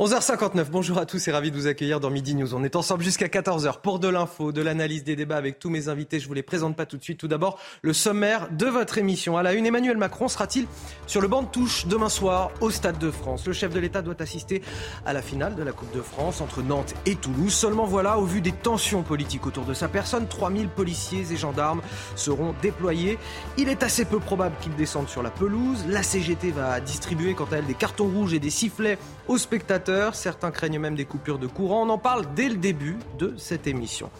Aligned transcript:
11h59, 0.00 0.70
bonjour 0.70 0.96
à 0.96 1.04
tous 1.04 1.28
et 1.28 1.30
ravi 1.30 1.50
de 1.50 1.56
vous 1.56 1.66
accueillir 1.66 2.00
dans 2.00 2.08
Midi 2.08 2.34
News. 2.34 2.54
On 2.54 2.64
est 2.64 2.74
ensemble 2.74 3.04
jusqu'à 3.04 3.26
14h 3.26 3.82
pour 3.82 3.98
de 3.98 4.08
l'info, 4.08 4.50
de 4.50 4.62
l'analyse 4.62 5.04
des 5.04 5.14
débats 5.14 5.36
avec 5.36 5.58
tous 5.58 5.68
mes 5.68 5.90
invités. 5.90 6.18
Je 6.18 6.26
vous 6.26 6.32
les 6.32 6.42
présente 6.42 6.74
pas 6.74 6.86
tout 6.86 6.96
de 6.96 7.02
suite. 7.02 7.20
Tout 7.20 7.28
d'abord, 7.28 7.58
le 7.82 7.92
sommaire 7.92 8.48
de 8.50 8.64
votre 8.64 8.96
émission. 8.96 9.36
À 9.36 9.42
la 9.42 9.52
une, 9.52 9.66
Emmanuel 9.66 9.98
Macron 9.98 10.28
sera-t-il 10.28 10.66
sur 11.06 11.20
le 11.20 11.28
banc 11.28 11.42
de 11.42 11.48
touche 11.48 11.84
demain 11.84 12.08
soir 12.08 12.50
au 12.62 12.70
Stade 12.70 12.98
de 12.98 13.10
France? 13.10 13.46
Le 13.46 13.52
chef 13.52 13.74
de 13.74 13.78
l'État 13.78 14.00
doit 14.00 14.14
assister 14.22 14.62
à 15.04 15.12
la 15.12 15.20
finale 15.20 15.54
de 15.54 15.62
la 15.62 15.72
Coupe 15.72 15.94
de 15.94 16.00
France 16.00 16.40
entre 16.40 16.62
Nantes 16.62 16.94
et 17.04 17.14
Toulouse. 17.14 17.52
Seulement 17.52 17.84
voilà, 17.84 18.18
au 18.18 18.24
vu 18.24 18.40
des 18.40 18.52
tensions 18.52 19.02
politiques 19.02 19.46
autour 19.46 19.66
de 19.66 19.74
sa 19.74 19.88
personne, 19.88 20.26
3000 20.28 20.68
policiers 20.68 21.26
et 21.30 21.36
gendarmes 21.36 21.82
seront 22.16 22.54
déployés. 22.62 23.18
Il 23.58 23.68
est 23.68 23.82
assez 23.82 24.06
peu 24.06 24.18
probable 24.18 24.56
qu'ils 24.62 24.76
descendent 24.76 25.10
sur 25.10 25.22
la 25.22 25.30
pelouse. 25.30 25.84
La 25.88 26.02
CGT 26.02 26.52
va 26.52 26.80
distribuer 26.80 27.34
quant 27.34 27.48
à 27.52 27.56
elle 27.56 27.66
des 27.66 27.74
cartons 27.74 28.08
rouges 28.08 28.32
et 28.32 28.38
des 28.38 28.48
sifflets 28.48 28.96
aux 29.28 29.36
spectateurs 29.36 29.89
Certains 30.12 30.50
craignent 30.50 30.78
même 30.78 30.94
des 30.94 31.04
coupures 31.04 31.38
de 31.38 31.46
courant. 31.46 31.86
On 31.86 31.90
en 31.90 31.98
parle 31.98 32.26
dès 32.34 32.48
le 32.48 32.56
début 32.56 32.96
de 33.18 33.34
cette 33.36 33.66
émission. 33.66 34.10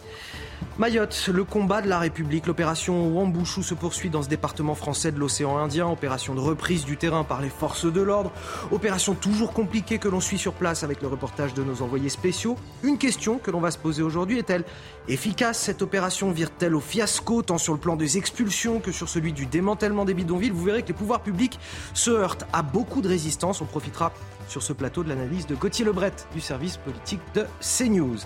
Mayotte, 0.77 1.29
le 1.31 1.43
combat 1.43 1.81
de 1.81 1.87
la 1.87 1.99
République. 1.99 2.47
L'opération 2.47 3.09
Wambouchou 3.09 3.61
se 3.61 3.73
poursuit 3.73 4.09
dans 4.09 4.23
ce 4.23 4.29
département 4.29 4.73
français 4.73 5.11
de 5.11 5.19
l'océan 5.19 5.57
Indien. 5.57 5.87
Opération 5.87 6.33
de 6.33 6.39
reprise 6.39 6.85
du 6.85 6.97
terrain 6.97 7.23
par 7.23 7.41
les 7.41 7.49
forces 7.49 7.85
de 7.85 8.01
l'ordre. 8.01 8.31
Opération 8.71 9.13
toujours 9.13 9.53
compliquée 9.53 9.99
que 9.99 10.07
l'on 10.07 10.19
suit 10.19 10.39
sur 10.39 10.53
place 10.53 10.83
avec 10.83 11.01
le 11.01 11.07
reportage 11.07 11.53
de 11.53 11.63
nos 11.63 11.81
envoyés 11.81 12.09
spéciaux. 12.09 12.55
Une 12.83 12.97
question 12.97 13.37
que 13.37 13.51
l'on 13.51 13.59
va 13.59 13.69
se 13.69 13.77
poser 13.77 14.01
aujourd'hui 14.01 14.39
est-elle 14.39 14.63
efficace? 15.07 15.59
Cette 15.59 15.81
opération 15.81 16.31
vire-t-elle 16.31 16.73
au 16.73 16.79
fiasco 16.79 17.43
tant 17.43 17.57
sur 17.57 17.73
le 17.73 17.79
plan 17.79 17.95
des 17.95 18.17
expulsions 18.17 18.79
que 18.79 18.91
sur 18.91 19.07
celui 19.07 19.33
du 19.33 19.45
démantèlement 19.45 20.05
des 20.05 20.13
bidonvilles? 20.13 20.49
Vous 20.51 20.63
verrez 20.63 20.81
que 20.81 20.87
les 20.87 20.93
pouvoirs 20.93 21.21
publics 21.21 21.59
se 21.93 22.09
heurtent 22.09 22.45
à 22.53 22.63
beaucoup 22.63 23.01
de 23.01 23.07
résistance. 23.07 23.61
On 23.61 23.65
profitera 23.65 24.13
sur 24.47 24.63
ce 24.63 24.73
plateau 24.73 25.03
de 25.03 25.09
l'analyse 25.09 25.47
de 25.47 25.55
Gauthier 25.55 25.85
Lebret 25.85 26.13
du 26.33 26.41
service 26.41 26.77
politique 26.77 27.21
de 27.35 27.45
CNews. 27.61 28.17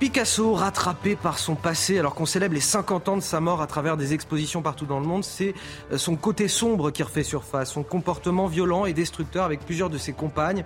Picasso, 0.00 0.54
rattrapé 0.54 1.16
par 1.16 1.40
son 1.40 1.56
passé, 1.56 1.98
alors 1.98 2.14
qu'on 2.14 2.24
célèbre 2.24 2.54
les 2.54 2.60
50 2.60 3.08
ans 3.08 3.16
de 3.16 3.22
sa 3.22 3.40
mort 3.40 3.60
à 3.60 3.66
travers 3.66 3.96
des 3.96 4.14
expositions 4.14 4.62
partout 4.62 4.86
dans 4.86 5.00
le 5.00 5.06
monde, 5.06 5.24
c'est 5.24 5.54
euh, 5.90 5.98
son 5.98 6.14
côté 6.14 6.46
sombre 6.46 6.92
qui 6.92 7.02
refait 7.02 7.24
surface, 7.24 7.72
son 7.72 7.82
comportement 7.82 8.46
violent 8.46 8.86
et 8.86 8.92
destructeur 8.92 9.44
avec 9.44 9.58
plusieurs 9.66 9.90
de 9.90 9.98
ses 9.98 10.12
compagnes. 10.12 10.64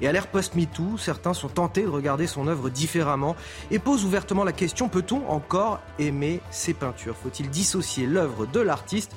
Et 0.00 0.08
à 0.08 0.12
l'ère 0.12 0.28
post-MeToo, 0.28 0.96
certains 0.96 1.34
sont 1.34 1.48
tentés 1.48 1.82
de 1.82 1.88
regarder 1.88 2.26
son 2.26 2.48
œuvre 2.48 2.70
différemment 2.70 3.36
et 3.70 3.78
posent 3.78 4.06
ouvertement 4.06 4.44
la 4.44 4.52
question 4.52 4.88
peut-on 4.88 5.28
encore 5.28 5.80
aimer 5.98 6.40
ses 6.50 6.72
peintures? 6.72 7.18
Faut-il 7.18 7.50
dissocier 7.50 8.06
l'œuvre 8.06 8.46
de 8.46 8.60
l'artiste? 8.60 9.12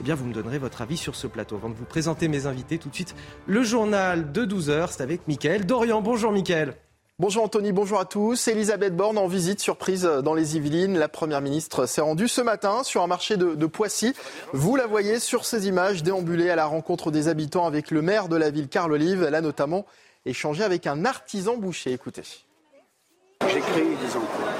Eh 0.00 0.02
bien, 0.02 0.16
vous 0.16 0.24
me 0.24 0.34
donnerez 0.34 0.58
votre 0.58 0.82
avis 0.82 0.96
sur 0.96 1.14
ce 1.14 1.28
plateau. 1.28 1.54
Avant 1.54 1.68
de 1.68 1.74
vous 1.74 1.84
présenter 1.84 2.26
mes 2.26 2.46
invités, 2.46 2.78
tout 2.78 2.88
de 2.88 2.94
suite, 2.96 3.14
le 3.46 3.62
journal 3.62 4.32
de 4.32 4.44
12h, 4.44 4.88
c'est 4.90 5.02
avec 5.04 5.28
Mickaël 5.28 5.66
Dorian. 5.66 6.02
Bonjour 6.02 6.32
Mickaël. 6.32 6.74
Bonjour 7.20 7.44
Anthony, 7.44 7.70
bonjour 7.70 8.00
à 8.00 8.06
tous. 8.06 8.48
Elisabeth 8.48 8.96
Borne 8.96 9.18
en 9.18 9.28
visite 9.28 9.60
surprise 9.60 10.02
dans 10.02 10.34
les 10.34 10.56
Yvelines. 10.56 10.98
La 10.98 11.08
première 11.08 11.40
ministre 11.40 11.86
s'est 11.86 12.00
rendue 12.00 12.26
ce 12.26 12.40
matin 12.40 12.82
sur 12.82 13.04
un 13.04 13.06
marché 13.06 13.36
de, 13.36 13.54
de, 13.54 13.66
Poissy. 13.66 14.14
Vous 14.52 14.74
la 14.74 14.88
voyez 14.88 15.20
sur 15.20 15.44
ces 15.44 15.68
images 15.68 16.02
déambuler 16.02 16.50
à 16.50 16.56
la 16.56 16.66
rencontre 16.66 17.12
des 17.12 17.28
habitants 17.28 17.66
avec 17.66 17.92
le 17.92 18.02
maire 18.02 18.26
de 18.26 18.34
la 18.34 18.50
ville, 18.50 18.66
Carl 18.66 18.92
Olive. 18.92 19.22
Elle 19.22 19.36
a 19.36 19.40
notamment 19.40 19.86
échangé 20.26 20.64
avec 20.64 20.88
un 20.88 21.04
artisan 21.04 21.56
boucher. 21.56 21.92
Écoutez. 21.92 22.24
J'ai 23.42 23.60
créé 23.60 23.84
des 23.84 24.16
emplois, 24.16 24.50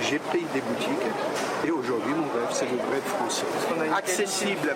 j'ai 0.00 0.18
pris 0.18 0.46
des 0.54 0.62
boutiques 0.62 1.12
et 1.66 1.70
aujourd'hui 1.70 2.14
mon 2.14 2.22
rêve 2.22 2.47
c'est 2.58 2.66
le 2.66 2.82
bread 2.90 3.06
français. 3.06 3.46
Accessible 3.94 4.74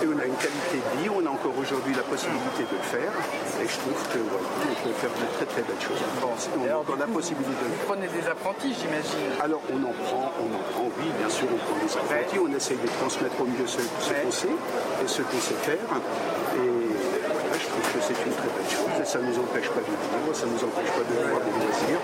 et 0.00 0.06
on 0.06 0.18
a 0.18 0.26
une 0.30 0.38
qualité 0.38 0.78
de 0.78 1.02
vie, 1.02 1.10
on 1.10 1.26
a 1.26 1.30
encore 1.30 1.58
aujourd'hui 1.58 1.90
la 1.94 2.06
possibilité 2.06 2.62
de 2.70 2.76
le 2.78 2.86
faire 2.86 3.10
et 3.58 3.66
je 3.66 3.76
trouve 3.82 3.98
que 4.14 4.22
on 4.22 4.74
peut 4.86 4.94
faire 4.94 5.10
de 5.10 5.26
très 5.34 5.46
très 5.46 5.62
belles 5.66 5.82
choses 5.82 5.98
en 5.98 6.14
France. 6.22 6.48
On 6.54 6.62
a 6.70 6.78
encore 6.78 7.02
la 7.02 7.10
possibilité 7.10 7.50
de 7.50 7.66
le 7.66 7.74
faire. 7.74 7.82
Vous 7.82 7.90
prenez 7.90 8.08
des 8.14 8.26
apprentis 8.30 8.70
j'imagine 8.78 9.34
Alors 9.42 9.62
on 9.74 9.82
en 9.82 9.94
prend, 10.06 10.30
on 10.38 10.54
en 10.54 10.62
prend, 10.70 10.86
oui 11.02 11.10
bien 11.18 11.28
sûr 11.28 11.50
on 11.50 11.58
prend 11.58 11.78
des 11.82 11.90
apprentis, 11.90 12.38
on 12.38 12.52
essaye 12.54 12.78
de 12.78 12.90
transmettre 13.02 13.38
au 13.42 13.46
mieux 13.50 13.66
ce, 13.66 13.82
ce 13.82 14.14
qu'on 14.14 14.30
sait 14.30 14.54
et 15.02 15.08
ce 15.10 15.22
qu'on 15.26 15.42
sait 15.42 15.58
faire. 15.66 15.90
Et 16.62 16.70
je 17.58 17.66
trouve 17.66 17.86
que 17.90 18.00
c'est 18.06 18.20
une 18.22 18.34
très 18.38 18.50
belle 18.54 18.70
chose 18.70 18.94
et 19.02 19.04
ça 19.04 19.18
ne 19.18 19.26
nous 19.34 19.38
empêche 19.42 19.68
pas 19.74 19.82
de 19.82 19.90
vivre, 19.90 20.30
ça 20.30 20.46
ne 20.46 20.52
nous 20.54 20.62
empêche 20.62 20.90
pas 20.94 21.04
de 21.04 21.14
voir 21.26 21.42
des 21.42 21.54
loisirs 21.58 22.02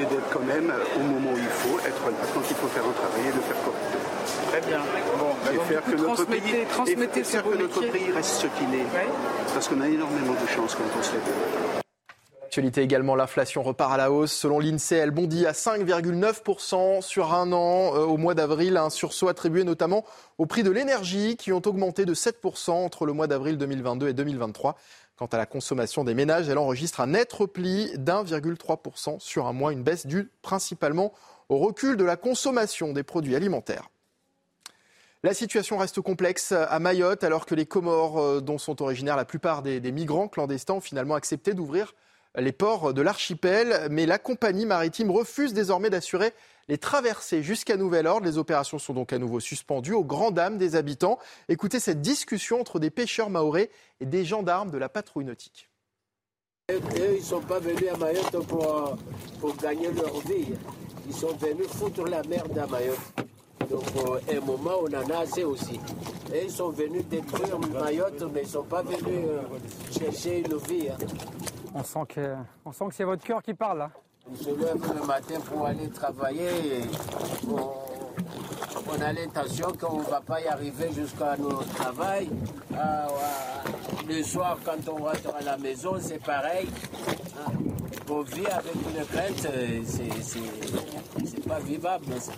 et 0.00 0.04
d'être 0.08 0.28
quand 0.32 0.46
même 0.48 0.72
au 0.96 1.04
moment 1.04 1.36
où 1.36 1.38
il 1.38 1.54
faut, 1.60 1.78
être 1.84 2.04
là 2.08 2.24
quand 2.32 2.42
il 2.48 2.56
faut 2.56 2.68
faire 2.68 2.84
un 2.88 2.96
travail 2.96 3.28
et 3.28 3.36
le 3.36 3.44
faire 3.44 3.60
correctement. 3.60 3.85
Très 4.56 4.70
bien. 4.70 4.80
Bon, 5.18 5.34
bah 5.44 5.52
et 5.52 5.68
faire 5.68 5.84
que 5.84 5.96
notre 5.96 6.24
pays, 6.24 6.64
transmettez 6.70 7.20
et 7.20 7.24
faire 7.24 7.44
que 7.44 7.56
notre 7.58 7.80
pays 7.80 8.10
reste 8.10 8.30
ce 8.36 8.46
qu'il 8.46 8.74
est. 8.74 8.86
Parce 9.52 9.68
qu'on 9.68 9.80
a 9.82 9.88
énormément 9.88 10.32
de 10.32 10.46
chance 10.48 10.74
quand 10.74 10.98
on 10.98 11.02
se 11.02 11.12
lève. 11.12 11.22
Actualité 12.42 12.80
également, 12.80 13.16
l'inflation 13.16 13.62
repart 13.62 13.92
à 13.92 13.98
la 13.98 14.10
hausse. 14.10 14.32
Selon 14.32 14.58
l'INSEE, 14.58 14.96
elle 14.96 15.10
bondit 15.10 15.44
à 15.44 15.52
5,9% 15.52 17.02
sur 17.02 17.34
un 17.34 17.52
an 17.52 17.94
euh, 17.96 18.04
au 18.06 18.16
mois 18.16 18.34
d'avril, 18.34 18.78
un 18.78 18.88
sursaut 18.88 19.28
attribué 19.28 19.62
notamment 19.62 20.06
au 20.38 20.46
prix 20.46 20.62
de 20.62 20.70
l'énergie 20.70 21.36
qui 21.36 21.52
ont 21.52 21.60
augmenté 21.66 22.06
de 22.06 22.14
7% 22.14 22.70
entre 22.70 23.04
le 23.04 23.12
mois 23.12 23.26
d'avril 23.26 23.58
2022 23.58 24.08
et 24.08 24.14
2023. 24.14 24.78
Quant 25.16 25.26
à 25.26 25.36
la 25.36 25.44
consommation 25.44 26.02
des 26.02 26.14
ménages, 26.14 26.48
elle 26.48 26.56
enregistre 26.56 27.00
un 27.00 27.08
net 27.08 27.30
repli 27.30 27.92
d'1,3% 27.98 29.20
sur 29.20 29.46
un 29.48 29.52
mois, 29.52 29.72
une 29.72 29.82
baisse 29.82 30.06
due 30.06 30.30
principalement 30.40 31.12
au 31.50 31.58
recul 31.58 31.98
de 31.98 32.04
la 32.04 32.16
consommation 32.16 32.94
des 32.94 33.02
produits 33.02 33.36
alimentaires. 33.36 33.90
La 35.26 35.34
situation 35.34 35.76
reste 35.76 36.00
complexe 36.00 36.52
à 36.52 36.78
Mayotte 36.78 37.24
alors 37.24 37.46
que 37.46 37.56
les 37.56 37.66
Comores, 37.66 38.20
euh, 38.20 38.40
dont 38.40 38.58
sont 38.58 38.80
originaires 38.80 39.16
la 39.16 39.24
plupart 39.24 39.62
des, 39.62 39.80
migrants 39.90 40.28
clandestins, 40.28 40.74
ont 40.74 40.80
finalement 40.80 41.16
accepté 41.16 41.52
d'ouvrir 41.52 41.96
les 42.36 42.52
ports 42.52 42.94
de 42.94 43.02
l'archipel, 43.02 43.88
mais 43.90 44.06
la 44.06 44.20
compagnie 44.20 44.66
maritime 44.66 45.10
refuse 45.10 45.52
désormais 45.52 45.90
d'assurer 45.90 46.32
les 46.68 46.78
traversées 46.78 47.42
jusqu'à 47.42 47.76
nouvel 47.76 48.06
ordre. 48.06 48.24
Les 48.24 48.38
opérations 48.38 48.78
sont 48.78 48.94
donc 48.94 49.12
à 49.12 49.18
nouveau 49.18 49.40
suspendues 49.40 49.94
aux 49.94 50.04
grand 50.04 50.30
dames 50.30 50.58
des 50.58 50.76
habitants. 50.76 51.18
Écoutez 51.48 51.80
cette 51.80 52.02
discussion 52.02 52.60
entre 52.60 52.78
des 52.78 52.90
pêcheurs 52.90 53.28
maorais 53.28 53.70
et 53.98 54.06
des 54.06 54.24
gendarmes 54.24 54.70
de 54.70 54.78
la 54.78 54.88
patrouille 54.88 55.24
nautique. 55.24 55.68
Ils 56.68 57.24
sont 57.24 57.40
pas 57.40 57.58
venus 57.58 57.88
à 57.92 57.96
Mayotte 57.96 58.46
pour, 58.46 58.96
pour, 59.40 59.56
gagner 59.56 59.90
leur 59.90 60.20
vie. 60.20 60.54
Ils 61.08 61.14
sont 61.16 61.34
venus 61.36 61.66
foutre 61.66 62.04
la 62.04 62.22
merde 62.22 62.56
à 62.56 62.68
Mayotte. 62.68 63.26
Donc, 63.70 63.84
à 64.28 64.36
un 64.36 64.40
moment, 64.40 64.78
on 64.82 64.92
en 64.94 65.10
a 65.10 65.22
assez 65.22 65.44
aussi. 65.44 65.80
Et 66.32 66.44
ils 66.44 66.50
sont 66.50 66.70
venus 66.70 67.04
détruire 67.08 67.58
Mayotte, 67.58 68.22
mais 68.32 68.42
ils 68.42 68.46
ne 68.46 68.50
sont 68.50 68.62
pas 68.64 68.82
venus 68.82 69.00
euh, 69.28 69.40
chercher 69.90 70.40
une 70.40 70.56
vie. 70.58 70.88
Hein. 70.88 70.96
On 71.74 71.82
sent 71.82 72.06
que, 72.08 72.34
on 72.64 72.72
sent 72.72 72.84
que 72.88 72.94
c'est 72.94 73.04
votre 73.04 73.24
cœur 73.24 73.42
qui 73.42 73.54
parle 73.54 73.78
là. 73.78 73.90
On 74.30 74.34
se 74.36 74.50
lève 74.50 74.80
le 75.00 75.06
matin 75.06 75.40
pour 75.40 75.66
aller 75.66 75.88
travailler. 75.88 76.48
Et 76.78 76.82
on, 77.48 77.70
on 78.88 79.00
a 79.00 79.12
l'intention 79.12 79.68
qu'on 79.80 79.98
ne 79.98 80.04
va 80.04 80.20
pas 80.20 80.40
y 80.40 80.46
arriver 80.46 80.90
jusqu'à 80.92 81.36
notre 81.36 81.66
travail. 81.74 82.28
Ah, 82.76 83.06
le 84.08 84.22
soir, 84.22 84.58
quand 84.64 84.88
on 84.92 85.04
rentre 85.04 85.34
à 85.38 85.42
la 85.42 85.56
maison, 85.56 85.96
c'est 86.00 86.22
pareil. 86.22 86.68
Ah, 87.38 87.50
on 88.08 88.20
vit 88.22 88.46
avec 88.46 88.74
une 88.74 89.04
crainte, 89.06 89.48
c'est 91.24 91.48
pas 91.48 91.58
vivable. 91.60 92.06
Ça. 92.20 92.32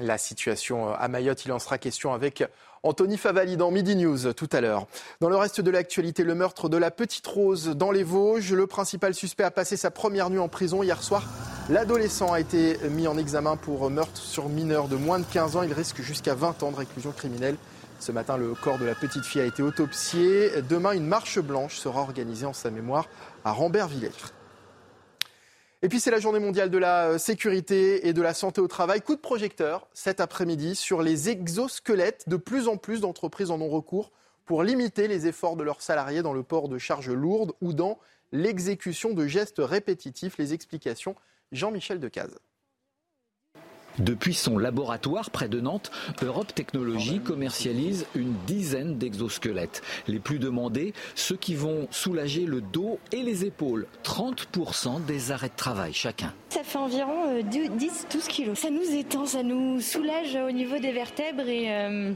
La 0.00 0.16
situation 0.16 0.94
à 0.94 1.08
Mayotte, 1.08 1.44
il 1.44 1.50
en 1.50 1.58
sera 1.58 1.76
question 1.76 2.12
avec 2.12 2.44
Anthony 2.84 3.16
Favali 3.16 3.56
dans 3.56 3.72
Midi 3.72 3.96
News 3.96 4.32
tout 4.32 4.48
à 4.52 4.60
l'heure. 4.60 4.86
Dans 5.20 5.28
le 5.28 5.34
reste 5.34 5.60
de 5.60 5.72
l'actualité, 5.72 6.22
le 6.22 6.36
meurtre 6.36 6.68
de 6.68 6.76
la 6.76 6.92
petite 6.92 7.26
Rose 7.26 7.70
dans 7.74 7.90
les 7.90 8.04
Vosges. 8.04 8.52
Le 8.52 8.68
principal 8.68 9.12
suspect 9.12 9.42
a 9.42 9.50
passé 9.50 9.76
sa 9.76 9.90
première 9.90 10.30
nuit 10.30 10.38
en 10.38 10.46
prison 10.46 10.84
hier 10.84 11.02
soir. 11.02 11.24
L'adolescent 11.68 12.32
a 12.32 12.38
été 12.38 12.78
mis 12.90 13.08
en 13.08 13.18
examen 13.18 13.56
pour 13.56 13.90
meurtre 13.90 14.20
sur 14.20 14.48
mineur 14.48 14.86
de 14.86 14.94
moins 14.94 15.18
de 15.18 15.24
15 15.24 15.56
ans. 15.56 15.62
Il 15.64 15.72
risque 15.72 16.00
jusqu'à 16.00 16.34
20 16.34 16.62
ans 16.62 16.70
de 16.70 16.76
réclusion 16.76 17.10
criminelle. 17.10 17.56
Ce 17.98 18.12
matin, 18.12 18.36
le 18.36 18.54
corps 18.54 18.78
de 18.78 18.84
la 18.84 18.94
petite 18.94 19.24
fille 19.24 19.40
a 19.40 19.46
été 19.46 19.64
autopsié. 19.64 20.62
Demain, 20.68 20.92
une 20.92 21.06
marche 21.06 21.40
blanche 21.40 21.76
sera 21.76 22.02
organisée 22.02 22.46
en 22.46 22.52
sa 22.52 22.70
mémoire 22.70 23.06
à 23.44 23.50
Rambert-Villers. 23.50 24.37
Et 25.80 25.88
puis 25.88 26.00
c'est 26.00 26.10
la 26.10 26.18
journée 26.18 26.40
mondiale 26.40 26.70
de 26.70 26.78
la 26.78 27.10
euh, 27.10 27.18
sécurité 27.18 28.08
et 28.08 28.12
de 28.12 28.20
la 28.20 28.34
santé 28.34 28.60
au 28.60 28.66
travail. 28.66 29.00
Coup 29.00 29.14
de 29.14 29.20
projecteur 29.20 29.86
cet 29.94 30.18
après-midi 30.18 30.74
sur 30.74 31.02
les 31.02 31.28
exosquelettes. 31.28 32.28
De 32.28 32.36
plus 32.36 32.66
en 32.66 32.76
plus 32.76 33.00
d'entreprises 33.00 33.52
en 33.52 33.60
ont 33.60 33.68
recours 33.68 34.10
pour 34.44 34.64
limiter 34.64 35.06
les 35.06 35.28
efforts 35.28 35.54
de 35.54 35.62
leurs 35.62 35.80
salariés 35.80 36.22
dans 36.22 36.32
le 36.32 36.42
port 36.42 36.68
de 36.68 36.78
charges 36.78 37.10
lourdes 37.10 37.52
ou 37.60 37.72
dans 37.72 37.98
l'exécution 38.32 39.14
de 39.14 39.28
gestes 39.28 39.60
répétitifs. 39.60 40.36
Les 40.36 40.52
explications, 40.52 41.14
Jean-Michel 41.52 42.00
Decaze. 42.00 42.36
Depuis 43.98 44.34
son 44.34 44.58
laboratoire 44.58 45.30
près 45.30 45.48
de 45.48 45.60
Nantes, 45.60 45.90
Europe 46.22 46.54
Technologies 46.54 47.20
commercialise 47.20 48.06
une 48.14 48.34
dizaine 48.46 48.96
d'exosquelettes. 48.98 49.82
Les 50.06 50.18
plus 50.18 50.38
demandés, 50.38 50.92
ceux 51.14 51.36
qui 51.36 51.54
vont 51.54 51.88
soulager 51.90 52.46
le 52.46 52.60
dos 52.60 52.98
et 53.12 53.22
les 53.22 53.44
épaules. 53.44 53.86
30% 54.04 55.04
des 55.04 55.32
arrêts 55.32 55.48
de 55.48 55.56
travail 55.56 55.92
chacun. 55.92 56.32
Ça 56.48 56.62
fait 56.62 56.78
environ 56.78 57.40
10-12 57.40 57.44
euh, 57.50 58.18
kilos. 58.28 58.58
Ça 58.58 58.70
nous 58.70 58.94
étend, 58.94 59.26
ça 59.26 59.42
nous 59.42 59.80
soulage 59.80 60.36
au 60.36 60.50
niveau 60.50 60.78
des 60.78 60.92
vertèbres 60.92 61.48
et... 61.48 61.66
Euh, 61.68 62.12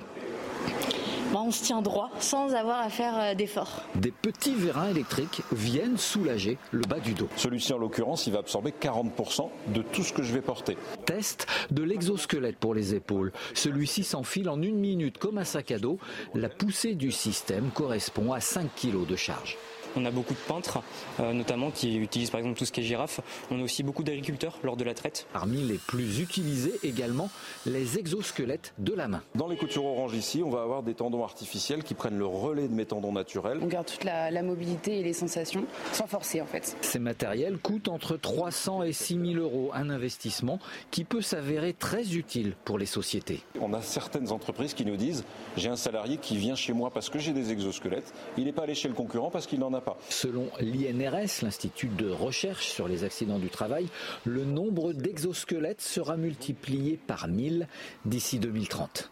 bah, 1.32 1.40
on 1.42 1.50
se 1.50 1.64
tient 1.64 1.80
droit 1.80 2.10
sans 2.20 2.54
avoir 2.54 2.80
à 2.80 2.90
faire 2.90 3.18
euh, 3.18 3.34
d'efforts. 3.34 3.82
Des 3.94 4.10
petits 4.10 4.54
vérins 4.54 4.90
électriques 4.90 5.40
viennent 5.50 5.96
soulager 5.96 6.58
le 6.72 6.82
bas 6.82 7.00
du 7.00 7.14
dos. 7.14 7.28
Celui-ci, 7.36 7.72
en 7.72 7.78
l'occurrence, 7.78 8.26
il 8.26 8.34
va 8.34 8.40
absorber 8.40 8.74
40% 8.78 9.48
de 9.68 9.80
tout 9.80 10.02
ce 10.02 10.12
que 10.12 10.22
je 10.22 10.34
vais 10.34 10.42
porter. 10.42 10.76
Test 11.06 11.46
de 11.70 11.82
l'exosquelette 11.82 12.58
pour 12.58 12.74
les 12.74 12.94
épaules. 12.94 13.32
Celui-ci 13.54 14.04
s'enfile 14.04 14.50
en 14.50 14.60
une 14.60 14.78
minute 14.78 15.16
comme 15.16 15.38
un 15.38 15.44
sac 15.44 15.70
à 15.70 15.78
dos. 15.78 15.98
La 16.34 16.50
poussée 16.50 16.94
du 16.94 17.10
système 17.10 17.70
correspond 17.70 18.34
à 18.34 18.40
5 18.40 18.68
kg 18.76 19.06
de 19.06 19.16
charge. 19.16 19.56
On 19.96 20.04
a 20.04 20.10
beaucoup 20.10 20.34
de 20.34 20.38
peintres, 20.38 20.82
euh, 21.20 21.32
notamment, 21.32 21.70
qui 21.70 21.96
utilisent 21.96 22.30
par 22.30 22.40
exemple 22.40 22.58
tout 22.58 22.64
ce 22.64 22.72
qui 22.72 22.80
est 22.80 22.84
girafe. 22.84 23.20
On 23.50 23.60
a 23.60 23.62
aussi 23.62 23.82
beaucoup 23.82 24.02
d'agriculteurs 24.02 24.58
lors 24.62 24.76
de 24.76 24.84
la 24.84 24.94
traite. 24.94 25.26
Parmi 25.32 25.62
les 25.62 25.78
plus 25.78 26.20
utilisés 26.20 26.74
également, 26.82 27.30
les 27.66 27.98
exosquelettes 27.98 28.74
de 28.78 28.94
la 28.94 29.08
main. 29.08 29.22
Dans 29.34 29.48
les 29.48 29.56
coutures 29.56 29.84
orange 29.84 30.14
ici, 30.14 30.42
on 30.44 30.50
va 30.50 30.62
avoir 30.62 30.82
des 30.82 30.94
tendons 30.94 31.24
artificiels 31.24 31.82
qui 31.82 31.94
prennent 31.94 32.18
le 32.18 32.26
relais 32.26 32.68
de 32.68 32.74
mes 32.74 32.86
tendons 32.86 33.12
naturels. 33.12 33.58
On 33.62 33.66
garde 33.66 33.86
toute 33.86 34.04
la, 34.04 34.42
mobilité 34.42 34.98
et 34.98 35.02
les 35.04 35.12
sensations 35.12 35.64
sans 35.92 36.06
forcer 36.06 36.40
en 36.40 36.46
fait. 36.46 36.76
Ces 36.80 36.98
matériels 36.98 37.58
coûtent 37.58 37.88
entre 37.88 38.16
300 38.16 38.82
et 38.82 38.92
6 38.92 39.34
000 39.34 39.34
euros, 39.34 39.70
un 39.72 39.88
investissement 39.88 40.58
qui 40.90 41.04
peut 41.04 41.20
s'avérer 41.20 41.74
très 41.74 42.16
utile 42.16 42.54
pour 42.64 42.78
les 42.78 42.86
sociétés. 42.86 43.42
On 43.60 43.72
a 43.72 43.82
certaines 43.82 44.32
entreprises 44.32 44.74
qui 44.74 44.84
nous 44.84 44.96
disent 44.96 45.24
j'ai 45.56 45.68
un 45.68 45.76
salarié 45.76 46.16
qui 46.16 46.36
vient 46.36 46.56
chez 46.56 46.72
moi 46.72 46.90
parce 46.90 47.08
que 47.08 47.18
j'ai 47.18 47.32
des 47.32 47.52
exosquelettes, 47.52 48.12
il 48.36 48.44
n'est 48.44 48.52
pas 48.52 48.62
allé 48.62 48.74
chez 48.74 48.88
le 48.88 48.94
concurrent 48.94 49.30
parce 49.30 49.46
qu'il 49.46 49.60
n'en 49.60 49.72
a 49.74 49.80
Selon 50.08 50.48
l'INRS, 50.60 51.42
l'Institut 51.42 51.88
de 51.88 52.10
recherche 52.10 52.68
sur 52.68 52.88
les 52.88 53.04
accidents 53.04 53.38
du 53.38 53.48
travail, 53.48 53.86
le 54.24 54.44
nombre 54.44 54.92
d'exosquelettes 54.92 55.80
sera 55.80 56.16
multiplié 56.16 56.98
par 57.06 57.28
1000 57.28 57.66
d'ici 58.04 58.38
2030. 58.38 59.10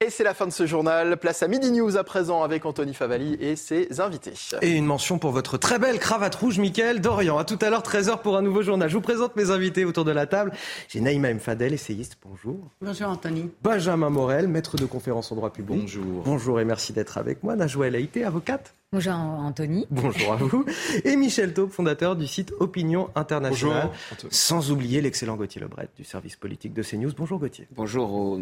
Et 0.00 0.10
c'est 0.10 0.24
la 0.24 0.34
fin 0.34 0.46
de 0.46 0.52
ce 0.52 0.66
journal. 0.66 1.16
Place 1.16 1.42
à 1.44 1.48
Midi 1.48 1.70
News 1.70 1.96
à 1.96 2.02
présent 2.02 2.42
avec 2.42 2.66
Anthony 2.66 2.92
Favali 2.94 3.38
et 3.40 3.54
ses 3.54 4.00
invités. 4.00 4.34
Et 4.60 4.72
une 4.72 4.84
mention 4.84 5.18
pour 5.18 5.30
votre 5.30 5.56
très 5.56 5.78
belle 5.78 6.00
cravate 6.00 6.34
rouge, 6.34 6.58
Mickaël 6.58 7.00
Dorian. 7.00 7.38
À 7.38 7.44
tout 7.44 7.58
à 7.62 7.70
l'heure, 7.70 7.82
13h 7.82 8.20
pour 8.20 8.36
un 8.36 8.42
nouveau 8.42 8.62
journal. 8.62 8.90
Je 8.90 8.94
vous 8.96 9.00
présente 9.00 9.36
mes 9.36 9.50
invités 9.50 9.84
autour 9.84 10.04
de 10.04 10.10
la 10.10 10.26
table. 10.26 10.52
J'ai 10.88 11.00
Naïma 11.00 11.30
M. 11.30 11.38
Fadel, 11.38 11.72
essayiste. 11.72 12.18
Bonjour. 12.22 12.58
Bonjour, 12.82 13.08
Anthony. 13.08 13.50
Benjamin 13.62 14.10
Morel, 14.10 14.48
maître 14.48 14.76
de 14.76 14.84
conférence 14.84 15.30
en 15.30 15.36
droit 15.36 15.50
public. 15.50 15.80
Bonjour. 15.80 16.22
Bonjour 16.24 16.60
et 16.60 16.64
merci 16.64 16.92
d'être 16.92 17.16
avec 17.16 17.42
moi. 17.44 17.54
Najwa 17.54 17.86
El 17.86 18.08
avocate. 18.26 18.74
Bonjour 18.92 19.14
Anthony. 19.14 19.86
Bonjour 19.90 20.32
à 20.32 20.36
vous. 20.36 20.64
Et 21.04 21.16
Michel 21.16 21.54
Taube, 21.54 21.70
fondateur 21.70 22.14
du 22.14 22.26
site 22.26 22.52
Opinion 22.60 23.10
Internationale. 23.14 23.90
Bonjour. 24.10 24.30
Sans 24.30 24.70
oublier 24.70 25.00
l'excellent 25.00 25.36
Gauthier 25.36 25.60
Lebret 25.60 25.88
du 25.96 26.04
service 26.04 26.36
politique 26.36 26.74
de 26.74 26.82
CNews. 26.82 27.12
Bonjour 27.16 27.38
Gauthier. 27.38 27.66
Bonjour 27.74 28.12
au 28.12 28.40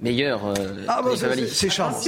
meilleur. 0.00 0.46
Euh, 0.46 0.54
ah 0.88 1.02
bah 1.02 1.10
c'est 1.48 1.70
charmant. 1.70 1.98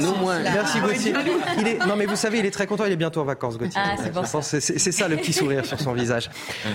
Non 0.00 0.16
moins. 0.16 0.40
Merci 0.40 0.80
Gauthier. 0.80 1.14
Il 1.58 1.66
est, 1.66 1.86
non 1.86 1.96
mais 1.96 2.06
vous 2.06 2.16
savez, 2.16 2.38
il 2.38 2.46
est 2.46 2.50
très 2.50 2.66
content, 2.66 2.84
il 2.84 2.92
est 2.92 2.96
bientôt 2.96 3.20
en 3.20 3.24
vacances 3.24 3.58
Gauthier. 3.58 3.80
Ah, 3.82 3.96
c'est 4.42 4.92
ça 4.92 5.08
le 5.08 5.16
petit 5.16 5.32
sourire 5.32 5.64
sur 5.64 5.80
son 5.80 5.92
visage. 5.92 6.30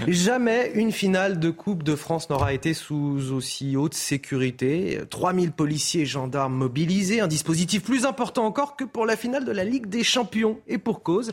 Jamais 0.08 0.72
une 0.76 0.92
finale 0.92 1.40
de 1.40 1.50
Coupe 1.50 1.84
de 1.84 1.96
France 1.96 2.30
n'aura 2.30 2.54
été 2.54 2.74
sous 2.74 3.34
aussi 3.34 3.78
haute 3.78 3.94
sécurité. 3.94 5.02
3000 5.10 5.52
policiers 5.52 6.02
et 6.02 6.06
gendarmes 6.06 6.56
mobilisés, 6.56 7.22
un 7.22 7.28
dispositif 7.28 7.84
plus 7.84 8.06
important 8.06 8.46
encore 8.46 8.76
que 8.76 8.84
pour 8.84 9.06
la 9.06 9.16
finale 9.16 9.46
de 9.46 9.52
la 9.52 9.64
Ligue 9.64 9.88
des 9.88 10.04
Champions. 10.04 10.60
Et 10.68 10.78
pour 10.78 11.04
cause, 11.04 11.32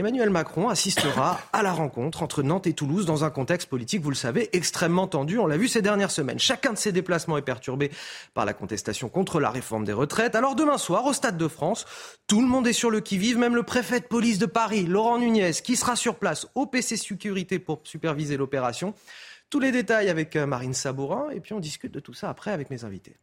Emmanuel 0.00 0.30
Macron 0.30 0.70
assistera 0.70 1.38
à 1.52 1.62
la 1.62 1.72
rencontre 1.72 2.22
entre 2.22 2.42
Nantes 2.42 2.66
et 2.66 2.72
Toulouse 2.72 3.04
dans 3.04 3.22
un 3.24 3.28
contexte 3.28 3.68
politique, 3.68 4.00
vous 4.00 4.08
le 4.08 4.16
savez, 4.16 4.48
extrêmement 4.56 5.06
tendu. 5.06 5.36
On 5.36 5.46
l'a 5.46 5.58
vu 5.58 5.68
ces 5.68 5.82
dernières 5.82 6.10
semaines. 6.10 6.38
Chacun 6.38 6.72
de 6.72 6.78
ces 6.78 6.90
déplacements 6.90 7.36
est 7.36 7.42
perturbé 7.42 7.90
par 8.32 8.46
la 8.46 8.54
contestation 8.54 9.10
contre 9.10 9.40
la 9.40 9.50
réforme 9.50 9.84
des 9.84 9.92
retraites. 9.92 10.34
Alors 10.34 10.54
demain 10.54 10.78
soir, 10.78 11.04
au 11.04 11.12
Stade 11.12 11.36
de 11.36 11.48
France, 11.48 11.84
tout 12.26 12.40
le 12.40 12.46
monde 12.46 12.66
est 12.66 12.72
sur 12.72 12.90
le 12.90 13.00
qui-vive, 13.00 13.36
même 13.36 13.54
le 13.54 13.62
préfet 13.62 14.00
de 14.00 14.06
police 14.06 14.38
de 14.38 14.46
Paris, 14.46 14.86
Laurent 14.86 15.18
Nunez, 15.18 15.52
qui 15.62 15.76
sera 15.76 15.96
sur 15.96 16.14
place 16.14 16.46
au 16.54 16.64
PC 16.64 16.96
Sécurité 16.96 17.58
pour 17.58 17.82
superviser 17.84 18.38
l'opération. 18.38 18.94
Tous 19.50 19.60
les 19.60 19.70
détails 19.70 20.08
avec 20.08 20.34
euh, 20.34 20.46
Marine 20.46 20.72
Sabourin 20.72 21.28
et 21.28 21.40
puis 21.40 21.52
on 21.52 21.60
discute 21.60 21.92
de 21.92 22.00
tout 22.00 22.14
ça 22.14 22.30
après 22.30 22.52
avec 22.52 22.70
mes 22.70 22.84
invités. 22.84 23.18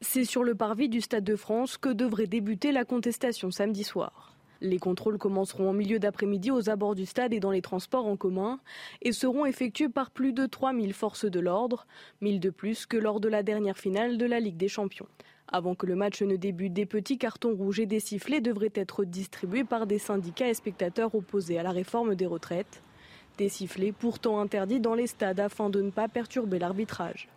C'est 0.00 0.24
sur 0.24 0.42
le 0.42 0.56
parvis 0.56 0.88
du 0.88 1.00
Stade 1.00 1.22
de 1.22 1.36
France 1.36 1.78
que 1.78 1.90
devrait 1.90 2.26
débuter 2.26 2.72
la 2.72 2.84
contestation 2.84 3.52
samedi 3.52 3.84
soir. 3.84 4.35
Les 4.60 4.78
contrôles 4.78 5.18
commenceront 5.18 5.70
en 5.70 5.72
milieu 5.72 5.98
d'après-midi 5.98 6.50
aux 6.50 6.70
abords 6.70 6.94
du 6.94 7.06
stade 7.06 7.32
et 7.32 7.40
dans 7.40 7.50
les 7.50 7.62
transports 7.62 8.06
en 8.06 8.16
commun 8.16 8.58
et 9.02 9.12
seront 9.12 9.44
effectués 9.44 9.88
par 9.88 10.10
plus 10.10 10.32
de 10.32 10.46
3000 10.46 10.92
forces 10.92 11.26
de 11.26 11.40
l'ordre, 11.40 11.86
1000 12.22 12.40
de 12.40 12.50
plus 12.50 12.86
que 12.86 12.96
lors 12.96 13.20
de 13.20 13.28
la 13.28 13.42
dernière 13.42 13.76
finale 13.76 14.16
de 14.16 14.26
la 14.26 14.40
Ligue 14.40 14.56
des 14.56 14.68
Champions. 14.68 15.08
Avant 15.48 15.74
que 15.74 15.86
le 15.86 15.94
match 15.94 16.22
ne 16.22 16.36
débute, 16.36 16.72
des 16.72 16.86
petits 16.86 17.18
cartons 17.18 17.54
rouges 17.54 17.78
et 17.80 17.86
des 17.86 18.00
sifflets 18.00 18.40
devraient 18.40 18.72
être 18.74 19.04
distribués 19.04 19.64
par 19.64 19.86
des 19.86 19.98
syndicats 19.98 20.48
et 20.48 20.54
spectateurs 20.54 21.14
opposés 21.14 21.58
à 21.58 21.62
la 21.62 21.70
réforme 21.70 22.14
des 22.14 22.26
retraites. 22.26 22.82
Des 23.38 23.48
sifflets 23.48 23.92
pourtant 23.92 24.40
interdits 24.40 24.80
dans 24.80 24.94
les 24.94 25.06
stades 25.06 25.40
afin 25.40 25.70
de 25.70 25.82
ne 25.82 25.90
pas 25.90 26.08
perturber 26.08 26.58
l'arbitrage. 26.58 27.28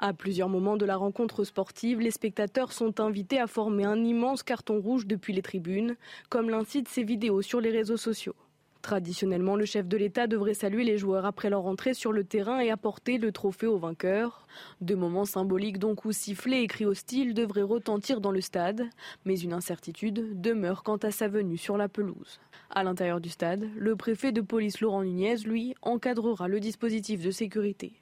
À 0.00 0.12
plusieurs 0.12 0.48
moments 0.48 0.76
de 0.76 0.84
la 0.86 0.96
rencontre 0.96 1.42
sportive, 1.42 1.98
les 1.98 2.12
spectateurs 2.12 2.72
sont 2.72 3.00
invités 3.00 3.40
à 3.40 3.48
former 3.48 3.84
un 3.84 4.04
immense 4.04 4.44
carton 4.44 4.80
rouge 4.80 5.08
depuis 5.08 5.32
les 5.32 5.42
tribunes, 5.42 5.96
comme 6.28 6.50
l'incitent 6.50 6.88
ces 6.88 7.02
vidéos 7.02 7.42
sur 7.42 7.60
les 7.60 7.72
réseaux 7.72 7.96
sociaux. 7.96 8.36
Traditionnellement, 8.80 9.56
le 9.56 9.64
chef 9.64 9.88
de 9.88 9.96
l'État 9.96 10.28
devrait 10.28 10.54
saluer 10.54 10.84
les 10.84 10.98
joueurs 10.98 11.26
après 11.26 11.50
leur 11.50 11.66
entrée 11.66 11.94
sur 11.94 12.12
le 12.12 12.22
terrain 12.22 12.60
et 12.60 12.70
apporter 12.70 13.18
le 13.18 13.32
trophée 13.32 13.66
au 13.66 13.76
vainqueur. 13.76 14.46
Deux 14.80 14.94
moments 14.94 15.24
symboliques 15.24 15.78
donc 15.78 16.04
où 16.04 16.12
sifflets 16.12 16.62
et 16.62 16.68
cris 16.68 16.86
hostiles 16.86 17.34
devraient 17.34 17.62
retentir 17.62 18.20
dans 18.20 18.30
le 18.30 18.40
stade, 18.40 18.88
mais 19.24 19.40
une 19.40 19.52
incertitude 19.52 20.40
demeure 20.40 20.84
quant 20.84 20.98
à 20.98 21.10
sa 21.10 21.26
venue 21.26 21.58
sur 21.58 21.76
la 21.76 21.88
pelouse. 21.88 22.38
À 22.70 22.84
l'intérieur 22.84 23.20
du 23.20 23.30
stade, 23.30 23.68
le 23.76 23.96
préfet 23.96 24.30
de 24.30 24.42
police 24.42 24.80
Laurent 24.80 25.02
Nunez, 25.02 25.38
lui, 25.38 25.74
encadrera 25.82 26.46
le 26.46 26.60
dispositif 26.60 27.20
de 27.20 27.32
sécurité. 27.32 28.00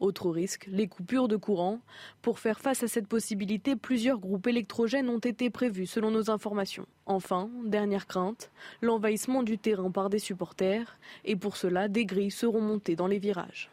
Autre 0.00 0.30
risque, 0.30 0.66
les 0.70 0.88
coupures 0.88 1.28
de 1.28 1.36
courant. 1.36 1.80
Pour 2.22 2.38
faire 2.38 2.58
face 2.58 2.82
à 2.82 2.88
cette 2.88 3.06
possibilité, 3.06 3.76
plusieurs 3.76 4.18
groupes 4.18 4.46
électrogènes 4.46 5.10
ont 5.10 5.18
été 5.18 5.50
prévus 5.50 5.86
selon 5.86 6.10
nos 6.10 6.30
informations. 6.30 6.86
Enfin, 7.04 7.50
dernière 7.64 8.06
crainte, 8.06 8.50
l'envahissement 8.80 9.42
du 9.42 9.58
terrain 9.58 9.90
par 9.90 10.08
des 10.08 10.18
supporters. 10.18 10.98
Et 11.26 11.36
pour 11.36 11.58
cela, 11.58 11.88
des 11.88 12.06
grilles 12.06 12.30
seront 12.30 12.62
montées 12.62 12.96
dans 12.96 13.06
les 13.06 13.18
virages. 13.18 13.70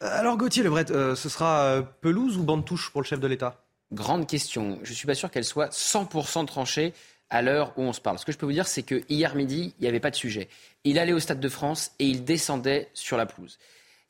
Alors 0.00 0.36
Gauthier 0.36 0.62
Lebret, 0.62 0.90
euh, 0.90 1.14
ce 1.14 1.28
sera 1.28 1.64
euh, 1.64 1.82
pelouse 2.00 2.38
ou 2.38 2.42
bande 2.42 2.64
touche 2.64 2.90
pour 2.90 3.02
le 3.02 3.06
chef 3.06 3.20
de 3.20 3.26
l'État? 3.26 3.62
Grande 3.92 4.26
question. 4.26 4.80
Je 4.82 4.90
ne 4.90 4.94
suis 4.94 5.06
pas 5.06 5.14
sûr 5.14 5.30
qu'elle 5.30 5.44
soit 5.44 5.70
100% 5.70 6.46
tranchée 6.46 6.94
à 7.28 7.42
l'heure 7.42 7.72
où 7.76 7.82
on 7.82 7.92
se 7.92 8.00
parle. 8.00 8.18
Ce 8.18 8.24
que 8.24 8.32
je 8.32 8.38
peux 8.38 8.46
vous 8.46 8.52
dire, 8.52 8.66
c'est 8.66 8.82
que 8.82 9.02
hier 9.08 9.34
midi, 9.34 9.74
il 9.78 9.82
n'y 9.82 9.88
avait 9.88 10.00
pas 10.00 10.10
de 10.10 10.16
sujet. 10.16 10.48
Il 10.84 10.98
allait 10.98 11.12
au 11.12 11.20
Stade 11.20 11.40
de 11.40 11.48
France 11.48 11.92
et 11.98 12.06
il 12.06 12.24
descendait 12.24 12.88
sur 12.94 13.16
la 13.16 13.26
pelouse. 13.26 13.58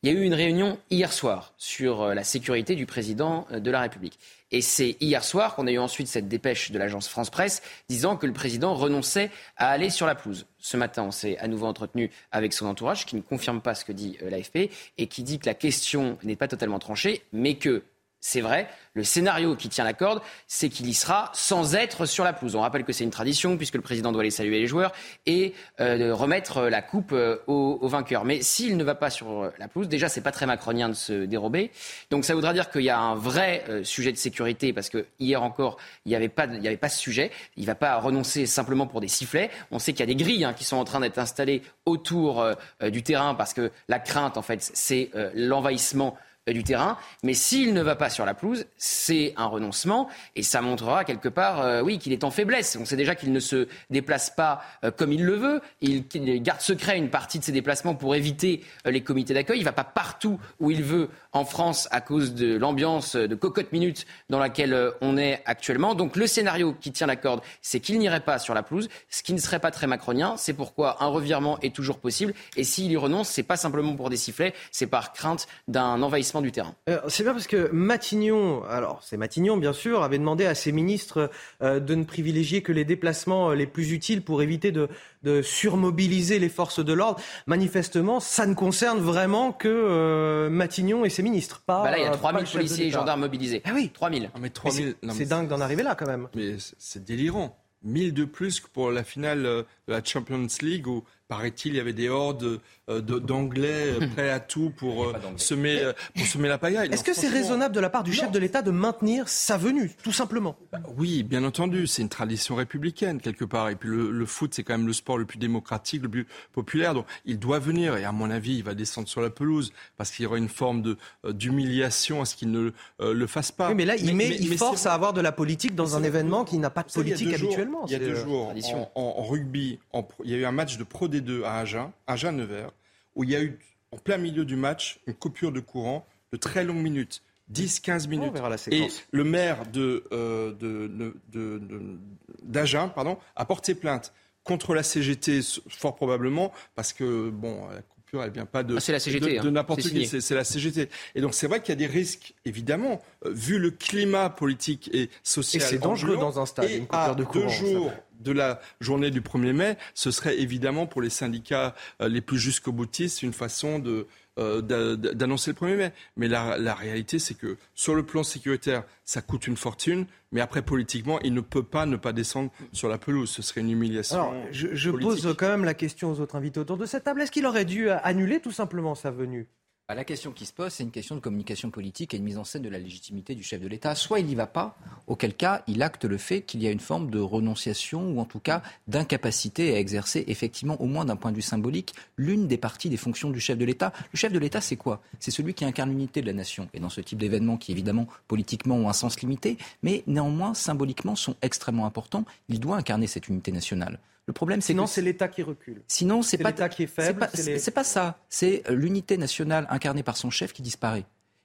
Il 0.05 0.13
y 0.13 0.17
a 0.17 0.19
eu 0.19 0.25
une 0.25 0.35
réunion 0.35 0.81
hier 0.91 1.13
soir 1.13 1.55
sur 1.59 2.03
euh, 2.03 2.15
la 2.15 2.25
sécurité 2.25 2.75
du 2.75 2.87
président 2.87 3.47
euh, 3.53 3.61
de 3.61 3.71
la 3.71 3.81
République. 3.81 4.19
Et 4.51 4.61
c'est 4.61 4.97
hier 5.01 5.23
soir 5.23 5.55
qu'on 5.55 5.69
a 5.69 5.71
eu 5.71 5.79
ensuite 5.79 6.09
cette 6.09 6.27
dépêche 6.27 6.73
de 6.73 6.79
l'agence 6.81 7.07
France 7.07 7.31
Presse 7.31 7.63
disant 7.89 8.17
que 8.17 8.27
le 8.27 8.33
président 8.33 8.75
renonçait 8.75 9.31
à 9.57 9.71
aller 9.71 9.91
sur 9.91 10.09
la 10.09 10.17
pelouse. 10.17 10.47
Ce 10.59 10.77
matin, 10.77 11.05
on 11.05 11.13
s'est 11.13 11.39
à 11.39 11.47
nouveau 11.47 11.67
entretenu 11.67 12.11
avec 12.33 12.53
son 12.53 12.67
entourage 12.67 13.07
qui 13.07 13.15
ne 13.15 13.21
confirme 13.21 13.61
pas 13.61 13.77
ce 13.77 13.85
que 13.85 13.93
dit 13.93 14.19
euh, 14.23 14.31
l'AFP 14.31 14.73
et 14.99 15.07
qui 15.07 15.23
dit 15.23 15.39
que 15.39 15.47
la 15.47 15.55
question 15.55 16.19
n'est 16.25 16.35
pas 16.35 16.49
totalement 16.49 16.81
tranchée, 16.81 17.23
mais 17.33 17.55
que 17.55 17.85
c'est 18.25 18.41
vrai, 18.41 18.69
le 18.95 19.03
scénario 19.03 19.57
qui 19.57 19.69
tient 19.69 19.83
la 19.83 19.95
corde, 19.95 20.23
c'est 20.47 20.69
qu'il 20.69 20.89
y 20.89 20.95
sera 20.95 21.33
sans 21.35 21.75
être 21.75 22.07
sur 22.07 22.23
la 22.23 22.33
pelouse. 22.33 22.55
On 22.55 22.61
rappelle 22.61 22.85
que 22.85 22.93
c'est 22.93 23.03
une 23.03 23.11
tradition 23.11 23.57
puisque 23.57 23.75
le 23.75 23.81
président 23.81 24.13
doit 24.13 24.21
aller 24.21 24.31
saluer 24.31 24.61
les 24.61 24.69
joueurs 24.69 24.93
et 25.27 25.55
euh, 25.81 26.15
remettre 26.15 26.63
la 26.69 26.83
coupe 26.83 27.11
euh, 27.11 27.39
aux, 27.49 27.89
vainqueurs. 27.89 28.25
Mais 28.25 28.41
s'il 28.41 28.77
ne 28.77 28.85
va 28.85 28.95
pas 28.95 29.11
sur 29.11 29.51
la 29.59 29.67
pelouse, 29.67 29.89
déjà 29.89 30.09
c'est 30.09 30.21
pas 30.21 30.31
très 30.31 30.47
macronien 30.47 30.89
de 30.89 30.95
se 30.95 31.25
dérober. 31.25 31.73
Donc 32.11 32.25
ça 32.25 32.37
voudra 32.37 32.53
dire 32.53 32.71
qu'il 32.71 32.83
y 32.83 32.91
a 32.91 32.99
un 33.01 33.17
vrai 33.17 33.65
euh, 33.69 33.83
sujet 33.83 34.13
de 34.13 34.17
sécurité 34.17 34.73
parce 34.73 34.89
que 34.89 35.05
hier 35.19 35.43
encore 35.43 35.79
il 36.07 36.11
n'y 36.11 36.15
avait 36.15 36.29
pas 36.29 36.47
il 36.47 36.63
y 36.63 36.69
avait 36.69 36.77
pas 36.77 36.89
ce 36.89 37.01
sujet. 37.01 37.33
Il 37.57 37.67
va 37.67 37.75
pas 37.75 37.99
renoncer 37.99 38.47
simplement 38.47 38.87
pour 38.87 39.01
des 39.01 39.09
sifflets. 39.09 39.51
On 39.73 39.81
sait 39.81 39.95
qu'il 39.95 40.01
y 40.01 40.05
a 40.05 40.15
des 40.15 40.23
grilles 40.23 40.45
hein, 40.45 40.53
qui 40.53 40.63
sont 40.63 40.77
en 40.77 40.85
train 40.85 41.01
d'être 41.01 41.19
installées 41.19 41.63
autour 41.87 42.47
du 42.81 43.03
terrain 43.03 43.35
parce 43.35 43.53
que 43.53 43.73
la 43.89 43.99
crainte 43.99 44.37
en 44.37 44.43
fait 44.43 44.63
c'est 44.63 45.11
l'envahissement 45.35 46.17
euh, 46.17 46.32
du 46.47 46.65
terrain. 46.65 46.97
Mais 47.23 47.35
s'il 47.35 47.73
ne 47.73 47.83
va 47.83 47.95
pas 47.95 48.11
sur 48.11 48.25
la 48.25 48.35
pelouse, 48.35 48.67
c'est 48.77 49.33
un 49.37 49.47
renoncement 49.47 50.09
et 50.35 50.43
ça 50.43 50.61
montrera 50.61 51.05
quelque 51.05 51.29
part, 51.29 51.61
euh, 51.61 51.83
oui, 51.83 51.99
qu'il 51.99 52.13
est 52.13 52.25
en 52.25 52.31
faiblesse. 52.31 52.77
On 52.81 52.85
sait 52.85 52.97
déjà 52.97 53.15
qu'il 53.15 53.33
ne 53.33 53.41
se 53.41 53.69
déplace 53.91 54.31
pas 54.31 54.63
euh, 54.85 54.91
comme 54.91 55.13
il 55.13 55.25
le 55.25 55.37
veut. 55.37 55.61
Il, 55.81 56.05
garde 56.43 56.61
secret 56.61 56.99
une 56.99 57.11
partie 57.11 57.39
de 57.39 57.45
ses 57.45 57.53
déplacements 57.53 57.95
pour 57.95 58.15
éviter 58.15 58.65
euh, 58.87 58.91
les 58.91 59.03
comités 59.03 59.35
d'accueil. 59.35 59.59
Il 59.59 59.63
ne 59.63 59.67
va 59.67 59.73
pas 59.73 59.85
partout 59.85 60.41
où 60.59 60.71
il 60.71 60.83
veut 60.83 61.11
en 61.33 61.45
France 61.45 61.89
à 61.91 62.01
cause 62.01 62.35
de 62.35 62.57
l'ambiance 62.57 63.17
de 63.17 63.35
cocotte 63.35 63.73
minute 63.73 64.07
dans 64.29 64.39
laquelle 64.39 64.75
euh, 64.75 64.91
on 65.01 65.17
est 65.17 65.43
actuellement. 65.45 65.95
Donc 65.95 66.17
le 66.17 66.27
scénario 66.27 66.75
qui 66.81 66.93
tient 66.93 67.07
la 67.07 67.17
corde, 67.17 67.43
c'est 67.61 67.81
qu'il 67.81 67.99
n'irait 67.99 68.21
pas 68.21 68.39
sur 68.39 68.55
la 68.55 68.63
pelouse, 68.63 68.89
ce 69.11 69.23
qui 69.23 69.33
ne 69.33 69.39
serait 69.39 69.61
pas 69.61 69.71
très 69.71 69.87
macronien. 69.87 70.37
C'est 70.37 70.55
pourquoi 70.55 71.03
un 71.03 71.07
revirement 71.07 71.59
est 71.61 71.75
toujours 71.75 71.99
possible. 71.99 72.35
Et 72.57 72.65
s'il 72.65 72.91
y 72.91 72.97
renonce, 72.97 73.29
c'est 73.29 73.43
pas 73.43 73.57
simplement 73.57 73.95
pour 73.95 74.11
des 74.11 74.17
sifflets, 74.17 74.55
c'est 74.71 74.87
par 74.87 75.13
crainte 75.13 75.47
d'un 75.69 76.03
envahissement 76.03 76.32
du 76.41 76.53
terrain. 76.53 76.75
Euh, 76.89 76.99
c'est 77.09 77.23
bien 77.25 77.33
parce 77.33 77.47
que 77.47 77.69
Matignon, 77.73 78.65
alors 78.65 79.01
c'est 79.03 79.17
Matignon 79.17 79.57
bien 79.57 79.73
sûr, 79.73 80.03
avait 80.03 80.19
demandé 80.19 80.47
à 80.47 80.55
ses 80.55 80.73
ministres 80.73 81.31
euh, 81.63 81.79
de 81.81 81.95
ne 81.95 82.05
privilégier 82.05 82.63
que 82.63 82.73
les 82.73 82.85
déplacements 82.85 83.51
euh, 83.51 83.55
les 83.55 83.67
plus 83.67 83.93
utiles 83.93 84.23
pour 84.23 84.41
éviter 84.43 84.73
de, 84.73 84.89
de 85.23 85.43
surmobiliser 85.43 86.39
les 86.39 86.49
forces 86.49 86.85
de 86.85 86.93
l'ordre. 86.93 87.21
Manifestement, 87.47 88.21
ça 88.21 88.47
ne 88.47 88.55
concerne 88.55 89.01
vraiment 89.01 89.53
que 89.53 89.69
euh, 89.69 90.49
Matignon 90.51 91.05
et 91.05 91.11
ses 91.11 91.23
ministres. 91.23 91.63
Pas, 91.67 91.83
Bah 91.83 91.91
là, 91.91 91.99
il 91.99 92.03
y 92.03 92.05
a 92.05 92.09
euh, 92.09 92.13
pas 92.13 92.19
3000 92.33 92.41
le 92.41 92.47
chef 92.47 92.53
de 92.55 92.59
policiers 92.59 92.87
et 92.87 92.91
gendarmes 92.91 93.21
mobilisés. 93.21 93.63
Ah 93.65 93.71
oui. 93.75 93.91
3000. 93.93 94.31
mais 94.41 94.51
3000, 94.51 94.95
non, 95.03 95.13
C'est 95.13 95.19
mais 95.21 95.27
dingue 95.27 95.49
d'en 95.49 95.61
arriver 95.61 95.83
là 95.83 95.95
quand 95.95 96.07
même. 96.07 96.29
Mais 96.35 96.55
c'est- 96.79 97.05
délirant. 97.05 97.59
1000 97.85 98.15
de 98.15 98.25
plus 98.25 98.61
que 98.61 98.69
pour 98.69 98.93
la 98.93 99.03
finale 99.03 99.43
de 99.43 99.65
la 99.89 100.05
Champions 100.05 100.47
League 100.61 100.87
où, 100.87 101.03
paraît-il, 101.27 101.73
il 101.73 101.79
y 101.79 101.81
avait 101.81 101.93
des 101.93 102.09
hordes 102.09 102.41
de- 102.41 102.61
d'Anglais 102.89 103.95
euh, 104.01 104.09
prêts 104.09 104.31
à 104.31 104.41
tout 104.41 104.71
pour, 104.71 105.05
euh, 105.05 105.13
semer, 105.37 105.81
euh, 105.81 105.93
pour 106.17 106.27
semer 106.27 106.49
la 106.49 106.59
pagaille. 106.59 106.89
Est-ce 106.91 107.05
que 107.05 107.15
c'est 107.15 107.29
raisonnable 107.29 107.75
de 107.75 107.81
la 107.81 107.91
part 107.91 108.03
du 108.03 108.13
chef 108.13 108.31
de 108.31 108.39
l'État 108.39 108.63
de 108.63 108.71
maintenir 108.71 109.29
sa 109.29 109.57
venue, 109.57 109.93
tout 110.03 110.13
simplement? 110.13 110.57
Oui, 110.97 111.23
bien 111.23 111.45
entendu, 111.45 111.87
c'est 111.87 112.03
une 112.03 112.09
tradition 112.09 112.55
républicaine 112.57 113.21
quelque 113.21 113.45
part. 113.45 113.69
Et 113.71 113.77
puis 113.77 113.89
le, 113.89 114.11
le 114.11 114.27
foot, 114.27 114.53
c'est 114.55 114.63
quand 114.63 114.77
même 114.77 114.87
le 114.87 114.93
sport 114.93 115.19
le 115.19 115.25
plus 115.25 115.39
démocratique, 115.39 116.03
le 116.03 116.09
plus 116.09 116.27
populaire. 116.53 116.95
Donc 116.95 117.07
il 117.25 117.39
doit 117.39 117.59
venir. 117.59 117.97
Et 117.97 118.05
à 118.05 118.13
mon 118.13 118.31
avis, 118.31 118.57
il 118.57 118.65
va 118.65 118.75
descendre 118.75 119.09
sur 119.09 119.21
la 119.21 119.31
pelouse 119.31 119.73
parce 119.97 120.11
qu'il 120.11 120.25
y 120.25 120.27
aura 120.27 120.39
une 120.39 120.49
forme 120.49 120.83
de 120.83 120.97
euh, 121.25 121.33
d'humiliation 121.33 122.21
à 122.21 122.25
ce 122.25 122.37
qu'il 122.37 122.51
ne 122.51 122.73
euh, 123.01 123.15
le 123.15 123.27
fasse 123.27 123.53
pas. 123.53 123.69
Oui, 123.69 123.75
mais 123.75 123.85
là, 123.85 123.97
il, 123.97 124.15
met, 124.15 124.37
il 124.37 124.51
mais 124.51 124.57
force 124.57 124.87
à 124.87 124.95
avoir 124.95 125.13
de 125.13 125.21
la 125.21 125.33
politique 125.33 125.75
dans 125.75 125.97
un 125.97 126.03
événement 126.03 126.45
qui 126.45 126.59
n'a 126.59 126.71
pas 126.71 126.83
de 126.83 126.89
il 126.91 126.95
politique 126.95 127.35
habituellement. 127.35 127.85
Il 127.87 127.93
y 127.93 127.95
a 127.97 127.99
deux 127.99 128.11
euh, 128.11 128.25
jours, 128.25 128.53
en, 128.95 129.23
rugby, 129.23 129.79
en 129.93 130.07
il 130.25 130.31
y 130.31 130.35
a 130.35 130.39
eu 130.39 130.45
un 130.45 130.53
match 130.53 130.77
de 130.77 130.85
Pro 130.85 131.09
D2 131.09 131.45
à 131.45 131.59
Agen, 131.59 131.91
Agen-Nevers, 132.07 132.71
où 133.15 133.25
il 133.25 133.31
y 133.31 133.37
a 133.37 133.43
eu, 133.43 133.59
en 133.91 133.99
plein 133.99 134.17
milieu 134.19 134.45
du 134.45 134.57
match, 134.57 135.01
une 135.07 135.15
coupure 135.15 135.53
de 135.53 135.61
courant 135.61 136.07
de 136.33 136.37
très 136.39 136.65
longues 136.65 136.83
minutes. 136.83 137.23
10-15 137.53 138.09
minutes. 138.09 138.29
On 138.31 138.33
verra 138.33 138.49
la 138.49 138.55
Et 138.55 138.59
séquence. 138.59 139.03
le 139.11 139.25
maire 139.25 139.67
de, 139.71 140.05
euh, 140.13 140.53
de, 140.55 140.87
de- 140.89 141.17
de- 141.33 141.59
de- 141.59 141.99
d'Agen 142.43 142.89
pardon, 142.89 143.19
a 143.37 143.45
porté 143.45 143.75
plainte 143.75 144.15
contre 144.45 144.75
la 144.75 144.83
CGT, 144.83 145.41
fort 145.69 145.95
probablement, 145.95 146.53
parce 146.75 146.93
que 146.93 147.29
bon, 147.31 147.69
la 147.69 147.83
coupure, 147.83 148.25
elle 148.25 148.31
vient 148.33 148.47
pas 148.47 148.63
de, 148.63 148.77
Ah, 148.77 148.81
c'est 148.81 148.93
la 148.93 149.01
CGT, 149.01 149.37
de, 149.39 149.43
de 149.43 149.49
hein. 149.49 149.51
n'importe 149.53 149.83
C'est 149.83 149.91
qui, 149.91 150.07
c'est, 150.07 150.35
la 150.35 150.45
CGT. 150.45 150.89
Et 151.15 151.21
donc 151.21 151.35
c'est 151.35 151.47
vrai 151.47 151.61
qu'il 151.61 151.69
y 151.69 151.73
a 151.73 151.77
des 151.77 151.87
risques, 151.87 152.35
évidemment, 152.47 153.03
euh, 153.27 153.31
vu 153.33 153.59
le 153.59 153.71
climat 153.71 154.31
politique 154.31 154.89
et 154.95 155.11
social. 155.23 155.63
Et 155.63 155.67
c'est 155.67 155.79
dangereux 155.79 156.17
dans 156.17 156.41
un 156.41 156.47
stade, 156.47 156.71
Et 156.71 156.77
une 156.77 156.87
coupure 156.87 157.17
de 157.17 157.23
deux 157.23 157.29
courant, 157.29 157.49
ça. 157.51 157.55
jours 157.57 157.93
de 158.23 158.33
la 158.33 158.61
journée 158.81 159.11
du 159.11 159.21
1er 159.21 159.53
mai, 159.53 159.77
ce 159.95 160.11
serait 160.11 160.39
évidemment 160.39 160.87
pour 160.87 161.03
les 161.03 161.11
syndicats 161.11 161.75
euh, 162.01 162.09
les 162.09 162.21
plus 162.21 162.39
jusqu'au 162.39 162.73
boutistes 162.73 163.23
une 163.23 163.33
façon 163.33 163.79
de 163.79 164.07
euh, 164.39 164.63
d'a- 164.63 164.97
d'a- 164.97 165.13
d'annoncer 165.13 165.51
le 165.51 165.57
1er 165.57 165.77
mai. 165.77 165.93
Mais 166.17 166.27
la, 166.27 166.57
la 166.57 166.75
réalité, 166.75 167.19
c'est 167.19 167.35
que 167.35 167.59
sur 167.75 167.95
le 167.95 168.03
plan 168.03 168.23
sécuritaire, 168.23 168.85
ça 169.05 169.21
coûte 169.21 169.47
une 169.47 169.59
fortune, 169.59 170.07
mais 170.31 170.41
après, 170.41 170.63
politiquement, 170.63 171.21
il 171.21 171.35
ne 171.35 171.43
peut 171.43 171.63
pas 171.63 171.85
ne 171.85 171.97
pas 171.97 172.15
descendre 172.15 172.51
sur 172.73 172.89
la 172.89 172.97
pelouse. 172.97 173.29
Ce 173.31 173.43
serait 173.43 173.61
une 173.61 173.71
humiliation. 173.71 174.17
Alors, 174.17 174.35
je, 174.51 174.69
je 174.73 174.91
pose 174.91 175.35
quand 175.37 175.49
même 175.49 175.65
la 175.67 175.75
question 175.75 176.11
aux 176.13 176.21
autres 176.21 176.37
invités 176.37 176.61
autour 176.61 176.79
de 176.79 176.87
cette 176.87 177.05
table. 177.05 177.21
Est-ce 177.21 177.31
qu'il 177.31 177.45
aurait 177.45 177.67
dû 177.67 177.91
annuler 177.91 178.41
tout 178.41 178.53
simplement 178.53 178.95
sa 178.95 179.11
venue? 179.11 179.49
Bah, 179.89 179.97
La 179.97 180.05
question 180.05 180.31
qui 180.31 180.47
se 180.47 180.53
pose, 180.53 180.73
c'est 180.73 180.85
une 180.85 180.93
question 180.93 181.17
de 181.17 181.21
communication 181.21 181.71
politique 181.71 182.15
et 182.15 182.19
de 182.19 182.23
mise 182.23 182.39
en 182.39 182.45
scène 182.45 182.63
de 182.63 182.69
la 182.69 182.79
légitimité 182.79 183.35
du 183.35 183.43
chef 183.43 183.61
de 183.61 183.67
l'État. 183.67 183.95
Soit 183.95 184.21
il 184.21 184.27
n'y 184.27 184.35
va 184.37 184.47
pas, 184.47 184.77
auquel 185.09 185.35
cas 185.35 185.65
il 185.67 185.83
acte 185.83 186.05
le 186.05 186.19
fait 186.19 186.43
qu'il 186.43 186.63
y 186.63 186.69
a 186.69 186.71
une 186.71 186.81
forme 186.81 187.11
de 187.11 187.19
renonciation 187.19 188.11
ou 188.11 188.21
en 188.21 188.25
tout 188.25 188.39
cas 188.39 188.63
d'incapacité 188.87 189.75
à 189.75 189.79
exercer 189.79 190.25
effectivement, 190.29 190.81
au 190.81 190.87
moins 190.87 191.05
d'un 191.05 191.17
point 191.17 191.33
de 191.33 191.37
vue 191.37 191.43
symbolique, 191.43 191.95
l'une 192.17 192.47
des 192.47 192.59
parties 192.59 192.91
des 192.91 192.97
fonctions 192.97 193.31
du 193.31 193.41
chef 193.41 193.59
de 193.59 193.65
l'État. 193.65 193.93
Le 194.13 194.17
chef 194.17 194.33
de 194.33 194.39
l'État, 194.39 194.61
c'est 194.61 194.77
quoi? 194.77 195.03
C'est 195.19 195.33
celui 195.33 195.53
qui 195.53 195.65
incarne 195.65 195.91
l'unité 195.91 196.21
de 196.21 196.27
la 196.27 196.33
nation. 196.33 196.69
Et 196.75 196.81
dans 196.81 196.89
ce 196.89 197.01
type 197.01 197.19
d'événements 197.19 197.57
qui 197.57 197.73
évidemment 197.73 198.07
politiquement 198.29 198.77
ont 198.77 198.89
un 198.89 198.93
sens 198.93 199.21
limité, 199.21 199.59
mais 199.83 200.05
néanmoins 200.07 200.55
symboliquement 200.55 201.17
sont 201.17 201.35
extrêmement 201.43 201.87
importants, 201.87 202.25
il 202.49 202.61
doit 202.61 202.77
incarner 202.77 203.09
cette 203.09 203.29
unité 203.29 203.51
nationale. 203.51 203.99
Le 204.27 204.33
problème, 204.33 204.61
c'est 204.61 204.73
Sinon, 204.73 204.87
c'est 204.87 205.03
l'État 205.03 205.29
qui 205.29 205.43
recule. 205.43 205.83
Sinon, 205.89 206.23
c'est 206.23 206.39
pas 206.39 206.51
l'État 206.51 206.69
qui 206.69 206.85
est 206.85 206.87
c'est 206.87 207.03
faible, 207.03 207.19
pas- 207.19 207.29
c'est 207.35 207.43
les- 207.51 207.59
C'est 207.59 207.71
pas 207.73 207.85
ça. 207.85 208.19
C'est 208.29 208.63
l'unité 208.71 209.17
nationale 209.17 209.67
incarnée 209.71 210.03
par 210.05 210.17
son 210.17 210.31
chef 210.31 210.53
qui 210.53 210.63
disparaît. 210.63 211.05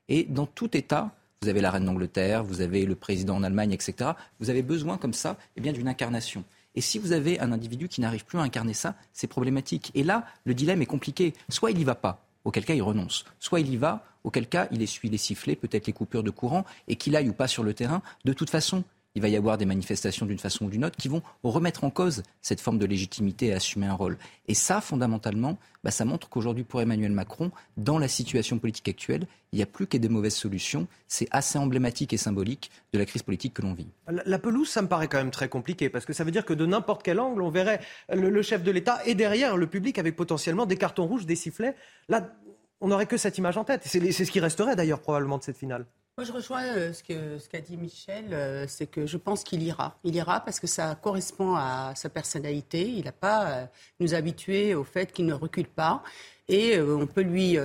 Et 0.10 0.24
dans 0.26 0.46
tout 0.46 0.76
État, 0.78 1.12
vous 1.42 1.50
avez 1.50 1.60
la 1.62 1.72
reine 1.72 1.86
d'Angleterre, 1.86 2.44
vous 2.44 2.62
avez 2.62 2.86
le 2.86 2.96
président 2.96 3.36
en 3.36 3.44
Allemagne, 3.44 3.72
etc. 3.72 4.12
Vous 4.40 4.50
avez 4.50 4.62
besoin 4.62 4.98
comme 4.98 5.14
ça, 5.14 5.38
eh 5.56 5.62
bien, 5.62 5.74
d'une 5.74 5.88
incarnation. 5.88 6.44
Et 6.76 6.82
si 6.82 7.00
vous 7.00 7.12
avez 7.12 7.40
un 7.40 7.52
individu 7.52 7.88
qui 7.88 8.02
n'arrive 8.02 8.26
plus 8.26 8.38
à 8.38 8.42
incarner 8.44 8.74
ça, 8.76 8.96
c'est 9.12 9.26
problématique. 9.28 9.92
Et 9.96 10.04
là, 10.04 10.26
le 10.46 10.54
dilemme 10.54 10.82
est 10.82 10.86
compliqué. 10.88 11.34
Soit 11.50 11.72
il 11.72 11.80
y 11.80 11.84
va 11.84 11.96
pas, 11.96 12.24
auquel 12.46 12.64
cas 12.64 12.76
il 12.76 12.84
renonce. 12.84 13.26
Soit 13.40 13.60
il 13.60 13.70
y 13.74 13.78
va, 13.78 14.06
auquel 14.24 14.48
cas 14.48 14.68
il 14.72 14.84
essuie 14.84 15.10
les 15.10 15.18
sifflets, 15.18 15.56
peut-être 15.56 15.88
les 15.88 15.94
coupures 15.94 16.22
de 16.24 16.30
courant, 16.30 16.64
et 16.88 16.96
qu'il 16.96 17.16
aille 17.16 17.30
ou 17.30 17.34
pas 17.34 17.48
sur 17.48 17.64
le 17.64 17.74
terrain. 17.74 18.04
De 18.26 18.34
toute 18.34 18.52
façon, 18.52 18.84
il 19.18 19.22
va 19.22 19.30
y 19.30 19.36
avoir 19.36 19.58
des 19.58 19.66
manifestations 19.66 20.28
d'une 20.28 20.38
façon 20.38 20.66
ou 20.66 20.70
d'une 20.70 20.86
autre 20.86 20.96
qui 20.96 21.08
vont 21.08 21.24
remettre 21.44 21.84
en 21.84 21.90
cause 21.90 22.22
cette 22.44 22.62
forme 22.62 22.78
de 22.78 22.86
légitimité 22.86 23.48
et 23.48 23.54
assumer 23.54 23.88
un 23.88 23.96
rôle. 23.96 24.16
Et 24.48 24.54
ça, 24.54 24.80
fondamentalement, 24.80 25.58
bah, 25.84 25.90
ça 25.90 26.06
montre 26.06 26.30
qu'aujourd'hui, 26.30 26.64
pour 26.64 26.82
Emmanuel 26.82 27.12
Macron, 27.12 27.50
dans 27.78 27.98
la 27.98 28.08
situation 28.08 28.60
politique 28.60 28.88
actuelle, 28.90 29.26
il 29.52 29.56
n'y 29.56 29.64
a 29.64 29.66
plus 29.66 29.88
que 29.88 29.98
des 29.98 30.08
mauvaises 30.08 30.36
solutions. 30.36 30.88
C'est 31.08 31.28
assez 31.32 31.58
emblématique 31.58 32.14
et 32.14 32.18
symbolique 32.18 32.70
de 32.94 33.00
la 33.00 33.08
crise 33.08 33.24
politique 33.24 33.56
que 33.56 33.64
l'on 33.64 33.74
vit. 33.74 33.88
La, 34.08 34.38
pelouse, 34.38 34.70
ça 34.70 34.84
me 34.84 34.88
paraît 34.88 35.08
quand 35.08 35.18
même 35.18 35.32
très 35.32 35.50
compliqué 35.50 35.90
parce 35.90 36.06
que 36.06 36.14
ça 36.14 36.24
veut 36.24 36.32
dire 36.32 36.46
que 36.46 36.54
de 36.54 36.68
n'importe 36.68 37.02
quel 37.02 37.20
angle, 37.20 37.42
on 37.42 37.50
verrait 37.50 37.80
le, 38.14 38.42
chef 38.44 38.62
de 38.62 38.70
l'État 38.70 39.00
et 39.08 39.16
derrière 39.16 39.58
le 39.58 39.66
public 39.66 39.98
avec 39.98 40.16
potentiellement 40.16 40.68
des 40.68 40.78
cartons 40.78 41.08
rouges, 41.08 41.26
des 41.26 41.36
sifflets. 41.36 41.76
Là, 42.08 42.36
on 42.82 42.90
n'aurait 42.90 43.08
que 43.08 43.18
cette 43.18 43.40
image 43.40 43.58
en 43.58 43.64
tête. 43.64 43.82
C'est 43.84 44.12
ce 44.12 44.32
qui 44.32 44.40
resterait 44.40 44.76
d'ailleurs 44.76 45.00
probablement 45.00 45.40
de 45.40 45.44
cette 45.44 45.58
finale. 45.58 45.88
Moi, 46.20 46.26
je 46.26 46.32
rejoins 46.32 46.64
euh, 46.64 46.94
ce 46.94 47.04
que 47.04 47.38
ce 47.38 47.48
qu'a 47.48 47.62
dit 47.62 47.78
Michel, 47.78 48.34
euh, 48.34 48.66
c'est 48.68 48.88
que 48.88 49.06
je 49.06 49.18
pense 49.18 49.44
qu'il 49.44 49.62
ira. 49.62 50.00
Il 50.04 50.16
ira 50.16 50.40
parce 50.40 50.60
que 50.60 50.66
ça 50.66 50.96
correspond 50.96 51.54
à 51.54 51.94
sa 51.94 52.10
personnalité. 52.10 52.90
Il 52.90 53.06
n'a 53.06 53.12
pas 53.12 53.52
euh, 53.52 53.66
nous 54.00 54.16
habitués 54.16 54.74
au 54.74 54.84
fait 54.84 55.12
qu'il 55.12 55.28
ne 55.28 55.36
recule 55.36 55.68
pas, 55.68 56.02
et 56.48 56.80
on 56.82 57.06
peut 57.06 57.22
lui 57.22 57.60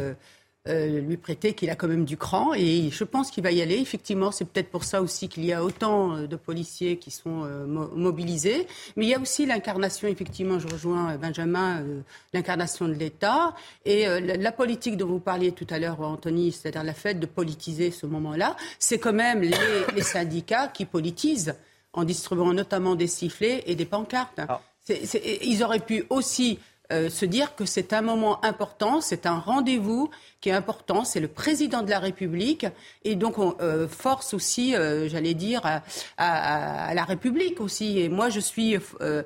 euh, 0.68 1.00
lui 1.00 1.16
prêter 1.16 1.54
qu'il 1.54 1.70
a 1.70 1.74
quand 1.74 1.88
même 1.88 2.04
du 2.04 2.16
cran. 2.16 2.54
Et 2.54 2.90
je 2.90 3.04
pense 3.04 3.30
qu'il 3.30 3.42
va 3.42 3.50
y 3.50 3.60
aller. 3.62 3.76
Effectivement, 3.78 4.30
c'est 4.30 4.44
peut-être 4.44 4.70
pour 4.70 4.84
ça 4.84 5.02
aussi 5.02 5.28
qu'il 5.28 5.44
y 5.44 5.52
a 5.52 5.64
autant 5.64 6.16
euh, 6.16 6.26
de 6.26 6.36
policiers 6.36 6.98
qui 6.98 7.10
sont 7.10 7.44
euh, 7.44 7.66
mo- 7.66 7.90
mobilisés. 7.94 8.66
Mais 8.96 9.06
il 9.06 9.08
y 9.08 9.14
a 9.14 9.20
aussi 9.20 9.44
l'incarnation. 9.46 10.06
Effectivement, 10.08 10.58
je 10.58 10.68
rejoins 10.68 11.12
euh, 11.12 11.16
Benjamin, 11.18 11.82
euh, 11.82 12.00
l'incarnation 12.32 12.86
de 12.86 12.94
l'État 12.94 13.54
et 13.84 14.06
la, 14.06 14.36
la 14.36 14.52
politique 14.52 14.96
dont 14.96 15.08
vous 15.08 15.18
parliez 15.20 15.52
tout 15.52 15.66
à 15.70 15.78
l'heure, 15.78 16.00
Anthony, 16.00 16.52
c'est-à-dire 16.52 16.84
la 16.84 16.94
fait 16.94 17.14
de 17.14 17.26
politiser 17.26 17.90
ce 17.90 18.06
moment-là. 18.06 18.56
C'est 18.78 18.98
quand 18.98 19.12
même 19.12 19.40
les, 19.42 19.56
les 19.94 20.02
syndicats 20.02 20.68
qui 20.68 20.84
politisent 20.84 21.54
en 21.92 22.04
distribuant 22.04 22.54
notamment 22.54 22.94
des 22.94 23.06
sifflets 23.08 23.64
et 23.66 23.74
des 23.74 23.84
pancartes. 23.84 24.40
Ils 24.88 25.62
auraient 25.62 25.78
pu 25.80 26.04
aussi 26.10 26.58
euh, 26.92 27.10
se 27.10 27.24
dire 27.26 27.54
que 27.56 27.64
c'est 27.64 27.92
un 27.92 28.02
moment 28.02 28.44
important, 28.44 29.00
c'est 29.00 29.26
un 29.26 29.38
rendez-vous 29.38 30.10
qui 30.40 30.48
est 30.50 30.52
important, 30.52 31.04
c'est 31.04 31.20
le 31.20 31.28
président 31.28 31.82
de 31.82 31.90
la 31.90 31.98
République, 31.98 32.66
et 33.04 33.14
donc 33.14 33.38
on 33.38 33.54
euh, 33.60 33.88
force 33.88 34.34
aussi, 34.34 34.74
euh, 34.74 35.08
j'allais 35.08 35.34
dire, 35.34 35.60
à, 35.64 35.82
à- 36.18 36.86
à 36.90 36.94
la 36.94 37.04
République 37.04 37.60
aussi. 37.60 38.00
Et 38.00 38.08
moi, 38.08 38.28
je 38.28 38.40
suis 38.40 38.76
euh, 39.00 39.22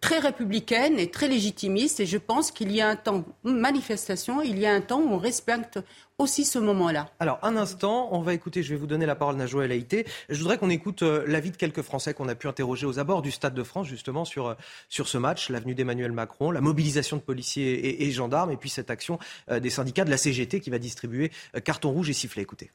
très 0.00 0.18
républicaine 0.18 0.98
et 0.98 1.10
très 1.10 1.28
légitimiste, 1.28 2.00
et 2.00 2.06
je 2.06 2.18
pense 2.18 2.50
qu'il 2.50 2.72
y 2.72 2.80
a 2.80 2.88
un 2.88 2.96
temps 2.96 3.24
manifestation, 3.44 4.42
il 4.42 4.58
y 4.58 4.66
a 4.66 4.72
un 4.72 4.80
temps 4.80 5.00
où 5.00 5.08
on 5.08 5.18
respecte 5.18 5.80
aussi 6.20 6.44
ce 6.44 6.58
moment-là. 6.58 7.08
Alors, 7.18 7.38
un 7.42 7.56
instant, 7.56 8.08
on 8.12 8.20
va 8.20 8.34
écouter, 8.34 8.62
je 8.62 8.70
vais 8.70 8.76
vous 8.76 8.86
donner 8.86 9.06
la 9.06 9.14
parole 9.14 9.40
à 9.40 9.46
Joël 9.46 9.72
Haïté. 9.72 10.06
Je 10.28 10.38
voudrais 10.38 10.58
qu'on 10.58 10.70
écoute 10.70 11.02
euh, 11.02 11.24
l'avis 11.26 11.50
de 11.50 11.56
quelques 11.56 11.82
Français 11.82 12.14
qu'on 12.14 12.28
a 12.28 12.34
pu 12.34 12.46
interroger 12.46 12.86
aux 12.86 12.98
abords 12.98 13.22
du 13.22 13.30
Stade 13.30 13.54
de 13.54 13.62
France, 13.62 13.86
justement, 13.86 14.24
sur, 14.24 14.48
euh, 14.48 14.54
sur 14.88 15.08
ce 15.08 15.18
match, 15.18 15.48
l'avenue 15.48 15.74
d'Emmanuel 15.74 16.12
Macron, 16.12 16.50
la 16.50 16.60
mobilisation 16.60 17.16
de 17.16 17.22
policiers 17.22 18.04
et, 18.04 18.10
gendarmes, 18.10 18.50
et 18.50 18.56
puis 18.56 18.70
cette 18.70 18.90
action 18.90 19.18
euh, 19.50 19.60
des 19.60 19.70
syndicats 19.70 20.04
de 20.04 20.10
la 20.10 20.16
CGT 20.16 20.60
qui 20.60 20.70
va 20.70 20.78
distribuer 20.78 21.30
euh, 21.56 21.60
carton 21.60 21.90
rouge 21.90 22.10
et 22.10 22.14
sifflet. 22.14 22.42
Écoutez. 22.42 22.70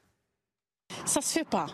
Ça 1.06 1.22
se 1.22 1.32
fait 1.32 1.48
pas. 1.48 1.68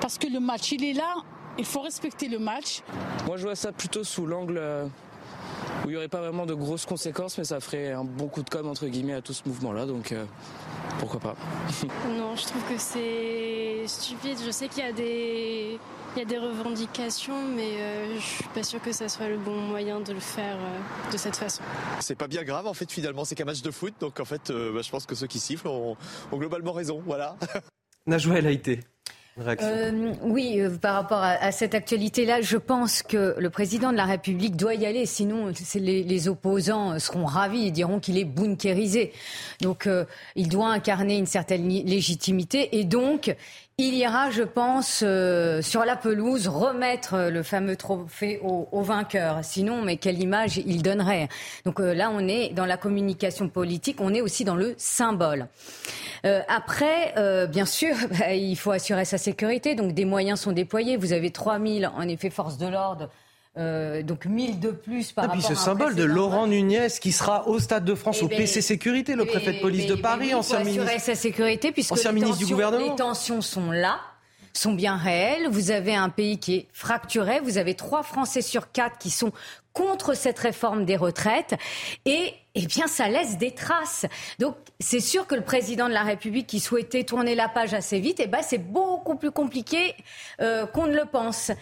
Parce 0.00 0.18
que 0.18 0.26
le 0.26 0.40
match, 0.40 0.72
il 0.72 0.84
est 0.84 0.92
là, 0.92 1.16
il 1.58 1.64
faut 1.64 1.80
respecter 1.80 2.28
le 2.28 2.38
match. 2.38 2.82
Moi, 3.26 3.36
je 3.36 3.44
vois 3.44 3.54
ça 3.54 3.72
plutôt 3.72 4.04
sous 4.04 4.26
l'angle 4.26 4.58
euh, 4.58 4.86
où 5.84 5.88
il 5.88 5.90
n'y 5.90 5.96
aurait 5.96 6.08
pas 6.08 6.20
vraiment 6.20 6.46
de 6.46 6.54
grosses 6.54 6.86
conséquences, 6.86 7.38
mais 7.38 7.44
ça 7.44 7.60
ferait 7.60 7.92
un 7.92 8.04
bon 8.04 8.28
coup 8.28 8.42
de 8.42 8.50
com' 8.50 8.66
entre 8.66 8.86
guillemets 8.86 9.14
à 9.14 9.22
tout 9.22 9.32
ce 9.32 9.42
mouvement-là. 9.46 9.86
Donc, 9.86 10.12
euh, 10.12 10.24
pourquoi 10.98 11.20
pas. 11.20 11.36
non, 12.18 12.34
je 12.36 12.44
trouve 12.46 12.62
que 12.68 12.78
c'est 12.78 13.86
stupide. 13.86 14.38
Je 14.44 14.50
sais 14.50 14.68
qu'il 14.68 14.84
y 14.84 14.86
a 14.86 14.92
des 14.92 15.78
il 16.16 16.20
y 16.20 16.22
a 16.22 16.24
des 16.24 16.38
revendications, 16.38 17.46
mais 17.54 17.76
euh, 17.78 18.16
je 18.16 18.24
suis 18.24 18.44
pas 18.54 18.62
sûre 18.62 18.80
que 18.80 18.92
ça 18.92 19.08
soit 19.08 19.28
le 19.28 19.36
bon 19.36 19.54
moyen 19.54 20.00
de 20.00 20.12
le 20.12 20.20
faire 20.20 20.56
euh, 20.56 21.12
de 21.12 21.16
cette 21.16 21.36
façon. 21.36 21.62
C'est 22.00 22.16
pas 22.16 22.26
bien 22.26 22.42
grave 22.42 22.66
en 22.66 22.74
fait 22.74 22.90
finalement, 22.90 23.24
c'est 23.24 23.34
qu'un 23.34 23.44
match 23.44 23.60
de 23.60 23.70
foot, 23.70 23.94
donc 24.00 24.18
en 24.18 24.24
fait 24.24 24.50
euh, 24.50 24.72
bah, 24.72 24.80
je 24.82 24.90
pense 24.90 25.06
que 25.06 25.14
ceux 25.14 25.26
qui 25.26 25.38
sifflent 25.38 25.68
ont, 25.68 25.96
ont 26.32 26.36
globalement 26.38 26.72
raison, 26.72 27.02
voilà. 27.06 27.36
Najwa 28.06 28.38
El 28.38 28.46
Haïté. 28.46 28.80
Euh, 29.40 30.14
oui, 30.22 30.60
euh, 30.60 30.76
par 30.76 30.94
rapport 30.94 31.22
à, 31.22 31.52
cette 31.52 31.74
actualité-là, 31.74 32.40
je 32.40 32.56
pense 32.56 33.02
que 33.02 33.36
le 33.38 33.50
président 33.50 33.92
de 33.92 33.96
la 33.96 34.04
République 34.04 34.56
doit 34.56 34.74
y 34.74 34.84
aller, 34.84 35.06
sinon 35.06 35.52
les, 35.74 36.02
les 36.02 36.28
opposants 36.28 36.98
seront 36.98 37.24
ravis 37.24 37.66
et 37.66 37.70
diront 37.70 38.00
qu'il 38.00 38.18
est 38.18 38.24
bunkérisé. 38.24 39.12
Donc 39.60 39.86
euh, 39.86 40.04
il 40.34 40.48
doit 40.48 40.68
incarner 40.68 41.16
une 41.18 41.26
certaine 41.26 41.68
légitimité 41.68 42.78
et 42.78 42.84
donc 42.84 43.34
il 43.80 43.94
ira, 43.94 44.32
je 44.32 44.42
pense, 44.42 45.04
euh, 45.06 45.62
sur 45.62 45.84
la 45.84 45.94
pelouse 45.94 46.48
remettre 46.48 47.30
le 47.30 47.44
fameux 47.44 47.76
trophée 47.76 48.40
au, 48.42 48.68
au, 48.72 48.82
vainqueur. 48.82 49.38
Sinon, 49.44 49.82
mais 49.82 49.98
quelle 49.98 50.20
image 50.20 50.56
il 50.56 50.82
donnerait? 50.82 51.28
Donc 51.64 51.78
euh, 51.78 51.94
là, 51.94 52.10
on 52.12 52.26
est 52.26 52.48
dans 52.48 52.66
la 52.66 52.76
communication 52.76 53.48
politique, 53.48 54.00
on 54.00 54.12
est 54.12 54.20
aussi 54.20 54.44
dans 54.44 54.56
le 54.56 54.74
symbole. 54.78 55.46
Euh, 56.26 56.40
après, 56.48 57.14
euh, 57.18 57.46
bien 57.46 57.66
sûr, 57.66 57.94
bah, 58.18 58.34
il 58.34 58.56
faut 58.56 58.72
assurer 58.72 59.04
sa 59.04 59.16
sécurité, 59.16 59.76
donc 59.76 59.94
des 59.94 60.04
moyens 60.04 60.40
sont 60.40 60.50
déployés. 60.50 60.96
Vous 60.96 61.12
avez 61.12 61.30
3000, 61.30 61.86
en 61.86 62.08
effet, 62.08 62.30
forces 62.30 62.58
de 62.58 62.66
l'ordre. 62.66 63.10
Euh, 63.58 64.02
donc 64.02 64.24
1000 64.24 64.60
de 64.60 64.70
plus 64.70 65.10
par 65.12 65.24
et 65.24 65.26
rapport 65.28 65.44
puis 65.44 65.54
ce 65.56 65.60
à 65.60 65.64
symbole 65.64 65.96
de 65.96 66.04
Laurent 66.04 66.46
Nunez 66.46 66.86
qui 67.00 67.10
sera 67.10 67.48
au 67.48 67.58
Stade 67.58 67.84
de 67.84 67.94
France 67.96 68.18
Eh 68.20 68.24
au 68.24 68.28
ben, 68.28 68.36
PC 68.38 68.60
Sécurité, 68.62 69.16
le 69.16 69.24
eh 69.24 69.26
préfet 69.26 69.48
de 69.48 69.56
ben, 69.56 69.62
police 69.62 69.86
de 69.86 69.94
mais- 69.96 70.00
Paris, 70.02 70.26
oui, 70.28 70.34
ancien 70.34 70.62
ministre. 70.62 71.00
sa 71.00 71.14
sécurité 71.16 71.72
puisque 71.72 71.90
ancien 71.92 72.12
les 72.12 72.20
ministre 72.20 72.36
du 72.38 72.44
tensions- 72.44 72.54
gouvernement. 72.56 72.90
Les 72.92 72.96
tensions 72.96 73.40
sont 73.40 73.70
là 73.72 73.98
sont 74.54 74.72
bien 74.72 74.96
réelles. 74.96 75.46
Vous 75.50 75.70
avez 75.70 75.94
un 75.94 76.08
pays 76.08 76.38
qui 76.38 76.54
est 76.56 76.66
fracturé. 76.72 77.38
Vous 77.40 77.58
avez 77.58 77.74
trois 77.74 78.02
Français 78.02 78.42
sur 78.42 78.72
quatre 78.72 78.98
qui 78.98 79.10
sont 79.10 79.30
contre 79.72 80.14
cette 80.14 80.38
réforme 80.40 80.84
des 80.84 80.96
retraites. 80.96 81.54
Et, 82.06 82.34
eh 82.56 82.66
bien, 82.66 82.88
ça 82.88 83.08
laisse 83.08 83.38
des 83.38 83.52
traces. 83.52 84.04
Donc, 84.40 84.56
c'est 84.80 84.98
sûr 84.98 85.28
que 85.28 85.36
le 85.36 85.42
président 85.42 85.86
de 85.88 85.92
la 85.92 86.02
République 86.02 86.48
qui 86.48 86.58
souhaitait 86.58 87.04
tourner 87.04 87.36
la 87.36 87.48
page 87.48 87.72
assez 87.72 88.00
vite, 88.00 88.18
eh 88.20 88.26
ben, 88.26 88.40
c'est 88.42 88.58
beaucoup 88.58 89.14
plus 89.14 89.30
compliqué 89.30 89.94
euh, 90.40 90.66
qu'on 90.66 90.86
ne 90.88 90.96
le 90.96 91.04
pense. 91.04 91.52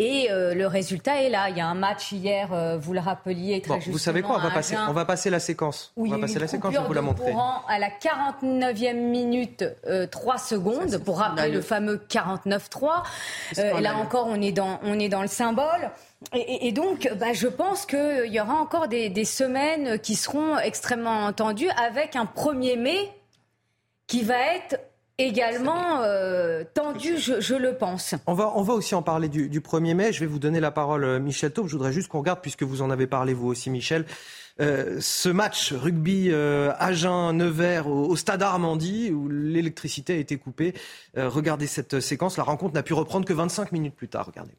Et 0.00 0.28
euh, 0.30 0.54
le 0.54 0.68
résultat 0.68 1.22
est 1.22 1.28
là. 1.28 1.50
Il 1.50 1.56
y 1.56 1.60
a 1.60 1.66
un 1.66 1.74
match 1.74 2.12
hier, 2.12 2.52
euh, 2.52 2.78
vous 2.78 2.92
le 2.92 3.00
rappeliez 3.00 3.60
très 3.60 3.68
Bon, 3.70 3.74
justement. 3.76 3.92
vous 3.94 3.98
savez 3.98 4.22
quoi 4.22 4.36
On 4.36 4.40
va 4.40 4.50
passer, 4.52 4.76
on 4.88 4.92
va 4.92 5.04
passer 5.04 5.28
la 5.28 5.40
séquence. 5.40 5.92
on 5.96 6.06
va 6.06 6.18
passer 6.18 6.38
la 6.38 6.46
séquence, 6.46 6.72
je 6.72 6.78
vais 6.78 6.84
coupure 6.84 6.86
vous 6.88 6.92
la 6.94 7.02
montrer. 7.02 7.32
courant 7.32 7.62
à 7.68 7.80
la 7.80 7.88
49e 7.90 8.94
minute, 9.10 9.64
euh, 9.88 10.06
3 10.06 10.38
secondes, 10.38 10.98
pour 10.98 11.18
rappeler 11.18 11.48
le 11.50 11.60
fameux 11.60 11.96
49-3. 12.08 13.02
C'est 13.52 13.60
Euh, 13.60 13.64
là 13.64 13.70
scandaleux. 13.90 13.96
encore, 13.98 14.26
on 14.28 14.40
est 14.40 14.52
dans, 14.52 14.78
on 14.84 14.98
est 15.00 15.08
dans 15.08 15.22
le 15.22 15.26
symbole. 15.28 15.90
Et, 16.32 16.38
et- 16.38 16.68
et 16.68 16.72
donc, 16.72 17.10
bah, 17.18 17.32
je 17.32 17.48
pense 17.48 17.84
qu'il 17.84 18.26
y 18.32 18.40
aura 18.40 18.54
encore 18.54 18.86
des, 18.86 19.08
des 19.08 19.24
semaines 19.24 19.98
qui 19.98 20.14
seront 20.14 20.58
extrêmement 20.58 21.32
tendues 21.32 21.70
avec 21.70 22.14
un 22.14 22.24
1er 22.24 22.76
mai 22.76 23.10
qui 24.06 24.22
va 24.22 24.38
être 24.54 24.78
également 25.18 26.02
euh, 26.02 26.64
tendu, 26.74 27.18
je, 27.18 27.40
je 27.40 27.54
le 27.54 27.76
pense. 27.76 28.14
On 28.26 28.34
va, 28.34 28.52
on 28.54 28.62
va 28.62 28.74
aussi 28.74 28.94
en 28.94 29.02
parler 29.02 29.28
du, 29.28 29.48
du 29.48 29.60
1er 29.60 29.94
mai. 29.94 30.12
Je 30.12 30.20
vais 30.20 30.26
vous 30.26 30.38
donner 30.38 30.60
la 30.60 30.70
parole, 30.70 31.04
euh, 31.04 31.20
Michel 31.20 31.52
Taube. 31.52 31.66
Je 31.66 31.72
voudrais 31.72 31.92
juste 31.92 32.08
qu'on 32.08 32.18
regarde, 32.18 32.40
puisque 32.40 32.62
vous 32.62 32.82
en 32.82 32.90
avez 32.90 33.06
parlé 33.06 33.34
vous 33.34 33.48
aussi, 33.48 33.68
Michel, 33.68 34.06
euh, 34.60 34.98
ce 35.00 35.28
match 35.28 35.72
rugby 35.72 36.30
euh, 36.30 36.72
Agen-Nevers 36.78 37.86
au, 37.86 38.06
au 38.08 38.16
stade 38.16 38.42
Armandie, 38.42 39.10
où 39.12 39.28
l'électricité 39.28 40.14
a 40.14 40.16
été 40.16 40.36
coupée. 40.36 40.74
Euh, 41.16 41.28
regardez 41.28 41.66
cette 41.66 42.00
séquence. 42.00 42.36
La 42.36 42.44
rencontre 42.44 42.74
n'a 42.74 42.82
pu 42.82 42.94
reprendre 42.94 43.24
que 43.24 43.32
25 43.32 43.72
minutes 43.72 43.94
plus 43.94 44.08
tard. 44.08 44.26
Regardez. 44.26 44.54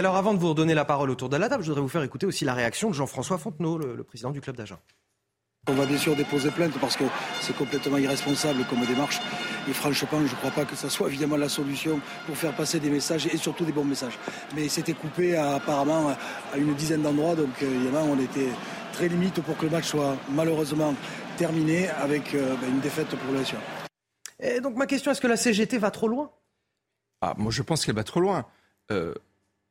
Alors, 0.00 0.16
avant 0.16 0.34
de 0.34 0.38
vous 0.38 0.48
redonner 0.48 0.74
la 0.74 0.84
parole 0.84 1.10
autour 1.10 1.28
de 1.28 1.36
la 1.36 1.48
table, 1.48 1.62
je 1.62 1.68
voudrais 1.68 1.82
vous 1.82 1.88
faire 1.88 2.02
écouter 2.02 2.26
aussi 2.26 2.44
la 2.44 2.54
réaction 2.54 2.88
de 2.90 2.94
Jean-François 2.94 3.38
Fontenot, 3.38 3.78
le, 3.78 3.94
le 3.94 4.02
président 4.02 4.30
du 4.30 4.40
club 4.40 4.56
d'Agen. 4.56 4.78
On 5.68 5.74
va 5.74 5.84
bien 5.84 5.98
sûr 5.98 6.16
déposer 6.16 6.50
plainte 6.50 6.72
parce 6.80 6.96
que 6.96 7.04
c'est 7.40 7.54
complètement 7.56 7.98
irresponsable 7.98 8.64
comme 8.64 8.84
démarche. 8.86 9.20
Et 9.68 9.72
franchement, 9.74 10.18
je 10.26 10.32
ne 10.32 10.38
crois 10.38 10.50
pas 10.50 10.64
que 10.64 10.74
ça 10.74 10.88
soit 10.88 11.06
évidemment 11.08 11.36
la 11.36 11.50
solution 11.50 12.00
pour 12.26 12.34
faire 12.36 12.56
passer 12.56 12.80
des 12.80 12.88
messages 12.90 13.26
et 13.26 13.36
surtout 13.36 13.64
des 13.66 13.72
bons 13.72 13.84
messages. 13.84 14.18
Mais 14.56 14.68
c'était 14.68 14.94
coupé 14.94 15.36
à- 15.36 15.56
apparemment 15.56 16.16
à 16.52 16.56
une 16.56 16.74
dizaine 16.74 17.02
d'endroits, 17.02 17.34
donc 17.36 17.50
euh, 17.62 17.66
évidemment 17.66 18.04
on 18.04 18.18
était 18.18 18.48
très 18.94 19.08
limite 19.08 19.40
pour 19.42 19.56
que 19.58 19.66
le 19.66 19.70
match 19.70 19.84
soit 19.84 20.16
malheureusement 20.30 20.94
terminé 21.36 21.88
avec 21.90 22.34
euh, 22.34 22.56
ben, 22.60 22.70
une 22.70 22.80
défaite 22.80 23.08
pour 23.08 23.46
SUA. 23.46 23.58
Et 24.40 24.60
donc, 24.62 24.76
ma 24.76 24.86
question, 24.86 25.12
est-ce 25.12 25.20
que 25.20 25.26
la 25.26 25.36
CGT 25.36 25.76
va 25.76 25.90
trop 25.90 26.08
loin? 26.08 26.30
Ah, 27.20 27.34
moi, 27.36 27.52
je 27.52 27.60
pense 27.60 27.84
qu'elle 27.84 27.94
va 27.94 28.04
trop 28.04 28.20
loin. 28.20 28.46
Euh, 28.90 29.12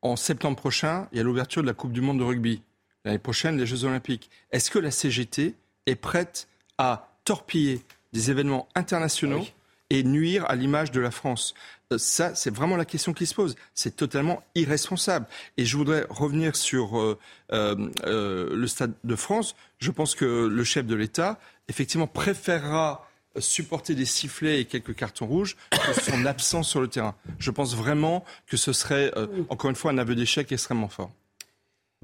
en 0.02 0.16
septembre 0.16 0.58
prochain, 0.58 1.08
il 1.12 1.18
y 1.18 1.22
a 1.22 1.24
l'ouverture 1.24 1.62
de 1.62 1.68
la 1.68 1.74
Coupe 1.74 1.92
du 1.92 2.02
Monde 2.02 2.20
de 2.20 2.24
rugby. 2.24 2.62
L'année 3.06 3.20
prochaine, 3.20 3.58
les 3.58 3.66
Jeux 3.66 3.86
Olympiques. 3.86 4.30
Est-ce 4.52 4.70
que 4.70 4.80
la 4.80 4.92
CGT 4.92 5.56
est 5.86 5.96
prête 5.96 6.48
à 6.78 7.14
torpiller 7.26 7.82
des 8.14 8.32
événements 8.32 8.68
internationaux 8.76 9.46
et 9.90 10.04
nuire 10.04 10.46
à 10.50 10.56
l'image 10.56 10.92
de 10.92 11.00
la 11.00 11.12
France? 11.12 11.54
Euh, 11.92 11.98
Ça, 11.98 12.36
c'est 12.36 12.54
vraiment 12.54 12.76
la 12.76 12.86
question 12.86 13.14
qui 13.14 13.26
se 13.26 13.34
pose. 13.34 13.56
C'est 13.74 13.96
totalement 13.96 14.44
irresponsable. 14.56 15.28
Et 15.58 15.66
je 15.66 15.78
voudrais 15.78 16.06
revenir 16.10 16.56
sur 16.56 17.00
euh, 17.00 17.18
euh, 17.52 18.56
le 18.56 18.68
Stade 18.68 18.94
de 19.04 19.16
France. 19.16 19.56
Je 19.80 19.92
pense 19.92 20.16
que 20.16 20.48
le 20.48 20.64
chef 20.64 20.86
de 20.86 20.96
l'État, 20.96 21.40
effectivement, 21.68 22.08
préférera 22.08 23.09
supporter 23.38 23.96
des 23.96 24.06
sifflets 24.06 24.62
et 24.62 24.66
quelques 24.66 24.96
cartons 24.96 25.28
rouges 25.28 25.56
que 25.72 25.94
son 25.94 26.26
absence 26.26 26.70
sur 26.70 26.82
le 26.82 26.88
terrain. 26.88 27.16
Je 27.38 27.52
pense 27.52 27.76
vraiment 27.76 28.24
que 28.48 28.58
ce 28.58 28.74
serait, 28.74 29.12
euh, 29.18 29.28
encore 29.50 29.70
une 29.70 29.76
fois, 29.76 29.92
un 29.92 29.98
aveu 29.98 30.16
d'échec 30.16 30.52
extrêmement 30.52 30.90
fort. 30.90 31.12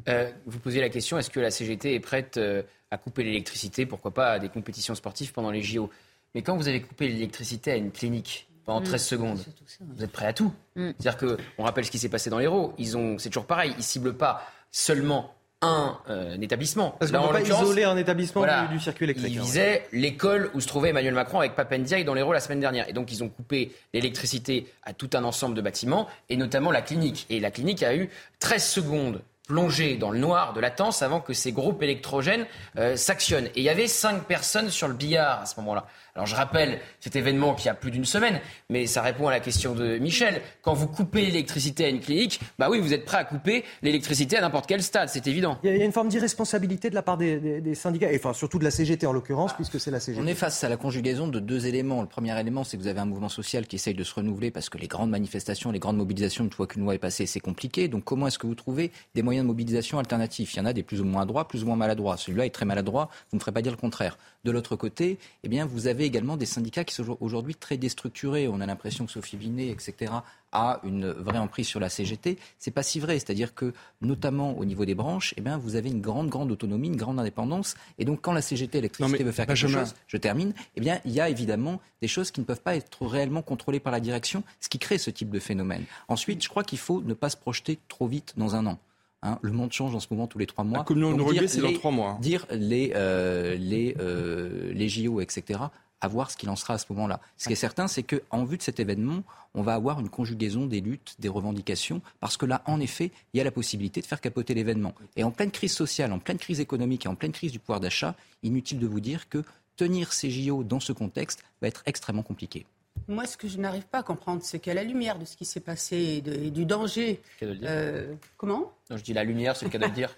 Euh, 0.08 0.32
vous 0.46 0.60
posiez 0.60 0.82
la 0.82 0.90
question 0.90 1.18
est-ce 1.18 1.30
que 1.30 1.40
la 1.40 1.52
CGT 1.52 1.96
est 1.96 2.00
prête 2.00 2.38
euh, 2.38 2.64
à 2.92 2.98
couper 2.98 3.24
l'électricité, 3.24 3.86
pourquoi 3.86 4.14
pas 4.14 4.34
à 4.34 4.40
des 4.40 4.50
compétitions 4.50 4.94
sportives 4.94 5.32
pendant 5.32 5.52
les 5.52 5.62
JO 5.62 5.90
Mais 6.36 6.42
quand 6.42 6.56
vous 6.56 6.68
avez 6.68 6.82
coupé 6.82 7.08
l'électricité 7.08 7.72
à 7.72 7.76
une 7.76 7.92
clinique 7.92 8.48
pendant 8.66 8.82
Mm. 8.82 8.86
13 8.86 9.06
secondes, 9.06 9.46
vous 9.80 10.04
êtes 10.04 10.12
prêt 10.12 10.26
à 10.26 10.34
tout. 10.34 10.52
Mm. 10.76 10.92
C'est-à-dire 10.98 11.18
que 11.18 11.38
on 11.58 11.64
rappelle 11.64 11.86
ce 11.86 11.92
qui 11.92 12.00
s'est 12.00 12.10
passé 12.10 12.30
dans 12.30 12.40
l'Hérault. 12.40 12.74
Ils 12.78 12.98
ont, 12.98 13.18
c'est 13.18 13.30
toujours 13.30 13.46
pareil. 13.46 13.74
Ils 13.78 13.84
ciblent 13.84 14.18
pas 14.18 14.46
seulement 14.72 15.34
un, 15.66 16.00
euh, 16.10 16.36
un 16.36 16.42
établissement. 16.42 16.96
Parce 17.00 17.12
qu'on 17.12 17.22
ne 17.22 17.28
peut 17.28 17.34
pas 17.34 17.42
isoler 17.42 17.84
un 17.84 17.98
établissement 17.98 18.42
voilà, 18.42 18.68
du, 18.68 18.76
du 18.76 18.80
circuit 18.80 19.06
électrique. 19.06 19.34
Ils 19.34 19.40
hein. 19.40 19.44
visaient 19.44 19.88
l'école 19.92 20.50
où 20.54 20.62
se 20.62 20.68
trouvait 20.68 20.90
Emmanuel 20.90 21.14
Macron 21.14 21.40
avec 21.40 21.56
Papendiaï 21.56 22.04
dans 22.04 22.14
l'Hérault 22.14 22.34
la 22.34 22.40
semaine 22.40 22.60
dernière. 22.60 22.88
Et 22.90 22.94
donc, 22.94 23.12
ils 23.12 23.24
ont 23.24 23.30
coupé 23.30 23.72
l'électricité 23.94 24.68
à 24.84 24.94
tout 24.94 25.10
un 25.14 25.24
ensemble 25.24 25.56
de 25.56 25.62
bâtiments, 25.62 26.08
et 26.30 26.38
notamment 26.38 26.72
la 26.72 26.82
clinique. 26.82 27.26
Et 27.30 27.40
la 27.40 27.52
clinique 27.52 27.84
a 27.84 27.96
eu 27.96 28.10
13 28.40 28.64
secondes 28.64 29.22
plongée 29.48 29.96
dans 29.96 30.12
le 30.12 30.20
noir 30.20 30.54
de 30.54 30.60
latence 30.60 31.02
avant 31.02 31.20
que 31.20 31.34
ces 31.34 31.52
groupes 31.52 31.82
électrogènes 31.84 32.46
euh, 32.78 32.96
s'actionnent. 32.96 33.48
Et 33.48 33.60
il 33.60 33.64
y 33.64 33.70
avait 33.70 33.88
cinq 33.88 34.24
personnes 34.24 34.70
sur 34.70 34.88
le 34.88 34.94
billard 34.94 35.42
à 35.42 35.46
ce 35.46 35.60
moment-là. 35.60 35.86
Alors 36.16 36.28
je 36.28 36.36
rappelle 36.36 36.80
cet 37.02 37.18
événement 37.18 37.56
qui 37.56 37.68
a 37.68 37.74
plus 37.74 37.92
d'une 37.92 38.06
semaine, 38.06 38.40
mais 38.70 38.88
ça 38.88 39.02
répond 39.02 39.28
à 39.28 39.32
la 39.32 39.42
question 39.42 39.76
de 39.76 39.98
Michel. 39.98 40.42
Quand 40.62 40.74
vous 40.74 40.88
coupez 40.88 41.26
l'électricité 41.26 41.84
à 41.84 41.90
une 41.90 42.00
clinique, 42.00 42.40
bah 42.58 42.70
oui, 42.72 42.80
vous 42.80 42.94
êtes 42.94 43.04
prêt 43.04 43.18
à 43.18 43.26
couper 43.26 43.66
l'électricité 43.82 44.38
à 44.38 44.42
n'importe 44.42 44.66
quel 44.66 44.82
stade, 44.82 45.10
c'est 45.10 45.28
évident. 45.28 45.58
Il 45.64 45.76
y, 45.76 45.82
a, 45.82 45.84
une 45.84 45.92
forme 45.92 46.08
d'irresponsabilité 46.08 46.90
de 46.90 46.96
la 46.96 47.02
part 47.02 47.18
des, 47.18 47.38
des- 47.42 47.60
des 47.60 47.76
syndicats, 47.76 48.10
et 48.14 48.16
enfin 48.18 48.32
surtout 48.32 48.60
de 48.60 48.64
la 48.64 48.72
CGT 48.72 49.06
en 49.06 49.12
l'occurrence, 49.12 49.52
puisque 49.54 49.78
c'est 49.78 49.92
la 49.92 50.00
CGT. 50.00 50.24
On 50.24 50.28
est 50.28 50.36
face 50.36 50.64
à 50.64 50.70
la 50.70 50.78
conjugaison 50.78 51.28
de 51.28 51.40
deux 51.42 51.68
éléments. 51.68 52.02
Le 52.02 52.08
premier 52.08 52.40
élément, 52.40 52.64
c'est 52.64 52.78
que 52.78 52.82
vous 52.82 52.88
avez 52.88 53.02
un 53.02 53.06
mouvement 53.06 53.28
social 53.28 53.68
qui 53.68 53.76
essaye 53.76 53.94
de 53.94 54.04
se 54.06 54.14
renouveler 54.14 54.52
parce 54.52 54.70
que 54.70 54.78
les 54.78 54.88
grandes 54.88 55.10
manifestations, 55.10 55.70
les 55.72 55.80
grandes 55.80 55.98
mobilisations, 55.98 56.46
une 56.46 56.52
fois 56.52 56.66
qu'une 56.66 56.84
loi 56.84 56.96
est 56.96 57.00
passée, 57.00 57.26
c'est 57.26 57.42
compliqué. 57.42 57.90
Donc 57.90 58.06
comment 58.06 58.28
est-ce 58.28 58.40
que 58.40 58.48
vous 58.48 58.56
trouvez 58.56 58.92
des 59.16 59.22
moyens 59.22 59.44
de 59.44 59.48
mobilisation 59.48 60.00
alternatifs? 60.00 60.54
Il 60.54 60.58
y 60.58 60.62
en 60.62 60.66
a 60.66 60.72
des 60.72 60.84
plus 60.84 61.02
ou 61.02 61.06
moins 61.06 61.26
droits, 61.26 61.46
plus 61.46 61.64
ou 61.64 61.68
moins 61.68 61.76
maladroits. 61.76 62.16
Celui-là 62.16 62.46
est 62.46 62.52
très 62.52 62.66
maladroit, 62.66 63.10
vous 63.32 63.36
ne 63.36 63.42
ferez 63.42 63.52
pas 63.52 63.62
dire 63.62 63.74
le 63.74 63.78
contraire. 63.78 64.18
De 64.46 64.52
l'autre 64.52 64.76
côté, 64.76 65.18
eh 65.44 65.50
bien, 65.50 65.66
vous 65.66 65.88
avez 65.88 66.05
également 66.06 66.38
des 66.38 66.46
syndicats 66.46 66.84
qui 66.84 66.96
sont 66.96 67.18
aujourd'hui 67.20 67.56
très 67.56 67.78
déstructurés. 67.78 68.48
On 68.48 68.62
a 68.62 68.66
l'impression 68.66 69.06
que 69.06 69.12
Sophie 69.12 69.38
Binet, 69.38 69.70
etc., 69.70 70.12
a 70.52 70.80
une 70.84 71.12
vraie 71.12 71.38
emprise 71.38 71.68
sur 71.68 71.80
la 71.80 71.90
CGT. 71.90 72.38
C'est 72.58 72.72
pas 72.72 72.84
si 72.84 73.00
vrai. 73.00 73.20
C'est-à-dire 73.20 73.54
que, 73.54 73.74
notamment 74.02 74.58
au 74.58 74.66
niveau 74.66 74.86
des 74.86 74.96
branches, 74.96 75.34
eh 75.38 75.42
bien, 75.42 75.58
vous 75.58 75.76
avez 75.76 75.90
une 75.90 76.02
grande, 76.02 76.30
grande 76.30 76.52
autonomie, 76.52 76.88
une 76.88 76.96
grande 76.96 77.20
indépendance. 77.20 77.76
Et 78.00 78.06
donc, 78.06 78.22
quand 78.22 78.34
la 78.34 78.42
CGT 78.42 78.78
électricité 78.78 79.24
veut 79.24 79.32
faire 79.32 79.48
quelque 79.48 79.68
chose, 79.68 79.96
je 80.08 80.18
termine, 80.18 80.54
eh 80.76 80.82
bien, 80.82 81.00
il 81.06 81.12
y 81.12 81.20
a 81.20 81.30
évidemment 81.30 81.82
des 82.02 82.08
choses 82.08 82.32
qui 82.32 82.40
ne 82.40 82.46
peuvent 82.46 82.62
pas 82.62 82.76
être 82.76 83.06
réellement 83.06 83.42
contrôlées 83.42 83.80
par 83.80 83.92
la 83.92 84.00
direction, 84.00 84.44
ce 84.62 84.70
qui 84.70 84.80
crée 84.80 84.98
ce 84.98 85.10
type 85.10 85.30
de 85.30 85.40
phénomène. 85.40 85.84
Ensuite, 86.08 86.44
je 86.44 86.50
crois 86.50 86.64
qu'il 86.64 86.80
faut 86.80 87.02
ne 87.02 87.14
pas 87.14 87.30
se 87.30 87.38
projeter 87.38 87.80
trop 87.88 88.08
vite 88.08 88.34
dans 88.38 88.56
un 88.56 88.66
an. 88.66 88.80
Hein, 89.26 89.40
le 89.42 89.52
monde 89.52 89.72
change 89.72 89.96
en 89.96 90.00
ce 90.00 90.08
moment 90.12 90.28
tous 90.28 90.38
les 90.38 90.46
trois 90.46 90.64
mois. 90.64 90.80
La 90.80 90.84
communion 90.84 91.16
de 91.16 91.48
c'est 91.48 91.62
dans 91.62 91.74
trois 91.74 91.90
mois. 91.90 92.12
Hein. 92.12 92.18
Dire 92.22 92.46
les, 92.52 92.92
euh, 92.96 93.56
les, 93.56 93.96
euh, 94.00 94.72
les 94.72 94.88
JO, 94.88 95.20
etc., 95.20 95.60
à 96.02 96.08
voir 96.08 96.32
ce 96.32 96.38
qu'il 96.38 96.50
en 96.50 96.56
sera 96.56 96.76
à 96.76 96.78
ce 96.78 96.86
moment-là. 96.90 97.20
Ce 97.38 97.48
qui 97.48 97.54
est 97.54 97.58
certain, 97.58 97.88
c'est 97.88 98.04
qu'en 98.04 98.44
vue 98.44 98.58
de 98.58 98.62
cet 98.62 98.80
événement, 98.80 99.24
on 99.54 99.62
va 99.62 99.74
avoir 99.74 100.00
une 100.00 100.10
conjugaison 100.10 100.66
des 100.66 100.82
luttes, 100.82 101.16
des 101.20 101.30
revendications, 101.30 102.02
parce 102.20 102.38
que 102.38 102.46
là, 102.46 102.62
en 102.66 102.80
effet, 102.80 103.12
il 103.34 103.38
y 103.38 103.42
a 103.42 103.44
la 103.44 103.52
possibilité 103.52 104.02
de 104.02 104.06
faire 104.06 104.22
capoter 104.22 104.54
l'événement. 104.54 104.94
Et 105.16 105.24
en 105.24 105.32
pleine 105.32 105.52
crise 105.52 105.74
sociale, 105.74 106.12
en 106.12 106.20
pleine 106.20 106.38
crise 106.38 106.60
économique 106.60 107.06
et 107.06 107.10
en 107.10 107.16
pleine 107.16 107.32
crise 107.32 107.52
du 107.52 107.60
pouvoir 107.60 107.80
d'achat, 107.80 108.16
inutile 108.44 108.80
de 108.80 108.88
vous 108.88 109.00
dire 109.00 109.30
que 109.30 109.44
tenir 109.78 110.14
ces 110.14 110.30
JO 110.30 110.64
dans 110.64 110.80
ce 110.80 110.94
contexte 110.94 111.44
va 111.62 111.68
être 111.68 111.84
extrêmement 111.86 112.24
compliqué. 112.24 112.66
Moi, 113.08 113.26
ce 113.26 113.38
que 113.38 113.48
je 113.48 113.58
n'arrive 113.58 113.86
pas 113.86 114.00
à 114.00 114.04
comprendre, 114.04 114.42
c'est 114.44 114.60
qu'à 114.60 114.74
la 114.74 114.84
lumière 114.84 115.20
de 115.20 115.26
ce 115.26 115.36
qui 115.36 115.46
s'est 115.46 115.60
passé 115.60 116.24
et, 116.26 116.50
du 116.50 116.66
danger. 116.66 117.22
Euh, 117.44 118.14
comment? 118.38 118.72
Non, 118.90 118.98
Je 118.98 119.04
dis 119.04 119.14
la 119.14 119.24
lumière, 119.24 119.56
c'est 119.56 119.66
le 119.66 119.72
cas 119.72 119.78
de 119.78 119.86
le 119.86 119.92
dire. 119.92 120.16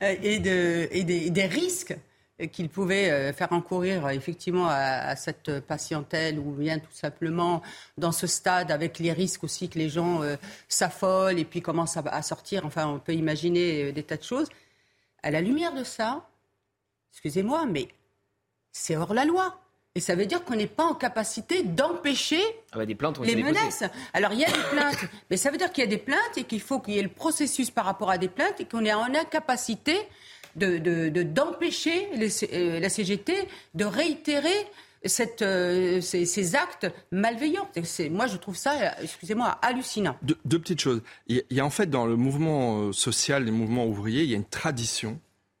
et, 0.00 0.38
de, 0.38 0.88
et 0.92 1.02
des 1.02 1.46
risques 1.46 1.96
qu'il 2.48 2.68
pouvait 2.68 3.10
euh, 3.10 3.32
faire 3.32 3.52
encourir 3.52 4.08
effectivement 4.10 4.66
à, 4.68 5.14
cette 5.16 5.60
patientèle 5.60 6.38
ou 6.38 6.52
bien 6.52 6.78
tout 6.78 6.92
simplement 6.92 7.62
dans 7.98 8.12
ce 8.12 8.26
stade 8.26 8.70
avec 8.70 8.98
les 8.98 9.12
risques 9.12 9.44
aussi 9.44 9.68
que 9.68 9.78
les 9.78 9.88
gens 9.88 10.22
euh, 10.22 10.36
s'affolent 10.68 11.38
et 11.38 11.44
puis 11.44 11.62
commencent 11.62 11.96
à, 11.96 12.22
sortir. 12.22 12.66
Enfin, 12.66 12.86
on 12.86 12.98
peut 12.98 13.14
imaginer 13.14 13.84
euh, 13.84 13.92
des 13.92 14.02
tas 14.02 14.16
de 14.16 14.22
choses. 14.22 14.48
À 15.22 15.30
la 15.30 15.40
lumière 15.40 15.74
de 15.74 15.84
ça, 15.84 16.28
excusez-moi, 17.12 17.66
mais 17.66 17.88
c'est 18.72 18.96
hors 18.96 19.14
la 19.14 19.24
loi. 19.24 19.58
Et 19.94 20.00
ça 20.00 20.14
veut 20.14 20.24
dire 20.24 20.42
qu'on 20.44 20.56
n'est 20.56 20.66
pas 20.66 20.84
en 20.84 20.94
capacité 20.94 21.62
d'empêcher 21.62 22.40
ah 22.72 22.78
bah, 22.78 22.84
les 22.86 23.42
menaces. 23.42 23.84
Alors 24.14 24.32
il 24.32 24.40
y 24.40 24.44
a 24.44 24.50
des 24.50 24.62
plaintes, 24.70 25.04
mais 25.28 25.36
ça 25.36 25.50
veut 25.50 25.58
dire 25.58 25.70
qu'il 25.70 25.84
y 25.84 25.86
a 25.86 25.90
des 25.90 25.98
plaintes 25.98 26.38
et 26.38 26.44
qu'il 26.44 26.62
faut 26.62 26.80
qu'il 26.80 26.94
y 26.94 26.98
ait 26.98 27.02
le 27.02 27.10
processus 27.10 27.70
par 27.70 27.84
rapport 27.84 28.10
à 28.10 28.16
des 28.16 28.28
plaintes 28.28 28.58
et 28.58 28.64
qu'on 28.64 28.86
est 28.86 28.94
en 28.94 29.14
incapacité 29.14 29.98
d'empêcher 30.56 32.08
de, 32.16 32.54
euh, 32.54 32.80
la 32.80 32.88
CGT 32.88 33.48
de 33.74 33.84
réitérer 33.84 34.66
euh, 35.42 36.00
ces, 36.00 36.54
actes 36.54 36.86
malveillants. 37.10 37.68
Moi, 38.10 38.26
je 38.26 38.36
trouve 38.36 38.56
ça, 38.56 39.00
excusez-moi, 39.00 39.58
hallucinant. 39.62 40.16
deux 40.22 40.58
petites 40.58 40.80
choses. 40.80 41.02
Il 41.26 41.42
y 41.50 41.60
a 41.60 41.66
en 41.66 41.70
fait 41.70 41.90
dans 41.90 42.06
le 42.06 42.16
mouvement 42.16 42.80
euh, 42.80 42.92
social, 42.92 43.44
les 43.44 43.50
mouvements 43.50 43.86
ouvriers, 43.86 44.22
il 44.22 44.30
y 44.30 44.34
a 44.34 44.36
une 44.36 44.44
tradition. 44.44 45.18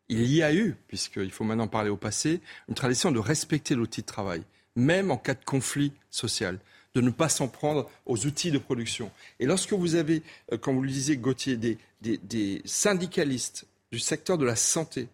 Il 0.08 0.26
y 0.26 0.42
a 0.42 0.54
eu, 0.54 0.76
puisqu'il 0.88 1.30
faut 1.30 1.44
maintenant 1.44 1.68
parler 1.68 1.90
au 1.90 1.96
passé, 1.96 2.40
une 2.68 2.74
tradition 2.74 3.10
de 3.10 3.18
respecter 3.18 3.74
l'outil 3.74 4.02
de 4.02 4.06
travail, 4.06 4.42
même 4.76 5.10
en 5.10 5.16
cas 5.16 5.34
de 5.34 5.44
conflit 5.44 5.92
social 6.10 6.58
de 6.94 7.00
ne 7.00 7.08
pas 7.08 7.30
s'en 7.30 7.48
prendre 7.48 7.88
aux 8.04 8.26
outils 8.26 8.50
de 8.50 8.58
production. 8.58 9.10
Et 9.40 9.46
lorsque 9.46 9.72
vous 9.72 9.94
avez, 9.94 10.22
comme 10.60 10.76
vous 10.76 10.82
le 10.82 10.90
disiez, 10.90 11.16
Gauthier, 11.16 11.56
des 11.56 12.62
syndicalistes 12.66 13.66
du 13.92 13.98
secteur 13.98 14.38
de 14.38 14.44
la 14.44 14.56
santé 14.56 15.08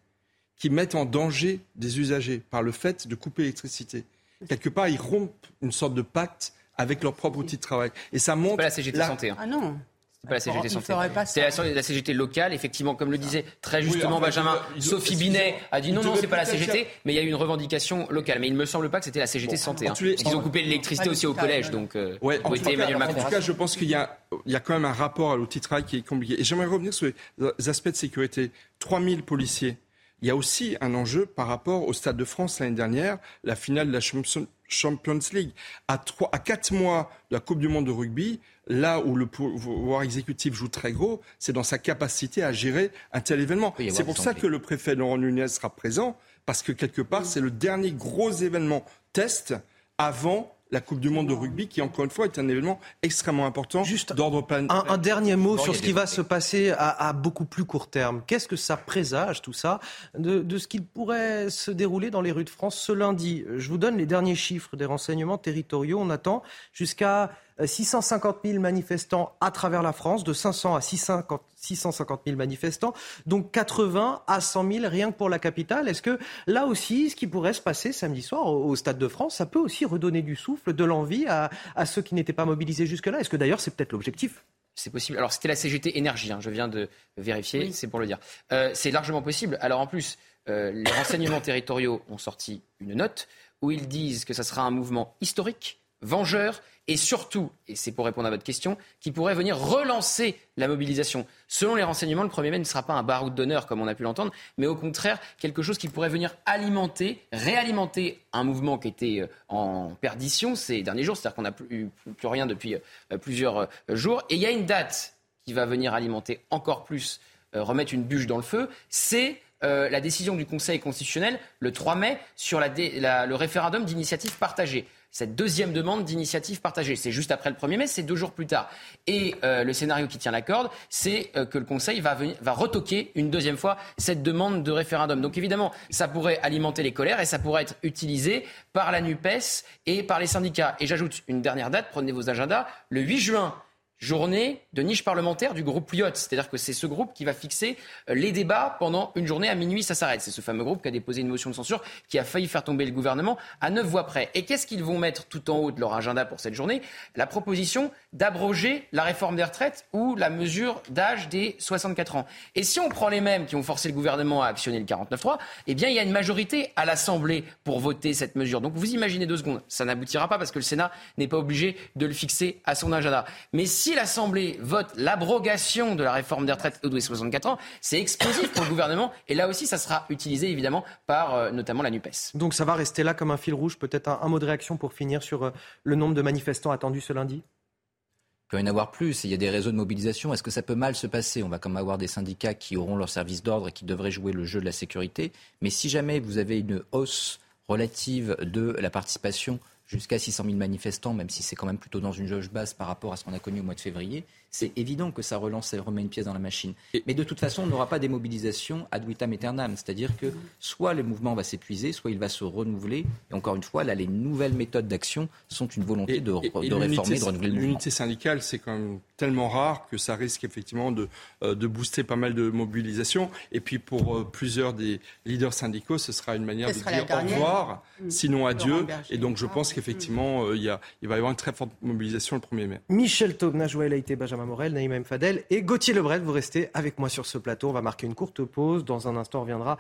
qui 0.57 0.71
mettent 0.71 0.95
en 0.95 1.05
danger 1.05 1.61
des 1.77 2.01
usagers 2.01 2.39
par 2.39 2.63
le 2.63 2.73
fait 2.73 3.07
de 3.07 3.15
couper 3.15 3.43
l'électricité. 3.43 4.05
Quelque 4.49 4.69
part, 4.69 4.89
ils 4.89 5.01
rompent 5.01 5.47
une 5.63 5.73
sorte 5.73 5.95
de 5.95 6.03
pacte 6.03 6.53
avec 6.77 7.03
leur 7.03 7.15
propre 7.15 7.39
outil 7.39 7.57
de 7.57 7.61
travail. 7.61 7.91
Et 8.13 8.19
ça 8.19 8.37
montre. 8.37 8.57
Pas 8.57 8.65
la 8.65 8.71
CGT 8.71 8.99
Santé. 8.99 9.31
Hein. 9.31 9.37
Ah 9.39 9.47
non. 9.47 9.79
C'est 10.21 10.29
pas 10.29 10.35
la 10.35 10.41
CGT 10.41 10.69
Santé. 10.69 10.95
C'est 11.27 11.75
la, 11.75 11.83
CGT 11.83 12.13
locale, 12.13 12.53
effectivement, 12.53 12.97
comme 12.97 13.13
le 13.13 13.19
disait 13.19 13.45
très 13.63 13.83
justement 13.83 14.19
Benjamin. 14.19 14.61
Sophie 14.81 15.15
Binet 15.15 15.55
a 15.71 15.81
dit 15.81 15.93
non, 15.93 16.03
non, 16.03 16.17
c'est 16.17 16.27
pas 16.27 16.37
la 16.37 16.45
CGT, 16.45 16.89
mais 17.05 17.13
il 17.13 17.17
y 17.17 17.21
a 17.21 17.23
eu 17.23 17.29
une 17.29 17.37
revendication 17.37 18.09
locale. 18.11 18.41
Mais 18.41 18.49
il 18.49 18.55
ne 18.55 18.59
me 18.59 18.65
semble 18.65 18.91
pas 18.91 18.99
que 18.99 19.05
c'était 19.05 19.21
la 19.21 19.29
CGT 19.29 19.57
Santé. 19.57 19.89
Hein. 19.89 19.95
Ils 20.01 20.37
ont 20.37 20.41
coupé 20.41 20.63
l'électricité 20.63 21.09
aussi 21.09 21.27
au 21.27 21.35
collège, 21.35 21.71
donc. 21.71 21.95
Euh, 21.95 22.19
ouais, 22.21 22.41
en, 22.45 22.51
tout 22.51 23.31
cas, 23.31 23.41
je 23.41 23.53
pense 23.53 23.77
qu'il 23.77 23.89
y 23.89 23.95
a, 23.95 24.19
il 24.45 24.53
y 24.53 24.57
a 24.57 24.61
quand 24.61 24.75
même 24.75 24.85
un 24.85 24.93
rapport 24.93 25.33
à 25.33 25.37
l'outil 25.37 25.59
de 25.61 25.65
travail 25.65 25.85
qui 25.85 25.99
est 25.99 26.07
compliqué. 26.07 26.41
Et 26.41 26.45
j'aimerais 26.45 26.67
revenir 26.67 26.93
sur 26.93 27.11
les 27.39 27.69
aspects 27.69 27.91
de 27.91 27.97
sécurité. 27.97 28.51
3000 28.81 29.23
policiers. 29.23 29.77
Il 30.21 30.27
y 30.27 30.31
a 30.31 30.37
aussi 30.37 30.77
un 30.81 30.95
enjeu 30.95 31.27
par 31.27 31.47
rapport 31.47 31.87
au 31.87 31.93
Stade 31.93 32.17
de 32.17 32.25
France 32.25 32.59
l'année 32.59 32.75
dernière, 32.75 33.19
la 33.45 33.55
finale 33.55 33.89
de 33.89 33.93
la 33.93 34.01
Champions 34.01 35.19
League. 35.33 35.51
À, 35.87 35.97
trois, 35.99 36.29
à 36.33 36.41
quatre 36.41 36.73
mois 36.73 37.11
de 37.31 37.37
la 37.37 37.41
Coupe 37.41 37.61
du 37.61 37.69
Monde 37.69 37.87
de 37.87 37.93
rugby, 37.93 38.41
là 38.69 39.01
où 39.01 39.17
le 39.17 39.27
pouvoir 39.27 40.03
exécutif 40.03 40.55
joue 40.55 40.69
très 40.69 40.93
gros, 40.93 41.21
c'est 41.39 41.53
dans 41.53 41.63
sa 41.63 41.79
capacité 41.79 42.43
à 42.43 42.53
gérer 42.53 42.91
un 43.13 43.21
tel 43.21 43.41
événement. 43.41 43.75
C'est 43.91 44.05
pour 44.05 44.19
ça 44.19 44.35
que 44.35 44.47
le 44.47 44.61
préfet 44.61 44.95
Laurent 44.95 45.19
Nunez 45.19 45.49
sera 45.49 45.75
présent, 45.75 46.17
parce 46.47 46.63
que 46.63 46.73
quelque 46.73 47.03
part, 47.03 47.27
c'est 47.27 47.41
le 47.41 47.51
dernier 47.51 47.93
gros 47.93 48.31
événement 48.31 48.85
test 49.13 49.55
avant 49.97 50.55
la 50.71 50.81
Coupe 50.81 51.01
du 51.01 51.09
Monde 51.09 51.29
de 51.29 51.33
rugby, 51.33 51.67
qui 51.67 51.81
encore 51.81 52.05
une 52.05 52.11
fois 52.11 52.27
est 52.27 52.39
un 52.39 52.47
événement 52.47 52.79
extrêmement 53.03 53.47
important 53.47 53.85
Juste 53.85 54.13
d'ordre 54.13 54.43
planétaire. 54.43 54.85
Un, 54.91 54.99
dernier 54.99 55.35
mot 55.35 55.57
sur 55.57 55.75
ce 55.75 55.81
qui 55.81 55.93
va 55.93 56.07
se 56.07 56.21
passer 56.21 56.75
à, 56.77 57.13
beaucoup 57.15 57.47
plus 57.47 57.65
court 57.65 57.89
terme. 57.89 58.23
Qu'est-ce 58.27 58.49
que 58.49 58.57
ça 58.57 58.77
présage, 58.77 59.41
tout 59.41 59.55
ça, 59.55 59.81
de, 60.19 60.41
de 60.41 60.59
ce 60.59 60.69
qu'il 60.69 60.85
pourrait 60.85 61.49
se 61.49 61.71
dérouler 61.71 62.11
dans 62.11 62.21
les 62.21 62.33
rues 62.33 62.45
de 62.45 62.51
France 62.51 62.79
ce 62.79 62.93
lundi? 62.93 63.45
Je 63.57 63.69
vous 63.71 63.79
donne 63.79 63.97
les 63.97 64.07
derniers 64.07 64.35
chiffres 64.35 64.77
des 64.77 64.85
renseignements 64.85 65.39
territoriaux. 65.39 65.99
On 66.01 66.11
attend 66.11 66.43
jusqu'à 66.75 67.31
650 67.65 68.37
euh, 68.45 68.51
000 68.51 68.61
manifestants 68.61 69.33
à 69.41 69.51
travers 69.51 69.83
la 69.83 69.93
France, 69.93 70.25
de 70.25 70.33
500 70.33 70.77
à 70.77 70.81
650 70.81 72.21
000 72.27 72.37
manifestants, 72.37 72.95
donc 73.27 73.51
80 73.53 74.23
à 74.27 74.41
100 74.41 74.73
000 74.73 74.89
rien 74.89 75.11
que 75.11 75.17
pour 75.17 75.29
la 75.29 75.39
capitale. 75.39 75.89
Est-ce 75.89 76.03
que 76.03 76.19
là 76.47 76.67
aussi, 76.67 77.11
ce 77.11 77.17
qui 77.17 77.27
pourrait 77.27 77.53
se 77.53 77.61
passer 77.61 77.93
samedi 77.93 78.23
soir 78.23 78.47
au, 78.47 78.77
Stade 78.77 78.99
de 78.99 79.09
France, 79.09 79.37
ça 79.37 79.47
peut 79.47 79.59
aussi 79.59 79.85
redonner 79.85 80.23
du 80.23 80.37
souffle, 80.37 80.73
de 80.73 80.85
l'envie 80.85 81.27
à, 81.27 81.51
ceux 81.87 82.03
qui 82.03 82.15
n'étaient 82.15 82.33
pas 82.33 82.45
mobilisés 82.45 82.87
jusque-là? 82.87 83.21
Est-ce 83.21 83.29
que 83.29 83.37
d'ailleurs 83.37 83.61
c'est 83.61 83.75
peut-être 83.75 83.93
l'objectif? 83.93 84.45
C'est 84.75 84.91
possible. 84.91 85.19
Alors 85.19 85.33
c'était 85.33 85.49
la 85.49 85.57
CGT 85.57 85.99
Énergie, 85.99 86.31
hein, 86.31 86.39
je 86.41 86.51
viens 86.51 86.69
de 86.69 86.89
vérifier, 87.17 87.73
c'est 87.73 87.89
pour 87.89 87.99
le 87.99 88.07
dire. 88.07 88.19
Euh, 88.53 88.71
c'est 88.75 88.93
largement 88.93 89.23
possible. 89.23 89.59
Alors 89.61 89.81
en 89.81 89.89
plus, 89.89 90.19
euh, 90.49 90.71
les 90.71 90.91
renseignements 90.93 91.41
territoriaux 91.43 92.03
ont 92.09 92.19
sorti 92.19 92.63
une 92.79 92.95
note 92.95 93.27
où 93.61 93.73
ils 93.73 93.89
disent 93.89 94.25
que 94.25 94.35
ça 94.35 94.45
sera 94.45 94.63
un 94.63 94.71
mouvement 94.71 95.17
historique, 95.21 95.81
vengeur 96.03 96.61
et 96.89 96.97
surtout, 96.97 97.53
et 97.69 97.77
c'est 97.77 97.93
pour 97.93 98.07
répondre 98.07 98.27
à 98.27 98.31
votre 98.31 98.43
question, 98.43 98.79
qui 99.01 99.13
pourrait 99.13 99.35
venir 99.35 99.59
relancer 99.59 100.39
la 100.57 100.69
mobilisation. 100.69 101.27
Selon 101.47 101.75
les 101.75 101.83
renseignements, 101.83 102.23
le 102.23 102.31
1er 102.31 102.51
mai 102.51 102.59
ne 102.59 102.65
sera 102.65 102.83
pas 102.83 102.95
un 102.95 103.03
baroud 103.03 103.35
d'honneur, 103.35 103.67
comme 103.67 103.83
on 103.83 103.87
a 103.87 103.95
pu 103.95 104.05
l'entendre, 104.05 104.33
mais 104.57 104.67
au 104.67 104.75
contraire, 104.75 105.21
quelque 105.39 105.61
chose 105.61 105.77
qui 105.77 105.89
pourrait 105.89 106.09
venir 106.09 106.35
alimenter, 106.47 107.23
réalimenter 107.31 108.19
un 108.33 108.43
mouvement 108.43 108.79
qui 108.79 108.89
était 108.89 109.21
euh, 109.21 109.27
en 109.49 109.91
perdition 110.01 110.55
ces 110.55 110.83
derniers 110.83 111.05
jours, 111.05 111.19
c'est-à-dire 111.19 111.37
qu'on 111.37 111.43
n'a 111.43 111.53
plus, 111.53 111.91
plus, 112.17 112.27
rien 112.27 112.47
depuis 112.47 112.75
euh, 112.75 113.19
plusieurs 113.19 113.59
euh, 113.59 113.67
jours. 113.91 114.23
Et 114.31 114.37
il 114.37 114.41
y 114.41 114.47
a 114.47 114.51
une 114.51 114.65
date 114.65 115.15
qui 115.45 115.53
va 115.53 115.67
venir 115.67 115.93
alimenter 115.93 116.41
encore 116.51 116.85
plus, 116.85 117.21
remettre 117.55 117.95
une 117.95 118.03
bûche 118.03 118.27
dans 118.27 118.37
le 118.37 118.43
feu, 118.43 118.69
c'est 118.91 119.41
la 119.63 120.01
décision 120.03 120.37
du 120.37 120.45
Conseil 120.45 120.79
constitutionnel 120.79 121.41
le 121.59 121.73
3 121.73 121.95
mai 121.95 122.19
sur 122.37 122.61
le 122.61 123.35
référendum 123.35 123.87
d'initiative 123.87 124.37
partagée 124.37 124.87
cette 125.19 125.35
deuxième 125.35 125.73
demande 125.73 126.05
d'initiative 126.05 126.61
partagée. 126.61 126.95
C'est 126.95 127.11
juste 127.11 127.33
après 127.33 127.51
le 127.51 127.57
1er 127.57 127.77
mai, 127.77 127.87
c'est 127.89 128.05
deux 128.05 128.15
jours 128.15 128.31
plus 128.31 128.47
tard. 128.47 128.71
Et 129.09 129.35
euh, 129.43 129.65
le 129.65 129.73
scénario 129.73 130.07
qui 130.07 130.17
tient 130.17 130.31
la 130.31 130.43
corde, 130.43 130.71
c'est 130.91 131.33
euh, 131.35 131.45
que 131.45 131.59
le 131.59 131.65
Conseil 131.65 131.99
va, 131.99 132.17
va 132.41 132.53
retoquer 132.53 133.11
une 133.17 133.29
deuxième 133.29 133.57
fois 133.57 133.79
cette 133.97 134.23
demande 134.23 134.63
de 134.63 134.71
référendum. 134.71 135.21
Donc 135.21 135.37
évidemment, 135.37 135.73
ça 135.91 136.07
pourrait 136.07 136.39
alimenter 136.45 136.85
les 136.85 136.93
colères 136.93 137.19
et 137.19 137.25
ça 137.25 137.41
pourrait 137.41 137.63
être 137.63 137.75
utilisé 137.83 138.47
par 138.73 138.93
la 138.93 139.01
NUPES 139.01 139.65
et 139.87 140.05
par 140.05 140.21
les 140.21 140.29
syndicats. 140.29 140.77
Et 140.79 140.87
j'ajoute 140.87 141.25
une 141.27 141.43
dernière 141.43 141.71
date, 141.71 141.87
prenez 141.91 142.13
vos 142.13 142.31
agendas, 142.31 142.69
le 142.89 143.01
8 143.01 143.19
juin 143.19 143.55
journée 143.99 144.63
de 144.73 144.83
niche 144.83 145.05
parlementaire 145.05 145.55
du 145.55 145.65
groupe 145.65 145.91
Lyot. 145.93 146.15
C'est-à-dire 146.15 146.49
que 146.49 146.57
c'est 146.57 146.73
ce 146.73 146.87
groupe 146.87 147.13
qui 147.15 147.25
va 147.25 147.33
fixer 147.33 147.77
euh, 148.09 148.15
les 148.15 148.31
débats 148.33 148.77
pendant 148.79 149.13
une 149.17 149.27
journée 149.27 149.49
à 149.49 149.55
minuit, 149.55 149.83
ça 149.83 149.95
s'arrête. 149.95 150.21
C'est 150.21 150.31
ce 150.31 150.41
fameux 150.41 150.65
groupe 150.65 150.83
qui 150.83 150.89
a 150.89 150.91
déposé 150.91 151.21
une 151.21 151.29
motion 151.29 151.51
de 151.51 151.55
censure 151.55 151.83
qui 152.09 152.19
a 152.19 152.25
failli 152.25 152.47
faire 152.47 152.63
tomber 152.63 152.87
le 152.87 152.93
gouvernement 152.93 153.37
à 153.61 153.71
neuf 153.71 153.87
voix 153.87 154.07
près. 154.07 154.31
Et 154.35 154.45
qu'est-ce 154.45 154.67
qu'ils 154.67 154.85
vont 154.85 154.99
mettre 154.99 155.27
tout 155.27 155.51
en 155.51 155.57
haut 155.59 155.73
de 155.73 155.81
leur 155.81 155.95
agenda 155.95 156.25
pour 156.25 156.39
cette 156.39 156.55
journée? 156.55 156.81
La 157.17 157.27
proposition 157.27 157.91
d'abroger 158.13 158.87
la 158.93 159.03
réforme 159.03 159.37
des 159.37 159.45
retraites 159.45 159.87
ou 159.93 160.15
la 160.15 160.31
mesure 160.31 160.81
d'âge 160.91 161.29
des 161.29 161.57
64 161.59 162.17
ans. 162.17 162.27
Et 162.55 162.63
si 162.63 162.79
on 162.79 162.89
prend 162.89 163.09
les 163.09 163.21
mêmes 163.21 163.47
qui 163.47 163.57
ont 163.57 163.63
forcé 163.63 163.89
le 163.89 163.95
gouvernement 163.95 164.43
à 164.43 164.47
actionner 164.47 164.79
le 164.79 164.85
49.3, 164.85 165.39
eh 165.67 165.75
bien 165.75 165.89
il 165.89 165.95
y 165.95 165.99
a 165.99 166.03
une 166.03 166.13
majorité 166.13 166.73
à 166.77 166.85
l'Assemblée 166.85 167.45
pour 167.65 167.81
voter 167.81 168.15
cette 168.15 168.37
mesure. 168.37 168.61
Donc 168.61 168.75
vous 168.75 168.93
imaginez 168.93 169.27
deux 169.27 169.37
secondes, 169.37 169.63
ça 169.69 169.85
n'aboutira 169.85 170.29
pas 170.29 170.39
parce 170.39 170.53
que 170.53 170.59
le 170.59 170.65
Sénat 170.65 170.93
n'est 171.17 171.29
pas 171.29 171.39
obligé 171.39 171.77
de 171.97 172.07
le 172.07 172.13
fixer 172.13 172.61
à 172.65 172.75
son 172.75 172.93
agenda. 172.93 173.25
Mais 173.53 173.67
si 173.67 173.88
si 173.89 173.95
l'Assemblée 173.95 174.59
vote 174.61 174.89
l'abrogation 174.97 175.95
de 175.95 176.05
la 176.05 176.13
réforme 176.13 176.45
des 176.45 176.53
retraites 176.53 176.79
au 176.85 177.01
64 177.01 177.47
ans, 177.47 177.57
c'est 177.81 177.99
explosif 177.99 178.53
pour 178.53 178.65
le 178.65 178.69
gouvernement. 178.69 179.13
Et 179.29 179.35
là 179.35 179.49
aussi, 179.49 179.67
ça 179.67 179.79
sera 179.79 180.05
utilisé 180.11 180.51
évidemment 180.51 180.85
par 181.07 181.35
euh, 181.35 181.51
notamment 181.53 181.83
la 181.83 181.89
NUPES. 181.91 182.35
Donc 182.35 182.53
ça 182.53 182.67
va 182.67 182.75
rester 182.75 183.03
là 183.03 183.15
comme 183.15 183.31
un 183.31 183.39
fil 183.39 183.55
rouge. 183.55 183.79
Peut-être 183.79 184.09
un, 184.09 184.29
mot 184.29 184.39
de 184.39 184.45
réaction 184.45 184.77
pour 184.77 184.93
finir 184.93 185.23
sur 185.23 185.43
euh, 185.43 185.51
le 185.85 185.95
nombre 185.95 186.13
de 186.13 186.21
manifestants 186.21 186.71
attendus 186.71 187.01
ce 187.01 187.15
lundi? 187.15 187.37
Il 187.37 188.49
peut 188.51 188.59
y 188.59 188.63
en 188.63 188.67
avoir 188.67 188.91
plus. 188.91 189.25
Il 189.25 189.31
y 189.31 189.35
a 189.35 189.39
des 189.39 189.49
réseaux 189.49 189.71
de 189.71 189.77
mobilisation. 189.77 190.35
Est-ce 190.35 190.43
que 190.43 190.51
ça 190.51 190.61
peut 190.61 190.75
mal 190.75 190.95
se 190.95 191.07
passer? 191.07 191.43
On 191.43 191.49
va 191.49 191.59
quand 191.59 191.71
même 191.71 191.79
avoir 191.79 191.97
des 191.97 192.09
syndicats 192.09 192.53
qui 192.53 192.77
auront 192.77 192.97
leur 192.97 193.09
service 193.09 193.43
d'ordre 193.43 193.69
et 193.69 193.73
qui 193.73 193.87
devraient 193.87 194.11
jouer 194.11 194.33
le 194.33 194.45
jeu 194.45 194.61
de 194.61 194.67
la 194.67 194.73
sécurité. 194.73 195.33
Mais 195.63 195.71
si 195.71 195.89
jamais 195.89 196.21
vous 196.21 196.37
avez 196.37 196.59
une 196.59 196.83
hausse 196.93 197.41
relative 197.69 198.37
de 198.43 198.77
la 198.79 198.91
participation 198.91 199.61
jusqu'à 199.89 200.19
600 200.19 200.45
000 200.45 200.57
manifestants, 200.57 201.15
même 201.15 201.31
si 201.31 201.43
c'est 201.43 201.57
quand 201.57 201.67
même 201.67 201.79
plutôt 201.79 201.99
dans 201.99 202.13
une 202.13 202.27
jauge 202.27 202.51
basse 202.51 202.75
par 202.75 202.87
rapport 202.87 203.13
à 203.13 203.17
ce 203.17 203.25
qu'on 203.25 203.33
a 203.33 203.39
connu 203.39 203.61
au 203.61 203.63
mois 203.65 203.75
de 203.75 203.81
février, 203.81 204.25
c'est 204.51 204.73
évident 204.77 205.11
que 205.11 205.23
ça 205.23 205.37
relance 205.37 205.73
et 205.75 205.79
remet 205.79 206.03
une 206.03 206.09
pièce 206.09 206.27
dans 206.27 206.33
la 206.33 206.39
machine. 206.39 206.75
Mais 207.07 207.15
de 207.15 207.25
toute 207.25 207.41
façon, 207.41 207.63
on 207.63 207.67
n'aura 207.67 207.89
pas 207.89 207.99
des 207.99 208.09
mobilisations 208.09 208.87
ad 208.91 209.07
vitam 209.07 209.33
aeternam. 209.33 209.77
C'est-à-dire 209.77 210.17
que 210.17 210.33
soit 210.59 210.95
le 210.95 211.03
mouvement 211.03 211.35
va 211.35 211.45
s'épuiser, 211.45 211.93
soit 211.93 212.11
il 212.11 212.19
va 212.19 212.29
se 212.29 212.45
renouveler. 212.45 213.05
Et 213.31 213.35
encore 213.35 213.57
une 213.57 213.63
fois, 213.63 213.85
là, 213.85 213.95
les 213.95 214.07
nouvelles 214.07 214.55
méthodes 214.55 214.89
d'action 214.89 215.29
sont 215.49 215.67
une 215.67 215.85
volonté 215.85 216.21
de, 216.21 216.27
de 216.27 216.33
réformer, 216.33 216.69
de 216.69 217.25
renouveler 217.25 217.51
le 217.51 217.59
L'unité 217.59 217.91
syndicale, 217.91 218.43
c'est 218.43 218.59
quand 218.59 218.73
même 218.73 219.01
tellement 219.17 219.49
rare 219.49 219.87
que 219.91 219.99
ça 219.99 220.15
risque 220.17 220.45
effectivement 220.45 220.93
de, 220.93 221.09
euh, 221.43 221.55
de 221.55 221.67
booster 221.67 222.05
pas 222.05 222.17
mal 222.17 222.35
de 222.35 222.51
mobilisation. 222.51 223.31
Et 223.53 223.61
puis 223.61 223.79
pour 223.79 224.17
euh, 224.17 224.25
plusieurs 224.25 224.73
des 224.73 225.01
leaders 225.27 225.53
syndicaux, 225.53 225.99
ce 225.99 226.13
sera 226.13 226.37
une 226.37 226.45
manière 226.45 226.69
de 226.69 226.75
dire 226.75 227.07
au 227.11 227.17
revoir, 227.17 227.83
mmh. 228.01 228.11
sinon 228.11 228.47
adieu. 228.47 228.87
Et 229.11 229.19
donc 229.19 229.37
je 229.37 229.47
pense 229.47 229.73
qu'effectivement, 229.73 230.45
euh, 230.45 230.57
il, 230.57 230.63
y 230.63 230.71
a, 230.71 230.81
il 231.03 231.09
va 231.09 231.17
y 231.17 231.19
avoir 231.19 231.33
une 231.33 231.37
très 231.37 231.53
forte 231.53 231.73
mobilisation 231.83 232.37
le 232.37 232.57
1er 232.57 232.67
mai. 232.67 232.81
Michel 232.89 233.37
Taub, 233.37 233.57
a 233.61 233.97
été 233.97 234.17
Benjamin 234.17 234.38
Benjamin 234.39 234.51
Morel, 234.51 234.73
Naïm 234.73 235.05
Fadel 235.05 235.45
et 235.51 235.63
Gauthier 235.63 235.95
Lebret. 235.95 236.21
Vous 236.21 236.31
restez 236.31 236.71
avec 236.73 237.01
moi 237.01 237.09
sur 237.09 237.27
ce 237.27 237.39
plateau. 237.39 237.71
On 237.71 237.73
va 237.73 237.83
marquer 237.83 238.07
une 238.07 238.15
courte 238.15 238.45
pause. 238.45 238.85
Dans 238.85 239.09
un 239.09 239.17
instant, 239.17 239.41
on 239.41 239.43
reviendra 239.43 239.79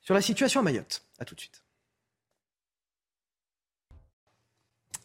sur 0.00 0.14
la 0.14 0.20
situation 0.20 0.60
à 0.60 0.62
Mayotte. 0.62 1.02
A 1.18 1.24
tout 1.24 1.34
de 1.34 1.40
suite. 1.40 1.64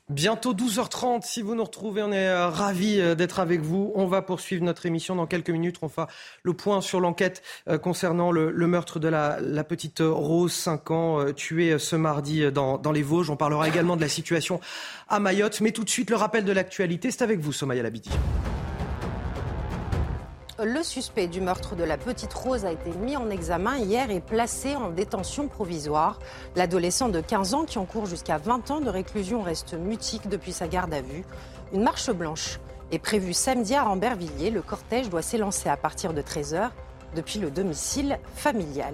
Bientôt 0.10 0.54
12h30, 0.54 1.24
si 1.24 1.42
vous 1.42 1.56
nous 1.56 1.64
retrouvez, 1.64 2.04
on 2.04 2.12
est 2.12 2.28
euh, 2.28 2.50
ravis 2.50 3.00
euh, 3.00 3.16
d'être 3.16 3.40
avec 3.40 3.62
vous. 3.62 3.92
On 3.96 4.06
va 4.06 4.22
poursuivre 4.22 4.64
notre 4.64 4.86
émission 4.86 5.16
dans 5.16 5.26
quelques 5.26 5.50
minutes. 5.50 5.78
On 5.82 5.90
fera 5.90 6.08
le 6.44 6.54
point 6.54 6.82
sur 6.82 7.00
l'enquête 7.00 7.42
euh, 7.70 7.80
concernant 7.80 8.32
le, 8.32 8.52
meurtre 8.68 9.00
de 9.00 9.08
la, 9.08 9.64
petite 9.64 10.04
Rose, 10.06 10.52
5 10.52 10.92
ans, 10.92 11.34
tuée 11.34 11.80
ce 11.80 11.96
mardi 11.96 12.52
dans, 12.52 12.78
dans, 12.78 12.92
les 12.92 13.04
Vosges. 13.04 13.32
On 13.32 13.38
parlera 13.38 13.68
également 13.68 13.96
de 13.96 14.02
la 14.02 14.10
situation 14.10 14.60
à 15.08 15.20
Mayotte. 15.20 15.62
Mais 15.62 15.72
tout 15.72 15.86
de 15.86 15.90
suite, 15.90 16.12
le 16.12 16.18
rappel 16.18 16.46
de 16.46 16.52
l'actualité, 16.52 17.10
c'est 17.10 17.24
avec 17.24 17.40
vous, 17.40 17.54
Somaya 17.54 17.82
Labidi. 17.82 18.12
Le 20.64 20.84
suspect 20.84 21.26
du 21.26 21.42
meurtre 21.42 21.76
de 21.76 21.84
la 21.84 21.98
petite 21.98 22.32
Rose 22.36 22.66
a 22.66 22.72
été 22.72 22.92
mis 22.92 23.18
en 23.18 23.32
examen 23.32 23.78
hier 23.78 24.12
et 24.12 24.20
placé 24.20 24.76
en 24.76 24.92
détention 24.92 25.48
provisoire. 25.48 26.20
L'adolescent 26.56 27.10
de 27.10 27.20
15 27.20 27.56
ans 27.56 27.66
qui 27.66 27.80
encourt 27.80 28.06
jusqu'à 28.06 28.38
20 28.38 28.70
ans 28.70 28.80
de 28.80 28.90
réclusion 28.90 29.42
reste 29.42 29.74
mutique 29.74 30.30
depuis 30.30 30.52
sa 30.52 30.68
garde 30.68 30.94
à 30.94 31.02
vue. 31.02 31.24
Une 31.74 31.82
marche 31.82 32.12
blanche 32.12 32.60
est 32.92 33.00
prévue 33.00 33.34
samedi 33.34 33.74
à 33.74 33.86
Rambervilliers. 33.86 34.52
Le 34.52 34.62
cortège 34.62 35.10
doit 35.10 35.24
s'élancer 35.24 35.68
à 35.68 35.78
partir 35.78 36.14
de 36.14 36.22
13h 36.22 36.70
depuis 37.16 37.40
le 37.40 37.50
domicile 37.50 38.20
familial. 38.36 38.94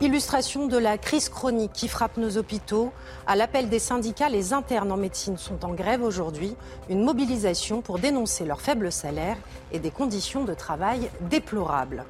Illustration 0.00 0.68
de 0.68 0.76
la 0.76 0.96
crise 0.96 1.28
chronique 1.28 1.72
qui 1.72 1.88
frappe 1.88 2.18
nos 2.18 2.36
hôpitaux. 2.36 2.92
À 3.26 3.34
l'appel 3.34 3.68
des 3.68 3.80
syndicats, 3.80 4.28
les 4.28 4.52
internes 4.52 4.92
en 4.92 4.96
médecine 4.96 5.36
sont 5.36 5.64
en 5.64 5.74
grève 5.74 6.04
aujourd'hui. 6.04 6.54
Une 6.88 7.02
mobilisation 7.02 7.82
pour 7.82 7.98
dénoncer 7.98 8.44
leurs 8.44 8.60
faibles 8.60 8.92
salaires 8.92 9.38
et 9.72 9.80
des 9.80 9.90
conditions 9.90 10.44
de 10.44 10.54
travail 10.54 11.10
déplorables. 11.22 12.04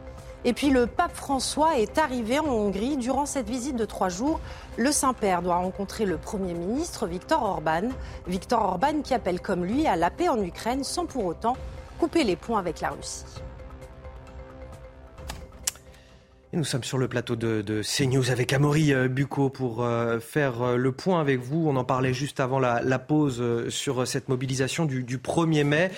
Et 0.45 0.53
puis 0.53 0.69
le 0.69 0.87
pape 0.87 1.17
François 1.17 1.79
est 1.79 1.97
arrivé 1.97 2.39
en 2.39 2.49
Hongrie. 2.49 2.99
Durant 2.99 3.25
cette 3.25 3.49
visite 3.49 3.77
de 3.77 3.87
trois 3.87 4.11
jours, 4.11 4.39
le 4.77 4.93
Saint-Père 4.93 5.41
doit 5.41 5.57
rencontrer 5.57 6.05
le 6.05 6.19
Premier 6.19 6.53
ministre 6.53 7.07
Viktor 7.07 7.43
Orban. 7.43 7.89
Viktor 8.27 8.63
Orban 8.63 9.01
qui 9.03 9.15
appelle 9.15 9.41
comme 9.41 9.65
lui 9.65 9.87
à 9.87 9.97
la 9.97 10.11
paix 10.11 10.29
en 10.29 10.43
Ukraine 10.43 10.85
sans 10.85 11.07
pour 11.07 11.25
autant 11.25 11.57
couper 11.99 12.25
les 12.25 12.37
ponts 12.37 12.59
avec 12.59 12.83
la 12.83 12.91
Russie. 12.91 13.25
Nous 16.55 16.65
sommes 16.65 16.85
sur 16.85 16.97
le 16.97 17.09
plateau 17.09 17.37
de, 17.37 17.61
de 17.61 17.83
CNews 17.83 18.31
avec 18.31 18.55
Amaury 18.55 18.95
euh, 18.95 19.07
Bucco 19.07 19.51
pour 19.51 19.85
euh, 19.85 20.19
faire 20.19 20.63
euh, 20.63 20.77
le 20.77 20.93
point 20.93 21.21
avec 21.21 21.41
vous. 21.41 21.69
On 21.69 21.77
en 21.77 21.85
parlait 21.85 22.15
juste 22.15 22.41
avant 22.41 22.59
la, 22.59 22.99
pause 22.99 23.69
sur 23.69 24.07
cette 24.07 24.31
mobilisation 24.31 24.87
du, 24.87 25.19
1er 25.19 25.65
mai. 25.65 25.91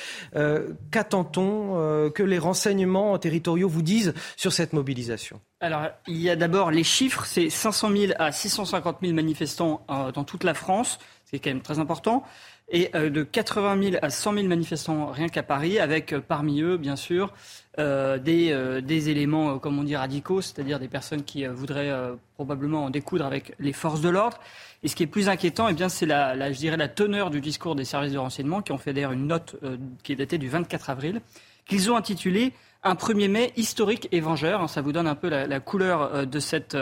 Qu'attend-on 0.91 2.11
que 2.11 2.23
les 2.23 2.39
renseignements 2.39 3.17
territoriaux 3.19 3.69
vous 3.69 3.83
disent 3.83 4.13
sur 4.37 4.53
cette 4.53 4.73
mobilisation? 4.73 5.41
Alors, 5.61 5.87
il 6.07 6.21
y 6.21 6.29
a 6.29 6.37
d'abord 6.37 6.71
les 6.71 6.85
chiffres. 6.85 7.25
C'est 7.25 7.49
500 7.49 7.91
000 7.97 8.13
à 8.19 8.33
650 8.33 8.99
000 9.03 9.15
manifestants 9.15 9.85
dans 9.89 10.25
toute 10.25 10.45
la 10.45 10.55
France. 10.55 10.99
C'est 11.25 11.39
quand 11.39 11.51
même 11.51 11.63
très 11.63 11.79
important 11.79 12.25
et 12.71 12.91
de 12.95 13.23
80 13.23 13.83
000 13.83 13.97
à 14.01 14.11
100 14.11 14.35
000 14.35 14.47
manifestants 14.47 15.07
rien 15.07 15.29
qu'à 15.29 15.43
Paris, 15.43 15.79
avec 15.79 16.15
parmi 16.19 16.61
eux, 16.63 16.77
bien 16.77 16.97
sûr, 16.97 17.33
euh, 17.79 18.19
des, 18.19 18.51
euh, 18.51 18.81
des, 18.81 19.11
éléments, 19.11 19.55
euh, 19.55 19.59
comme 19.59 19.79
on 19.79 19.85
dit, 19.85 19.95
radicaux, 19.95 20.41
c'est-à-dire 20.43 20.81
des 20.81 20.89
personnes 20.89 21.23
qui 21.23 21.47
voudraient 21.47 21.93
probablement 22.35 22.85
en 22.85 22.91
découdre 22.91 23.25
avec 23.25 23.55
les 23.61 23.73
forces 23.73 24.01
de 24.01 24.09
l'ordre. 24.09 24.39
Et 24.83 24.89
ce 24.89 24.97
qui 24.97 25.05
est 25.05 25.07
plus 25.07 25.29
inquiétant, 25.29 25.69
eh 25.69 25.73
bien, 25.73 25.89
c'est 25.89 26.05
la, 26.05 26.35
la, 26.35 26.53
je 26.53 26.59
dirais, 26.59 26.77
la 26.77 26.89
teneur 26.89 27.31
du 27.31 27.41
discours 27.41 27.77
des 27.77 27.85
services 27.85 28.13
de 28.13 28.19
renseignement, 28.19 28.61
qui 28.61 28.73
ont 28.73 28.79
fait 28.79 28.93
d'ailleurs 28.93 29.13
une 29.13 29.27
note 29.27 29.57
qui 30.03 30.13
est 30.13 30.17
datée 30.17 30.37
du 30.37 30.49
24 30.49 30.91
avril, 30.91 31.21
qu'ils 31.67 31.91
ont 31.91 31.97
intitulé 31.97 32.53
Un 32.83 32.95
1er 32.95 33.29
mai 33.29 33.53
historique 33.57 34.09
et 34.11 34.21
vengeur. 34.21 34.69
Ça 34.69 34.81
vous 34.81 34.93
donne 34.93 35.07
un 35.07 35.15
peu 35.15 35.29
la, 35.29 35.47
la 35.47 35.61
couleur 35.61 36.27
de 36.27 36.39
cette 36.41 36.77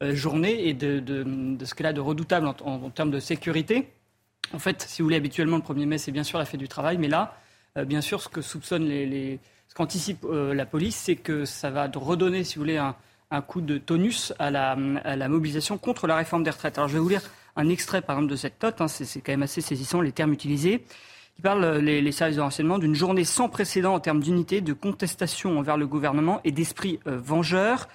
journée 0.00 0.68
et 0.68 0.74
de, 0.74 1.00
de, 1.00 1.24
de, 1.24 1.64
ce 1.64 1.74
qu'elle 1.74 1.86
a 1.86 1.92
de 1.92 2.00
redoutable 2.00 2.46
en, 2.46 2.54
en, 2.64 2.90
termes 2.90 3.10
de 3.10 3.20
sécurité. 3.20 3.88
En 4.52 4.58
fait, 4.58 4.82
si 4.88 5.02
vous 5.02 5.06
voulez, 5.06 5.16
habituellement, 5.16 5.56
le 5.56 5.62
1er 5.62 5.86
mai, 5.86 5.98
c'est 5.98 6.12
bien 6.12 6.24
sûr 6.24 6.38
la 6.38 6.44
fête 6.44 6.60
du 6.60 6.68
travail, 6.68 6.98
mais 6.98 7.08
là, 7.08 7.36
bien 7.86 8.00
sûr, 8.00 8.20
ce 8.20 8.28
que 8.28 8.40
soupçonnent 8.40 8.86
les, 8.86 9.40
ce 9.68 9.74
qu'anticipe 9.74 10.24
euh, 10.24 10.54
la 10.54 10.66
police, 10.66 10.96
c'est 10.96 11.16
que 11.16 11.44
ça 11.44 11.70
va 11.70 11.90
redonner, 11.92 12.44
si 12.44 12.56
vous 12.56 12.62
voulez, 12.62 12.78
un, 12.78 12.94
coup 13.48 13.60
de 13.60 13.78
tonus 13.78 14.32
à 14.38 14.52
la, 14.52 14.76
mobilisation 15.28 15.76
contre 15.76 16.06
la 16.06 16.14
réforme 16.14 16.44
des 16.44 16.50
retraites. 16.50 16.78
Alors 16.78 16.86
je 16.86 16.94
vais 16.94 17.00
vous 17.00 17.08
lire 17.08 17.22
un 17.56 17.68
extrait, 17.68 18.00
par 18.00 18.14
exemple, 18.16 18.30
de 18.30 18.36
cette 18.36 18.62
note. 18.62 18.80
Hein, 18.80 18.86
c'est 18.86 19.20
quand 19.20 19.32
même 19.32 19.42
assez 19.42 19.60
saisissant, 19.60 20.00
les 20.00 20.12
termes 20.12 20.32
utilisés. 20.32 20.84
qui 21.34 21.42
parle, 21.42 21.64
euh, 21.64 21.80
les, 21.80 22.12
services 22.12 22.36
de 22.36 22.42
renseignement, 22.42 22.78
d'une 22.78 22.94
journée 22.94 23.24
sans 23.24 23.48
précédent 23.48 23.94
en 23.94 23.98
termes 23.98 24.20
d'unité, 24.20 24.60
de 24.60 24.72
contestation 24.72 25.58
envers 25.58 25.76
le 25.76 25.88
gouvernement 25.88 26.40
et 26.44 26.52
d'esprit 26.52 27.00
euh, 27.08 27.18
vengeur. 27.18 27.88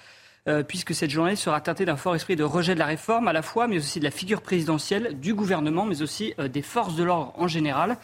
Puisque 0.66 0.94
cette 0.94 1.10
journée 1.10 1.36
sera 1.36 1.60
teintée 1.60 1.84
d'un 1.84 1.96
fort 1.96 2.14
esprit 2.14 2.36
de 2.36 2.44
rejet 2.44 2.74
de 2.74 2.78
la 2.78 2.86
réforme 2.86 3.28
à 3.28 3.32
la 3.32 3.42
fois, 3.42 3.68
mais 3.68 3.76
aussi 3.78 3.98
de 3.98 4.04
la 4.04 4.10
figure 4.10 4.42
présidentielle, 4.42 5.18
du 5.20 5.34
gouvernement, 5.34 5.84
mais 5.84 6.02
aussi 6.02 6.34
des 6.52 6.62
forces 6.62 6.96
de 6.96 7.04
l'ordre 7.04 7.32
en 7.36 7.48
général. 7.48 7.96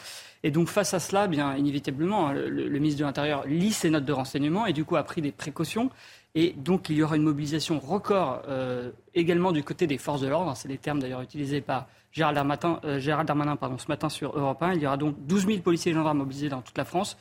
Et 0.47 0.53
donc 0.53 0.69
face 0.69 0.95
à 0.95 1.01
cela, 1.01 1.27
bien 1.27 1.57
inévitablement, 1.57 2.29
hein, 2.29 2.33
le, 2.33 2.79
ministre 2.79 3.01
de 3.01 3.05
l'Intérieur 3.05 3.45
lit 3.47 3.73
ses 3.73 3.91
notes 3.91 4.05
de 4.05 4.13
renseignement 4.13 4.65
et 4.65 4.73
du 4.73 4.85
coup 4.85 4.95
a 4.95 5.03
pris 5.03 5.21
des 5.21 5.33
précautions. 5.33 5.91
Et 6.37 6.53
donc 6.57 6.89
il 6.89 6.97
y 6.97 7.03
aura 7.03 7.17
une 7.17 7.25
mobilisation 7.25 7.81
record 7.81 8.43
euh, 8.47 8.93
également 9.15 9.51
du 9.51 9.65
côté 9.65 9.89
des 9.89 9.99
forces 9.99 10.21
de 10.21 10.29
l'ordre. 10.29 10.55
C'est 10.57 10.69
les 10.69 10.79
termes 10.79 11.01
d'ailleurs 11.01 11.23
utilisés 11.23 11.61
par 11.61 11.89
Gérald 12.13 12.37
Darmanin, 12.37 12.79
euh, 12.85 13.01
ce 13.01 13.89
matin 13.89 14.09
sur 14.09 14.39
Europe 14.39 14.63
1. 14.63 14.75
Il 14.75 14.83
y 14.83 14.87
aura 14.87 14.97
donc 14.97 15.17
12 15.27 15.47
000 15.47 15.59
policiers 15.63 15.91
et 15.93 15.95
gendarmes 15.97 16.19
mobilisés 16.19 16.49
dans 16.49 16.63
toute 16.63 16.79
la 16.79 16.85
France 16.85 17.17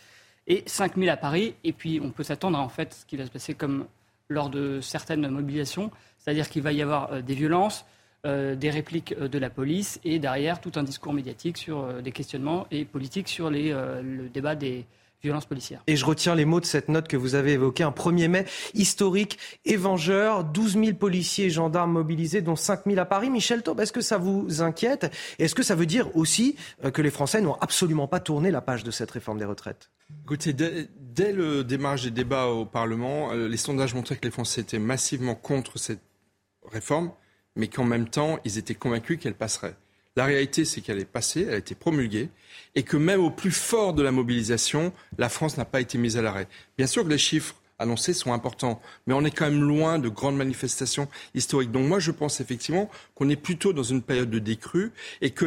et 0.45 0.63
5 0.67 0.95
000 0.95 1.09
à 1.09 1.17
Paris. 1.17 1.55
Et 1.63 1.73
puis 1.73 1.99
on 2.03 2.11
peut 2.11 2.23
s'attendre 2.23 2.59
à 2.59 2.61
en 2.61 2.69
fait 2.69 2.93
ce 2.93 3.05
qui 3.05 3.17
va 3.17 3.25
se 3.25 3.31
passer 3.31 3.55
comme 3.55 3.85
lors 4.29 4.49
de 4.49 4.79
certaines 4.81 5.27
mobilisations, 5.27 5.91
c'est-à-dire 6.17 6.49
qu'il 6.49 6.61
va 6.61 6.73
y 6.73 6.81
avoir 6.81 7.11
euh, 7.11 7.21
des 7.21 7.35
violences, 7.35 7.85
euh, 8.25 8.55
des 8.55 8.69
répliques 8.69 9.13
euh, 9.19 9.27
de 9.27 9.38
la 9.38 9.49
police 9.49 9.99
et 10.03 10.19
derrière 10.19 10.59
tout 10.59 10.71
un 10.75 10.83
discours 10.83 11.13
médiatique 11.13 11.57
sur 11.57 12.01
des 12.01 12.11
questionnements 12.11 12.65
et 12.71 12.85
politiques 12.85 13.27
sur 13.27 13.49
le 13.49 14.27
débat 14.29 14.55
des 14.55 14.85
violences 15.25 15.45
policières. 15.45 15.83
Et 15.88 15.95
je 15.95 16.05
retiens 16.05 16.35
les 16.35 16.45
mots 16.45 16.59
de 16.59 16.65
cette 16.65 16.89
note 16.89 17.07
que 17.07 17.17
vous 17.17 17.35
avez 17.35 17.53
évoquée, 17.53 17.83
un 17.83 17.91
1er 17.91 18.27
mai 18.27 18.45
historique 18.73 19.38
et 19.65 19.75
vengeur, 19.75 20.43
12 20.43 20.73
000 20.73 20.93
policiers 20.93 21.45
et 21.45 21.49
gendarmes 21.49 21.91
mobilisés, 21.91 22.41
dont 22.41 22.55
5 22.55 22.81
000 22.85 22.99
à 22.99 23.05
Paris. 23.05 23.29
Michel 23.29 23.61
Taub, 23.61 23.79
est-ce 23.79 23.91
que 23.91 24.01
ça 24.01 24.17
vous 24.17 24.61
inquiète? 24.61 25.11
Est-ce 25.39 25.55
que 25.55 25.63
ça 25.63 25.75
veut 25.75 25.85
dire 25.85 26.15
aussi 26.15 26.55
que 26.93 27.01
les 27.01 27.11
Français 27.11 27.41
n'ont 27.41 27.55
absolument 27.55 28.07
pas 28.07 28.19
tourné 28.19 28.51
la 28.51 28.61
page 28.61 28.83
de 28.83 28.91
cette 28.91 29.11
réforme 29.11 29.38
des 29.38 29.45
retraites? 29.45 29.89
Écoutez, 30.23 30.53
dès, 30.53 30.88
dès, 30.99 31.31
le 31.31 31.63
démarrage 31.63 32.03
des 32.03 32.11
débats 32.11 32.45
au 32.47 32.65
Parlement, 32.65 33.33
les 33.33 33.57
sondages 33.57 33.95
montraient 33.95 34.17
que 34.17 34.25
les 34.25 34.31
Français 34.31 34.61
étaient 34.61 34.79
massivement 34.79 35.35
contre 35.35 35.77
cette 35.77 36.01
réforme 36.71 37.11
mais 37.55 37.67
qu'en 37.67 37.85
même 37.85 38.07
temps, 38.09 38.39
ils 38.43 38.57
étaient 38.57 38.75
convaincus 38.75 39.19
qu'elle 39.19 39.35
passerait. 39.35 39.75
La 40.15 40.25
réalité, 40.25 40.63
c'est 40.63 40.82
qu'elle 40.82 40.99
est 40.99 41.06
passée, 41.06 41.45
elle 41.47 41.56
a 41.56 41.58
été 41.58 41.75
promulguée, 41.75 42.30
et 42.75 42.84
que 42.84 42.95
même 42.95 43.21
au 43.21 43.32
plus 43.32 43.51
fort 43.51 43.93
de 43.93 44.01
la 44.01 44.12
mobilisation, 44.12 44.93
la 45.17 45.30
France 45.30 45.58
n'a 45.58 45.65
pas 45.65 45.82
été 45.82 45.97
mise 45.97 46.17
à 46.17 46.21
l'arrêt. 46.21 46.47
Bien 46.78 46.88
sûr 46.88 47.04
que 47.04 47.10
les 47.10 47.17
chiffres 47.17 47.56
annoncés 47.80 48.13
sont 48.13 48.34
importants. 48.34 48.82
Mais 49.08 49.13
on 49.13 49.23
est 49.25 49.32
quand 49.32 49.49
même 49.49 49.62
loin 49.62 49.99
de 49.99 50.10
grandes 50.10 50.38
manifestations 50.38 51.08
historiques. 51.34 51.71
Donc 51.71 51.88
moi, 51.88 51.99
je 51.99 52.12
pense 52.12 52.39
effectivement 52.39 52.89
qu'on 53.15 53.30
est 53.30 53.36
plutôt 53.36 53.73
dans 53.73 53.84
une 53.84 54.01
période 54.01 54.30
de 54.30 54.39
décrue 54.39 54.91
et 55.21 55.32
que, 55.32 55.45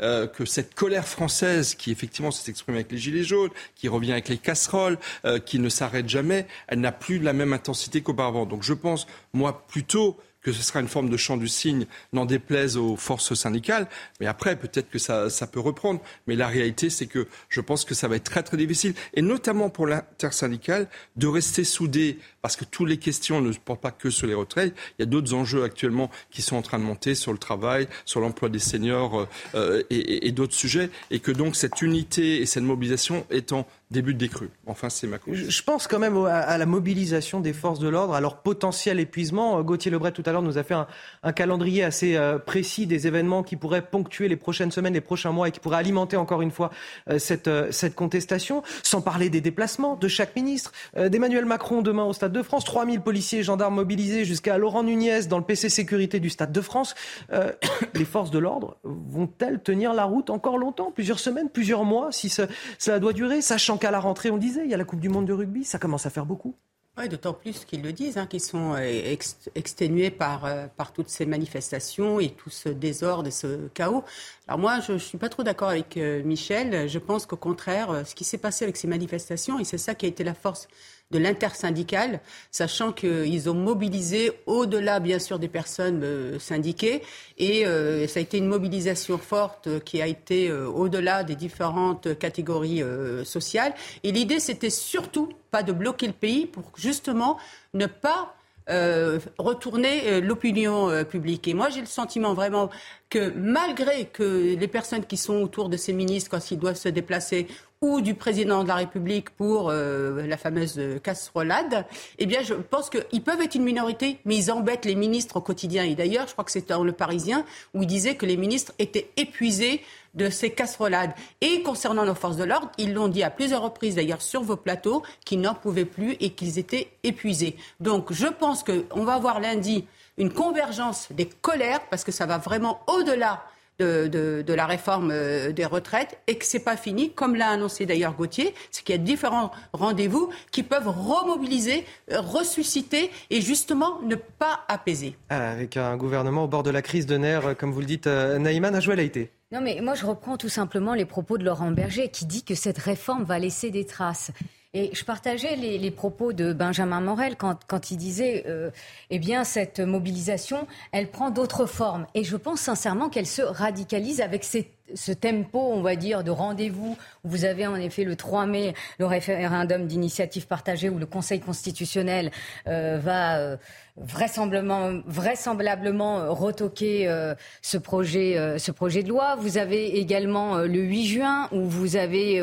euh, 0.00 0.26
que 0.26 0.44
cette 0.44 0.74
colère 0.74 1.06
française 1.06 1.74
qui 1.74 1.90
effectivement 1.90 2.30
s'est 2.30 2.50
exprimée 2.50 2.78
avec 2.78 2.92
les 2.92 2.98
Gilets 2.98 3.22
jaunes, 3.22 3.50
qui 3.74 3.88
revient 3.88 4.12
avec 4.12 4.28
les 4.28 4.38
casseroles, 4.38 4.98
euh, 5.24 5.38
qui 5.38 5.58
ne 5.58 5.68
s'arrête 5.68 6.08
jamais, 6.08 6.46
elle 6.66 6.80
n'a 6.80 6.92
plus 6.92 7.18
la 7.18 7.32
même 7.32 7.52
intensité 7.52 8.00
qu'auparavant. 8.00 8.46
Donc 8.46 8.62
je 8.62 8.74
pense, 8.74 9.06
moi, 9.32 9.66
plutôt 9.68 10.18
que 10.48 10.54
ce 10.54 10.62
sera 10.62 10.80
une 10.80 10.88
forme 10.88 11.10
de 11.10 11.16
chant 11.18 11.36
du 11.36 11.46
cygne, 11.46 11.84
n'en 12.14 12.24
déplaise 12.24 12.78
aux 12.78 12.96
forces 12.96 13.34
syndicales. 13.34 13.86
Mais 14.18 14.26
après, 14.26 14.56
peut-être 14.56 14.88
que 14.88 14.98
ça, 14.98 15.28
ça, 15.28 15.46
peut 15.46 15.60
reprendre. 15.60 16.00
Mais 16.26 16.36
la 16.36 16.46
réalité, 16.46 16.88
c'est 16.88 17.06
que 17.06 17.26
je 17.50 17.60
pense 17.60 17.84
que 17.84 17.94
ça 17.94 18.08
va 18.08 18.16
être 18.16 18.24
très 18.24 18.42
très 18.42 18.56
difficile, 18.56 18.94
et 19.12 19.20
notamment 19.20 19.68
pour 19.68 19.86
l'intersyndicale, 19.86 20.88
de 21.16 21.26
rester 21.26 21.64
soudé, 21.64 22.18
parce 22.48 22.56
que 22.56 22.64
toutes 22.64 22.88
les 22.88 22.96
questions 22.96 23.42
ne 23.42 23.52
portent 23.52 23.82
pas 23.82 23.90
que 23.90 24.08
sur 24.08 24.26
les 24.26 24.32
retraites. 24.32 24.74
Il 24.98 25.02
y 25.02 25.02
a 25.02 25.06
d'autres 25.06 25.34
enjeux 25.34 25.64
actuellement 25.64 26.10
qui 26.30 26.40
sont 26.40 26.56
en 26.56 26.62
train 26.62 26.78
de 26.78 26.82
monter 26.82 27.14
sur 27.14 27.30
le 27.30 27.36
travail, 27.36 27.88
sur 28.06 28.20
l'emploi 28.20 28.48
des 28.48 28.58
seniors 28.58 29.28
euh, 29.54 29.82
et, 29.90 30.26
et, 30.26 30.32
d'autres 30.32 30.54
sujets, 30.54 30.88
et 31.10 31.20
que 31.20 31.30
donc 31.30 31.56
cette 31.56 31.82
unité 31.82 32.40
et 32.40 32.46
cette 32.46 32.62
mobilisation 32.62 33.26
étant 33.30 33.66
début 33.90 34.12
de 34.12 34.18
décrue. 34.18 34.50
Enfin, 34.66 34.90
c'est 34.90 35.06
ma 35.06 35.16
Je 35.26 35.62
pense 35.62 35.86
quand 35.86 35.98
même 35.98 36.16
à 36.26 36.58
la 36.58 36.66
mobilisation 36.66 37.40
des 37.40 37.54
forces 37.54 37.78
de 37.78 37.88
l'ordre, 37.88 38.14
à 38.14 38.20
leur 38.20 38.42
potentiel 38.42 39.00
épuisement. 39.00 39.62
Gauthier 39.62 39.90
Lebret, 39.90 40.12
tout 40.12 40.22
à 40.26 40.32
l'heure, 40.32 40.42
nous 40.42 40.58
a 40.58 40.62
fait 40.62 40.74
un, 40.74 41.32
calendrier 41.32 41.84
assez 41.84 42.16
euh, 42.16 42.38
précis 42.38 42.86
des 42.86 43.06
événements 43.06 43.42
qui 43.42 43.56
pourraient 43.56 43.82
ponctuer 43.82 44.28
les 44.28 44.36
prochaines 44.36 44.70
semaines, 44.70 44.92
les 44.92 45.00
prochains 45.00 45.32
mois 45.32 45.48
et 45.48 45.52
qui 45.52 45.60
pourraient 45.60 45.78
alimenter 45.78 46.16
encore 46.16 46.42
une 46.42 46.50
fois 46.50 46.70
euh, 47.08 47.18
cette, 47.18 47.48
euh, 47.48 47.72
cette 47.72 47.94
contestation, 47.94 48.62
sans 48.82 49.00
parler 49.00 49.30
des 49.30 49.40
déplacements 49.40 49.96
de 49.96 50.08
chaque 50.08 50.36
ministre. 50.36 50.72
D'Emmanuel 50.96 51.44
Macron 51.44 51.82
demain 51.82 52.04
au 52.04 52.12
Stade 52.12 52.32
de 52.32 52.37
France, 52.42 52.64
3000 52.64 53.00
policiers 53.00 53.40
et 53.40 53.42
gendarmes 53.42 53.74
mobilisés 53.74 54.24
jusqu'à 54.24 54.58
Laurent 54.58 54.82
Nunez 54.82 55.26
dans 55.28 55.38
le 55.38 55.44
PC 55.44 55.68
sécurité 55.68 56.20
du 56.20 56.30
Stade 56.30 56.52
de 56.52 56.60
France. 56.60 56.94
les 57.94 58.04
forces 58.04 58.30
de 58.30 58.38
l'ordre 58.38 58.76
vont-elles 58.84 59.60
tenir 59.60 59.94
la 59.94 60.04
route 60.04 60.30
encore 60.30 60.58
longtemps? 60.58 60.90
Plusieurs 60.90 61.18
semaines, 61.18 61.48
plusieurs 61.48 61.84
mois, 61.84 62.12
si 62.12 62.30
ça 62.78 62.98
doit 62.98 63.12
durer, 63.12 63.40
sachant 63.40 63.78
qu'à 63.78 63.90
la 63.90 64.00
rentrée, 64.00 64.30
on 64.30 64.36
disait, 64.38 64.62
il 64.64 64.70
y 64.70 64.74
a 64.74 64.76
la 64.76 64.84
Coupe 64.84 65.00
du 65.00 65.08
Monde 65.08 65.26
de 65.26 65.32
rugby, 65.32 65.64
ça 65.64 65.78
commence 65.78 66.06
à 66.06 66.10
faire 66.10 66.26
beaucoup. 66.26 66.54
Oui, 66.98 67.08
d'autant 67.08 67.32
plus 67.32 67.64
qu'ils 67.64 67.82
le 67.82 67.92
disent, 67.92 68.18
hein, 68.18 68.26
qu'ils 68.26 68.40
sont 68.40 68.74
euh, 68.74 69.14
exténués 69.54 70.10
par, 70.10 70.44
euh, 70.44 70.66
par 70.76 70.92
toutes 70.92 71.08
ces 71.08 71.26
manifestations 71.26 72.18
et 72.18 72.30
tout 72.30 72.50
ce 72.50 72.68
désordre 72.68 73.28
et 73.28 73.30
ce 73.30 73.68
chaos. 73.68 74.02
Alors 74.48 74.58
moi, 74.58 74.80
je 74.80 74.94
ne 74.94 74.98
suis 74.98 75.16
pas 75.16 75.28
trop 75.28 75.44
d'accord 75.44 75.68
avec 75.68 75.96
euh, 75.96 76.24
Michel. 76.24 76.88
Je 76.88 76.98
pense 76.98 77.24
qu'au 77.24 77.36
contraire, 77.36 78.02
ce 78.04 78.16
qui 78.16 78.24
s'est 78.24 78.38
passé 78.38 78.64
avec 78.64 78.76
ces 78.76 78.88
manifestations, 78.88 79.60
et 79.60 79.64
c'est 79.64 79.78
ça 79.78 79.94
qui 79.94 80.06
a 80.06 80.08
été 80.08 80.24
la 80.24 80.34
force 80.34 80.66
de 81.10 81.18
l'intersyndicale, 81.18 82.20
sachant 82.50 82.92
qu'ils 82.92 83.48
ont 83.48 83.54
mobilisé 83.54 84.32
au-delà, 84.44 85.00
bien 85.00 85.18
sûr, 85.18 85.38
des 85.38 85.48
personnes 85.48 86.02
euh, 86.04 86.38
syndiquées. 86.38 87.02
Et 87.38 87.66
euh, 87.66 88.06
ça 88.06 88.20
a 88.20 88.22
été 88.22 88.36
une 88.36 88.46
mobilisation 88.46 89.16
forte 89.16 89.82
qui 89.84 90.02
a 90.02 90.06
été 90.06 90.50
euh, 90.50 90.66
au-delà 90.66 91.24
des 91.24 91.34
différentes 91.34 92.18
catégories 92.18 92.82
sociales. 93.24 93.74
Et 94.02 94.12
l'idée, 94.12 94.38
c'était 94.38 94.70
surtout 94.70 95.30
pas 95.50 95.62
de 95.62 95.72
bloquer 95.72 96.06
le 96.06 96.12
pays 96.12 96.46
pour 96.46 96.72
justement 96.76 97.38
ne 97.74 97.86
pas 97.86 98.34
euh, 98.68 99.18
retourner 99.38 100.20
l'opinion 100.20 101.04
publique. 101.04 101.48
Et 101.48 101.54
moi, 101.54 101.70
j'ai 101.70 101.80
le 101.80 101.86
sentiment 101.86 102.34
vraiment 102.34 102.68
que 103.08 103.30
malgré 103.34 104.06
que 104.06 104.56
les 104.58 104.68
personnes 104.68 105.04
qui 105.04 105.16
sont 105.16 105.40
autour 105.40 105.68
de 105.68 105.76
ces 105.76 105.92
ministres, 105.92 106.30
quand 106.30 106.50
ils 106.50 106.58
doivent 106.58 106.76
se 106.76 106.88
déplacer, 106.88 107.46
ou 107.80 108.00
du 108.00 108.14
président 108.14 108.62
de 108.62 108.68
la 108.68 108.76
République 108.76 109.30
pour 109.30 109.70
euh, 109.70 110.26
la 110.26 110.36
fameuse 110.36 110.80
casserolade, 111.02 111.86
eh 112.18 112.26
bien, 112.26 112.42
je 112.42 112.54
pense 112.54 112.90
qu'ils 112.90 113.22
peuvent 113.22 113.40
être 113.40 113.54
une 113.54 113.62
minorité, 113.62 114.18
mais 114.24 114.36
ils 114.36 114.50
embêtent 114.50 114.84
les 114.84 114.96
ministres 114.96 115.36
au 115.36 115.40
quotidien. 115.40 115.84
Et 115.84 115.94
d'ailleurs, 115.94 116.26
je 116.26 116.32
crois 116.32 116.44
que 116.44 116.50
c'est 116.50 116.68
dans 116.68 116.82
Le 116.82 116.92
Parisien 116.92 117.44
où 117.74 117.82
il 117.82 117.86
disait 117.86 118.16
que 118.16 118.26
les 118.26 118.36
ministres 118.36 118.72
étaient 118.78 119.10
épuisés 119.16 119.82
de 120.14 120.30
ces 120.30 120.50
casserolades. 120.50 121.12
Et 121.40 121.62
concernant 121.62 122.04
nos 122.04 122.14
forces 122.14 122.36
de 122.36 122.44
l'ordre, 122.44 122.70
ils 122.78 122.92
l'ont 122.92 123.08
dit 123.08 123.22
à 123.22 123.30
plusieurs 123.30 123.62
reprises, 123.62 123.94
d'ailleurs, 123.94 124.22
sur 124.22 124.42
vos 124.42 124.56
plateaux, 124.56 125.02
qu'ils 125.24 125.40
n'en 125.40 125.54
pouvaient 125.54 125.84
plus 125.84 126.16
et 126.20 126.30
qu'ils 126.30 126.58
étaient 126.58 126.90
épuisés. 127.04 127.56
Donc, 127.78 128.12
je 128.12 128.26
pense 128.26 128.64
qu'on 128.64 129.04
va 129.04 129.14
avoir 129.14 129.40
lundi 129.40 129.84
une 130.16 130.32
convergence 130.32 131.08
des 131.12 131.26
colères, 131.26 131.80
parce 131.90 132.02
que 132.02 132.10
ça 132.10 132.26
va 132.26 132.38
vraiment 132.38 132.80
au-delà 132.88 133.44
de, 133.78 134.52
la 134.52 134.66
réforme 134.66 135.10
euh, 135.12 135.52
des 135.52 135.64
retraites 135.64 136.18
et 136.26 136.36
que 136.36 136.44
c'est 136.44 136.58
pas 136.58 136.76
fini, 136.76 137.12
comme 137.12 137.36
l'a 137.36 137.48
annoncé 137.48 137.86
d'ailleurs 137.86 138.14
Gauthier, 138.14 138.54
c'est 138.70 138.82
qu'il 138.82 138.94
y 138.94 138.98
a 138.98 139.02
différents 139.02 139.52
rendez-vous 139.72 140.30
qui 140.50 140.62
peuvent 140.62 140.88
remobiliser, 140.88 141.84
euh, 142.10 142.20
ressusciter 142.20 143.10
et 143.30 143.40
justement 143.40 144.00
ne 144.02 144.16
pas 144.16 144.60
apaiser. 144.68 145.16
Ah, 145.30 145.52
avec 145.52 145.76
un 145.76 145.96
gouvernement 145.96 146.44
au 146.44 146.48
bord 146.48 146.64
de 146.64 146.70
la 146.70 146.82
crise 146.82 147.06
de 147.06 147.16
nerfs, 147.16 147.46
euh, 147.46 147.54
comme 147.54 147.72
vous 147.72 147.80
le 147.80 147.86
dites, 147.86 148.06
Naïman 148.06 148.74
a 148.74 148.80
joué 148.80 148.98
à 148.98 149.02
été. 149.02 149.30
Non, 149.52 149.60
mais 149.60 149.80
moi 149.80 149.94
je 149.94 150.04
reprends 150.04 150.36
tout 150.36 150.48
simplement 150.48 150.94
les 150.94 151.04
propos 151.04 151.38
de 151.38 151.44
Laurent 151.44 151.70
Berger 151.70 152.08
qui 152.08 152.26
dit 152.26 152.42
que 152.42 152.54
cette 152.54 152.78
réforme 152.78 153.24
va 153.24 153.38
laisser 153.38 153.70
des 153.70 153.86
traces. 153.86 154.32
Et 154.74 154.90
je 154.94 155.02
partageais 155.04 155.56
les, 155.56 155.90
propos 155.90 156.34
de 156.34 156.52
Benjamin 156.52 157.00
Morel 157.00 157.36
quand, 157.36 157.90
il 157.90 157.96
disait, 157.96 158.44
euh, 158.46 158.70
eh 159.08 159.18
bien, 159.18 159.42
cette 159.44 159.80
mobilisation, 159.80 160.66
elle 160.92 161.10
prend 161.10 161.30
d'autres 161.30 161.64
formes. 161.64 162.06
Et 162.14 162.22
je 162.22 162.36
pense 162.36 162.60
sincèrement 162.60 163.08
qu'elle 163.08 163.26
se 163.26 163.40
radicalise 163.40 164.20
avec 164.20 164.44
ces 164.44 164.70
ce 164.94 165.12
tempo, 165.12 165.58
on 165.58 165.82
va 165.82 165.96
dire, 165.96 166.24
de 166.24 166.30
rendez-vous, 166.30 166.96
où 167.24 167.28
vous 167.28 167.44
avez 167.44 167.66
en 167.66 167.76
effet 167.76 168.04
le 168.04 168.16
3 168.16 168.46
mai 168.46 168.74
le 168.98 169.06
référendum 169.06 169.86
d'initiative 169.86 170.46
partagée, 170.46 170.88
où 170.88 170.98
le 170.98 171.06
Conseil 171.06 171.40
constitutionnel 171.40 172.30
euh, 172.66 172.98
va 173.02 173.38
euh, 173.38 173.56
vraisemblablement, 173.96 175.00
vraisemblablement 175.06 176.32
retoquer 176.32 177.08
euh, 177.08 177.34
ce, 177.62 177.78
projet, 177.78 178.58
ce 178.58 178.70
projet 178.70 179.02
de 179.02 179.08
loi. 179.08 179.36
Vous 179.36 179.58
avez 179.58 179.98
également 179.98 180.58
le 180.58 180.80
8 180.80 181.06
juin, 181.06 181.48
où 181.52 181.64
vous 181.64 181.96
avez 181.96 182.40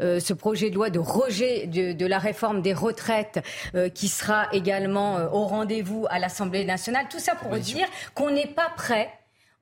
ce 0.00 0.32
projet 0.32 0.70
de 0.70 0.74
loi 0.74 0.90
de 0.90 0.98
rejet 0.98 1.66
de, 1.66 1.92
de 1.92 2.06
la 2.06 2.18
réforme 2.18 2.62
des 2.62 2.72
retraites, 2.72 3.40
qui 3.94 4.08
sera 4.08 4.46
également 4.52 5.16
au 5.32 5.44
rendez-vous 5.44 6.06
à 6.10 6.18
l'Assemblée 6.18 6.64
nationale. 6.64 7.06
Tout 7.10 7.18
ça 7.18 7.34
pour 7.34 7.56
dire 7.58 7.86
qu'on 8.14 8.30
n'est 8.30 8.46
pas 8.46 8.70
prêt 8.76 9.10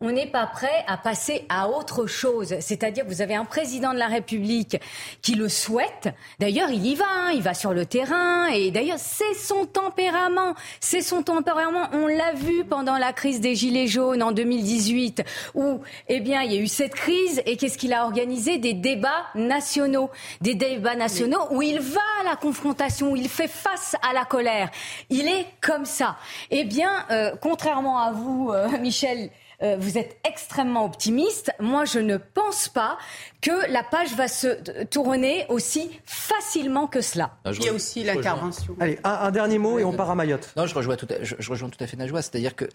on 0.03 0.13
n'est 0.13 0.27
pas 0.27 0.47
prêt 0.47 0.85
à 0.87 0.99
passer 0.99 1.47
à 1.49 1.71
autre 1.71 2.07
chose. 2.07 2.55
C'est-à-dire, 2.61 3.07
vous 3.09 3.23
avez 3.23 3.35
un 3.35 3.47
président 3.47 3.95
de 3.95 3.99
la 3.99 4.09
République 4.09 4.79
qui 5.23 5.35
le 5.37 5.49
souhaite. 5.49 6.11
D'ailleurs, 6.39 6.69
il 6.69 6.85
y 6.87 6.95
va, 6.95 7.07
hein. 7.09 7.31
il 7.35 7.41
va 7.41 7.55
sur 7.55 7.73
le 7.73 7.87
terrain. 7.87 8.49
Et 8.49 8.71
d'ailleurs, 8.71 8.99
c'est 8.99 9.33
son 9.33 9.65
tempérament. 9.65 10.55
C'est 10.81 11.01
son 11.01 11.23
tempérament. 11.23 11.89
On 11.95 12.09
l'a 12.09 12.35
vu 12.35 12.65
pendant 12.67 12.99
la 12.99 13.15
crise 13.15 13.41
des 13.41 13.55
Gilets 13.55 13.87
jaunes 13.87 14.23
en 14.23 14.33
2018, 14.33 15.25
où, 15.55 15.81
eh 16.09 16.21
bien, 16.21 16.43
il 16.43 16.53
y 16.53 16.59
a 16.59 16.61
eu 16.61 16.67
cette 16.67 16.95
crise. 16.95 17.41
Et 17.47 17.57
qu'est-ce 17.57 17.79
qu'il 17.79 17.95
a 17.95 18.05
organisé? 18.05 18.59
Des 18.59 18.75
débats 18.75 19.25
nationaux. 19.35 20.11
Des 20.43 20.55
débats 20.55 20.95
nationaux 20.95 21.47
où 21.51 21.63
il 21.63 21.81
va 21.81 22.01
à 22.21 22.25
la 22.25 22.37
confrontation, 22.37 23.13
où 23.13 23.17
il 23.17 23.31
fait 23.31 23.49
face 23.49 23.97
à 24.07 24.13
la 24.13 24.27
colère. 24.27 24.71
Il 25.09 25.27
est 25.27 25.47
comme 25.63 25.87
ça. 25.87 26.17
Eh 26.51 26.65
bien, 26.65 26.91
euh, 27.11 27.35
contrairement 27.41 27.99
à 27.99 28.13
vous, 28.13 28.51
euh, 28.53 28.69
Michel, 28.81 29.31
euh, 29.63 29.77
vous 29.79 29.99
êtes 29.99 30.19
extrêmement 30.25 30.85
optimiste. 30.85 31.53
Moi, 31.61 31.85
je 31.85 31.99
ne 31.99 32.17
pense 32.17 32.69
pas 32.69 32.99
que 33.41 33.71
la 33.71 33.83
page 33.83 34.15
va 34.15 34.29
se 34.29 34.85
tourner 34.85 35.47
aussi 35.49 35.91
facilement 36.05 36.87
que 36.87 37.01
cela. 37.01 37.39
Il 37.47 37.65
y 37.65 37.69
a 37.69 37.73
aussi 37.73 38.05
l'intervention. 38.05 38.77
Allez, 38.81 38.99
un, 39.05 39.31
dernier 39.31 39.59
mot 39.59 39.79
et 39.79 39.85
on 39.85 39.93
part 39.93 40.11
à 40.11 40.15
Mayotte. 40.15 40.53
Non, 40.57 40.67
je 40.67 40.75
rejoins 40.75 40.97
tout 40.97 41.09
à, 41.11 41.23
je, 41.23 41.37
je 41.39 41.51
rejoins 41.51 41.69
tout 41.69 41.83
à 41.83 41.87
fait 41.87 41.97
Najwa. 41.97 42.23
C'est-à-dire 42.23 42.55
qu'il 42.55 42.69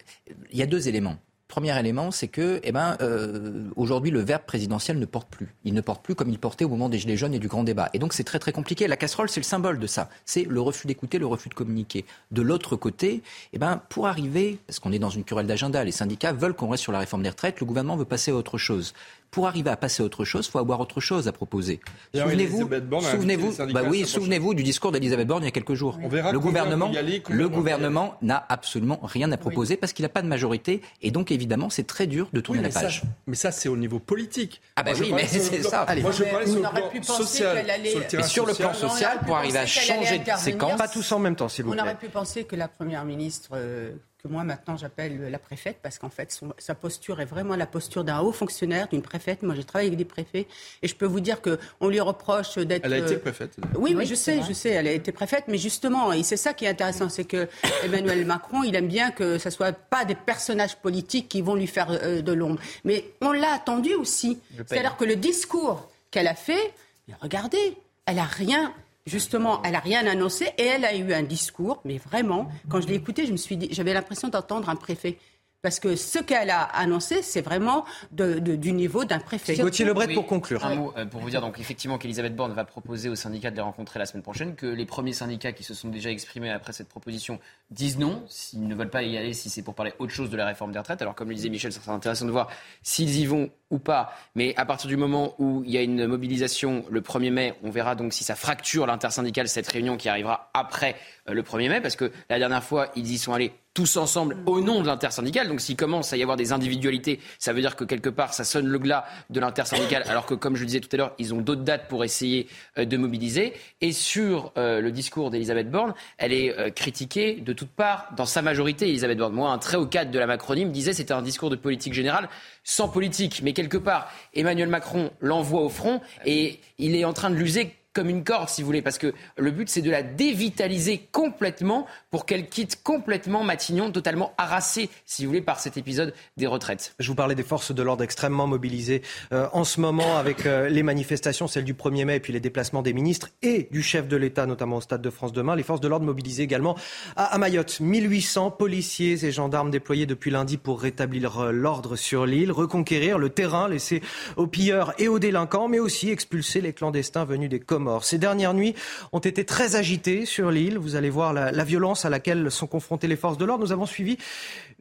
y 0.52 0.62
a 0.62 0.66
deux 0.66 0.88
éléments. 0.88 1.16
Premier 1.52 1.78
élément, 1.78 2.10
c'est 2.10 2.28
que, 2.28 2.60
eh 2.64 2.72
ben, 2.72 2.96
euh, 3.02 3.64
aujourd'hui, 3.76 4.10
le 4.10 4.20
verbe 4.20 4.44
présidentiel 4.46 4.98
ne 4.98 5.04
porte 5.04 5.28
plus. 5.28 5.54
Il 5.66 5.74
ne 5.74 5.82
porte 5.82 6.02
plus 6.02 6.14
comme 6.14 6.30
il 6.30 6.38
portait 6.38 6.64
au 6.64 6.70
moment 6.70 6.88
des 6.88 6.96
Gilets 6.96 7.18
jaunes 7.18 7.34
et 7.34 7.38
du 7.38 7.46
grand 7.46 7.62
débat. 7.62 7.90
Et 7.92 7.98
donc, 7.98 8.14
c'est 8.14 8.24
très, 8.24 8.38
très 8.38 8.52
compliqué. 8.52 8.88
La 8.88 8.96
casserole, 8.96 9.28
c'est 9.28 9.40
le 9.40 9.44
symbole 9.44 9.78
de 9.78 9.86
ça. 9.86 10.08
C'est 10.24 10.44
le 10.44 10.60
refus 10.62 10.86
d'écouter, 10.86 11.18
le 11.18 11.26
refus 11.26 11.50
de 11.50 11.54
communiquer. 11.54 12.06
De 12.30 12.40
l'autre 12.40 12.74
côté, 12.76 13.22
eh 13.52 13.58
ben, 13.58 13.82
pour 13.90 14.06
arriver, 14.06 14.60
parce 14.66 14.78
qu'on 14.78 14.92
est 14.92 14.98
dans 14.98 15.10
une 15.10 15.24
querelle 15.24 15.46
d'agenda, 15.46 15.84
les 15.84 15.92
syndicats 15.92 16.32
veulent 16.32 16.54
qu'on 16.54 16.70
reste 16.70 16.84
sur 16.84 16.92
la 16.92 17.00
réforme 17.00 17.22
des 17.22 17.28
retraites, 17.28 17.60
le 17.60 17.66
gouvernement 17.66 17.96
veut 17.96 18.06
passer 18.06 18.30
à 18.30 18.34
autre 18.34 18.56
chose 18.56 18.94
pour 19.32 19.46
arriver 19.48 19.70
à 19.70 19.76
passer 19.76 20.02
à 20.02 20.06
autre 20.06 20.26
chose, 20.26 20.46
il 20.46 20.50
faut 20.50 20.58
avoir 20.58 20.78
autre 20.78 21.00
chose 21.00 21.26
à 21.26 21.32
proposer. 21.32 21.80
Souvenez-vous, 22.14 22.68
souvenez-vous, 23.00 23.72
bah 23.72 23.80
oui, 23.88 24.04
souvenez-vous 24.04 24.52
du 24.52 24.62
discours 24.62 24.92
d'Elisabeth 24.92 25.26
Borne 25.26 25.42
il 25.42 25.46
y 25.46 25.48
a 25.48 25.52
quelques 25.52 25.72
jours. 25.72 25.98
le 25.98 26.38
gouvernement, 26.38 26.92
le 27.30 27.48
gouvernement 27.48 28.14
n'a 28.20 28.44
absolument 28.50 29.00
rien 29.02 29.32
à 29.32 29.38
proposer 29.38 29.78
parce 29.78 29.94
qu'il 29.94 30.02
n'a 30.02 30.10
pas 30.10 30.20
de 30.20 30.28
majorité 30.28 30.82
et 31.00 31.10
donc 31.10 31.32
évidemment 31.32 31.41
c'est 31.70 31.86
très 31.86 32.06
dur 32.06 32.28
de 32.32 32.40
tourner 32.40 32.62
la 32.62 32.68
page. 32.68 33.02
mais 33.26 33.36
ça 33.36 33.52
c'est 33.52 33.68
au 33.68 33.76
niveau 33.76 33.98
politique. 33.98 34.60
Ah 34.76 34.82
bah 34.82 34.92
oui, 34.98 35.12
mais 35.14 35.26
c'est 35.26 35.62
ça. 35.62 35.86
Moi 36.00 36.12
je 36.12 36.24
parlais 36.24 36.46
sur 36.46 36.60
le 36.60 37.00
plan 37.00 37.02
social, 37.02 37.66
sur 37.84 38.24
sur 38.24 38.46
le 38.46 38.54
plan 38.54 38.74
social, 38.74 39.20
pour 39.26 39.36
arriver 39.36 39.58
à 39.58 39.66
changer 39.66 40.18
de 40.18 40.30
séquence. 40.38 40.78
Pas 40.78 40.88
tous 40.88 41.12
en 41.12 41.18
même 41.18 41.36
temps, 41.36 41.48
s'il 41.48 41.64
vous 41.64 41.72
plaît. 41.72 41.80
On 41.80 41.84
aurait 41.84 41.98
pu 41.98 42.08
penser 42.08 42.44
que 42.44 42.56
la 42.56 42.68
première 42.68 43.04
ministre 43.04 43.50
euh, 43.54 43.92
que 44.22 44.28
moi 44.28 44.44
maintenant 44.44 44.76
j'appelle 44.76 45.30
la 45.30 45.38
préfète, 45.38 45.78
parce 45.82 45.98
qu'en 45.98 46.08
fait 46.08 46.38
sa 46.58 46.74
posture 46.76 47.20
est 47.20 47.24
vraiment 47.24 47.56
la 47.56 47.66
posture 47.66 48.04
d'un 48.04 48.20
haut 48.20 48.30
fonctionnaire, 48.30 48.86
d'une 48.86 49.02
préfète. 49.02 49.42
Moi 49.42 49.56
j'ai 49.56 49.64
travaillé 49.64 49.88
avec 49.88 49.98
des 49.98 50.04
préfets 50.04 50.46
et 50.80 50.86
je 50.86 50.94
peux 50.94 51.06
vous 51.06 51.18
dire 51.18 51.40
qu'on 51.42 51.88
lui 51.88 51.98
reproche 51.98 52.56
d'être. 52.58 52.84
Elle 52.84 52.92
a 52.92 52.98
été 52.98 53.16
préfète. 53.16 53.56
Oui, 53.76 53.94
oui, 53.96 54.06
je 54.06 54.14
sais, 54.14 54.40
je 54.46 54.52
sais, 54.52 54.70
elle 54.70 54.86
a 54.86 54.92
été 54.92 55.10
préfète, 55.10 55.44
mais 55.48 55.58
justement, 55.58 56.12
et 56.12 56.22
c'est 56.22 56.36
ça 56.36 56.54
qui 56.54 56.66
est 56.66 56.68
intéressant, 56.68 57.08
c'est 57.08 57.24
que 57.24 57.48
Emmanuel 57.84 58.24
Macron, 58.24 58.62
il 58.62 58.76
aime 58.76 58.86
bien 58.86 59.10
que 59.10 59.38
ce 59.38 59.50
soit 59.50 59.72
pas 59.72 60.04
des 60.04 60.14
personnages 60.14 60.76
politiques 60.76 61.28
qui 61.28 61.42
vont 61.42 61.56
lui 61.56 61.66
faire 61.66 62.22
de 62.22 62.32
l'ombre. 62.32 62.60
Mais 62.84 63.04
on 63.22 63.32
l'a 63.32 63.52
attendu 63.52 63.94
aussi. 63.94 64.38
C'est-à-dire 64.68 64.96
que 64.96 65.04
le 65.04 65.16
discours 65.16 65.90
qu'elle 66.12 66.28
a 66.28 66.36
fait, 66.36 66.72
regardez, 67.20 67.76
elle 68.06 68.20
a 68.20 68.24
rien 68.24 68.72
justement, 69.06 69.62
elle 69.62 69.72
n'a 69.72 69.80
rien 69.80 70.06
annoncé 70.06 70.50
et 70.58 70.64
elle 70.64 70.84
a 70.84 70.94
eu 70.94 71.12
un 71.12 71.22
discours, 71.22 71.80
mais 71.84 71.98
vraiment, 71.98 72.48
quand 72.68 72.80
je 72.80 72.88
l'ai 72.88 72.94
écouté, 72.94 73.26
je 73.26 73.32
me 73.32 73.36
suis 73.36 73.56
dit, 73.56 73.68
j'avais 73.70 73.94
l'impression 73.94 74.28
d'entendre 74.28 74.68
un 74.68 74.76
préfet. 74.76 75.18
Parce 75.62 75.78
que 75.78 75.94
ce 75.94 76.18
qu'elle 76.18 76.50
a 76.50 76.62
annoncé, 76.62 77.22
c'est 77.22 77.40
vraiment 77.40 77.84
du 78.10 78.72
niveau 78.72 79.04
d'un 79.04 79.20
préfet. 79.20 79.56
Gauthier 79.56 79.84
Lebret 79.84 80.08
pour 80.08 80.26
conclure. 80.26 80.64
Un 80.66 80.74
mot 80.74 80.92
euh, 80.96 81.06
pour 81.06 81.20
vous 81.20 81.30
dire 81.30 81.40
donc 81.40 81.60
effectivement 81.60 81.98
qu'Elisabeth 81.98 82.34
Borne 82.34 82.52
va 82.52 82.64
proposer 82.64 83.08
aux 83.08 83.14
syndicats 83.14 83.52
de 83.52 83.56
les 83.56 83.62
rencontrer 83.62 84.00
la 84.00 84.06
semaine 84.06 84.24
prochaine, 84.24 84.56
que 84.56 84.66
les 84.66 84.86
premiers 84.86 85.12
syndicats 85.12 85.52
qui 85.52 85.62
se 85.62 85.72
sont 85.72 85.88
déjà 85.88 86.10
exprimés 86.10 86.50
après 86.50 86.72
cette 86.72 86.88
proposition 86.88 87.38
disent 87.70 87.96
non, 87.96 88.24
s'ils 88.26 88.66
ne 88.66 88.74
veulent 88.74 88.90
pas 88.90 89.04
y 89.04 89.16
aller, 89.16 89.34
si 89.34 89.50
c'est 89.50 89.62
pour 89.62 89.76
parler 89.76 89.92
autre 90.00 90.12
chose 90.12 90.30
de 90.30 90.36
la 90.36 90.46
réforme 90.46 90.72
des 90.72 90.80
retraites. 90.80 91.00
Alors 91.00 91.14
comme 91.14 91.28
le 91.28 91.36
disait 91.36 91.48
Michel, 91.48 91.72
ça 91.72 91.80
sera 91.80 91.92
intéressant 91.92 92.26
de 92.26 92.32
voir 92.32 92.48
s'ils 92.82 93.20
y 93.20 93.26
vont 93.26 93.48
ou 93.72 93.78
pas. 93.78 94.14
Mais 94.36 94.54
à 94.56 94.64
partir 94.64 94.88
du 94.88 94.96
moment 94.96 95.34
où 95.38 95.62
il 95.64 95.72
y 95.72 95.78
a 95.78 95.82
une 95.82 96.06
mobilisation 96.06 96.84
le 96.90 97.00
1er 97.00 97.30
mai, 97.30 97.54
on 97.64 97.70
verra 97.70 97.96
donc 97.96 98.12
si 98.12 98.22
ça 98.22 98.36
fracture 98.36 98.86
l'intersyndicale, 98.86 99.48
cette 99.48 99.66
réunion 99.66 99.96
qui 99.96 100.08
arrivera 100.08 100.50
après 100.54 100.94
euh, 101.28 101.32
le 101.32 101.42
1er 101.42 101.68
mai, 101.68 101.80
parce 101.80 101.96
que 101.96 102.12
la 102.28 102.38
dernière 102.38 102.62
fois, 102.62 102.88
ils 102.94 103.10
y 103.10 103.18
sont 103.18 103.32
allés 103.32 103.52
tous 103.74 103.96
ensemble 103.96 104.36
au 104.44 104.60
nom 104.60 104.82
de 104.82 104.86
l'intersyndicale. 104.86 105.48
Donc 105.48 105.62
s'il 105.62 105.76
commence 105.76 106.12
à 106.12 106.18
y 106.18 106.22
avoir 106.22 106.36
des 106.36 106.52
individualités, 106.52 107.20
ça 107.38 107.54
veut 107.54 107.62
dire 107.62 107.74
que 107.74 107.84
quelque 107.84 108.10
part, 108.10 108.34
ça 108.34 108.44
sonne 108.44 108.66
le 108.66 108.78
glas 108.78 109.06
de 109.30 109.40
l'intersyndicale, 109.40 110.04
alors 110.08 110.26
que, 110.26 110.34
comme 110.34 110.56
je 110.56 110.60
le 110.60 110.66
disais 110.66 110.80
tout 110.80 110.90
à 110.92 110.98
l'heure, 110.98 111.14
ils 111.18 111.32
ont 111.32 111.40
d'autres 111.40 111.62
dates 111.62 111.88
pour 111.88 112.04
essayer 112.04 112.48
euh, 112.76 112.84
de 112.84 112.96
mobiliser. 112.98 113.54
Et 113.80 113.92
sur 113.92 114.52
euh, 114.58 114.82
le 114.82 114.92
discours 114.92 115.30
d'Elisabeth 115.30 115.70
Borne, 115.70 115.94
elle 116.18 116.34
est 116.34 116.74
critiquée 116.74 117.36
de 117.36 117.54
toutes 117.54 117.70
parts, 117.70 118.08
dans 118.14 118.26
sa 118.26 118.42
majorité, 118.42 118.88
Elisabeth 118.88 119.16
Borne. 119.16 119.32
Moi, 119.32 119.50
un 119.50 119.58
très 119.58 119.78
haut 119.78 119.86
cadre 119.86 120.10
de 120.10 120.18
la 120.18 120.26
Macronie 120.26 120.66
me 120.66 120.70
disait 120.70 120.92
c'était 120.92 121.14
un 121.14 121.22
discours 121.22 121.48
de 121.48 121.56
politique 121.56 121.94
générale 121.94 122.28
sans 122.64 122.88
politique. 122.88 123.40
Mais 123.42 123.52
quelque 123.52 123.76
part, 123.76 124.10
Emmanuel 124.34 124.68
Macron 124.68 125.10
l'envoie 125.20 125.62
au 125.62 125.68
front 125.68 126.00
et 126.24 126.60
il 126.78 126.94
est 126.96 127.04
en 127.04 127.12
train 127.12 127.30
de 127.30 127.36
l'user 127.36 127.74
comme 127.92 128.08
une 128.08 128.24
corde, 128.24 128.48
si 128.48 128.62
vous 128.62 128.66
voulez, 128.66 128.82
parce 128.82 128.98
que 128.98 129.12
le 129.36 129.50
but, 129.50 129.68
c'est 129.68 129.82
de 129.82 129.90
la 129.90 130.02
dévitaliser 130.02 131.08
complètement 131.12 131.86
pour 132.10 132.26
qu'elle 132.26 132.48
quitte 132.48 132.82
complètement 132.82 133.44
Matignon, 133.44 133.90
totalement 133.90 134.32
harassée, 134.38 134.88
si 135.06 135.24
vous 135.24 135.30
voulez, 135.30 135.42
par 135.42 135.60
cet 135.60 135.76
épisode 135.76 136.14
des 136.36 136.46
retraites. 136.46 136.94
Je 136.98 137.08
vous 137.08 137.14
parlais 137.14 137.34
des 137.34 137.42
forces 137.42 137.72
de 137.72 137.82
l'ordre 137.82 138.04
extrêmement 138.04 138.46
mobilisées 138.46 139.02
euh, 139.32 139.48
en 139.52 139.64
ce 139.64 139.80
moment 139.80 140.16
avec 140.16 140.46
euh, 140.46 140.68
les 140.68 140.82
manifestations, 140.82 141.46
celles 141.48 141.64
du 141.64 141.74
1er 141.74 142.04
mai 142.04 142.16
et 142.16 142.20
puis 142.20 142.32
les 142.32 142.40
déplacements 142.40 142.82
des 142.82 142.92
ministres 142.92 143.30
et 143.42 143.68
du 143.70 143.82
chef 143.82 144.08
de 144.08 144.16
l'État, 144.16 144.46
notamment 144.46 144.76
au 144.76 144.80
Stade 144.80 145.02
de 145.02 145.10
France 145.10 145.32
demain. 145.32 145.56
Les 145.56 145.62
forces 145.62 145.80
de 145.80 145.88
l'ordre 145.88 146.06
mobilisées 146.06 146.42
également 146.42 146.76
à, 147.16 147.24
à 147.26 147.38
Mayotte. 147.38 147.80
1800 147.80 148.52
policiers 148.52 149.24
et 149.24 149.32
gendarmes 149.32 149.70
déployés 149.70 150.06
depuis 150.06 150.30
lundi 150.30 150.56
pour 150.56 150.80
rétablir 150.80 151.38
euh, 151.40 151.52
l'ordre 151.52 151.96
sur 151.96 152.26
l'île, 152.26 152.52
reconquérir 152.52 153.18
le 153.18 153.30
terrain 153.30 153.68
laissé 153.68 154.02
aux 154.36 154.46
pilleurs 154.46 154.94
et 154.98 155.08
aux 155.08 155.18
délinquants, 155.18 155.68
mais 155.68 155.78
aussi 155.78 156.10
expulser 156.10 156.60
les 156.60 156.72
clandestins 156.72 157.24
venus 157.24 157.50
des 157.50 157.60
Ces 158.02 158.18
dernières 158.18 158.54
nuits 158.54 158.74
ont 159.12 159.18
été 159.18 159.44
très 159.44 159.76
agitées 159.76 160.26
sur 160.26 160.50
l'île. 160.50 160.78
Vous 160.78 160.96
allez 160.96 161.10
voir 161.10 161.32
la, 161.32 161.52
la 161.52 161.64
violence 161.64 162.04
à 162.04 162.10
laquelle 162.10 162.50
sont 162.50 162.66
confrontées 162.66 163.08
les 163.08 163.16
forces 163.16 163.38
de 163.38 163.44
l'ordre. 163.44 163.64
Nous 163.64 163.72
avons 163.72 163.86
suivi 163.86 164.18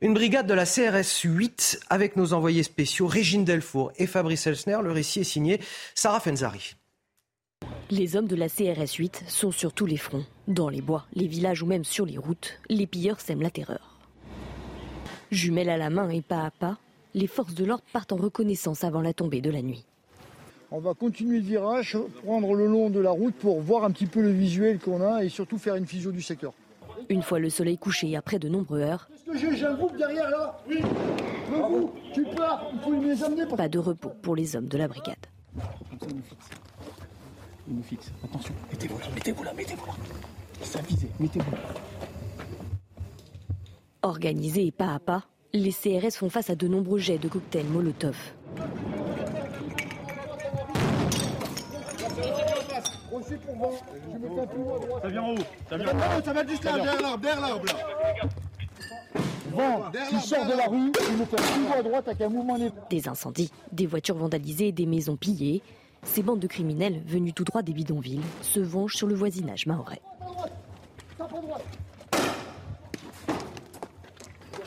une 0.02 0.14
brigade 0.14 0.48
de 0.48 0.54
la 0.54 0.66
CRS 0.66 1.22
8 1.24 1.82
avec 1.90 2.16
nos 2.16 2.34
envoyés 2.34 2.64
spéciaux 2.64 3.08
Régine 3.08 3.46
Delfour 3.46 3.92
et 3.98 4.08
Fabrice 4.08 4.48
Elsner. 4.48 4.80
Le 4.84 4.92
récit 4.92 5.22
est 5.22 5.24
signé 5.24 5.60
Sarah 5.96 6.20
Fenzari. 6.20 6.76
Les 7.90 8.16
hommes 8.16 8.28
de 8.28 8.36
la 8.36 8.48
CRS 8.48 8.96
8 8.98 9.26
sont 9.28 9.52
sur 9.52 9.74
tous 9.74 9.86
les 9.86 9.98
fronts. 9.98 10.26
Dans 10.48 10.70
les 10.70 10.82
bois, 10.82 11.06
les 11.14 11.28
villages 11.28 11.62
ou 11.62 11.66
même 11.66 11.84
sur 11.84 12.06
les 12.06 12.18
routes, 12.18 12.60
les 12.70 12.88
pilleurs 12.88 13.20
sèment 13.20 13.42
la 13.42 13.50
terreur. 13.50 14.00
Jumelles 15.30 15.70
à 15.70 15.78
la 15.78 15.90
main 15.90 16.10
et 16.10 16.22
pas 16.22 16.46
à 16.46 16.52
pas, 16.52 16.78
les 17.14 17.28
forces 17.28 17.54
de 17.54 17.66
l'ordre 17.66 17.84
partent 17.92 18.14
en 18.14 18.18
reconnaissance 18.18 18.84
avant 18.84 19.02
la 19.02 19.14
tombée 19.14 19.42
de 19.42 19.52
la 19.52 19.62
nuit. 19.62 19.86
On 20.74 20.80
va 20.80 20.94
continuer 20.94 21.40
le 21.40 21.44
virage, 21.44 21.98
prendre 22.24 22.54
le 22.56 22.66
long 22.66 22.90
de 22.90 23.00
la 23.00 23.12
route 23.12 23.36
pour 23.36 23.60
voir 23.60 23.84
un 23.84 23.92
petit 23.92 24.06
peu 24.06 24.22
le 24.22 24.32
visuel 24.32 24.80
qu'on 24.80 25.02
a 25.02 25.24
et 25.24 25.30
surtout 25.30 25.58
faire 25.58 25.76
une 25.76 25.86
physio 25.86 26.12
du 26.12 26.22
secteur. 26.22 26.54
Une 27.10 27.22
fois 27.24 27.40
le 27.40 27.50
soleil 27.50 27.78
couché 27.78 28.16
après 28.16 28.40
de 28.40 28.48
nombreuses 28.48 28.82
heures. 28.82 29.10
J'ai 29.34 29.66
un 29.66 29.76
groupe 29.76 29.98
derrière 29.98 30.30
là? 30.30 30.58
Oui 30.70 30.82
vous, 31.52 31.92
tu 32.14 32.24
pars, 32.24 32.72
il 32.74 32.80
faut 32.80 33.02
les 33.02 33.24
amener. 33.24 33.46
Pas 33.46 33.68
de 33.68 33.80
repos 33.80 34.14
pour 34.22 34.36
les 34.36 34.56
hommes 34.56 34.68
de 34.68 34.78
la 34.78 34.88
brigade. 34.88 35.18
Il 37.68 37.76
nous 37.76 37.84
fixe. 37.84 38.12
Attention, 38.24 38.54
mettez-vous 38.72 38.98
là, 38.98 39.06
mettez-vous 39.14 39.44
là, 39.44 39.54
mettez-vous 39.54 39.86
là. 39.86 39.94
Ça 40.62 40.80
mettez-vous 41.20 41.52
là. 41.52 41.58
Organisés 44.04 44.68
et 44.68 44.72
pas 44.72 44.94
à 44.94 45.00
pas, 45.00 45.26
les 45.54 45.72
CRS 45.72 46.16
font 46.16 46.30
face 46.30 46.50
à 46.50 46.56
de 46.56 46.68
nombreux 46.68 47.00
jets 47.00 47.18
de 47.18 47.28
cocktails 47.28 47.68
Molotov. 47.68 48.18
Ça 55.02 55.08
vient 55.08 55.24
en 55.24 55.32
haut. 55.32 55.38
Ça 55.70 55.78
vient 55.78 55.88
en 55.88 56.18
haut, 56.18 56.22
ça 56.24 56.34
va 56.34 56.46
juste 56.46 56.64
là, 56.64 56.74
derrière 56.74 57.02
l'arbre, 57.02 57.20
derrière 57.20 57.42
l'arbre. 57.42 57.66
Vent, 59.52 59.92
tu 60.10 60.20
sors 60.20 60.46
de 60.46 60.58
la 60.58 60.66
rue, 60.68 60.92
tu 60.92 61.12
me 61.14 61.26
fais 61.26 61.36
toujours 61.36 61.72
à 61.74 61.84
droite 61.84 62.08
avec 62.08 62.22
un 62.22 62.30
mouvement 62.30 62.58
des... 62.58 62.72
Des 62.90 63.08
incendies, 63.08 63.52
des 63.72 63.86
voitures 63.86 64.16
vandalisées 64.16 64.72
des 64.72 64.86
maisons 64.86 65.18
pillées. 65.18 65.62
Ces 66.04 66.24
bandes 66.24 66.40
de 66.40 66.48
criminels 66.48 67.02
venus 67.06 67.34
tout 67.34 67.44
droit 67.44 67.62
des 67.62 67.74
bidonvilles 67.74 68.22
se 68.42 68.60
vengent 68.60 68.96
sur 68.96 69.08
le 69.08 69.16
voisinage 69.16 69.66
mahorais. 69.66 70.02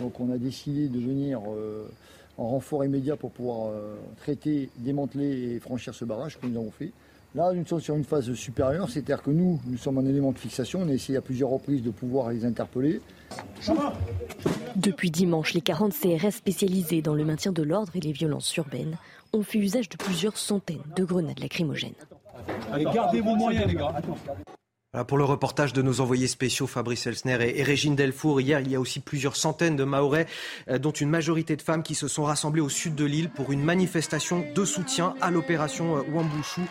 Donc 0.00 0.20
on 0.20 0.30
a 0.30 0.38
décidé 0.38 0.88
de 0.88 0.98
venir 0.98 1.40
euh, 1.48 1.88
en 2.36 2.48
renfort 2.48 2.84
immédiat 2.84 3.16
pour 3.16 3.30
pouvoir 3.30 3.70
euh, 3.70 3.96
traiter, 4.18 4.68
démanteler 4.76 5.54
et 5.54 5.60
franchir 5.60 5.94
ce 5.94 6.04
barrage 6.04 6.38
que 6.38 6.46
nous 6.46 6.58
avons 6.60 6.70
fait. 6.70 6.92
Là, 7.34 7.52
nous 7.52 7.66
sommes 7.66 7.80
sur 7.80 7.96
une 7.96 8.04
phase 8.04 8.32
supérieure, 8.34 8.88
c'est-à-dire 8.88 9.20
que 9.20 9.30
nous, 9.30 9.60
nous 9.66 9.76
sommes 9.76 9.98
un 9.98 10.06
élément 10.06 10.30
de 10.30 10.38
fixation. 10.38 10.82
On 10.82 10.88
a 10.88 10.92
essayé 10.92 11.18
à 11.18 11.20
plusieurs 11.20 11.50
reprises 11.50 11.82
de 11.82 11.90
pouvoir 11.90 12.30
les 12.30 12.44
interpeller. 12.44 13.00
Depuis 14.76 15.10
dimanche, 15.10 15.52
les 15.52 15.60
40 15.60 15.92
CRS 15.92 16.30
spécialisés 16.30 17.02
dans 17.02 17.14
le 17.14 17.24
maintien 17.24 17.50
de 17.50 17.62
l'ordre 17.64 17.96
et 17.96 18.00
les 18.00 18.12
violences 18.12 18.54
urbaines 18.56 18.96
ont 19.32 19.42
fait 19.42 19.58
usage 19.58 19.88
de 19.88 19.96
plusieurs 19.96 20.36
centaines 20.36 20.82
de 20.94 21.04
grenades 21.04 21.40
lacrymogènes. 21.40 21.94
Allez, 22.70 22.84
gardez 22.84 23.20
vos 23.20 23.34
moyens, 23.34 23.66
les 23.66 23.74
gars. 23.74 24.00
Voilà 24.92 25.04
pour 25.04 25.18
le 25.18 25.24
reportage 25.24 25.72
de 25.72 25.82
nos 25.82 26.00
envoyés 26.00 26.28
spéciaux 26.28 26.68
Fabrice 26.68 27.08
Elsner 27.08 27.38
et, 27.40 27.58
et 27.58 27.62
Régine 27.64 27.96
Delfour. 27.96 28.40
Hier, 28.40 28.60
il 28.60 28.70
y 28.70 28.76
a 28.76 28.80
aussi 28.80 29.00
plusieurs 29.00 29.34
centaines 29.34 29.74
de 29.74 29.82
Mahorais, 29.82 30.26
euh, 30.68 30.78
dont 30.78 30.92
une 30.92 31.10
majorité 31.10 31.56
de 31.56 31.62
femmes, 31.62 31.82
qui 31.82 31.96
se 31.96 32.06
sont 32.06 32.22
rassemblées 32.22 32.60
au 32.60 32.68
sud 32.68 32.94
de 32.94 33.04
l'île 33.04 33.28
pour 33.28 33.50
une 33.50 33.64
manifestation 33.64 34.44
de 34.54 34.64
soutien 34.64 35.14
à 35.20 35.32
l'opération 35.32 35.96
euh, 35.96 36.02
Wambouchou. 36.12 36.62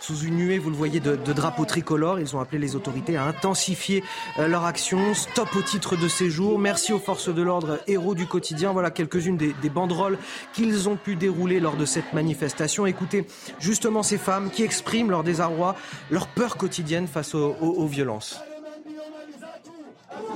Sous 0.00 0.20
une 0.20 0.36
nuée, 0.36 0.58
vous 0.58 0.70
le 0.70 0.76
voyez, 0.76 1.00
de, 1.00 1.16
drapeaux 1.32 1.64
tricolores, 1.64 2.20
ils 2.20 2.36
ont 2.36 2.40
appelé 2.40 2.58
les 2.58 2.76
autorités 2.76 3.16
à 3.16 3.24
intensifier 3.24 4.04
euh, 4.38 4.48
leur 4.48 4.64
action. 4.64 5.14
Stop 5.14 5.54
au 5.56 5.62
titre 5.62 5.96
de 5.96 6.08
séjour. 6.08 6.58
Merci 6.58 6.92
aux 6.92 6.98
forces 6.98 7.28
de 7.28 7.42
l'ordre, 7.42 7.80
héros 7.86 8.14
du 8.14 8.26
quotidien. 8.26 8.72
Voilà 8.72 8.90
quelques-unes 8.90 9.36
des, 9.36 9.70
banderoles 9.70 10.18
qu'ils 10.52 10.88
ont 10.88 10.96
pu 10.96 11.16
dérouler 11.16 11.60
lors 11.60 11.76
de 11.76 11.84
cette 11.84 12.12
manifestation. 12.12 12.86
Écoutez 12.86 13.26
justement 13.58 14.02
ces 14.02 14.18
femmes 14.18 14.50
qui 14.50 14.62
expriment 14.62 15.10
leur 15.10 15.24
désarroi, 15.24 15.74
leur 16.10 16.28
peur 16.28 16.56
quotidienne 16.56 17.08
face 17.08 17.34
aux 17.34 17.86
violences. 17.86 18.40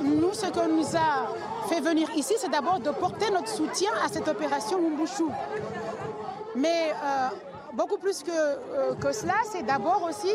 Nous, 0.02 0.32
ce 0.32 0.46
qu'on 0.46 0.68
nous 0.68 0.96
a 0.96 1.28
fait 1.68 1.80
venir 1.80 2.08
ici, 2.16 2.34
c'est 2.38 2.50
d'abord 2.50 2.80
de 2.80 2.90
porter 2.90 3.30
notre 3.30 3.48
soutien 3.48 3.90
à 4.04 4.08
cette 4.08 4.28
opération 4.28 4.78
Wumbushu. 4.78 5.24
Mais 6.56 6.92
euh, 7.04 7.28
beaucoup 7.74 7.98
plus 7.98 8.22
que, 8.22 8.30
euh, 8.30 8.94
que 8.94 9.12
cela, 9.12 9.34
c'est 9.50 9.62
d'abord 9.62 10.02
aussi 10.02 10.32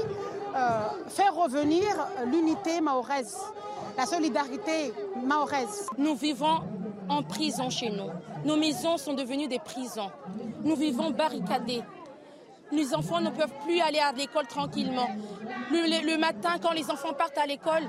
euh, 0.56 0.80
faire 1.08 1.34
revenir 1.36 1.88
l'unité 2.26 2.82
mahoraise, 2.82 3.38
la 3.98 4.06
solidarité 4.06 4.94
mahoraise. 5.24 5.88
Nous 5.98 6.16
vivons 6.16 6.62
en 7.10 7.24
prison 7.24 7.70
chez 7.70 7.90
nous. 7.90 8.10
Nos 8.46 8.58
maisons 8.58 8.98
sont 8.98 9.14
devenues 9.14 9.48
des 9.48 9.60
prisons. 9.60 10.12
Nous 10.64 10.76
vivons 10.76 11.12
barricadés. 11.12 11.82
Les 12.72 12.94
enfants 12.96 13.22
ne 13.22 13.30
peuvent 13.30 13.54
plus 13.66 13.80
aller 13.82 14.00
à 14.00 14.12
l'école 14.12 14.48
tranquillement. 14.48 15.10
Le, 15.72 16.18
matin, 16.18 16.56
quand 16.62 16.72
les 16.72 16.90
enfants 16.90 17.14
partent 17.14 17.38
à 17.38 17.46
l'école, 17.46 17.84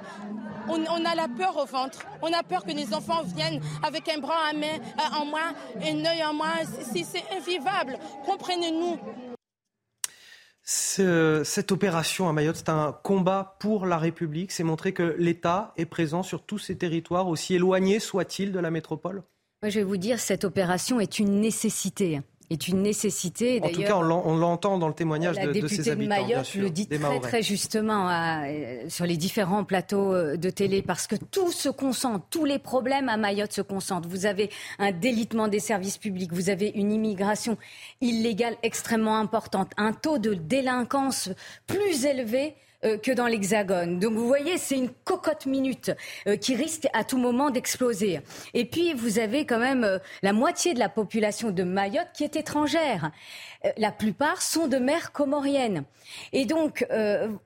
on, 0.68 1.04
a 1.04 1.14
la 1.14 1.28
peur 1.28 1.56
au 1.56 1.66
ventre. 1.66 2.00
On 2.22 2.32
a 2.32 2.42
peur 2.42 2.64
que 2.64 2.72
nos 2.72 2.94
enfants 2.94 3.22
viennent 3.24 3.60
avec 3.82 4.08
un 4.08 4.18
bras 4.18 4.50
en, 4.50 4.58
main, 4.58 4.76
euh, 4.76 5.20
en 5.20 5.26
moins, 5.26 5.52
un 5.82 6.04
œil 6.04 6.24
en 6.24 6.34
moins. 6.34 6.64
C'est 6.92 7.24
invivable. 7.36 7.98
Comprenez-nous. 8.24 8.98
Cette 10.64 11.72
opération 11.72 12.28
à 12.28 12.32
Mayotte, 12.32 12.56
c'est 12.56 12.70
un 12.70 12.92
combat 13.02 13.56
pour 13.60 13.86
la 13.86 13.98
République. 13.98 14.50
C'est 14.50 14.64
montrer 14.64 14.92
que 14.92 15.14
l'État 15.18 15.72
est 15.76 15.84
présent 15.84 16.22
sur 16.22 16.42
tous 16.42 16.58
ces 16.58 16.76
territoires, 16.76 17.28
aussi 17.28 17.54
éloignés 17.54 18.00
soient-ils 18.00 18.50
de 18.50 18.58
la 18.58 18.70
métropole? 18.70 19.22
Moi, 19.62 19.70
je 19.70 19.80
vais 19.80 19.84
vous 19.84 19.96
dire, 19.96 20.18
cette 20.20 20.44
opération 20.44 21.00
est 21.00 21.18
une 21.18 21.40
nécessité 21.40 22.20
est 22.50 22.68
une 22.68 22.82
nécessité. 22.82 23.60
En 23.62 23.68
tout 23.68 23.82
cas, 23.82 23.96
on 23.96 24.36
l'entend 24.36 24.78
dans 24.78 24.88
le 24.88 24.94
témoignage 24.94 25.38
de, 25.38 25.60
de 25.60 25.66
ces 25.66 25.88
habitants. 25.88 26.14
de 26.14 26.20
Mayotte 26.20 26.54
le 26.54 26.70
dit 26.70 26.88
très, 26.88 27.20
très 27.20 27.42
justement 27.42 28.08
euh, 28.10 28.88
sur 28.88 29.06
les 29.06 29.16
différents 29.16 29.64
plateaux 29.64 30.12
euh, 30.12 30.36
de 30.36 30.50
télé, 30.50 30.82
parce 30.82 31.06
que 31.06 31.16
tout 31.16 31.52
se 31.52 31.68
concentre, 31.68 32.26
tous 32.30 32.44
les 32.44 32.58
problèmes 32.58 33.08
à 33.08 33.16
Mayotte 33.16 33.52
se 33.52 33.62
concentrent. 33.62 34.08
Vous 34.08 34.26
avez 34.26 34.50
un 34.78 34.92
délitement 34.92 35.48
des 35.48 35.60
services 35.60 35.98
publics, 35.98 36.32
vous 36.32 36.50
avez 36.50 36.68
une 36.74 36.92
immigration 36.92 37.56
illégale 38.00 38.56
extrêmement 38.62 39.18
importante, 39.18 39.72
un 39.76 39.92
taux 39.92 40.18
de 40.18 40.34
délinquance 40.34 41.30
plus 41.66 42.04
élevé 42.04 42.54
que 43.02 43.12
dans 43.12 43.26
l'Hexagone. 43.26 43.98
Donc 43.98 44.14
vous 44.14 44.26
voyez, 44.26 44.58
c'est 44.58 44.76
une 44.76 44.90
cocotte 45.04 45.46
minute 45.46 45.90
euh, 46.26 46.36
qui 46.36 46.54
risque 46.54 46.86
à 46.92 47.04
tout 47.04 47.18
moment 47.18 47.50
d'exploser. 47.50 48.20
Et 48.52 48.64
puis 48.64 48.94
vous 48.94 49.18
avez 49.18 49.46
quand 49.46 49.58
même 49.58 49.84
euh, 49.84 49.98
la 50.22 50.32
moitié 50.32 50.74
de 50.74 50.78
la 50.78 50.88
population 50.88 51.50
de 51.50 51.62
Mayotte 51.62 52.08
qui 52.14 52.24
est 52.24 52.36
étrangère. 52.36 53.10
La 53.78 53.92
plupart 53.92 54.42
sont 54.42 54.66
de 54.66 54.76
mère 54.76 55.12
comorienne. 55.12 55.84
Et 56.34 56.44
donc, 56.44 56.86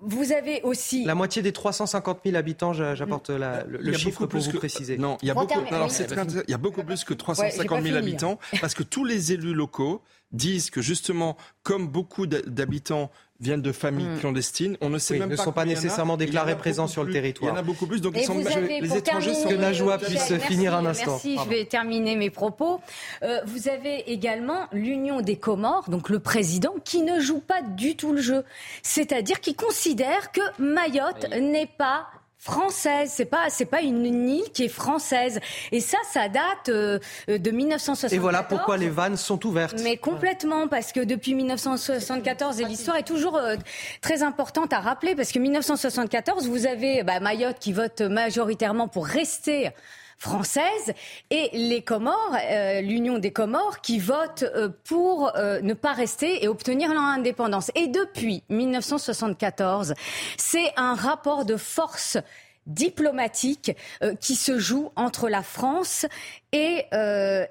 vous 0.01 0.32
avez 0.32 0.61
aussi... 0.62 1.05
La 1.05 1.14
moitié 1.14 1.43
des 1.43 1.53
350 1.53 2.18
000 2.24 2.36
habitants, 2.36 2.72
j'apporte 2.72 3.30
le, 3.30 3.93
chiffre 3.93 4.26
pour 4.26 4.41
vous 4.41 4.53
préciser. 4.53 4.99
Non, 4.99 5.16
il 5.22 5.28
y 5.28 5.30
a 5.30 5.34
beaucoup, 5.34 5.61
il 5.61 6.51
y 6.51 6.55
a 6.55 6.59
beaucoup 6.59 6.82
plus 6.82 7.05
que 7.05 7.14
350 7.14 7.82
000 7.84 7.97
habitants, 7.97 8.41
parce 8.61 8.74
que 8.74 8.82
tous 8.82 9.05
les 9.05 9.32
élus 9.32 9.55
locaux 9.55 10.03
disent 10.32 10.70
que 10.70 10.82
justement, 10.82 11.36
comme 11.62 11.88
beaucoup 11.88 12.26
d'habitants 12.26 13.10
viennent 13.40 13.62
de 13.62 13.72
familles 13.72 14.06
hmm. 14.06 14.18
clandestines. 14.18 14.76
On 14.80 14.90
ne 14.90 14.98
sait 14.98 15.18
même 15.18 15.30
ne 15.30 15.36
pas 15.36 15.44
sont 15.44 15.52
pas 15.52 15.64
nécessairement 15.64 16.16
déclarés 16.16 16.56
présents 16.56 16.88
sur 16.88 17.04
le 17.04 17.12
territoire. 17.12 17.52
Il 17.52 17.54
y 17.54 17.56
en 17.56 17.60
a 17.60 17.62
beaucoup 17.62 17.86
plus, 17.86 18.00
donc 18.00 18.14
ils 18.16 18.24
sont 18.24 18.38
les 18.38 18.96
étrangers 18.96 19.34
sont 19.34 19.48
que 19.48 19.54
Najwa 19.54 19.98
puisse 19.98 20.34
finir 20.38 20.74
un 20.74 20.86
instant. 20.86 21.12
Merci, 21.12 21.38
je 21.42 21.48
vais 21.48 21.64
terminer 21.64 22.16
mes 22.16 22.30
propos. 22.30 22.80
Euh, 23.22 23.40
vous 23.46 23.68
avez 23.68 24.10
également 24.10 24.66
l'Union 24.72 25.20
des 25.20 25.36
Comores, 25.36 25.88
donc 25.88 26.08
le 26.08 26.18
président, 26.18 26.74
qui 26.84 27.02
ne 27.02 27.20
joue 27.20 27.40
pas 27.40 27.62
du 27.62 27.96
tout 27.96 28.12
le 28.12 28.20
jeu, 28.20 28.44
c'est-à-dire 28.82 29.40
qui 29.40 29.54
considère 29.54 30.32
que 30.32 30.40
Mayotte 30.58 31.26
n'est 31.40 31.66
pas 31.78 32.08
française. 32.39 33.11
C'est 33.12 33.24
pas 33.24 33.51
c'est 33.51 33.66
pas 33.66 33.82
une 33.82 34.05
île 34.07 34.51
qui 34.53 34.64
est 34.64 34.68
française. 34.68 35.41
Et 35.72 35.80
ça, 35.80 35.99
ça 36.11 36.28
date 36.28 36.68
euh, 36.68 36.99
de 37.26 37.51
1974. 37.51 38.12
Et 38.12 38.18
voilà 38.18 38.43
pourquoi 38.43 38.76
les 38.76 38.89
vannes 38.89 39.16
sont 39.16 39.45
ouvertes. 39.47 39.80
Mais 39.82 39.97
complètement 39.97 40.68
parce 40.68 40.93
que 40.93 41.01
depuis 41.01 41.34
1974 41.34 42.61
et 42.61 42.64
l'histoire 42.64 42.97
est 42.97 43.07
toujours 43.07 43.36
euh, 43.36 43.57
très 44.01 44.22
importante 44.22 44.72
à 44.72 44.80
rappeler 44.80 45.14
parce 45.14 45.32
que 45.32 45.39
1974 45.39 46.49
vous 46.49 46.66
avez 46.66 47.03
bah, 47.03 47.20
Mayotte 47.20 47.59
qui 47.59 47.72
vote 47.72 48.01
majoritairement 48.01 48.89
pour 48.89 49.07
rester 49.07 49.70
française 50.18 50.92
et 51.30 51.48
les 51.52 51.82
Comores, 51.82 52.36
euh, 52.50 52.80
l'Union 52.80 53.18
des 53.18 53.32
Comores, 53.32 53.80
qui 53.80 53.98
votent 53.98 54.42
euh, 54.42 54.68
pour 54.84 55.32
euh, 55.36 55.60
ne 55.60 55.74
pas 55.74 55.92
rester 55.92 56.44
et 56.44 56.48
obtenir 56.48 56.92
leur 56.92 57.02
indépendance. 57.02 57.70
Et 57.76 57.86
depuis 57.86 58.42
1974, 58.48 59.94
c'est 60.36 60.72
un 60.76 60.94
rapport 60.94 61.44
de 61.44 61.56
force 61.56 62.18
diplomatique 62.66 63.72
qui 64.20 64.34
se 64.34 64.58
joue 64.58 64.90
entre 64.94 65.30
la 65.30 65.42
France 65.42 66.04
et, 66.52 66.84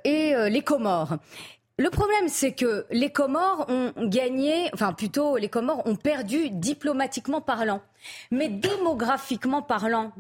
et 0.04 0.50
les 0.50 0.62
Comores. 0.62 1.18
Le 1.80 1.90
problème, 1.90 2.28
c'est 2.28 2.52
que 2.52 2.86
les 2.92 3.10
Comores 3.10 3.66
ont 3.68 3.94
gagné, 3.98 4.70
enfin 4.76 4.94
plutôt 4.94 5.38
les 5.38 5.50
Comores 5.50 5.82
ont 5.88 5.96
perdu 5.96 6.52
diplomatiquement 6.52 7.42
parlant. 7.42 7.82
Mais 8.30 8.48
démographiquement 8.48 9.64
parlant, 9.64 10.12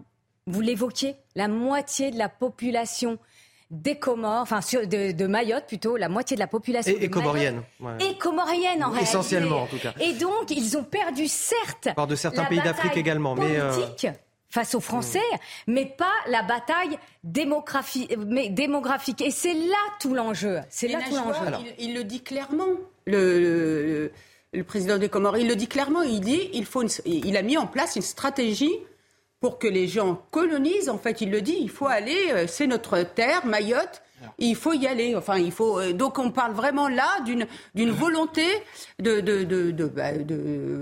vous 0.47 0.61
l'évoquiez, 0.61 1.15
la 1.35 1.47
moitié 1.47 2.09
de 2.09 2.17
la 2.17 2.29
population 2.29 3.19
des 3.69 3.99
Comores, 3.99 4.41
enfin 4.41 4.59
de, 4.59 5.27
Mayotte 5.27 5.65
plutôt, 5.67 5.97
la 5.97 6.07
moitié 6.07 6.35
de 6.35 6.39
la 6.39 6.47
population. 6.47 6.95
Et, 6.99 7.09
comorienne. 7.09 7.63
Et 7.99 8.17
comorienne 8.17 8.83
en 8.83 8.89
réalité. 8.89 9.09
Essentiellement 9.09 9.63
en 9.63 9.67
tout 9.67 9.77
cas. 9.77 9.93
Et 9.99 10.13
donc 10.13 10.49
ils 10.49 10.77
ont 10.77 10.83
perdu 10.83 11.27
certes. 11.27 11.89
Par 11.95 12.07
de 12.07 12.15
certains 12.15 12.45
pays 12.45 12.61
d'Afrique 12.61 12.95
également, 12.95 13.35
mais. 13.35 13.59
Euh, 13.59 13.71
face 14.49 14.75
aux 14.75 14.79
Français, 14.79 15.19
mais 15.67 15.85
pas 15.85 16.13
la 16.29 16.41
bataille 16.41 16.97
mais 18.17 18.49
démographique. 18.49 19.21
Et 19.21 19.29
c'est 19.29 19.53
là 19.53 19.75
tout 19.99 20.13
l'enjeu. 20.13 20.59
C'est 20.69 20.87
là 20.87 20.99
tout 21.05 21.15
l'enjeu. 21.15 21.73
Il, 21.77 21.93
le 21.93 22.05
dit 22.05 22.21
clairement. 22.21 22.65
Le, 23.05 24.09
le, 24.53 24.63
président 24.63 24.97
des 24.97 25.09
Comores, 25.09 25.37
il 25.37 25.49
le 25.49 25.57
dit 25.57 25.67
clairement. 25.67 26.01
Il 26.01 26.21
dit, 26.21 26.49
il 26.53 26.65
faut, 26.65 26.83
il 27.05 27.35
a 27.35 27.41
mis 27.41 27.57
en 27.57 27.67
place 27.67 27.97
une 27.97 28.01
stratégie 28.01 28.71
pour 29.39 29.59
que 29.59 29.67
les 29.67 29.87
gens 29.87 30.21
colonisent. 30.31 30.89
En 30.89 30.97
fait, 30.97 31.21
il 31.21 31.31
le 31.31 31.41
dit, 31.41 31.57
il 31.59 31.69
faut 31.69 31.87
aller, 31.87 32.31
euh, 32.31 32.45
c'est 32.47 32.67
notre 32.67 33.01
terre, 33.03 33.45
Mayotte. 33.45 34.01
Il 34.39 34.55
faut 34.55 34.73
y 34.73 34.87
aller. 34.87 35.15
Enfin, 35.15 35.37
il 35.37 35.51
faut. 35.51 35.79
Euh, 35.79 35.93
donc, 35.93 36.17
on 36.17 36.31
parle 36.31 36.53
vraiment 36.53 36.87
là 36.87 37.21
d'une 37.23 37.45
d'une 37.75 37.91
volonté 37.91 38.43
de 38.97 39.19
de, 39.19 39.43
de, 39.43 39.69
de, 39.69 39.85
bah, 39.85 40.09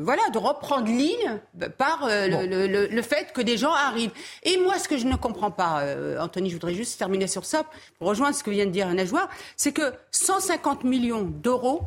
voilà 0.03 0.22
de 0.30 0.38
reprendre 0.38 0.88
ligne 0.88 1.41
par 1.78 2.06
euh, 2.06 2.28
le, 2.28 2.88
le, 2.88 3.01
fait 3.01 3.34
que 3.34 3.41
des 3.41 3.58
gens 3.58 3.74
arrivent. 3.74 4.14
Et 4.43 4.56
moi, 4.58 4.80
ce 4.80 4.88
que 4.88 4.97
je 4.97 5.06
ne 5.06 5.18
comprends 5.18 5.51
pas, 5.51 5.84
Anthony, 6.18 6.49
je 6.49 6.56
voudrais 6.56 6.74
juste 6.74 6.97
terminer 6.97 7.28
sur 7.28 7.43
ça 7.43 7.66
pour 7.99 8.08
rejoindre 8.08 8.36
ce 8.36 8.43
que 8.43 8.51
vient 8.51 8.68
de 8.68 8.72
dire 8.72 8.88
Najwa, 8.93 9.28
c'est 9.58 9.74
que 9.74 9.93
150 10.12 10.86
millions 10.86 11.24
d'euros 11.24 11.82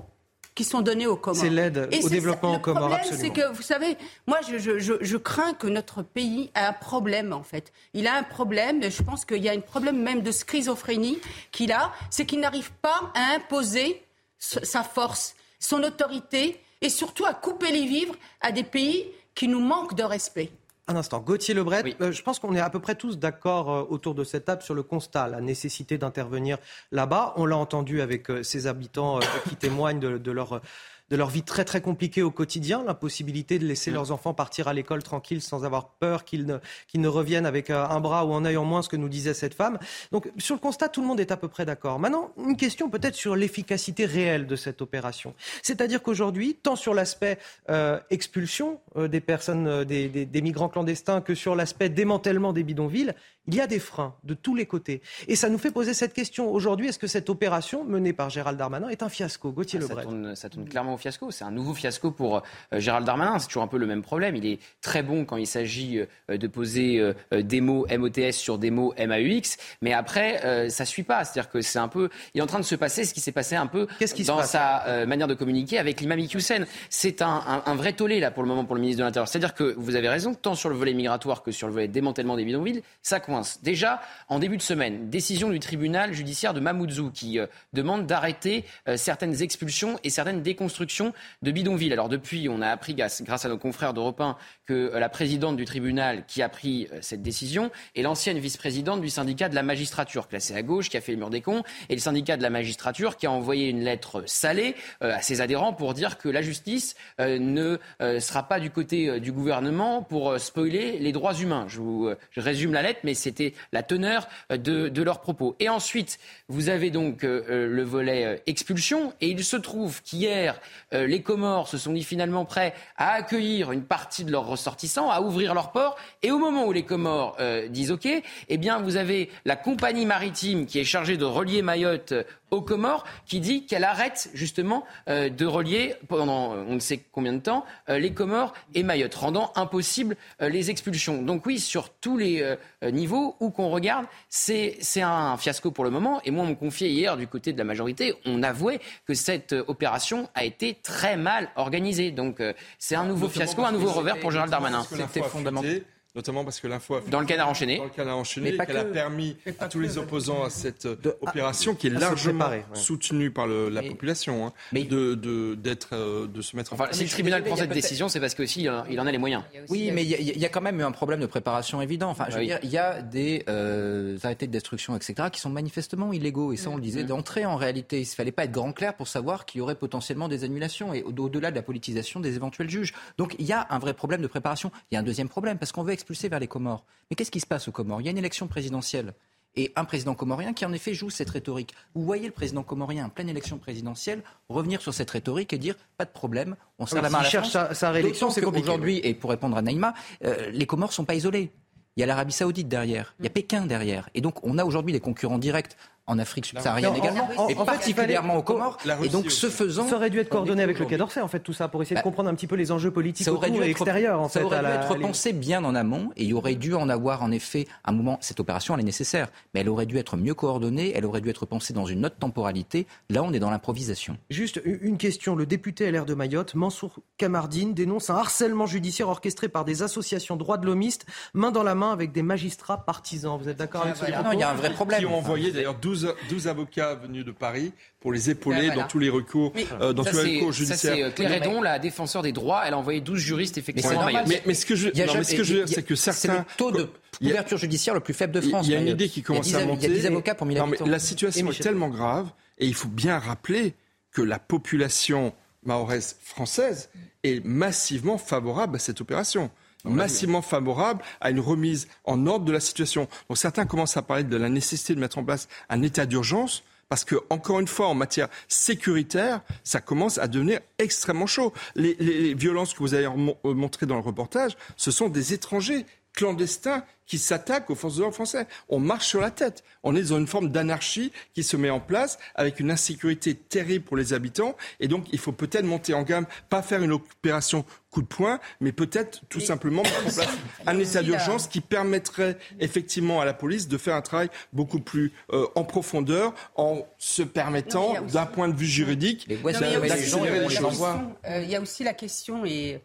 qui 0.59 0.65
sont 0.65 0.81
donnés 0.81 1.07
aux 1.07 1.17
Comores. 1.17 1.41
C'est 1.41 1.51
l'aide 1.51 1.89
au 2.03 2.09
développement 2.09 2.57
aux 2.57 2.59
Comores, 2.59 2.89
Le 2.89 2.97
problème, 2.97 3.21
c'est 3.21 3.31
que, 3.31 3.53
vous 3.53 3.63
savez, 3.63 3.97
moi, 4.27 4.41
je, 4.43 4.59
je, 4.59 4.97
je, 5.01 5.17
crains 5.17 5.55
que 5.55 5.69
notre 5.69 6.03
pays 6.03 6.51
a 6.57 6.71
un 6.71 6.73
problème, 6.73 7.33
en 7.33 7.45
fait. 7.45 7.73
Il 7.95 8.09
a 8.09 8.17
un 8.17 8.25
problème, 8.25 8.83
je 8.83 9.03
pense 9.05 9.25
qu'il 9.25 9.41
y 9.41 9.49
a 9.49 9.53
un 9.53 9.61
problème 9.61 10.03
même 10.03 10.21
de 10.21 10.33
schizophrénie 10.33 11.21
qu'il 11.53 11.71
a, 11.71 11.93
c'est 12.11 12.27
qu'il 12.27 12.41
n'arrive 12.41 12.73
pas 12.83 13.13
à 13.15 13.37
imposer 13.37 14.03
sa 14.41 14.83
force, 14.83 15.37
son 15.61 15.81
autorité, 15.85 16.61
et 16.81 16.89
surtout 16.89 17.25
à 17.25 17.35
couper 17.35 17.71
les 17.71 17.87
vivres 17.87 18.17
à 18.41 18.51
des 18.51 18.65
pays 18.65 19.07
qui 19.37 19.47
nous 19.47 19.61
manquent 19.61 19.95
de 19.95 20.03
respect. 20.03 20.51
Un 20.91 20.97
instant, 20.97 21.21
Gauthier 21.21 21.53
Lebret, 21.53 21.85
euh, 22.01 22.13
je 22.13 22.23
pense 22.23 22.39
qu'on 22.39 22.55
est 22.55 22.61
à 22.61 22.71
peu 22.71 22.81
près 22.81 22.95
tous 22.95 23.19
d'accord 23.19 23.71
euh, 23.71 23.85
autour 23.91 24.15
de 24.15 24.25
cette 24.25 24.47
table 24.47 24.63
sur 24.63 24.73
le 24.73 24.83
constat, 24.83 25.29
la 25.29 25.43
nécessité 25.43 25.99
d'intervenir 25.99 26.57
là-bas. 26.93 27.35
On 27.37 27.45
l'a 27.45 27.59
entendu 27.59 28.01
avec 28.01 28.31
euh, 28.31 28.43
ces 28.43 28.67
habitants 28.67 29.21
qui 29.47 29.57
témoignent 29.57 30.01
de 30.01 30.31
leur 30.33 30.63
de 31.11 31.17
leur 31.17 31.29
vie 31.29 31.43
très 31.43 31.65
très 31.65 31.81
compliquée 31.81 32.23
au 32.23 32.31
quotidien, 32.31 32.85
l'impossibilité 32.85 33.59
de 33.59 33.67
laisser 33.67 33.91
mm. 33.91 33.95
leurs 33.95 34.13
enfants 34.13 34.35
partir 34.35 34.69
à 34.69 34.73
l'école 34.73 35.03
tranquille 35.03 35.41
sans 35.41 35.65
avoir 35.65 35.91
peur 35.91 36.25
qu'ils 36.25 36.47
ne, 36.47 36.59
qu'ils 36.87 37.01
ne 37.01 37.09
reviennent 37.09 37.47
avec 37.47 37.71
euh, 37.71 37.87
un 37.87 38.01
bras 38.01 38.25
ou 38.25 38.35
un 38.35 38.45
œil 38.45 38.57
en 38.57 38.65
moins, 38.65 38.83
ce 38.83 38.89
que 38.89 38.97
nous 38.97 39.09
disait 39.09 39.35
cette 39.35 39.55
femme. 39.55 39.79
Donc 40.13 40.31
sur 40.39 40.55
le 40.55 40.61
constat, 40.61 40.89
tout 40.89 41.01
le 41.01 41.07
monde 41.07 41.21
est 41.21 41.33
à 41.33 41.37
peu 41.37 41.49
près 41.49 41.65
d'accord. 41.65 41.99
Maintenant, 41.99 42.33
une 42.37 42.57
question 42.57 42.91
peut-être 42.91 43.15
sur 43.15 43.37
l'efficacité 43.37 44.05
réelle 44.05 44.47
de 44.47 44.57
cette 44.57 44.83
opération. 44.83 45.35
C'est-à-dire 45.63 46.03
qu'aujourd'hui, 46.03 46.55
tant 46.55 46.77
sur 46.77 46.95
l'aspect 46.95 47.39
euh, 47.71 47.99
expulsion 48.11 48.81
euh, 48.97 49.09
des 49.09 49.21
personnes, 49.21 49.85
des, 49.85 50.09
des, 50.09 50.27
des 50.27 50.43
migrants 50.43 50.69
clandestins, 50.69 51.21
que 51.21 51.35
sur 51.35 51.55
l'aspect 51.55 51.89
démantèlement 51.89 52.53
des 52.53 52.63
bidonvilles, 52.63 53.15
il 53.49 53.55
y 53.55 53.61
a 53.61 53.67
des 53.67 53.79
freins 53.79 54.15
de 54.25 54.35
tous 54.35 54.55
les 54.55 54.67
côtés. 54.67 55.01
Et 55.27 55.35
ça 55.35 55.49
nous 55.49 55.59
fait 55.59 55.71
poser 55.71 55.95
cette 55.95 56.13
question 56.13 56.53
aujourd'hui 56.53 56.89
est-ce 56.89 56.99
que 56.99 57.07
cette 57.07 57.31
opération 57.31 57.83
menée 57.83 58.13
par 58.13 58.29
Gérald 58.29 58.59
Darmanin 58.59 58.91
est 58.91 59.03
un 59.03 59.09
fiasco 59.09 59.51
Gauthier 59.51 59.81
ah, 59.83 60.35
ça, 60.35 60.49
tourne, 60.51 60.69
clairement 60.69 60.95
au 60.95 60.97
fiasco. 60.99 61.31
C'est 61.31 61.45
un 61.45 61.51
nouveau 61.51 61.73
fiasco 61.73 62.11
pour 62.11 62.37
euh, 62.37 62.41
Gérald 62.79 63.07
Darmanin. 63.07 63.39
C'est 63.39 63.47
toujours 63.47 63.63
un 63.63 63.69
peu 63.69 63.79
le 63.79 63.87
même 63.87 64.03
problème. 64.03 64.37
Il 64.37 64.47
est 64.47 64.59
très 64.83 65.03
bon 65.03 65.25
quand 65.25 65.39
il 65.39 65.47
s'agit 65.47 66.01
euh, 66.31 66.37
de 66.37 66.47
poser 66.47 67.01
euh, 67.01 67.43
des 67.43 67.63
mots 67.63 67.87
MOTS 67.91 68.33
sur 68.33 68.59
des 68.59 68.71
mots 68.71 68.93
MAUX. 68.99 69.57
Mais 69.81 69.95
après, 69.95 70.69
ça 70.69 70.85
ne 70.85 70.87
suit 70.87 71.03
pas. 71.03 71.25
C'est-à-dire 71.25 71.51
que 71.51 71.63
c'est 71.63 71.79
un 71.79 71.89
peu. 71.89 72.11
Il 72.35 72.39
est 72.39 72.43
en 72.43 72.47
train 72.47 72.61
de 72.61 72.65
se 72.65 72.75
passer 72.75 73.05
ce 73.05 73.15
qui 73.15 73.21
s'est 73.21 73.33
passé 73.33 73.57
un 73.57 73.67
peu 73.67 73.87
dans 74.27 74.43
sa 74.43 75.07
manière 75.07 75.27
de 75.27 75.35
communiquer 75.35 75.79
avec 75.79 76.01
l'imam 76.01 76.19
Iqiyoussen. 76.19 76.67
C'est 76.91 77.23
un, 77.23 77.63
un, 77.65 77.75
vrai 77.75 77.95
tollé 77.95 78.21
là 78.21 78.31
pour 78.31 78.43
le 78.43 78.49
moment 78.49 78.65
pour 78.65 78.75
le 78.75 78.81
ministre 78.81 79.01
de 79.01 79.05
l'Intérieur. 79.05 79.29
C'est-à-dire 79.29 79.55
que 79.55 79.75
vous 79.79 79.97
avez 79.97 80.09
raison, 80.09 80.35
tant 80.35 80.55
sur 80.55 80.69
le 80.69 80.77
volet 80.77 80.93
migratoire 80.93 81.43
que 81.43 81.51
sur 81.51 81.67
le 81.67 81.73
volet 81.73 81.89
démantèlement 81.89 82.37
des 82.37 82.45
bidonvilles, 82.45 82.83
ça 83.03 83.21
coince. 83.21 83.38
Déjà, 83.63 84.01
en 84.29 84.39
début 84.39 84.57
de 84.57 84.63
semaine, 84.63 85.11
décision 85.11 85.51
du 85.51 85.61
tribunal 85.61 86.13
judiciaire 86.13 86.55
de 86.55 86.61
Mamoudzou 86.61 87.11
qui 87.11 87.39
euh, 87.39 87.47
demande 87.73 88.07
d'arrêter 88.07 88.65
euh, 88.89 88.97
certaines 88.97 89.43
expulsions 89.43 89.99
et 90.05 90.11
certaines 90.11 90.43
déconstructions 90.43 91.13
de 91.43 91.51
bidonvilles. 91.51 91.93
Alors 91.93 92.09
depuis, 92.09 92.49
on 92.49 92.61
a 92.61 92.69
appris, 92.69 92.95
grâce, 92.95 93.45
à 93.45 93.49
nos 93.49 93.59
confrères 93.59 93.95
d'Europe 93.95 94.21
1, 94.21 94.37
que 94.67 94.73
euh, 94.73 94.99
la 94.99 95.09
présidente 95.09 95.57
du 95.57 95.65
tribunal 95.65 96.25
qui 96.27 96.43
a 96.43 96.49
pris 96.49 96.89
cette 97.01 97.23
décision 97.23 97.71
est 97.95 98.03
l'ancienne 98.03 98.39
vice-présidente 98.39 99.01
du 99.01 99.09
syndicat 99.09 99.49
de 99.49 99.55
la 99.55 99.63
magistrature, 99.63 100.29
classée 100.29 100.55
à 100.55 100.63
gauche, 100.63 100.89
qui 100.89 100.97
a 100.97 101.01
fait 101.01 101.13
le 101.13 101.19
mur 101.19 101.31
des 101.31 101.41
cons, 101.41 101.63
et 101.89 101.95
le 101.95 102.01
syndicat 102.01 102.37
de 102.37 102.43
la 102.43 102.51
magistrature 102.51 103.17
qui 103.17 103.27
a 103.27 103.31
envoyé 103.31 103.69
une 103.69 103.83
lettre 103.83 104.23
salée 104.27 104.75
à 105.01 105.23
ses 105.23 105.41
adhérents 105.41 105.73
pour 105.73 105.95
dire 105.95 106.19
que 106.19 106.29
la 106.29 106.43
justice 106.43 106.95
ne 107.19 107.79
sera 108.01 108.49
pas 108.49 108.61
du 108.61 108.71
côté 108.71 109.21
du 109.21 109.33
gouvernement 109.33 110.03
pour 110.03 110.39
spoiler 110.39 110.99
les 110.99 111.13
droits 111.13 111.35
humains. 111.35 111.67
Je, 111.69 112.41
résume 112.41 112.73
la 112.73 112.83
lettre, 112.83 113.01
mais 113.05 113.15
c'est 113.15 113.28
c'était 113.29 113.55
la 113.73 113.83
teneur 113.83 114.27
de, 114.51 114.89
de 114.89 115.03
leurs 115.03 115.21
propos. 115.21 115.55
Et 115.61 115.69
ensuite, 115.69 116.19
vous 116.49 116.69
avez 116.71 116.91
donc 116.91 117.23
le 117.23 117.83
volet 117.83 118.43
expulsion. 118.47 119.13
Et 119.21 119.29
il 119.29 119.45
se 119.45 119.57
trouve 119.57 120.03
qu'hier, 120.03 120.61
les 120.93 121.23
Comores 121.23 121.69
se 121.69 121.77
sont 121.79 121.93
dit 121.93 122.05
finalement 122.05 122.45
prêts 122.45 122.75
à 122.97 123.13
accueillir 123.13 123.73
une 123.73 123.83
partie 123.83 124.25
de 124.25 124.33
leurs 124.33 124.47
ressortissants, 124.47 125.11
à 125.11 125.21
ouvrir 125.21 125.55
leurs 125.55 125.73
ports. 125.73 125.97
Et 126.23 126.31
au 126.31 126.39
moment 126.39 126.67
où 126.67 126.73
les 126.73 126.85
Comores 126.85 127.37
disent 127.69 127.91
OK, 127.91 128.09
eh 128.49 128.57
bien, 128.57 128.81
vous 128.81 128.97
avez 128.97 129.31
la 129.45 129.57
compagnie 129.57 130.07
maritime 130.07 130.67
qui 130.67 130.79
est 130.79 130.85
chargée 130.85 131.17
de 131.17 131.25
relier 131.25 131.63
Mayotte 131.63 132.15
aux 132.51 132.63
Comores 132.63 133.05
qui 133.27 133.41
dit 133.41 133.67
qu'elle 133.67 133.85
arrête 133.85 134.31
justement 134.35 134.85
euh, 135.09 135.29
de 135.29 135.47
relier 135.47 135.95
pendant 136.09 136.53
on 136.53 136.75
ne 136.75 136.81
sait 136.81 137.05
combien 137.13 137.33
de 137.33 137.41
temps 137.41 137.65
euh, 137.89 137.99
les 137.99 138.13
Comores 138.13 138.55
et 138.75 138.83
Mayotte, 138.83 139.15
rendant 139.15 139.53
impossible 139.57 140.17
euh, 140.41 140.49
les 140.49 140.71
expulsions. 140.71 141.23
Donc 141.23 141.47
oui, 141.47 141.59
sur 141.59 141.91
tous 141.91 142.17
les 142.17 142.57
niveaux 142.83 143.08
où 143.17 143.51
qu'on 143.51 143.71
regarde, 143.71 144.07
c'est 144.29 144.79
un 145.03 145.37
fiasco 145.37 145.71
pour 145.71 145.85
le 145.85 145.91
moment. 145.91 146.21
Et 146.25 146.31
moi, 146.31 146.45
on 146.45 146.49
me 146.49 146.55
confiait 146.55 146.91
hier 146.91 147.17
du 147.17 147.27
côté 147.27 147.53
de 147.53 147.59
la 147.59 147.65
majorité, 147.65 148.15
on 148.25 148.43
avouait 148.43 148.81
que 149.07 149.15
cette 149.15 149.55
opération 149.67 150.29
a 150.35 150.45
été 150.45 150.79
très 150.83 151.17
mal 151.17 151.51
organisée. 151.57 152.11
Donc 152.11 152.43
c'est 152.79 152.95
un 152.95 153.05
nouveau 153.05 153.29
fiasco, 153.29 153.65
un 153.65 153.73
nouveau 153.73 153.93
revers 153.93 154.19
pour 154.21 154.31
Gérald 154.31 154.51
Darmanin. 154.51 154.83
C'était 154.85 155.23
fondamental 155.23 155.83
notamment 156.19 156.45
parce 156.45 156.61
que 156.61 156.67
l'info 156.67 157.01
dans 157.09 157.21
le 157.21 157.27
canard 157.27 157.49
enchaîné, 157.49 157.79
dans 157.79 157.85
le 157.85 157.91
canard 157.91 158.19
enchaîné, 158.19 158.57
qu'elle 158.57 158.77
a 158.77 158.85
permis 158.85 159.37
à 159.61 159.69
tous 159.69 159.79
les 159.79 159.99
opposants 159.99 160.43
à 160.43 160.51
cette 160.51 160.87
euh, 160.87 160.97
opération 161.21 161.77
qui 161.77 161.87
est 161.87 161.91
largement 161.91 162.51
soutenue 162.75 163.31
par 163.31 163.47
le, 163.47 163.69
la 163.69 163.83
population, 163.83 164.47
hein, 164.47 164.53
de 164.73 165.55
d'être 165.55 165.91
euh, 165.93 166.27
de, 166.27 166.43
se 166.43 166.57
mettre. 166.57 166.73
Enfin, 166.73 166.89
en 166.91 166.93
si 166.93 167.05
le 167.05 167.09
tribunal 167.09 167.45
prend 167.45 167.57
cette 167.57 167.71
décision, 167.71 168.09
c'est 168.09 168.19
parce 168.19 168.35
qu'aussi 168.35 168.69
il 168.91 169.01
en 169.01 169.07
a 169.07 169.13
les 169.13 169.19
moyens. 169.19 169.45
Oui, 169.69 169.91
mais 169.93 170.05
il 170.05 170.39
y, 170.39 170.45
a 170.45 170.49
quand 170.49 170.61
même 170.61 170.81
eu 170.81 170.83
un 170.83 170.91
problème 170.91 171.21
de 171.21 171.27
préparation 171.27 171.81
évident. 171.81 172.11
Enfin, 172.11 172.27
je 172.29 172.37
veux 172.37 172.45
dire, 172.45 172.59
il 172.65 172.71
y 172.71 172.79
a 172.79 173.01
des 173.01 173.45
euh, 173.49 174.19
arrêtés 174.25 174.49
de 174.49 174.53
destruction, 174.53 174.97
etc., 174.97 175.29
qui 175.33 175.41
sont 175.41 175.51
manifestement 175.51 176.13
illégaux. 176.13 176.53
Et 176.53 176.57
ça, 176.57 176.71
on 176.71 176.77
le 176.77 176.83
disait 176.83 177.05
d'entrée 177.05 177.47
en 177.47 177.57
réalité. 177.57 177.99
Il 177.99 178.03
ne 178.03 178.07
fallait 178.07 178.33
pas 178.33 178.45
être 178.45 178.53
grand 178.53 178.73
clair 178.73 178.95
pour 178.95 179.07
savoir 179.07 179.47
qu'il 179.47 179.61
y 179.61 179.63
aurait 179.63 179.77
potentiellement 179.77 180.29
des 180.29 180.43
annulations 180.43 180.93
et 180.93 181.03
au-delà 181.03 181.51
de 181.51 181.57
la 181.57 181.63
politisation 181.63 182.19
des 182.19 182.35
éventuels 182.35 182.71
juges. 182.71 182.93
Donc 183.19 183.37
il 183.39 183.47
y 183.47 183.53
a 183.53 183.67
un 183.71 183.79
vrai 183.79 183.95
problème 183.95 184.21
de 184.21 184.27
préparation. 184.27 184.73
Il 184.91 184.95
y 184.95 184.97
a 184.97 185.01
un 185.01 185.05
deuxième 185.05 185.29
problème 185.29 185.59
parce 185.59 185.71
qu'on 185.71 185.85
veut 185.85 185.93
vers 186.29 186.41
les 186.41 186.49
Comores. 186.49 186.85
Mais 187.11 187.17
qu'est-ce 187.17 187.31
qui 187.31 187.41
se 187.41 187.47
passe 187.47 187.69
aux 187.69 187.73
Comores? 187.73 188.01
Il 188.01 188.05
y 188.05 188.09
a 188.09 188.11
une 188.11 188.19
élection 188.19 188.49
présidentielle 188.49 189.15
et 189.57 189.73
un 189.77 189.85
président 189.85 190.15
comorien 190.15 190.53
qui 190.53 190.65
en 190.65 190.73
effet 190.73 190.95
joue 190.95 191.11
cette 191.11 191.31
rhétorique. 191.31 191.75
Vous 191.95 192.03
voyez 192.05 192.27
le 192.27 192.33
président 192.33 192.63
comorien 192.63 193.07
en 193.07 193.09
pleine 193.09 193.29
élection 193.29 193.59
présidentielle 193.59 194.23
revenir 194.49 194.81
sur 194.81 194.95
cette 194.95 195.11
rhétorique 195.11 195.53
et 195.53 195.59
dire 195.59 195.75
pas 195.97 196.05
de 196.05 196.11
problème, 196.11 196.57
on 196.79 196.87
serre 196.87 197.03
la 197.03 197.11
main 197.11 197.19
à 197.19 197.23
la 197.23 197.29
cherche 197.29 197.51
Sa, 197.51 197.91
réélection, 197.91 198.31
c'est 198.31 198.45
Aujourd'hui, 198.45 199.01
et 199.03 199.15
pour 199.15 199.31
répondre 199.31 199.57
à 199.57 199.63
Naïma, 199.63 199.95
euh, 200.25 200.51
les 200.51 200.67
Comores 200.67 200.93
sont 200.93 201.05
pas 201.05 201.15
isolés. 201.15 201.51
Il 201.97 202.01
y 202.01 202.03
a 202.05 202.07
l'Arabie 202.07 202.33
Saoudite 202.33 202.69
derrière, 202.69 203.15
il 203.19 203.25
y 203.25 203.27
a 203.27 203.31
Pékin 203.31 203.67
derrière, 203.67 204.09
et 204.15 204.21
donc 204.21 204.45
on 204.45 204.57
a 204.59 204.65
aujourd'hui 204.65 204.93
des 204.93 205.01
concurrents 205.01 205.39
directs 205.39 205.77
en 206.09 206.19
Afrique 206.19 206.47
subsaharienne 206.47 206.97
également, 206.97 207.29
et 207.49 207.55
particulièrement 207.55 208.37
aux 208.37 208.43
Comores. 208.43 208.79
Et 209.05 209.09
donc, 209.09 209.31
ce 209.31 209.49
faisant, 209.49 209.87
ça 209.87 209.97
aurait 209.97 210.11
dû 210.11 210.19
être 210.19 210.31
coordonné 210.31 210.63
avec 210.63 210.79
le 210.79 210.87
Quai 210.87 210.97
d'Orsay, 210.97 211.21
en 211.21 211.29
fait, 211.29 211.41
tout 211.41 211.53
ça, 211.53 211.69
pour 211.69 211.83
essayer 211.83 211.95
de 211.95 212.01
bah, 212.01 212.03
comprendre 212.03 212.31
un 212.31 212.35
petit 212.35 212.47
peu 212.47 212.57
les 212.57 212.73
enjeux 212.73 212.91
politiques 212.91 213.25
ça 213.25 213.33
aurait 213.33 213.51
dû 213.51 213.59
être, 213.59 213.69
extérieurs. 213.69 214.21
En 214.21 214.29
ça 214.29 214.41
fait, 214.41 214.47
aurait 214.47 214.61
dû 214.61 214.67
être 214.67 214.95
pensé 214.97 215.33
bien 215.33 215.65
en 215.65 215.75
amont, 215.75 216.11
et 216.17 216.25
il 216.25 216.35
aurait 216.35 216.55
dû 216.55 216.75
en 216.75 216.89
avoir 216.89 217.23
en 217.23 217.31
effet 217.31 217.69
un 217.85 217.93
moment. 217.93 218.19
Cette 218.21 218.41
opération, 218.41 218.75
elle 218.75 218.81
est 218.81 218.85
nécessaire, 218.85 219.29
mais 219.55 219.61
elle 219.61 219.69
aurait 219.69 219.87
dû 219.87 219.99
être 219.99 220.17
mieux 220.17 220.35
coordonnée, 220.35 220.93
elle 220.95 221.05
aurait 221.05 221.21
dû 221.21 221.29
être 221.29 221.47
pensée 221.47 221.75
dans 221.75 221.85
une 221.85 222.07
autre 222.07 222.17
temporalité. 222.17 222.87
Là, 223.11 223.23
on 223.23 223.33
est 223.33 223.39
dans 223.39 223.51
l'improvisation. 223.51 224.17
Juste 224.31 224.61
une 224.65 224.97
question. 224.97 225.37
Le 225.37 225.47
député 225.47 225.91
LR 225.91 226.07
de 226.07 226.15
Mayotte, 226.15 226.55
Mansour 226.55 227.01
Kamardine, 227.19 227.75
dénonce 227.75 228.09
un 228.11 228.17
harcèlement 228.17 228.67
judiciaire 228.67 229.09
orchestré 229.09 229.49
par 229.49 229.65
des 229.65 229.83
associations 229.83 230.37
droits 230.37 230.59
de 230.59 230.67
l'homiste, 230.67 231.07
main 231.35 231.51
dans 231.51 231.63
la 231.63 231.75
main 231.75 231.93
avec 231.93 232.13
des 232.13 232.23
magistrats 232.23 232.85
partisans. 232.85 233.39
Vous 233.41 233.49
êtes 233.49 233.59
d'accord 233.59 233.83
avec 233.83 233.97
ça 233.97 234.07
Non, 234.23 234.33
il 234.33 234.41
y 234.41 234.43
a 234.43 234.51
un 234.51 234.55
vrai 234.55 234.73
problème. 234.73 235.01
Qui 235.01 235.07
ont 235.07 235.19
envoyé 235.19 235.53
d'ailleurs 235.53 235.75
12, 235.75 235.98
12 236.29 236.49
avocats 236.49 236.95
venu 236.95 237.25
de 237.25 237.33
Paris 237.33 237.73
pour 238.01 238.13
les 238.13 238.31
épauler 238.31 238.71
dans 238.71 238.87
tous 238.87 238.99
les 238.99 239.09
recours, 239.09 239.53
euh, 239.81 239.93
dans 239.93 240.05
tous 240.05 240.17
les 240.23 240.37
recours 240.37 240.53
judiciaires. 240.53 240.95
Ça, 240.95 241.07
c'est 241.09 241.15
Claire 241.15 241.33
Edon, 241.33 241.63
la 241.63 241.79
défenseur 241.79 242.23
des 242.23 242.33
droits. 242.33 242.63
Elle 242.67 242.75
a 242.75 242.79
envoyé 242.79 243.01
12 243.01 243.19
juristes, 243.19 243.59
effectivement. 243.59 244.07
Mais, 244.27 244.43
mais, 244.47 244.55
ce 244.55 244.67
que 244.67 244.77
je, 244.77 244.89
non, 244.89 245.15
mais 245.15 245.25
ce 245.25 245.35
que 245.35 245.45
je 245.45 245.55
veux 245.55 245.65
dire, 245.65 245.75
c'est 245.75 245.83
que 245.83 245.95
certains. 245.95 246.19
C'est 246.21 246.29
le 246.29 246.45
taux 246.57 246.71
de 246.71 246.89
couverture 247.19 247.59
judiciaire 247.59 247.95
le 247.95 248.01
plus 248.01 248.15
faible 248.15 248.33
de 248.33 248.41
France. 248.41 248.67
Il 248.67 248.73
y 248.73 248.77
a 248.77 248.81
une 248.81 248.89
idée 248.89 249.09
qui 249.09 249.23
commence 249.23 249.53
à 249.55 249.65
monter. 249.65 249.87
Il 249.87 249.93
y 249.93 249.97
a 249.97 250.01
10 250.01 250.07
avocats 250.07 250.35
pour 250.35 250.47
1000 250.47 250.59
habitants. 250.59 250.87
La 250.87 250.99
situation 250.99 251.51
est 251.51 251.63
tellement 251.63 251.89
grave, 251.89 252.31
et 252.59 252.67
il 252.67 252.75
faut 252.75 252.89
bien 252.89 253.19
rappeler 253.19 253.75
que 254.13 254.23
la 254.23 254.39
population 254.39 255.35
mahoraise 255.65 256.17
française 256.23 256.91
est 257.25 257.45
massivement 257.45 258.19
favorable 258.19 258.77
à 258.77 258.79
cette 258.79 259.01
opération 259.01 259.51
massivement 259.85 260.43
favorable 260.43 261.03
à 261.21 261.31
une 261.31 261.41
remise 261.41 261.89
en 262.05 262.27
ordre 262.27 262.45
de 262.45 262.53
la 262.53 262.61
situation. 262.61 263.09
Donc 263.29 263.39
certains 263.39 263.67
commencent 263.67 263.97
à 263.97 264.03
parler 264.03 264.25
de 264.25 264.37
la 264.37 264.49
nécessité 264.49 264.95
de 264.95 265.01
mettre 265.01 265.19
en 265.19 265.25
place 265.25 265.49
un 265.69 265.83
état 265.83 266.07
d'urgence 266.07 266.63
parce 266.89 267.05
que, 267.05 267.17
encore 267.29 267.61
une 267.61 267.69
fois, 267.69 267.89
en 267.89 267.95
matière 267.95 268.29
sécuritaire, 268.49 269.43
ça 269.63 269.81
commence 269.81 270.17
à 270.17 270.27
devenir 270.27 270.61
extrêmement 270.79 271.27
chaud. 271.27 271.53
Les, 271.75 271.95
les 272.01 272.33
violences 272.35 272.73
que 272.73 272.79
vous 272.79 272.95
avez 272.95 273.09
montrées 273.45 273.87
dans 273.87 273.97
le 273.97 274.01
reportage, 274.01 274.57
ce 274.77 274.91
sont 274.91 275.09
des 275.09 275.35
étrangers 275.35 275.85
clandestins 276.19 276.83
qui 277.07 277.17
s'attaquent 277.17 277.71
aux 277.71 277.77
forces 277.77 277.95
de 277.95 278.01
l'ordre 278.01 278.15
français. 278.17 278.47
On 278.69 278.81
marche 278.81 279.07
sur 279.07 279.21
la 279.21 279.31
tête. 279.31 279.63
On 279.85 279.95
est 279.95 280.11
dans 280.11 280.19
une 280.19 280.27
forme 280.27 280.51
d'anarchie 280.51 281.13
qui 281.33 281.45
se 281.45 281.57
met 281.57 281.71
en 281.71 281.79
place 281.79 282.19
avec 282.35 282.59
une 282.59 282.73
insécurité 282.73 283.35
terrible 283.35 283.85
pour 283.85 283.97
les 283.97 284.13
habitants. 284.13 284.57
Et 284.81 284.89
donc, 284.89 285.07
il 285.13 285.19
faut 285.21 285.33
peut-être 285.33 285.65
monter 285.65 285.95
en 285.95 286.03
gamme, 286.03 286.27
pas 286.51 286.61
faire 286.61 286.83
une 286.83 286.91
opération 286.93 287.65
coup 287.91 288.03
de 288.03 288.09
poing, 288.09 288.41
mais 288.61 288.73
peut-être 288.73 289.23
tout 289.29 289.41
simplement 289.41 289.83
mettre 289.85 289.99
en 290.01 290.11
place 290.11 290.29
un 290.67 290.79
état 290.79 291.03
d'urgence 291.03 291.47
qui 291.47 291.61
permettrait 291.61 292.37
effectivement 292.59 293.21
à 293.21 293.25
la 293.25 293.33
police 293.33 293.69
de 293.69 293.79
faire 293.79 293.95
un 293.95 294.03
travail 294.03 294.29
beaucoup 294.53 294.81
plus 294.81 295.13
euh, 295.33 295.47
en 295.55 295.65
profondeur 295.65 296.35
en 296.57 296.85
se 296.99 297.23
permettant, 297.23 298.03
d'un 298.03 298.27
point 298.27 298.49
de 298.49 298.57
vue 298.57 298.67
juridique, 298.67 299.29
d'accélérer 299.29 300.41
les 300.41 300.51
choses. 300.51 300.85
Euh, 301.27 301.43
il 301.43 301.49
y 301.49 301.57
a 301.57 301.61
aussi 301.61 301.85
la 301.85 301.95
question, 301.95 302.45
et 302.45 302.83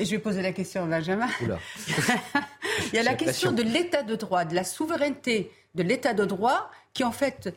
et 0.00 0.06
je 0.06 0.12
vais 0.12 0.18
poser 0.18 0.40
la 0.40 0.52
question 0.52 0.84
à 0.84 0.86
Benjamin. 0.86 1.28
Il 2.92 2.96
y 2.96 2.98
a 2.98 3.02
la 3.02 3.14
question 3.14 3.52
de 3.52 3.62
l'état 3.62 4.02
de 4.02 4.16
droit, 4.16 4.46
de 4.46 4.54
la 4.54 4.64
souveraineté 4.64 5.52
de 5.74 5.82
l'état 5.82 6.14
de 6.14 6.24
droit 6.24 6.70
qui 6.94 7.04
en 7.04 7.12
fait 7.12 7.54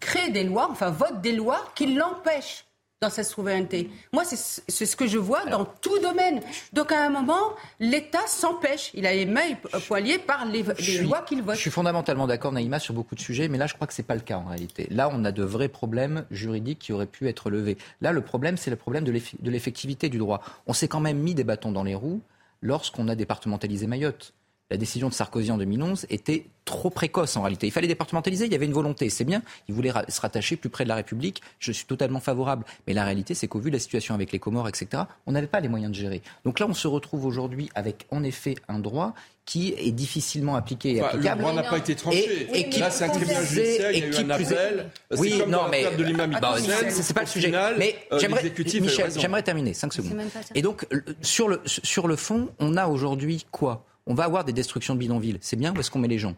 crée 0.00 0.30
des 0.30 0.44
lois, 0.44 0.68
enfin 0.70 0.90
vote 0.90 1.20
des 1.20 1.32
lois 1.32 1.64
qui 1.74 1.94
l'empêchent 1.94 2.64
dans 3.00 3.10
sa 3.10 3.22
souveraineté. 3.22 3.90
Moi, 4.12 4.24
c'est 4.24 4.84
ce 4.86 4.96
que 4.96 5.06
je 5.06 5.18
vois 5.18 5.44
dans 5.46 5.64
tout 5.64 5.98
domaine. 6.00 6.40
Donc, 6.72 6.90
à 6.90 7.04
un 7.04 7.10
moment, 7.10 7.54
l'État 7.78 8.26
s'empêche. 8.26 8.90
Il 8.94 9.06
a 9.06 9.12
les 9.12 9.24
mains 9.24 9.54
poiliées 9.86 10.18
par 10.18 10.44
les, 10.46 10.64
lois 11.02 11.22
qu'il 11.22 11.42
vote. 11.42 11.54
Je 11.54 11.60
suis 11.60 11.70
fondamentalement 11.70 12.26
d'accord, 12.26 12.50
Naïma, 12.50 12.80
sur 12.80 12.94
beaucoup 12.94 13.14
de 13.14 13.20
sujets, 13.20 13.46
mais 13.46 13.56
là, 13.56 13.68
je 13.68 13.74
crois 13.74 13.86
que 13.86 13.94
ce 13.94 14.02
n'est 14.02 14.06
pas 14.06 14.16
le 14.16 14.20
cas 14.20 14.38
en 14.38 14.46
réalité. 14.46 14.88
Là, 14.90 15.08
on 15.12 15.24
a 15.24 15.30
de 15.30 15.44
vrais 15.44 15.68
problèmes 15.68 16.24
juridiques 16.32 16.80
qui 16.80 16.92
auraient 16.92 17.06
pu 17.06 17.28
être 17.28 17.50
levés. 17.50 17.78
Là, 18.00 18.10
le 18.10 18.20
problème, 18.20 18.56
c'est 18.56 18.70
le 18.70 18.76
problème 18.76 19.04
de 19.04 19.50
l'effectivité 19.50 20.08
du 20.08 20.18
droit. 20.18 20.42
On 20.66 20.72
s'est 20.72 20.88
quand 20.88 21.00
même 21.00 21.18
mis 21.18 21.34
des 21.34 21.44
bâtons 21.44 21.70
dans 21.70 21.84
les 21.84 21.94
roues 21.94 22.20
lorsqu'on 22.62 23.06
a 23.06 23.14
départementalisé 23.14 23.86
Mayotte 23.86 24.32
la 24.70 24.76
décision 24.76 25.08
de 25.08 25.14
Sarkozy 25.14 25.50
en 25.50 25.56
2011 25.58 26.06
était 26.10 26.46
trop 26.64 26.90
précoce 26.90 27.36
en 27.36 27.42
réalité. 27.42 27.66
Il 27.66 27.70
fallait 27.70 27.88
départementaliser, 27.88 28.44
il 28.44 28.52
y 28.52 28.54
avait 28.54 28.66
une 28.66 28.72
volonté, 28.72 29.08
c'est 29.08 29.24
bien. 29.24 29.42
Il 29.68 29.74
voulait 29.74 29.92
se 30.08 30.20
rattacher 30.20 30.56
plus 30.56 30.68
près 30.68 30.84
de 30.84 30.88
la 30.88 30.96
République, 30.96 31.42
je 31.58 31.72
suis 31.72 31.86
totalement 31.86 32.20
favorable. 32.20 32.64
Mais 32.86 32.92
la 32.92 33.04
réalité, 33.04 33.34
c'est 33.34 33.48
qu'au 33.48 33.60
vu 33.60 33.70
de 33.70 33.76
la 33.76 33.80
situation 33.80 34.14
avec 34.14 34.30
les 34.32 34.38
Comores, 34.38 34.68
etc., 34.68 35.04
on 35.26 35.32
n'avait 35.32 35.46
pas 35.46 35.60
les 35.60 35.68
moyens 35.68 35.90
de 35.90 35.96
gérer. 35.96 36.22
Donc 36.44 36.58
là, 36.58 36.66
on 36.68 36.74
se 36.74 36.86
retrouve 36.86 37.24
aujourd'hui 37.24 37.70
avec 37.74 38.06
en 38.10 38.22
effet 38.22 38.56
un 38.68 38.78
droit 38.78 39.14
qui 39.46 39.72
est 39.78 39.92
difficilement 39.92 40.56
appliqué 40.56 40.96
et 40.96 41.00
applicable. 41.00 41.38
Le 41.40 41.48
droit 41.48 41.62
n'a 41.62 41.70
pas 41.70 41.78
été 41.78 41.94
tranché. 41.96 42.48
Et, 42.52 42.68
et 42.68 42.78
là, 42.78 42.90
c'est 42.90 43.04
un 43.04 43.08
tribunal 43.08 43.46
judiciaire, 43.46 43.92
il 43.92 44.00
y 44.00 44.02
a 44.02 44.06
eu 44.06 44.24
un 44.24 44.30
appel. 44.30 44.90
Oui, 45.16 45.42
non, 45.48 45.62
mais 45.70 45.96
de 45.96 46.04
l'imam 46.04 46.36
bah, 46.42 46.56
c'est 46.58 47.14
pas 47.14 47.22
le 47.22 47.26
sujet. 47.26 47.50
mais 47.78 47.96
euh, 48.12 48.18
j'aimerais, 48.18 48.52
Michel, 48.82 49.10
j'aimerais 49.16 49.42
terminer 49.42 49.72
5 49.72 49.94
secondes. 49.94 50.20
Et 50.54 50.60
donc, 50.60 50.86
sur 51.22 51.48
le 51.48 51.62
sur 51.64 52.06
le 52.08 52.16
fond, 52.16 52.50
on 52.58 52.76
a 52.76 52.88
aujourd'hui 52.88 53.46
quoi? 53.50 53.86
On 54.08 54.14
va 54.14 54.24
avoir 54.24 54.44
des 54.44 54.52
destructions 54.52 54.94
de 54.94 54.98
bidonvilles. 54.98 55.38
C'est 55.40 55.56
bien 55.56 55.72
où 55.74 55.78
est-ce 55.78 55.90
qu'on 55.90 56.00
met 56.00 56.08
les 56.08 56.18
gens? 56.18 56.34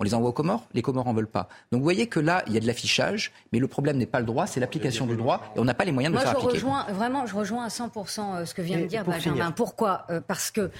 On 0.00 0.04
les 0.04 0.14
envoie 0.14 0.28
aux 0.28 0.32
Comores, 0.32 0.68
les 0.74 0.82
Comores 0.82 1.08
en 1.08 1.12
veulent 1.12 1.26
pas. 1.26 1.48
Donc 1.72 1.80
vous 1.80 1.84
voyez 1.84 2.06
que 2.06 2.20
là, 2.20 2.44
il 2.46 2.52
y 2.52 2.56
a 2.56 2.60
de 2.60 2.66
l'affichage, 2.68 3.32
mais 3.52 3.58
le 3.58 3.66
problème 3.66 3.96
n'est 3.96 4.06
pas 4.06 4.20
le 4.20 4.26
droit, 4.26 4.46
c'est 4.46 4.60
l'application 4.60 5.06
du 5.06 5.16
droit, 5.16 5.42
et 5.56 5.58
on 5.58 5.64
n'a 5.64 5.74
pas 5.74 5.84
les 5.84 5.90
moyens 5.90 6.14
de 6.14 6.18
le 6.18 6.22
faire 6.22 6.34
je 6.34 6.36
appliquer. 6.36 6.64
Rejoins, 6.64 6.86
vraiment, 6.92 7.26
je 7.26 7.34
rejoins 7.34 7.64
à 7.64 7.68
100% 7.68 8.36
euh, 8.36 8.44
ce 8.44 8.54
que 8.54 8.62
vient 8.62 8.78
de 8.78 8.86
dire 8.86 9.04
Benjamin. 9.04 9.50
Pourquoi? 9.50 10.06
Euh, 10.10 10.20
Parce 10.24 10.52
que 10.52 10.70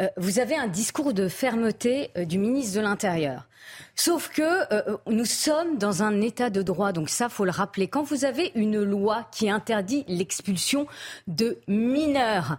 euh, 0.00 0.06
vous 0.18 0.38
avez 0.38 0.54
un 0.54 0.68
discours 0.68 1.12
de 1.14 1.26
fermeté 1.26 2.10
du 2.16 2.38
ministre 2.38 2.76
de 2.76 2.82
l'Intérieur. 2.82 3.48
Sauf 3.96 4.28
que 4.28 5.10
nous 5.10 5.26
sommes 5.26 5.76
dans 5.76 6.02
un 6.02 6.20
état 6.20 6.48
de 6.48 6.62
droit, 6.62 6.92
donc 6.92 7.10
ça, 7.10 7.28
faut 7.28 7.44
le 7.44 7.50
rappeler. 7.50 7.88
Quand 7.88 8.02
vous 8.02 8.24
avez 8.24 8.52
une 8.54 8.82
loi 8.82 9.26
qui 9.32 9.50
interdit 9.50 10.04
l'expulsion 10.08 10.86
de 11.26 11.58
mineurs, 11.66 12.58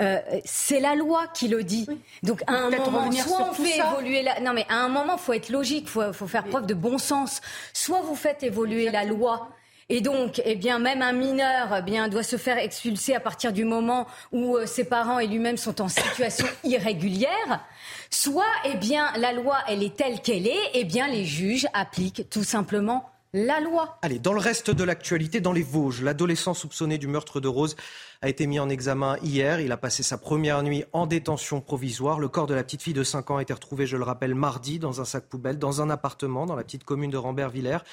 euh, 0.00 0.20
c'est 0.44 0.80
la 0.80 0.94
loi 0.94 1.26
qui 1.34 1.48
le 1.48 1.62
dit. 1.62 1.86
Donc 2.22 2.42
à 2.46 2.52
un 2.52 2.70
moment, 2.70 3.10
soit 3.12 3.50
on 3.50 3.52
fait 3.52 3.78
évoluer 3.78 4.22
la... 4.22 4.40
Non 4.40 4.52
mais 4.52 4.66
à 4.68 4.76
un 4.76 4.88
moment, 4.88 5.18
faut 5.18 5.32
être 5.32 5.50
logique, 5.50 5.88
faut, 5.88 6.12
faut 6.12 6.26
faire 6.26 6.44
preuve 6.44 6.66
de 6.66 6.74
bon 6.74 6.98
sens. 6.98 7.40
Soit 7.72 8.00
vous 8.00 8.16
faites 8.16 8.42
évoluer 8.42 8.90
la 8.90 9.04
loi 9.04 9.48
Et 9.88 10.00
donc, 10.00 10.40
eh 10.44 10.54
bien, 10.54 10.78
même 10.78 11.02
un 11.02 11.12
mineur 11.12 11.74
eh 11.76 11.82
bien, 11.82 12.08
doit 12.08 12.22
se 12.22 12.36
faire 12.36 12.58
expulser 12.58 13.14
à 13.14 13.20
partir 13.20 13.52
du 13.52 13.64
moment 13.64 14.06
où 14.32 14.56
euh, 14.56 14.66
ses 14.66 14.84
parents 14.84 15.18
et 15.18 15.26
lui-même 15.26 15.56
sont 15.56 15.80
en 15.80 15.88
situation 15.88 16.46
irrégulière. 16.64 17.64
Soit, 18.10 18.44
eh 18.64 18.76
bien, 18.76 19.12
la 19.16 19.32
loi, 19.32 19.58
elle 19.68 19.82
est 19.82 19.96
telle 19.96 20.20
qu'elle 20.20 20.46
est, 20.46 20.70
eh 20.74 20.84
bien, 20.84 21.08
les 21.08 21.24
juges 21.24 21.66
appliquent 21.74 22.28
tout 22.30 22.44
simplement 22.44 23.10
la 23.32 23.60
loi. 23.60 23.98
Allez, 24.02 24.18
dans 24.18 24.32
le 24.32 24.40
reste 24.40 24.70
de 24.70 24.84
l'actualité, 24.84 25.40
dans 25.40 25.52
les 25.52 25.62
Vosges, 25.62 26.02
l'adolescent 26.02 26.54
soupçonné 26.54 26.98
du 26.98 27.06
meurtre 27.06 27.40
de 27.40 27.48
Rose 27.48 27.76
a 28.22 28.28
été 28.28 28.46
mis 28.46 28.58
en 28.58 28.68
examen 28.68 29.16
hier. 29.22 29.60
Il 29.60 29.72
a 29.72 29.76
passé 29.76 30.02
sa 30.02 30.18
première 30.18 30.62
nuit 30.62 30.84
en 30.92 31.06
détention 31.06 31.60
provisoire. 31.60 32.18
Le 32.18 32.28
corps 32.28 32.46
de 32.46 32.54
la 32.54 32.64
petite 32.64 32.82
fille 32.82 32.94
de 32.94 33.04
5 33.04 33.30
ans 33.30 33.36
a 33.36 33.42
été 33.42 33.52
retrouvé, 33.52 33.86
je 33.86 33.96
le 33.96 34.04
rappelle, 34.04 34.34
mardi 34.34 34.78
dans 34.78 35.00
un 35.00 35.04
sac 35.04 35.26
poubelle, 35.26 35.58
dans 35.58 35.80
un 35.80 35.90
appartement 35.90 36.46
dans 36.46 36.56
la 36.56 36.64
petite 36.64 36.84
commune 36.84 37.10
de 37.10 37.16
Rambert-Villers. 37.16 37.84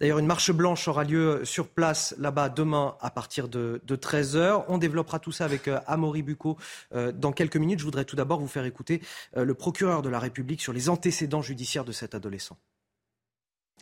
D'ailleurs, 0.00 0.20
une 0.20 0.26
marche 0.26 0.52
blanche 0.52 0.86
aura 0.86 1.02
lieu 1.02 1.44
sur 1.44 1.68
place 1.68 2.14
là-bas 2.18 2.48
demain 2.48 2.96
à 3.00 3.10
partir 3.10 3.48
de, 3.48 3.82
13h. 3.88 4.64
On 4.68 4.78
développera 4.78 5.18
tout 5.18 5.32
ça 5.32 5.44
avec 5.44 5.66
euh, 5.66 5.80
Amaury 5.86 6.22
Bucco 6.22 6.56
euh, 6.94 7.10
dans 7.10 7.32
quelques 7.32 7.56
minutes. 7.56 7.80
Je 7.80 7.84
voudrais 7.84 8.04
tout 8.04 8.14
d'abord 8.14 8.38
vous 8.38 8.46
faire 8.46 8.64
écouter 8.64 9.02
euh, 9.36 9.44
le 9.44 9.54
procureur 9.54 10.02
de 10.02 10.08
la 10.08 10.20
République 10.20 10.62
sur 10.62 10.72
les 10.72 10.88
antécédents 10.88 11.42
judiciaires 11.42 11.84
de 11.84 11.92
cet 11.92 12.14
adolescent. 12.14 12.56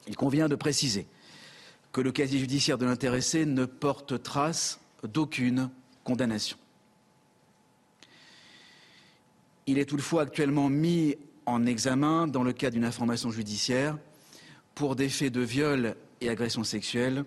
Il 0.07 0.16
convient 0.16 0.48
de 0.48 0.54
préciser 0.54 1.07
que 1.92 2.00
le 2.00 2.12
casier 2.12 2.38
judiciaire 2.38 2.78
de 2.78 2.86
l'intéressé 2.86 3.46
ne 3.46 3.64
porte 3.64 4.22
trace 4.22 4.80
d'aucune 5.02 5.70
condamnation. 6.04 6.59
Il 9.66 9.78
est 9.78 9.86
toutefois 9.86 10.22
actuellement 10.22 10.68
mis 10.68 11.16
en 11.44 11.66
examen 11.66 12.26
dans 12.26 12.42
le 12.42 12.52
cadre 12.52 12.74
d'une 12.74 12.84
information 12.84 13.30
judiciaire 13.30 13.98
pour 14.74 14.94
des 14.94 15.09
faits 15.09 15.32
de 15.32 15.40
viol 15.40 15.96
et 16.20 16.28
agression 16.28 16.64
sexuelle, 16.64 17.24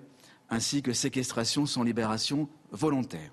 ainsi 0.49 0.81
que 0.81 0.93
séquestration 0.93 1.65
sans 1.65 1.83
libération 1.83 2.47
volontaire. 2.71 3.31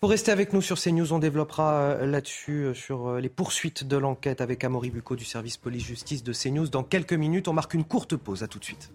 Pour 0.00 0.10
rester 0.10 0.32
avec 0.32 0.52
nous 0.52 0.62
sur 0.62 0.80
CNews, 0.80 1.12
on 1.12 1.18
développera 1.18 1.74
euh, 1.74 2.06
là-dessus 2.06 2.64
euh, 2.64 2.74
sur 2.74 3.08
euh, 3.08 3.20
les 3.20 3.28
poursuites 3.28 3.84
de 3.84 3.96
l'enquête 3.96 4.40
avec 4.40 4.64
Amaury 4.64 4.90
Bucco 4.90 5.16
du 5.16 5.24
service 5.24 5.56
police-justice 5.56 6.22
de 6.22 6.32
CNews. 6.32 6.68
Dans 6.68 6.82
quelques 6.82 7.12
minutes, 7.12 7.48
on 7.48 7.52
marque 7.52 7.74
une 7.74 7.84
courte 7.84 8.16
pause. 8.16 8.42
À 8.42 8.48
tout 8.48 8.58
de 8.58 8.64
suite. 8.64 8.90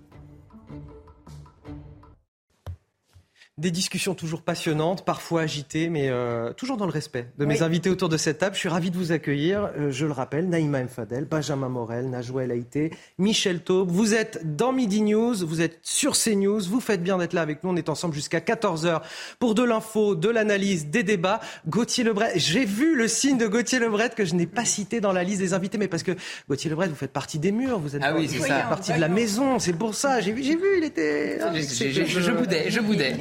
Des 3.57 3.71
discussions 3.71 4.15
toujours 4.15 4.41
passionnantes, 4.41 5.05
parfois 5.05 5.43
agitées, 5.43 5.87
mais 5.87 6.09
euh, 6.09 6.51
toujours 6.51 6.75
dans 6.75 6.85
le 6.85 6.91
respect 6.91 7.27
de 7.37 7.45
mes 7.45 7.61
invités 7.61 7.89
autour 7.89 8.09
de 8.09 8.17
cette 8.17 8.39
table. 8.39 8.53
Je 8.53 8.59
suis 8.59 8.67
ravi 8.67 8.91
de 8.91 8.97
vous 8.97 9.13
accueillir. 9.13 9.71
Euh, 9.77 9.91
je 9.91 10.05
le 10.05 10.11
rappelle, 10.11 10.49
Naïma 10.49 10.83
Mfadel, 10.83 11.23
Benjamin 11.23 11.69
Morel, 11.69 12.09
Najwa 12.09 12.43
El 12.43 12.51
Haïté, 12.51 12.91
Michel 13.17 13.61
Taube. 13.61 13.89
Vous 13.89 14.13
êtes 14.13 14.57
dans 14.57 14.73
Midi 14.73 15.03
News, 15.03 15.35
vous 15.47 15.61
êtes 15.61 15.79
sur 15.83 16.17
CNews. 16.17 16.63
Vous 16.63 16.81
faites 16.81 17.01
bien 17.01 17.17
d'être 17.17 17.31
là 17.31 17.39
avec 17.39 17.63
nous. 17.63 17.69
On 17.69 17.77
est 17.77 17.87
ensemble 17.87 18.13
jusqu'à 18.13 18.39
14h 18.39 19.03
pour 19.39 19.55
de 19.55 19.63
l'info, 19.63 20.15
de 20.15 20.27
l'analyse, 20.27 20.87
des 20.87 21.03
débats. 21.03 21.39
Gauthier 21.65 22.03
Lebret, 22.03 22.33
j'ai 22.35 22.65
vu 22.65 22.93
le 22.93 23.07
signe 23.07 23.37
de 23.37 23.47
Gauthier 23.47 23.79
Lebret 23.79 24.09
que 24.09 24.25
je 24.25 24.35
n'ai 24.35 24.47
pas 24.47 24.65
cité 24.65 24.99
dans 24.99 25.13
la 25.13 25.23
liste 25.23 25.39
des 25.39 25.53
invités, 25.53 25.77
mais 25.77 25.87
parce 25.87 26.03
que 26.03 26.11
Gauthier 26.49 26.69
Lebret, 26.69 26.89
vous 26.89 26.95
faites 26.95 27.13
partie 27.13 27.39
des 27.39 27.53
murs, 27.53 27.79
vous 27.79 27.95
êtes, 27.95 28.01
ah 28.03 28.13
oui, 28.17 28.29
partie 28.67 28.91
de 28.91 28.99
la 28.99 29.07
maison. 29.07 29.59
C'est 29.59 29.71
pour 29.71 29.95
ça. 29.95 30.19
J'ai 30.19 30.33
vu, 30.33 30.43
j'ai 30.43 30.57
vu, 30.57 30.79
il 30.79 30.83
était. 30.83 31.39
je, 31.39 32.31
boudais, 32.31 32.69
je 32.69 32.81
boudais. 32.81 33.15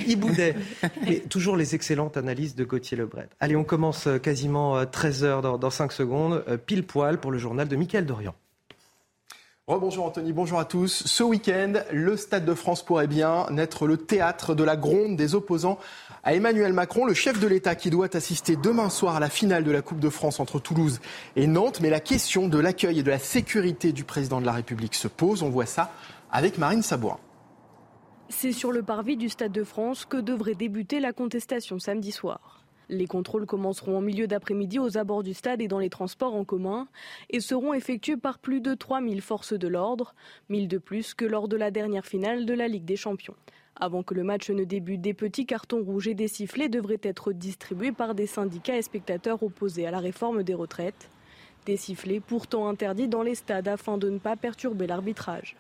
Mais 1.07 1.21
toujours 1.29 1.57
les 1.57 1.75
excellentes 1.75 2.17
analyses 2.17 2.55
de 2.55 2.65
Gauthier 2.65 2.97
Lebret. 2.97 3.29
Allez, 3.41 3.57
on 3.57 3.65
commence 3.65 4.07
euh, 4.07 4.19
quasiment 4.19 4.85
13 4.85 5.25
euh, 5.25 5.41
dans, 5.41 5.59
dans 5.59 5.71
5 5.71 5.93
secondes, 5.93 6.45
euh, 6.49 6.57
pile 6.57 6.87
poil 6.87 7.19
pour 7.19 7.31
le 7.31 7.39
journal 7.39 7.69
de 7.69 7.77
Mickaël 7.77 8.07
Dorian. 8.07 8.35
Rebonjour 9.67 10.05
Anthony, 10.05 10.35
bonjour 10.35 10.59
à 10.59 10.67
tous. 10.67 11.05
Ce 11.07 11.23
week-end, 11.23 11.73
le 11.91 12.19
Stade 12.19 12.45
de 12.45 12.53
France 12.53 12.85
pourrait 12.85 13.07
bien 13.07 13.47
n'être 13.51 13.87
le 13.87 13.97
théâtre 13.97 14.55
de 14.55 14.63
la 14.63 14.77
gronde 14.77 15.17
des 15.17 15.35
opposants 15.35 15.79
à 16.23 16.35
Emmanuel 16.35 16.75
Macron, 16.75 17.07
le 17.07 17.15
chef 17.15 17.41
de 17.41 17.47
l'État 17.47 17.75
qui 17.75 17.89
doit 17.89 18.15
assister 18.15 18.57
demain 18.57 18.91
soir 18.91 19.17
à 19.17 19.21
la 19.21 19.31
finale 19.31 19.65
de 19.65 19.71
la 19.71 19.81
Coupe 19.81 20.01
de 20.01 20.11
France 20.11 20.39
entre 20.39 20.59
Toulouse 20.59 21.01
et 21.35 21.47
Nantes. 21.47 21.81
Mais 21.81 21.89
la 21.89 22.01
question 22.01 22.47
de 22.47 22.59
l'accueil 22.59 22.99
et 22.99 23.03
de 23.03 23.11
la 23.11 23.19
sécurité 23.19 23.93
du 23.93 24.05
président 24.05 24.39
de 24.39 24.47
la 24.47 24.53
République 24.53 24.95
se 24.95 25.09
pose. 25.09 25.43
On 25.43 25.49
voit 25.49 25.65
ça 25.65 25.93
avec 26.31 26.59
Marine 26.59 26.83
Sabourin. 26.83 27.19
C'est 28.37 28.53
sur 28.53 28.73
le 28.73 28.83
parvis 28.83 29.17
du 29.17 29.31
Stade 29.31 29.53
de 29.53 29.65
France 29.65 30.05
que 30.05 30.19
devrait 30.19 30.57
débuter 30.57 31.01
la 31.01 31.13
contestation 31.13 31.79
samedi 31.79 32.11
soir. 32.11 32.63
Les 32.91 33.07
contrôles 33.07 33.47
commenceront 33.47 33.97
en 33.97 34.01
milieu 34.03 34.27
d'après-midi 34.27 34.79
aux 34.79 34.99
abords 34.99 35.23
du 35.23 35.33
stade 35.33 35.63
et 35.63 35.69
dans 35.69 35.79
les 35.79 35.89
transports 35.89 36.35
en 36.35 36.45
commun 36.45 36.89
et 37.31 37.41
seront 37.41 37.73
effectués 37.73 38.19
par 38.19 38.39
plus 38.39 38.61
de 38.61 38.75
3000 38.75 39.23
forces 39.23 39.55
de 39.55 39.69
l'ordre, 39.69 40.15
1000 40.51 40.69
de 40.69 40.79
plus 40.79 41.15
que 41.15 41.25
lors 41.25 41.49
de 41.49 41.57
la 41.57 41.71
dernière 41.71 42.05
finale 42.05 42.45
de 42.45 42.53
la 42.53 42.69
Ligue 42.69 42.85
des 42.85 42.97
Champions. 42.97 43.37
Avant 43.77 44.03
que 44.03 44.15
le 44.15 44.25
match 44.25 44.51
ne 44.51 44.65
débute, 44.65 45.01
des 45.01 45.15
petits 45.15 45.47
cartons 45.47 45.83
rouges 45.83 46.09
et 46.09 46.15
des 46.15 46.29
sifflets 46.29 46.69
devraient 46.69 47.01
être 47.03 47.33
distribués 47.33 47.93
par 47.93 48.15
des 48.15 48.27
syndicats 48.27 48.77
et 48.77 48.83
spectateurs 48.83 49.43
opposés 49.43 49.87
à 49.87 49.91
la 49.91 50.01
réforme 50.01 50.43
des 50.43 50.55
retraites. 50.55 51.09
Des 51.67 51.79
sifflets 51.79 52.21
pourtant 52.21 52.69
interdits 52.69 53.09
dans 53.09 53.23
les 53.23 53.37
stades 53.37 53.69
afin 53.69 53.97
de 53.97 54.11
ne 54.11 54.19
pas 54.19 54.37
perturber 54.37 54.87
l'arbitrage. 54.87 55.57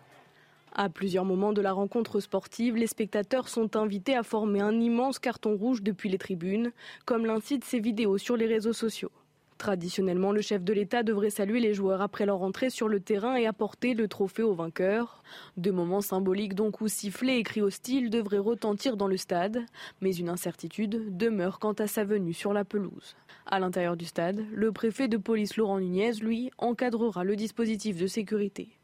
À 0.76 0.88
plusieurs 0.88 1.24
moments 1.24 1.52
de 1.52 1.60
la 1.60 1.72
rencontre 1.72 2.18
sportive, 2.18 2.74
les 2.74 2.88
spectateurs 2.88 3.48
sont 3.48 3.76
invités 3.76 4.16
à 4.16 4.24
former 4.24 4.60
un 4.60 4.80
immense 4.80 5.20
carton 5.20 5.56
rouge 5.56 5.84
depuis 5.84 6.08
les 6.08 6.18
tribunes, 6.18 6.72
comme 7.04 7.26
l'incitent 7.26 7.64
ces 7.64 7.78
vidéos 7.78 8.18
sur 8.18 8.36
les 8.36 8.46
réseaux 8.46 8.72
sociaux. 8.72 9.12
Traditionnellement, 9.56 10.32
le 10.32 10.40
chef 10.40 10.64
de 10.64 10.72
l'État 10.72 11.04
devrait 11.04 11.30
saluer 11.30 11.60
les 11.60 11.74
joueurs 11.74 12.02
après 12.02 12.26
leur 12.26 12.42
entrée 12.42 12.70
sur 12.70 12.88
le 12.88 12.98
terrain 12.98 13.36
et 13.36 13.46
apporter 13.46 13.94
le 13.94 14.08
trophée 14.08 14.42
au 14.42 14.52
vainqueur. 14.52 15.22
Deux 15.56 15.70
moments 15.70 16.00
symboliques 16.00 16.54
donc 16.54 16.80
où 16.80 16.88
sifflets 16.88 17.38
et 17.38 17.44
cris 17.44 17.62
hostiles 17.62 18.10
devraient 18.10 18.38
retentir 18.38 18.96
dans 18.96 19.06
le 19.06 19.16
stade, 19.16 19.64
mais 20.00 20.16
une 20.16 20.28
incertitude 20.28 21.16
demeure 21.16 21.60
quant 21.60 21.74
à 21.74 21.86
sa 21.86 22.02
venue 22.02 22.34
sur 22.34 22.52
la 22.52 22.64
pelouse. 22.64 23.14
À 23.46 23.60
l'intérieur 23.60 23.96
du 23.96 24.06
stade, 24.06 24.44
le 24.52 24.72
préfet 24.72 25.06
de 25.06 25.18
police 25.18 25.56
Laurent 25.56 25.78
Nunez, 25.78 26.14
lui, 26.14 26.50
encadrera 26.58 27.22
le 27.22 27.36
dispositif 27.36 27.96
de 27.96 28.08
sécurité. 28.08 28.76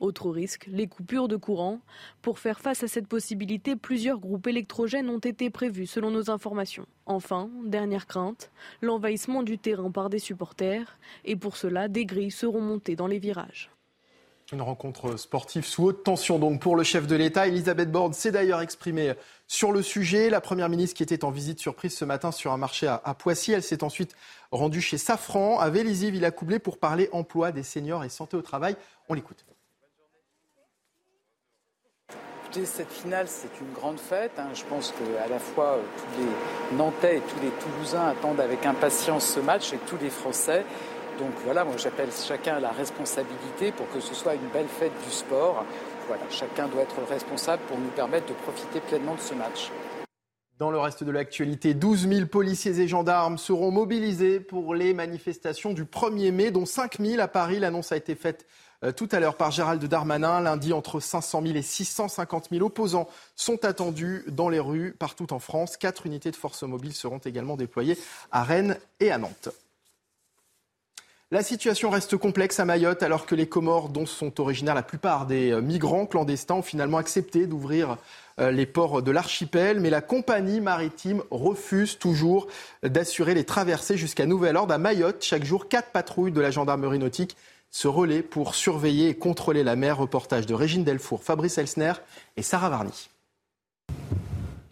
Autre 0.00 0.30
risque, 0.30 0.66
les 0.72 0.86
coupures 0.86 1.28
de 1.28 1.36
courant. 1.36 1.80
Pour 2.22 2.38
faire 2.38 2.58
face 2.58 2.82
à 2.82 2.88
cette 2.88 3.06
possibilité, 3.06 3.76
plusieurs 3.76 4.18
groupes 4.18 4.46
électrogènes 4.46 5.10
ont 5.10 5.18
été 5.18 5.50
prévus 5.50 5.86
selon 5.86 6.10
nos 6.10 6.30
informations. 6.30 6.86
Enfin, 7.04 7.50
dernière 7.66 8.06
crainte, 8.06 8.50
l'envahissement 8.80 9.42
du 9.42 9.58
terrain 9.58 9.90
par 9.90 10.08
des 10.08 10.18
supporters. 10.18 10.98
Et 11.26 11.36
pour 11.36 11.58
cela, 11.58 11.88
des 11.88 12.06
grilles 12.06 12.30
seront 12.30 12.62
montées 12.62 12.96
dans 12.96 13.06
les 13.06 13.18
virages. 13.18 13.70
Une 14.52 14.62
rencontre 14.62 15.16
sportive 15.16 15.64
sous 15.64 15.84
haute 15.84 16.02
tension 16.02 16.38
donc 16.38 16.60
pour 16.60 16.76
le 16.76 16.82
chef 16.82 17.06
de 17.06 17.14
l'État. 17.14 17.46
Elisabeth 17.46 17.92
Borne 17.92 18.14
s'est 18.14 18.32
d'ailleurs 18.32 18.62
exprimée 18.62 19.12
sur 19.46 19.70
le 19.70 19.82
sujet. 19.82 20.30
La 20.30 20.40
Première 20.40 20.70
ministre 20.70 20.96
qui 20.96 21.02
était 21.02 21.24
en 21.24 21.30
visite 21.30 21.60
surprise 21.60 21.94
ce 21.94 22.04
matin 22.06 22.32
sur 22.32 22.52
un 22.52 22.56
marché 22.56 22.88
à, 22.88 23.14
Poissy, 23.14 23.52
elle 23.52 23.62
s'est 23.62 23.84
ensuite 23.84 24.16
rendue 24.50 24.80
chez 24.80 24.98
Safran 24.98 25.60
à 25.60 25.68
Vélizy, 25.68 26.10
Coublé 26.34 26.58
pour 26.58 26.78
parler 26.78 27.10
emploi 27.12 27.52
des 27.52 27.62
seniors 27.62 28.02
et 28.02 28.08
santé 28.08 28.36
au 28.36 28.42
travail. 28.42 28.76
On 29.08 29.14
l'écoute 29.14 29.44
cette 32.64 32.90
finale, 32.90 33.26
c'est 33.28 33.60
une 33.60 33.72
grande 33.72 34.00
fête. 34.00 34.32
Hein. 34.38 34.48
Je 34.54 34.64
pense 34.64 34.92
qu'à 34.92 35.28
la 35.28 35.38
fois 35.38 35.76
euh, 35.76 35.82
tous 35.96 36.20
les 36.20 36.76
Nantais 36.76 37.16
et 37.18 37.20
tous 37.20 37.40
les 37.40 37.50
Toulousains 37.50 38.08
attendent 38.08 38.40
avec 38.40 38.66
impatience 38.66 39.26
ce 39.26 39.40
match 39.40 39.72
et 39.72 39.78
tous 39.86 39.96
les 40.00 40.10
Français. 40.10 40.64
Donc 41.18 41.30
voilà, 41.44 41.64
moi 41.64 41.74
j'appelle 41.76 42.08
chacun 42.10 42.56
à 42.56 42.60
la 42.60 42.70
responsabilité 42.70 43.72
pour 43.72 43.88
que 43.90 44.00
ce 44.00 44.14
soit 44.14 44.34
une 44.34 44.48
belle 44.52 44.68
fête 44.68 44.92
du 45.04 45.10
sport. 45.10 45.64
Voilà, 46.08 46.22
chacun 46.30 46.66
doit 46.66 46.82
être 46.82 47.00
responsable 47.08 47.62
pour 47.68 47.78
nous 47.78 47.90
permettre 47.90 48.26
de 48.26 48.32
profiter 48.32 48.80
pleinement 48.80 49.14
de 49.14 49.20
ce 49.20 49.34
match. 49.34 49.70
Dans 50.58 50.70
le 50.70 50.78
reste 50.78 51.04
de 51.04 51.10
l'actualité, 51.10 51.72
12 51.72 52.08
000 52.08 52.26
policiers 52.26 52.80
et 52.80 52.88
gendarmes 52.88 53.38
seront 53.38 53.70
mobilisés 53.70 54.40
pour 54.40 54.74
les 54.74 54.92
manifestations 54.92 55.72
du 55.72 55.84
1er 55.84 56.32
mai, 56.32 56.50
dont 56.50 56.66
5 56.66 56.98
000 57.00 57.20
à 57.20 57.28
Paris. 57.28 57.60
L'annonce 57.60 57.92
a 57.92 57.96
été 57.96 58.14
faite 58.14 58.46
tout 58.96 59.08
à 59.12 59.20
l'heure 59.20 59.36
par 59.36 59.50
Gérald 59.50 59.84
Darmanin. 59.84 60.40
Lundi, 60.40 60.72
entre 60.72 61.00
500 61.00 61.42
000 61.42 61.56
et 61.56 61.62
650 61.62 62.48
000 62.50 62.64
opposants 62.64 63.08
sont 63.36 63.64
attendus 63.64 64.24
dans 64.28 64.48
les 64.48 64.60
rues 64.60 64.94
partout 64.98 65.32
en 65.32 65.38
France. 65.38 65.76
Quatre 65.76 66.06
unités 66.06 66.30
de 66.30 66.36
force 66.36 66.62
mobile 66.62 66.94
seront 66.94 67.18
également 67.18 67.56
déployées 67.56 67.98
à 68.32 68.42
Rennes 68.42 68.78
et 69.00 69.10
à 69.10 69.18
Nantes. 69.18 69.50
La 71.32 71.44
situation 71.44 71.90
reste 71.90 72.16
complexe 72.16 72.58
à 72.58 72.64
Mayotte 72.64 73.04
alors 73.04 73.24
que 73.24 73.36
les 73.36 73.46
Comores, 73.46 73.88
dont 73.88 74.04
sont 74.04 74.40
originaires 74.40 74.74
la 74.74 74.82
plupart 74.82 75.26
des 75.26 75.52
euh, 75.52 75.60
migrants 75.60 76.04
clandestins, 76.04 76.56
ont 76.56 76.62
finalement 76.62 76.98
accepté 76.98 77.46
d'ouvrir 77.46 77.98
euh, 78.40 78.50
les 78.50 78.66
ports 78.66 79.00
de 79.00 79.12
l'archipel. 79.12 79.78
Mais 79.78 79.90
la 79.90 80.00
compagnie 80.00 80.60
maritime 80.60 81.22
refuse 81.30 82.00
toujours 82.00 82.48
d'assurer 82.82 83.34
les 83.34 83.44
traversées 83.44 83.96
jusqu'à 83.96 84.26
nouvel 84.26 84.56
ordre. 84.56 84.74
À 84.74 84.78
Mayotte, 84.78 85.22
chaque 85.22 85.44
jour, 85.44 85.68
quatre 85.68 85.92
patrouilles 85.92 86.32
de 86.32 86.40
la 86.40 86.50
gendarmerie 86.50 86.98
nautique 86.98 87.36
ce 87.70 87.88
relais 87.88 88.22
pour 88.22 88.54
surveiller 88.54 89.08
et 89.08 89.14
contrôler 89.14 89.62
la 89.62 89.76
mer. 89.76 89.98
Reportage 89.98 90.46
de 90.46 90.54
Régine 90.54 90.84
Delfour, 90.84 91.22
Fabrice 91.22 91.58
Elsner 91.58 91.92
et 92.36 92.42
Sarah 92.42 92.70
Varny. 92.70 93.10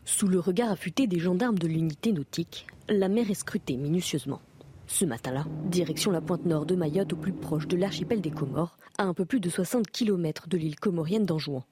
Sous 0.04 0.26
le 0.26 0.40
regard 0.40 0.70
affûté 0.70 1.06
des 1.06 1.20
gendarmes 1.20 1.58
de 1.58 1.68
l'unité 1.68 2.12
nautique, 2.12 2.66
la 2.88 3.08
mer 3.08 3.30
est 3.30 3.34
scrutée 3.34 3.76
minutieusement. 3.76 4.40
Ce 4.86 5.04
matin-là, 5.04 5.44
direction 5.66 6.10
la 6.10 6.22
pointe 6.22 6.46
nord 6.46 6.64
de 6.64 6.74
Mayotte, 6.74 7.12
au 7.12 7.16
plus 7.16 7.32
proche 7.32 7.68
de 7.68 7.76
l'archipel 7.76 8.22
des 8.22 8.30
Comores, 8.30 8.78
à 8.96 9.04
un 9.04 9.12
peu 9.12 9.26
plus 9.26 9.38
de 9.38 9.50
60 9.50 9.86
km 9.88 10.48
de 10.48 10.56
l'île 10.56 10.80
comorienne 10.80 11.26
d'Anjouan. 11.26 11.62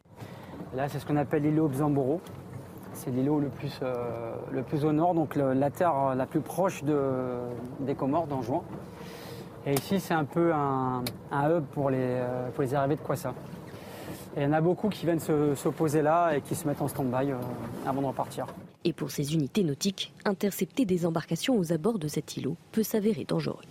là, 0.75 0.89
c'est 0.89 0.99
ce 0.99 1.07
qu'on 1.07 1.17
appelle 1.17 1.43
l'îlot 1.43 1.69
Bzamboro. 1.69 2.21
C'est 2.93 3.11
l'îlot 3.11 3.41
le 3.41 3.49
plus, 3.49 3.81
le 4.53 4.63
plus 4.63 4.85
au 4.85 4.93
nord, 4.93 5.15
donc 5.15 5.35
la 5.35 5.71
terre 5.71 6.15
la 6.15 6.27
plus 6.27 6.41
proche 6.41 6.85
de, 6.85 7.05
des 7.81 7.95
Comores, 7.95 8.27
d'Anjouan. 8.27 8.65
Et 9.67 9.75
ici, 9.75 9.99
c'est 9.99 10.15
un 10.15 10.25
peu 10.25 10.53
un, 10.53 11.03
hub 11.33 11.65
pour 11.73 11.91
les, 11.91 12.23
pour 12.55 12.63
les 12.63 12.75
arrivées 12.75 12.97
de 12.97 13.01
Kwassa. 13.01 13.35
Et 14.37 14.41
il 14.41 14.43
y 14.45 14.47
en 14.47 14.53
a 14.53 14.61
beaucoup 14.61 14.89
qui 14.89 15.07
viennent 15.07 15.19
s'opposer 15.57 16.03
là 16.03 16.37
et 16.37 16.41
qui 16.41 16.55
se 16.55 16.69
mettent 16.69 16.83
en 16.83 16.89
stand-by 16.89 17.33
avant 17.85 18.01
de 18.01 18.07
repartir. 18.07 18.47
Et 18.85 18.93
pour 18.93 19.11
ces 19.11 19.35
unités 19.35 19.65
nautiques, 19.65 20.13
intercepter 20.25 20.85
des 20.85 21.07
embarcations 21.07 21.59
aux 21.59 21.73
abords 21.73 21.99
de 21.99 22.07
cet 22.07 22.37
îlot 22.37 22.55
peut 22.71 22.85
s'avérer 22.85 23.25
dangereux. 23.25 23.65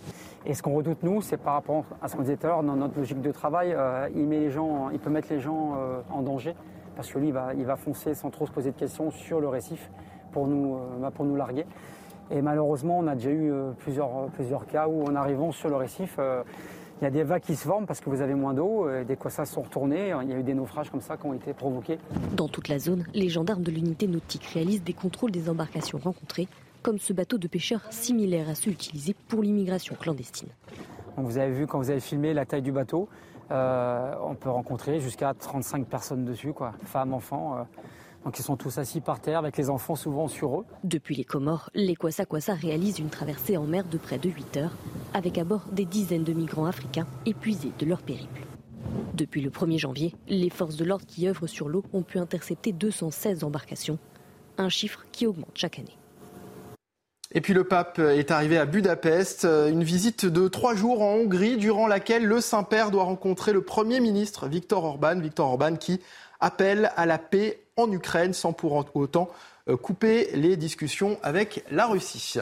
Et 0.44 0.52
ce 0.52 0.62
qu'on 0.62 0.74
redoute, 0.74 1.02
nous, 1.02 1.22
c'est 1.22 1.38
par 1.38 1.54
rapport 1.54 1.84
à 2.02 2.08
ce 2.08 2.16
qu'on 2.16 2.22
disait 2.22 2.36
tout 2.36 2.46
à 2.46 2.50
l'heure, 2.50 2.62
dans 2.62 2.76
notre 2.76 2.98
logique 2.98 3.22
de 3.22 3.32
travail, 3.32 3.72
euh, 3.72 4.08
il, 4.14 4.26
met 4.26 4.40
les 4.40 4.50
gens, 4.50 4.90
il 4.90 4.98
peut 4.98 5.08
mettre 5.08 5.28
les 5.30 5.40
gens 5.40 5.76
euh, 5.78 6.00
en 6.10 6.20
danger, 6.20 6.54
parce 6.94 7.10
que 7.10 7.18
lui, 7.18 7.28
il 7.28 7.32
va, 7.32 7.54
il 7.54 7.64
va 7.64 7.76
foncer 7.76 8.14
sans 8.14 8.28
trop 8.28 8.46
se 8.46 8.52
poser 8.52 8.72
de 8.72 8.76
questions 8.76 9.10
sur 9.10 9.40
le 9.40 9.48
récif 9.48 9.90
pour 10.32 10.46
nous, 10.46 10.76
euh, 10.76 10.98
bah, 11.00 11.10
pour 11.10 11.24
nous 11.24 11.36
larguer. 11.36 11.64
Et 12.30 12.42
malheureusement, 12.42 12.98
on 12.98 13.06
a 13.06 13.14
déjà 13.14 13.30
eu 13.30 13.52
plusieurs, 13.78 14.26
plusieurs 14.34 14.66
cas 14.66 14.88
où, 14.88 15.04
en 15.04 15.14
arrivant 15.14 15.52
sur 15.52 15.68
le 15.68 15.76
récif, 15.76 16.18
il 16.18 17.04
y 17.04 17.06
a 17.06 17.10
des 17.10 17.22
vagues 17.22 17.42
qui 17.42 17.54
se 17.54 17.66
forment 17.66 17.86
parce 17.86 18.00
que 18.00 18.10
vous 18.10 18.20
avez 18.20 18.34
moins 18.34 18.54
d'eau, 18.54 18.88
des 19.06 19.16
ça 19.28 19.44
sont 19.44 19.62
retournés, 19.62 20.12
il 20.22 20.30
y 20.30 20.32
a 20.32 20.38
eu 20.38 20.42
des 20.42 20.54
naufrages 20.54 20.90
comme 20.90 21.00
ça 21.00 21.16
qui 21.16 21.26
ont 21.26 21.34
été 21.34 21.52
provoqués. 21.52 21.98
Dans 22.34 22.48
toute 22.48 22.68
la 22.68 22.78
zone, 22.78 23.04
les 23.14 23.28
gendarmes 23.28 23.62
de 23.62 23.70
l'unité 23.70 24.08
nautique 24.08 24.44
réalisent 24.46 24.82
des 24.82 24.92
contrôles 24.92 25.30
des 25.30 25.48
embarcations 25.48 25.98
rencontrées, 25.98 26.48
comme 26.82 26.98
ce 26.98 27.12
bateau 27.12 27.36
de 27.36 27.48
pêcheurs 27.48 27.80
similaire 27.90 28.48
à 28.48 28.54
ceux 28.54 28.70
utilisés 28.70 29.14
pour 29.28 29.42
l'immigration 29.42 29.94
clandestine. 29.94 30.48
vous 31.16 31.38
avez 31.38 31.52
vu 31.52 31.66
quand 31.66 31.78
vous 31.78 31.90
avez 31.90 32.00
filmé 32.00 32.32
la 32.32 32.46
taille 32.46 32.62
du 32.62 32.72
bateau, 32.72 33.08
euh, 33.50 34.14
on 34.22 34.34
peut 34.34 34.50
rencontrer 34.50 35.00
jusqu'à 35.00 35.34
35 35.34 35.86
personnes 35.86 36.24
dessus, 36.24 36.52
quoi, 36.52 36.72
femmes, 36.84 37.12
enfants. 37.12 37.58
Euh. 37.58 37.62
Donc 38.26 38.40
ils 38.40 38.42
sont 38.42 38.56
tous 38.56 38.76
assis 38.78 39.00
par 39.00 39.20
terre 39.20 39.38
avec 39.38 39.56
les 39.56 39.70
enfants 39.70 39.94
souvent 39.94 40.26
sur 40.26 40.58
eux. 40.58 40.64
Depuis 40.82 41.14
les 41.14 41.22
Comores, 41.22 41.70
les 41.74 41.94
Kwassa 41.94 42.26
Kwassa 42.26 42.54
réalisent 42.54 42.98
une 42.98 43.08
traversée 43.08 43.56
en 43.56 43.62
mer 43.66 43.84
de 43.84 43.98
près 43.98 44.18
de 44.18 44.28
8 44.28 44.56
heures 44.56 44.72
avec 45.14 45.38
à 45.38 45.44
bord 45.44 45.62
des 45.70 45.84
dizaines 45.84 46.24
de 46.24 46.32
migrants 46.32 46.66
africains 46.66 47.06
épuisés 47.24 47.70
de 47.78 47.86
leur 47.86 48.02
périple. 48.02 48.42
Depuis 49.14 49.42
le 49.42 49.50
1er 49.50 49.78
janvier, 49.78 50.12
les 50.26 50.50
forces 50.50 50.74
de 50.74 50.84
l'ordre 50.84 51.06
qui 51.06 51.28
œuvrent 51.28 51.46
sur 51.46 51.68
l'eau 51.68 51.84
ont 51.92 52.02
pu 52.02 52.18
intercepter 52.18 52.72
216 52.72 53.44
embarcations, 53.44 54.00
un 54.58 54.70
chiffre 54.70 55.04
qui 55.12 55.28
augmente 55.28 55.52
chaque 55.54 55.78
année. 55.78 55.96
Et 57.32 57.40
puis 57.40 57.54
le 57.54 57.64
pape 57.64 57.98
est 57.98 58.30
arrivé 58.30 58.56
à 58.56 58.66
Budapest, 58.66 59.44
une 59.44 59.82
visite 59.82 60.26
de 60.26 60.48
trois 60.48 60.74
jours 60.74 61.02
en 61.02 61.14
Hongrie 61.14 61.56
durant 61.56 61.86
laquelle 61.86 62.24
le 62.24 62.40
Saint-Père 62.40 62.90
doit 62.90 63.02
rencontrer 63.04 63.52
le 63.52 63.62
Premier 63.62 64.00
ministre 64.00 64.46
Viktor 64.46 64.84
Orban, 64.84 65.18
Viktor 65.18 65.48
Orban 65.48 65.74
qui 65.74 66.00
appelle 66.40 66.92
à 66.96 67.06
la 67.06 67.18
paix 67.18 67.60
en 67.76 67.90
Ukraine 67.90 68.32
sans 68.32 68.52
pour 68.52 68.84
autant 68.94 69.30
euh, 69.68 69.76
couper 69.76 70.30
les 70.34 70.56
discussions 70.56 71.18
avec 71.22 71.64
la 71.70 71.86
Russie. 71.86 72.38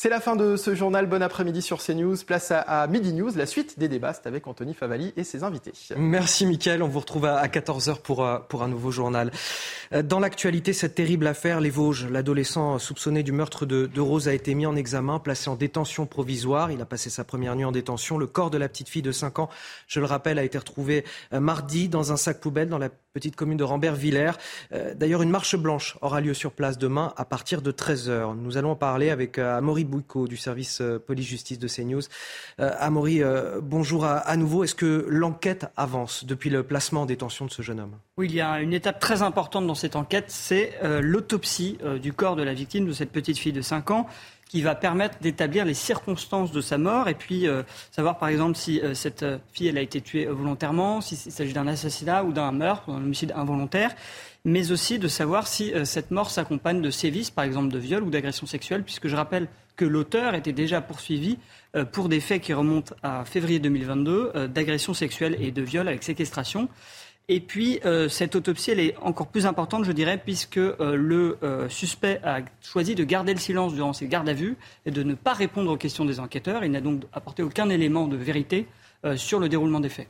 C'est 0.00 0.10
la 0.10 0.20
fin 0.20 0.36
de 0.36 0.54
ce 0.54 0.76
journal. 0.76 1.08
Bon 1.08 1.20
après-midi 1.24 1.60
sur 1.60 1.82
CNews. 1.82 2.14
Place 2.24 2.52
à, 2.52 2.86
Midi 2.86 3.12
News. 3.12 3.32
La 3.34 3.46
suite 3.46 3.80
des 3.80 3.88
débats, 3.88 4.12
c'est 4.12 4.28
avec 4.28 4.46
Anthony 4.46 4.72
Favali 4.72 5.12
et 5.16 5.24
ses 5.24 5.42
invités. 5.42 5.72
Merci 5.96 6.46
Mickaël. 6.46 6.84
On 6.84 6.86
vous 6.86 7.00
retrouve 7.00 7.24
à 7.24 7.44
14h 7.48 8.00
pour, 8.02 8.24
euh, 8.24 8.38
pour 8.38 8.62
un 8.62 8.68
nouveau 8.68 8.92
journal. 8.92 9.32
Euh, 9.92 10.04
dans 10.04 10.20
l'actualité, 10.20 10.72
cette 10.72 10.94
terrible 10.94 11.26
affaire, 11.26 11.60
les 11.60 11.70
Vosges, 11.70 12.06
l'adolescent 12.06 12.78
soupçonné 12.78 13.24
du 13.24 13.32
meurtre 13.32 13.66
de, 13.66 14.00
Rose 14.00 14.28
a 14.28 14.34
été 14.34 14.54
mis 14.54 14.66
en 14.66 14.76
examen, 14.76 15.18
placé 15.18 15.50
en 15.50 15.56
détention 15.56 16.06
provisoire. 16.06 16.70
Il 16.70 16.80
a 16.80 16.86
passé 16.86 17.10
sa 17.10 17.24
première 17.24 17.56
nuit 17.56 17.64
en 17.64 17.72
détention. 17.72 18.18
Le 18.18 18.28
corps 18.28 18.50
de 18.50 18.58
la 18.58 18.68
petite 18.68 18.88
fille 18.88 19.02
de 19.02 19.10
5 19.10 19.40
ans, 19.40 19.50
je 19.88 19.98
le 19.98 20.06
rappelle, 20.06 20.38
a 20.38 20.44
été 20.44 20.58
retrouvé 20.58 21.04
euh, 21.32 21.40
mardi 21.40 21.88
dans 21.88 22.12
un 22.12 22.16
sac 22.16 22.38
poubelle 22.38 22.68
dans 22.68 22.78
la 22.78 22.90
petite 23.18 23.34
commune 23.34 23.56
de 23.56 23.64
Rambert-Villers. 23.64 24.32
D'ailleurs, 24.94 25.22
une 25.22 25.30
marche 25.30 25.56
blanche 25.56 25.98
aura 26.02 26.20
lieu 26.20 26.34
sur 26.34 26.52
place 26.52 26.78
demain 26.78 27.12
à 27.16 27.24
partir 27.24 27.62
de 27.62 27.72
13h. 27.72 28.36
Nous 28.36 28.56
allons 28.56 28.70
en 28.70 28.76
parler 28.76 29.10
avec 29.10 29.38
Amaury 29.38 29.84
Bouico 29.84 30.28
du 30.28 30.36
service 30.36 30.80
euh, 30.80 30.98
police-justice 30.98 31.58
de 31.58 31.68
CNews. 31.68 32.02
Euh, 32.60 32.70
Amaury, 32.78 33.22
euh, 33.22 33.60
bonjour 33.62 34.04
à, 34.04 34.36
nouveau. 34.36 34.64
Est-ce 34.64 34.74
que 34.74 35.06
l'enquête 35.08 35.66
avance 35.76 36.24
depuis 36.24 36.50
le 36.50 36.62
placement 36.62 37.02
en 37.02 37.06
détention 37.06 37.46
de 37.46 37.50
ce 37.50 37.62
jeune 37.62 37.80
homme? 37.80 37.96
Oui, 38.16 38.26
il 38.28 38.34
y 38.34 38.40
a 38.40 38.60
une 38.60 38.72
étape 38.72 39.00
très 39.00 39.22
importante 39.22 39.66
dans 39.66 39.74
cette 39.74 39.96
enquête, 39.96 40.26
c'est 40.28 40.72
l'autopsie 40.82 41.78
du 42.02 42.12
corps 42.12 42.34
de 42.34 42.42
la 42.42 42.52
victime, 42.52 42.86
de 42.86 42.92
cette 42.92 43.12
petite 43.12 43.38
fille 43.38 43.52
de 43.52 43.62
5 43.62 43.92
ans 43.92 44.08
qui 44.48 44.62
va 44.62 44.74
permettre 44.74 45.18
d'établir 45.20 45.64
les 45.64 45.74
circonstances 45.74 46.52
de 46.52 46.60
sa 46.60 46.78
mort 46.78 47.08
et 47.08 47.14
puis 47.14 47.46
savoir 47.90 48.18
par 48.18 48.30
exemple 48.30 48.56
si 48.56 48.80
cette 48.94 49.24
fille 49.52 49.68
elle 49.68 49.76
a 49.76 49.82
été 49.82 50.00
tuée 50.00 50.24
volontairement, 50.24 51.02
s'il 51.02 51.18
s'agit 51.18 51.52
d'un 51.52 51.66
assassinat 51.66 52.24
ou 52.24 52.32
d'un 52.32 52.50
meurtre, 52.50 52.90
d'un 52.90 52.96
homicide 52.96 53.32
involontaire 53.36 53.94
mais 54.44 54.72
aussi 54.72 54.98
de 54.98 55.08
savoir 55.08 55.46
si 55.46 55.72
euh, 55.72 55.84
cette 55.84 56.10
mort 56.10 56.30
s'accompagne 56.30 56.80
de 56.80 56.90
sévices, 56.90 57.30
par 57.30 57.44
exemple 57.44 57.68
de 57.68 57.78
viol 57.78 58.02
ou 58.02 58.10
d'agression 58.10 58.46
sexuelle, 58.46 58.82
puisque 58.82 59.08
je 59.08 59.16
rappelle 59.16 59.48
que 59.76 59.84
l'auteur 59.84 60.34
était 60.34 60.52
déjà 60.52 60.80
poursuivi 60.80 61.38
euh, 61.76 61.84
pour 61.84 62.08
des 62.08 62.20
faits 62.20 62.42
qui 62.42 62.52
remontent 62.52 62.94
à 63.02 63.24
février 63.24 63.58
2022, 63.58 64.32
euh, 64.34 64.48
d'agression 64.48 64.94
sexuelle 64.94 65.36
et 65.40 65.50
de 65.50 65.62
viol 65.62 65.86
avec 65.86 66.02
séquestration. 66.02 66.68
Et 67.28 67.40
puis, 67.40 67.78
cette 68.08 68.36
autopsie, 68.36 68.70
elle 68.70 68.80
est 68.80 68.96
encore 68.98 69.28
plus 69.28 69.44
importante, 69.44 69.84
je 69.84 69.92
dirais, 69.92 70.16
puisque 70.16 70.56
le 70.56 71.38
suspect 71.68 72.20
a 72.24 72.40
choisi 72.62 72.94
de 72.94 73.04
garder 73.04 73.34
le 73.34 73.38
silence 73.38 73.74
durant 73.74 73.92
ses 73.92 74.08
gardes 74.08 74.28
à 74.28 74.32
vue 74.32 74.56
et 74.86 74.90
de 74.90 75.02
ne 75.02 75.14
pas 75.14 75.34
répondre 75.34 75.70
aux 75.70 75.76
questions 75.76 76.06
des 76.06 76.20
enquêteurs. 76.20 76.64
Il 76.64 76.70
n'a 76.70 76.80
donc 76.80 77.02
apporté 77.12 77.42
aucun 77.42 77.68
élément 77.68 78.08
de 78.08 78.16
vérité 78.16 78.66
sur 79.16 79.40
le 79.40 79.48
déroulement 79.48 79.80
des 79.80 79.90
faits 79.90 80.08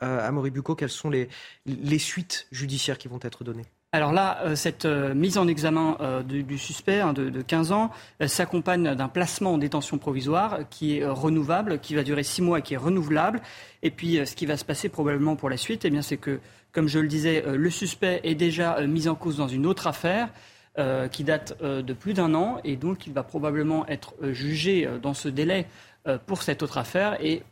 Amaury 0.00 0.50
Bucco, 0.50 0.74
quelles 0.74 0.88
sont 0.88 1.10
les 1.10 1.98
suites 1.98 2.46
judiciaires 2.52 2.98
qui 2.98 3.08
vont 3.08 3.20
être 3.22 3.44
données? 3.44 3.66
Alors 3.92 4.12
là, 4.12 4.38
euh, 4.44 4.54
cette 4.54 4.84
euh, 4.84 5.14
mise 5.14 5.36
en 5.36 5.48
examen 5.48 5.96
euh, 6.00 6.22
du, 6.22 6.58
suspect 6.58 7.00
hein, 7.00 7.12
de, 7.12 7.42
15 7.42 7.72
ans 7.72 7.90
s'accompagne 8.24 8.94
d'un 8.94 9.08
placement 9.08 9.54
en 9.54 9.58
détention 9.58 9.98
provisoire 9.98 10.60
qui 10.70 10.98
est 10.98 11.04
renouvelable, 11.04 11.80
qui 11.80 11.96
va 11.96 12.04
durer 12.04 12.22
6 12.22 12.42
mois 12.42 12.60
et 12.60 12.62
qui 12.62 12.74
est 12.74 12.76
renouvelable. 12.76 13.42
Et 13.82 13.90
puis, 13.90 14.24
ce 14.24 14.36
qui 14.36 14.46
va 14.46 14.56
se 14.56 14.64
passer 14.64 14.88
probablement 14.88 15.34
pour 15.34 15.50
la 15.50 15.56
suite, 15.56 15.84
eh 15.84 16.02
c'est 16.02 16.18
que, 16.18 16.38
comme 16.70 16.86
je 16.86 17.00
le 17.00 17.08
disais, 17.08 17.42
le 17.46 17.70
suspect 17.70 18.20
est 18.22 18.36
déjà 18.36 18.80
mis 18.86 19.08
en 19.08 19.16
cause 19.16 19.36
dans 19.36 19.48
une 19.48 19.66
autre 19.66 19.86
affaire. 19.86 20.28
qui 21.10 21.24
date 21.24 21.60
de 21.60 21.92
plus 21.92 22.14
d'un 22.14 22.32
an 22.34 22.60
et 22.64 22.76
donc 22.76 23.06
il 23.06 23.12
va 23.12 23.24
probablement 23.24 23.86
être 23.88 24.14
jugé 24.32 24.88
dans 25.02 25.14
ce 25.14 25.28
délai 25.28 25.66
pour 26.26 26.42
cette 26.42 26.62
autre 26.62 26.78
affaire 26.78 27.18
et 27.20 27.42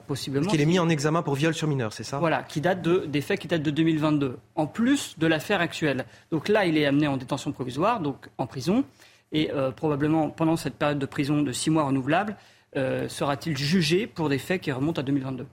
possiblement. 0.00 0.50
Qu'il 0.50 0.60
est 0.60 0.66
mis 0.66 0.78
en 0.78 0.88
examen 0.88 1.22
pour 1.22 1.34
viol 1.34 1.54
sur 1.54 1.68
mineur, 1.68 1.92
c'est 1.92 2.04
ça? 2.04 2.18
Voilà, 2.18 2.42
qui 2.42 2.60
date 2.60 2.82
de, 2.82 3.06
des 3.06 3.20
faits 3.20 3.40
qui 3.40 3.48
datent 3.48 3.62
de 3.62 3.70
2022, 3.70 4.38
en 4.54 4.66
plus 4.66 5.18
de 5.18 5.26
l'affaire 5.26 5.60
actuelle. 5.60 6.04
Donc 6.30 6.48
là, 6.48 6.66
il 6.66 6.76
est 6.78 6.86
amené 6.86 7.06
en 7.06 7.16
détention 7.16 7.52
provisoire, 7.52 8.00
donc 8.00 8.28
en 8.38 8.46
prison, 8.46 8.84
et 9.32 9.50
euh, 9.52 9.70
probablement 9.70 10.30
pendant 10.30 10.56
cette 10.56 10.74
période 10.74 10.98
de 10.98 11.06
prison 11.06 11.42
de 11.42 11.52
six 11.52 11.70
mois 11.70 11.84
renouvelable, 11.84 12.36
euh, 12.76 13.08
sera-t-il 13.08 13.56
jugé 13.56 14.06
pour 14.06 14.28
des 14.28 14.38
faits 14.38 14.62
qui 14.62 14.72
remontent 14.72 15.00
à 15.00 15.04
2022 15.04 15.46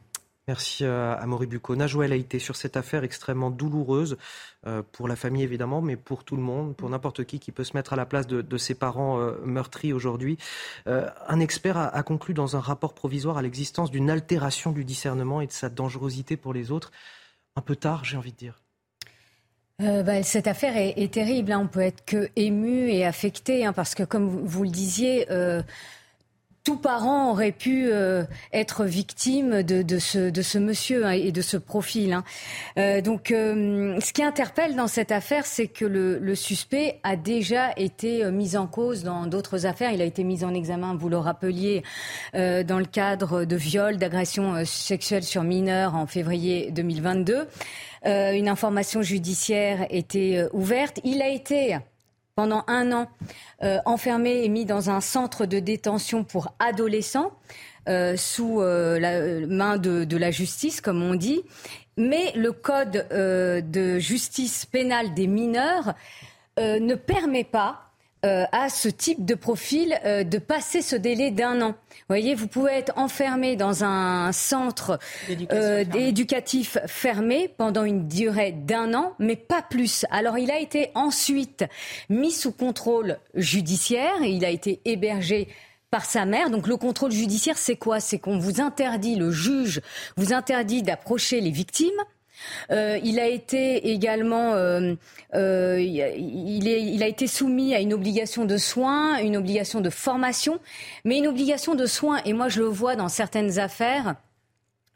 Merci 0.47 0.83
euh, 0.83 1.15
à 1.15 1.25
Maurice 1.27 1.47
Bucco. 1.47 1.75
Najouel 1.75 2.11
a 2.11 2.15
été 2.15 2.39
sur 2.39 2.55
cette 2.55 2.75
affaire 2.75 3.03
extrêmement 3.03 3.51
douloureuse 3.51 4.17
euh, 4.65 4.81
pour 4.91 5.07
la 5.07 5.15
famille 5.15 5.43
évidemment, 5.43 5.79
mais 5.79 5.95
pour 5.95 6.23
tout 6.23 6.35
le 6.35 6.41
monde, 6.41 6.75
pour 6.75 6.89
n'importe 6.89 7.23
qui 7.23 7.39
qui 7.39 7.51
peut 7.51 7.63
se 7.63 7.77
mettre 7.77 7.93
à 7.93 7.95
la 7.95 8.07
place 8.07 8.25
de, 8.25 8.57
ses 8.57 8.73
parents 8.73 9.19
euh, 9.19 9.37
meurtris 9.45 9.93
aujourd'hui. 9.93 10.39
un 10.87 11.39
expert 11.39 11.77
a, 11.77 12.01
conclu 12.01 12.33
dans 12.33 12.55
un 12.55 12.59
rapport 12.59 12.95
provisoire 12.95 13.37
à 13.37 13.43
l'existence 13.43 13.91
d'une 13.91 14.09
altération 14.09 14.71
du 14.71 14.83
discernement 14.83 15.41
et 15.41 15.45
de 15.45 15.51
sa 15.51 15.69
dangerosité 15.69 16.35
pour 16.35 16.53
les 16.53 16.71
autres. 16.71 16.91
Un 17.55 17.61
peu 17.61 17.75
tard, 17.75 18.03
j'ai 18.03 18.17
envie 18.17 18.31
de 18.31 18.37
dire. 18.37 18.59
Bah, 19.77 20.23
cette 20.23 20.47
affaire 20.47 20.75
est, 20.75 21.13
terrible. 21.13 21.51
Hein. 21.51 21.59
On 21.61 21.67
peut 21.67 21.81
être 21.81 22.03
que 22.05 22.29
ému 22.35 22.89
et 22.89 23.05
affecté, 23.05 23.65
hein, 23.65 23.71
parce 23.71 23.93
que 23.93 24.03
comme 24.03 24.27
vous, 24.27 24.63
le 24.63 24.71
disiez, 24.71 25.27
tout 26.69 26.77
parent 26.77 27.31
aurait 27.31 27.51
pu 27.51 27.89
euh, 27.91 28.25
être 28.53 28.85
victime 28.85 29.63
de, 29.63 29.97
ce, 29.97 30.57
monsieur 30.59 31.03
hein, 31.03 31.13
et 31.13 31.31
de 31.31 31.41
ce 31.41 31.57
profil. 31.57 32.13
Hein. 32.13 32.23
Euh, 32.77 33.01
donc, 33.01 33.31
euh, 33.31 33.99
ce 33.99 34.13
qui 34.13 34.21
interpelle 34.21 34.75
dans 34.75 34.85
cette 34.85 35.11
affaire, 35.11 35.47
c'est 35.47 35.65
que 35.65 35.83
le, 35.83 36.35
suspect 36.35 36.99
a 37.01 37.15
déjà 37.15 37.71
été 37.75 38.23
mis 38.29 38.55
en 38.55 38.67
cause 38.67 39.03
dans 39.03 39.25
d'autres 39.25 39.65
affaires. 39.65 39.91
Il 39.93 40.01
a 40.03 40.05
été 40.05 40.23
mis 40.23 40.43
en 40.43 40.53
examen, 40.53 40.95
vous 40.95 41.09
le 41.09 41.17
rappeliez, 41.17 41.81
dans 42.33 42.77
le 42.77 42.85
cadre 42.85 43.45
de 43.45 43.55
viol, 43.55 43.97
d'agression 43.97 44.63
sexuelle 44.63 45.23
sur 45.23 45.41
mineurs 45.41 45.95
en 45.95 46.05
février 46.05 46.69
2022. 46.69 47.47
une 48.05 48.47
information 48.47 49.01
judiciaire 49.01 49.87
était 49.89 50.47
ouverte. 50.53 50.99
Il 51.03 51.23
a 51.23 51.29
été 51.29 51.79
pendant 52.39 52.63
un 52.67 52.93
an 52.93 53.09
euh, 53.63 53.79
enfermé 53.83 54.45
et 54.45 54.47
mis 54.47 54.63
dans 54.63 54.89
un 54.89 55.01
centre 55.01 55.45
de 55.45 55.59
détention 55.59 56.23
pour 56.23 56.53
adolescents 56.59 57.33
euh, 57.89 58.15
sous 58.15 58.61
euh, 58.61 58.97
la 58.97 59.45
main 59.45 59.75
de, 59.75 60.15
la 60.15 60.31
justice, 60.31 60.79
comme 60.79 61.03
on 61.03 61.15
dit. 61.15 61.41
Mais 61.97 62.31
le 62.35 62.53
code 62.53 63.05
de 63.11 63.99
justice 63.99 64.65
pénale 64.65 65.13
des 65.13 65.27
mineurs 65.27 65.95
ne 66.57 66.95
permet 66.95 67.43
pas 67.43 67.88
euh, 68.25 68.43
à 68.51 68.67
ce 68.67 68.89
type 68.89 69.23
de 69.23 69.33
profil 69.33 69.97
euh, 70.03 70.25
de 70.25 70.39
passer 70.39 70.81
ce 70.81 70.97
délai 70.97 71.31
d'un 71.31 71.61
an. 71.61 71.69
Vous 71.69 72.05
voyez, 72.09 72.35
vous 72.35 72.47
pouvez 72.47 72.73
être 72.73 72.91
enfermé 72.97 73.55
dans 73.55 73.85
un 73.85 74.33
centre 74.33 74.99
euh, 75.53 75.85
éducatif 75.95 76.77
fermé 76.85 77.47
pendant 77.47 77.85
une 77.85 78.09
durée 78.09 78.51
d'un 78.51 78.93
an, 78.93 79.13
mais 79.19 79.37
pas 79.37 79.61
plus. 79.61 80.05
Alors 80.11 80.37
il 80.37 80.51
a 80.51 80.59
été 80.59 80.91
ensuite 80.95 81.63
mis 82.09 82.31
sous 82.31 82.51
contrôle 82.51 83.19
judiciaire, 83.35 84.21
il 84.21 84.43
a 84.43 84.49
été 84.49 84.81
hébergé 84.83 85.47
par 85.89 86.03
sa 86.03 86.25
mère. 86.25 86.49
Donc 86.49 86.67
le 86.67 86.75
contrôle 86.75 87.11
judiciaire, 87.11 87.57
c'est 87.57 87.77
quoi? 87.77 88.01
C'est 88.01 88.19
qu'on 88.19 88.37
vous 88.37 88.59
interdit, 88.59 89.15
le 89.15 89.31
juge 89.31 89.79
vous 90.17 90.33
interdit 90.33 90.83
d'approcher 90.83 91.39
les 91.39 91.51
victimes 91.51 92.03
euh, 92.71 92.99
il 93.03 93.19
a 93.19 93.27
été 93.27 93.91
également, 93.91 94.53
euh, 94.53 94.93
euh, 95.33 95.79
il, 95.79 96.67
est, 96.67 96.81
il, 96.81 97.03
a 97.03 97.07
été 97.07 97.27
soumis 97.27 97.73
à 97.75 97.79
une 97.79 97.93
obligation 97.93 98.45
de 98.45 98.57
soins, 98.57 99.17
une 99.19 99.37
obligation 99.37 99.81
de 99.81 99.89
formation, 99.89 100.59
mais 101.05 101.17
une 101.17 101.27
obligation 101.27 101.75
de 101.75 101.85
soins. 101.85 102.21
Et 102.25 102.33
moi, 102.33 102.49
je 102.49 102.59
le 102.59 102.67
vois 102.67 102.95
dans 102.95 103.09
certaines 103.09 103.59
affaires 103.59 104.15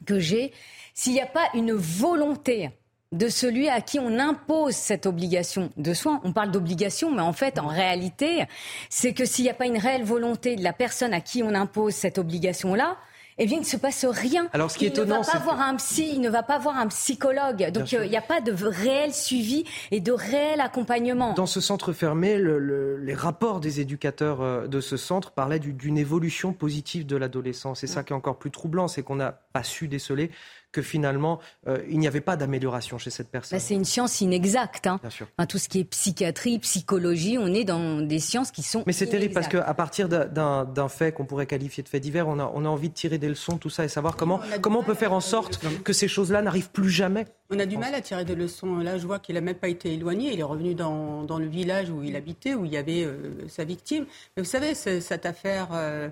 que 0.06 0.18
j'ai. 0.18 0.52
S'il 0.94 1.12
n'y 1.12 1.20
a 1.20 1.26
pas 1.26 1.48
une 1.54 1.72
volonté 1.72 2.70
de 3.14 3.28
celui 3.28 3.68
à 3.68 3.80
qui 3.80 3.98
on 4.00 4.18
impose 4.18 4.74
cette 4.74 5.06
obligation 5.06 5.70
de 5.76 5.94
soins. 5.94 6.20
On 6.24 6.32
parle 6.32 6.50
d'obligation, 6.50 7.12
mais 7.12 7.22
en 7.22 7.32
fait, 7.32 7.58
en 7.60 7.68
réalité, 7.68 8.44
c'est 8.90 9.12
que 9.12 9.24
s'il 9.24 9.44
n'y 9.44 9.50
a 9.50 9.54
pas 9.54 9.66
une 9.66 9.78
réelle 9.78 10.02
volonté 10.02 10.56
de 10.56 10.64
la 10.64 10.72
personne 10.72 11.14
à 11.14 11.20
qui 11.20 11.42
on 11.42 11.54
impose 11.54 11.94
cette 11.94 12.18
obligation-là, 12.18 12.96
eh 13.38 13.46
bien, 13.46 13.56
il 13.56 13.60
ne 13.60 13.66
se 13.66 13.76
passe 13.76 14.04
rien. 14.04 14.48
Alors, 14.52 14.70
ce 14.70 14.78
qui 14.78 14.84
est 14.84 14.88
il 14.88 14.92
étonnant, 14.92 15.20
ne 15.20 15.24
va 15.24 15.32
pas 15.32 15.38
voir 15.38 15.60
un 15.60 15.74
psy, 15.76 16.10
il 16.14 16.20
ne 16.20 16.30
va 16.30 16.42
pas 16.42 16.58
voir 16.58 16.76
un 16.76 16.86
psychologue. 16.88 17.70
Donc, 17.72 17.92
il 17.92 18.08
n'y 18.08 18.16
a 18.16 18.22
pas 18.22 18.40
de 18.40 18.52
réel 18.52 19.12
suivi 19.12 19.64
et 19.90 20.00
de 20.00 20.12
réel 20.12 20.60
accompagnement. 20.60 21.34
Dans 21.34 21.46
ce 21.46 21.60
centre 21.60 21.92
fermé, 21.92 22.38
le, 22.38 22.58
le, 22.58 22.96
les 22.98 23.14
rapports 23.14 23.60
des 23.60 23.80
éducateurs 23.80 24.40
euh, 24.40 24.66
de 24.66 24.80
ce 24.80 24.96
centre 24.96 25.32
parlaient 25.32 25.58
d'une 25.58 25.98
évolution 25.98 26.52
positive 26.52 27.06
de 27.06 27.16
l'adolescence. 27.16 27.80
C'est 27.80 27.86
ça 27.86 28.02
qui 28.04 28.12
est 28.12 28.16
encore 28.16 28.38
plus 28.38 28.50
troublant, 28.50 28.88
c'est 28.88 29.02
qu'on 29.02 29.16
n'a 29.16 29.32
pas 29.52 29.62
su 29.62 29.88
déceler 29.88 30.30
que 30.74 30.82
finalement, 30.82 31.38
euh, 31.68 31.78
il 31.88 31.98
n'y 31.98 32.06
avait 32.06 32.20
pas 32.20 32.36
d'amélioration 32.36 32.98
chez 32.98 33.10
cette 33.10 33.28
personne. 33.28 33.56
Bah, 33.56 33.64
c'est 33.64 33.74
une 33.74 33.84
science 33.84 34.20
inexacte. 34.20 34.86
Hein. 34.86 34.98
Bien 35.00 35.10
sûr. 35.10 35.26
Enfin, 35.38 35.46
tout 35.46 35.58
ce 35.58 35.68
qui 35.68 35.80
est 35.80 35.84
psychiatrie, 35.84 36.58
psychologie, 36.58 37.38
on 37.38 37.46
est 37.46 37.64
dans 37.64 38.00
des 38.00 38.18
sciences 38.18 38.50
qui 38.50 38.62
sont. 38.62 38.82
Mais 38.86 38.92
c'est 38.92 39.06
terrible 39.06 39.32
parce 39.32 39.48
qu'à 39.48 39.74
partir 39.74 40.08
d'un 40.08 40.88
fait 40.88 41.12
qu'on 41.12 41.24
pourrait 41.24 41.46
qualifier 41.46 41.82
de 41.82 41.88
fait 41.88 42.00
divers, 42.00 42.28
on 42.28 42.38
a, 42.38 42.50
on 42.54 42.64
a 42.64 42.68
envie 42.68 42.88
de 42.88 42.94
tirer 42.94 43.18
des 43.18 43.28
leçons, 43.28 43.56
tout 43.56 43.70
ça, 43.70 43.84
et 43.84 43.88
savoir 43.88 44.16
comment 44.16 44.40
on, 44.56 44.60
comment 44.60 44.80
on 44.80 44.84
peut 44.84 44.94
faire 44.94 45.12
en 45.12 45.20
sorte 45.20 45.60
que 45.84 45.92
ces 45.92 46.08
choses-là 46.08 46.42
n'arrivent 46.42 46.70
plus 46.70 46.90
jamais. 46.90 47.26
On 47.50 47.58
a 47.60 47.66
du 47.66 47.78
mal 47.78 47.94
à 47.94 48.00
tirer 48.00 48.24
des 48.24 48.34
leçons. 48.34 48.78
Là, 48.78 48.98
je 48.98 49.06
vois 49.06 49.20
qu'il 49.20 49.36
n'a 49.36 49.40
même 49.40 49.54
pas 49.54 49.68
été 49.68 49.92
éloigné. 49.94 50.32
Il 50.32 50.40
est 50.40 50.44
revenu 50.44 50.74
dans, 50.74 51.22
dans, 51.22 51.38
le 51.38 51.46
village 51.46 51.88
où 51.90 52.02
il 52.02 52.16
habitait, 52.16 52.54
où 52.54 52.64
il 52.64 52.72
y 52.72 52.76
avait 52.76 53.04
euh, 53.04 53.46
sa 53.48 53.64
victime. 53.64 54.06
Mais 54.36 54.42
vous 54.42 54.48
savez, 54.48 54.74
cette 54.74 55.24
affaire. 55.24 55.68
Euh, 55.72 56.08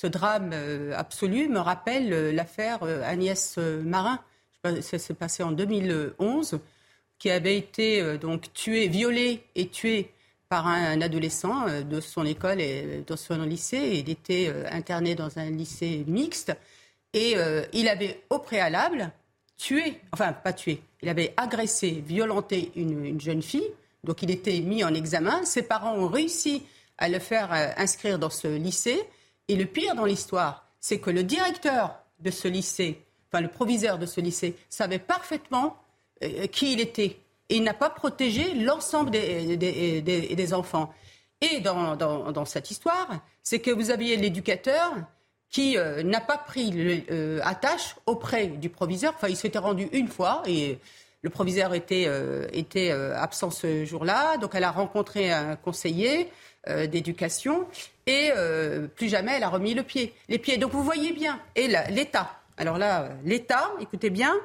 ce 0.00 0.06
drame 0.06 0.52
euh, 0.54 0.94
absolu 0.96 1.46
me 1.48 1.58
rappelle 1.58 2.10
euh, 2.14 2.32
l'affaire 2.32 2.78
euh, 2.84 3.02
Agnès 3.04 3.58
Marin. 3.84 4.18
Ça 4.80 4.98
s'est 4.98 5.14
passé 5.14 5.42
en 5.42 5.52
2011, 5.52 6.58
qui 7.18 7.30
avait 7.30 7.56
été 7.56 8.18
donc 8.18 8.52
tué, 8.52 8.88
violé 8.88 9.42
et 9.54 9.68
tué 9.68 10.10
par 10.50 10.66
un 10.66 11.00
adolescent 11.00 11.64
de 11.82 11.98
son 11.98 12.26
école 12.26 12.60
et 12.60 13.02
de 13.06 13.16
son 13.16 13.42
lycée. 13.42 14.02
Il 14.04 14.10
était 14.10 14.52
interné 14.70 15.14
dans 15.14 15.38
un 15.38 15.48
lycée 15.48 16.04
mixte 16.06 16.52
et 17.14 17.36
il 17.72 17.88
avait 17.88 18.22
au 18.28 18.38
préalable 18.38 19.10
tué, 19.56 19.98
enfin 20.12 20.34
pas 20.34 20.52
tué, 20.52 20.82
il 21.00 21.08
avait 21.08 21.32
agressé, 21.38 22.04
violenté 22.06 22.70
une 22.76 23.18
jeune 23.18 23.40
fille. 23.40 23.70
Donc 24.04 24.22
il 24.22 24.30
était 24.30 24.60
mis 24.60 24.84
en 24.84 24.92
examen. 24.92 25.42
Ses 25.46 25.62
parents 25.62 25.94
ont 25.94 26.08
réussi 26.08 26.64
à 26.98 27.08
le 27.08 27.18
faire 27.18 27.50
inscrire 27.78 28.18
dans 28.18 28.28
ce 28.28 28.46
lycée. 28.46 29.08
Et 29.50 29.56
le 29.56 29.66
pire 29.66 29.96
dans 29.96 30.04
l'histoire, 30.04 30.64
c'est 30.78 31.00
que 31.00 31.10
le 31.10 31.24
directeur 31.24 31.98
de 32.20 32.30
ce 32.30 32.46
lycée, 32.46 33.04
enfin 33.28 33.40
le 33.40 33.48
proviseur 33.48 33.98
de 33.98 34.06
ce 34.06 34.20
lycée, 34.20 34.54
savait 34.68 35.00
parfaitement 35.00 35.76
euh, 36.22 36.46
qui 36.46 36.74
il 36.74 36.80
était. 36.80 37.18
Et 37.48 37.56
il 37.56 37.64
n'a 37.64 37.74
pas 37.74 37.90
protégé 37.90 38.54
l'ensemble 38.54 39.10
des, 39.10 39.56
des, 39.56 40.02
des, 40.02 40.54
enfants. 40.54 40.94
Et 41.40 41.58
dans, 41.58 42.44
cette 42.44 42.70
histoire, 42.70 43.08
c'est 43.42 43.58
que 43.58 43.72
vous 43.72 43.90
aviez 43.90 44.16
l'éducateur 44.16 44.94
qui 45.48 45.76
euh, 45.76 46.04
n'a 46.04 46.20
pas 46.20 46.38
pris 46.38 46.70
le, 46.70 47.02
euh, 47.10 47.40
attache 47.42 47.96
auprès 48.06 48.46
du 48.46 48.68
proviseur. 48.68 49.14
Enfin, 49.16 49.26
il 49.26 49.36
s'était 49.36 49.58
rendu 49.58 49.88
une 49.90 50.06
fois 50.06 50.44
et 50.46 50.78
le 51.22 51.30
proviseur 51.30 51.74
était, 51.74 52.04
euh, 52.06 52.46
était 52.52 52.92
absent 52.92 53.50
ce 53.50 53.84
jour-là. 53.84 54.36
Donc, 54.36 54.52
elle 54.54 54.62
a 54.62 54.70
rencontré 54.70 55.32
un 55.32 55.56
conseiller. 55.56 56.30
Euh, 56.68 56.86
d'éducation 56.86 57.66
et 58.06 58.32
euh, 58.36 58.86
plus 58.86 59.08
jamais 59.08 59.32
elle 59.34 59.44
a 59.44 59.48
remis 59.48 59.72
le 59.72 59.82
pied, 59.82 60.12
les 60.28 60.38
pieds. 60.38 60.58
Donc 60.58 60.72
vous 60.72 60.82
voyez 60.84 61.14
bien, 61.14 61.40
et 61.56 61.68
l'État, 61.88 62.38
alors 62.58 62.76
là, 62.76 63.08
l'État, 63.24 63.72
écoutez 63.80 64.10
bien, 64.10 64.36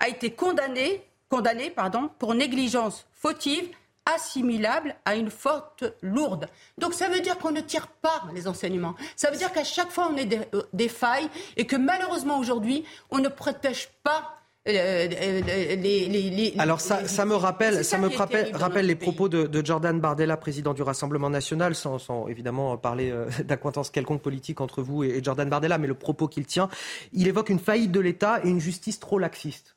a 0.00 0.08
été 0.08 0.32
condamné, 0.32 1.00
condamné 1.28 1.70
pardon, 1.70 2.10
pour 2.18 2.34
négligence 2.34 3.06
fautive 3.12 3.68
assimilable 4.04 4.96
à 5.04 5.14
une 5.14 5.30
faute 5.30 5.84
lourde. 6.02 6.48
Donc 6.76 6.92
ça 6.92 7.08
veut 7.08 7.20
dire 7.20 7.38
qu'on 7.38 7.52
ne 7.52 7.60
tire 7.60 7.86
pas 7.86 8.24
les 8.34 8.48
enseignements. 8.48 8.96
Ça 9.14 9.30
veut 9.30 9.36
dire 9.36 9.52
qu'à 9.52 9.62
chaque 9.62 9.92
fois 9.92 10.10
on 10.12 10.16
a 10.16 10.24
des, 10.24 10.40
euh, 10.54 10.62
des 10.72 10.88
failles 10.88 11.30
et 11.56 11.68
que 11.68 11.76
malheureusement 11.76 12.40
aujourd'hui 12.40 12.84
on 13.12 13.18
ne 13.18 13.28
protège 13.28 13.90
pas 14.02 14.39
euh, 14.68 15.06
les, 15.08 16.06
les, 16.06 16.30
les, 16.30 16.54
Alors 16.58 16.80
ça, 16.80 17.08
ça 17.08 17.24
me 17.24 17.34
rappelle, 17.34 17.82
ça, 17.84 17.96
me 17.96 18.08
rappelle, 18.08 18.54
rappelle 18.54 18.86
les 18.86 18.94
propos 18.94 19.28
de, 19.28 19.46
de, 19.46 19.64
Jordan 19.64 19.98
Bardella, 19.98 20.36
président 20.36 20.74
du 20.74 20.82
Rassemblement 20.82 21.30
national, 21.30 21.74
sans, 21.74 21.98
sans 21.98 22.28
évidemment 22.28 22.76
parler 22.76 23.10
euh, 23.10 23.26
d'acquaintance 23.44 23.90
quelconque 23.90 24.20
politique 24.20 24.60
entre 24.60 24.82
vous 24.82 25.02
et, 25.02 25.08
et 25.08 25.24
Jordan 25.24 25.48
Bardella, 25.48 25.78
mais 25.78 25.86
le 25.86 25.94
propos 25.94 26.28
qu'il 26.28 26.44
tient, 26.44 26.68
il 27.12 27.26
évoque 27.26 27.48
une 27.48 27.58
faillite 27.58 27.90
de 27.90 28.00
l'État 28.00 28.40
et 28.44 28.48
une 28.48 28.60
justice 28.60 29.00
trop 29.00 29.18
laxiste. 29.18 29.76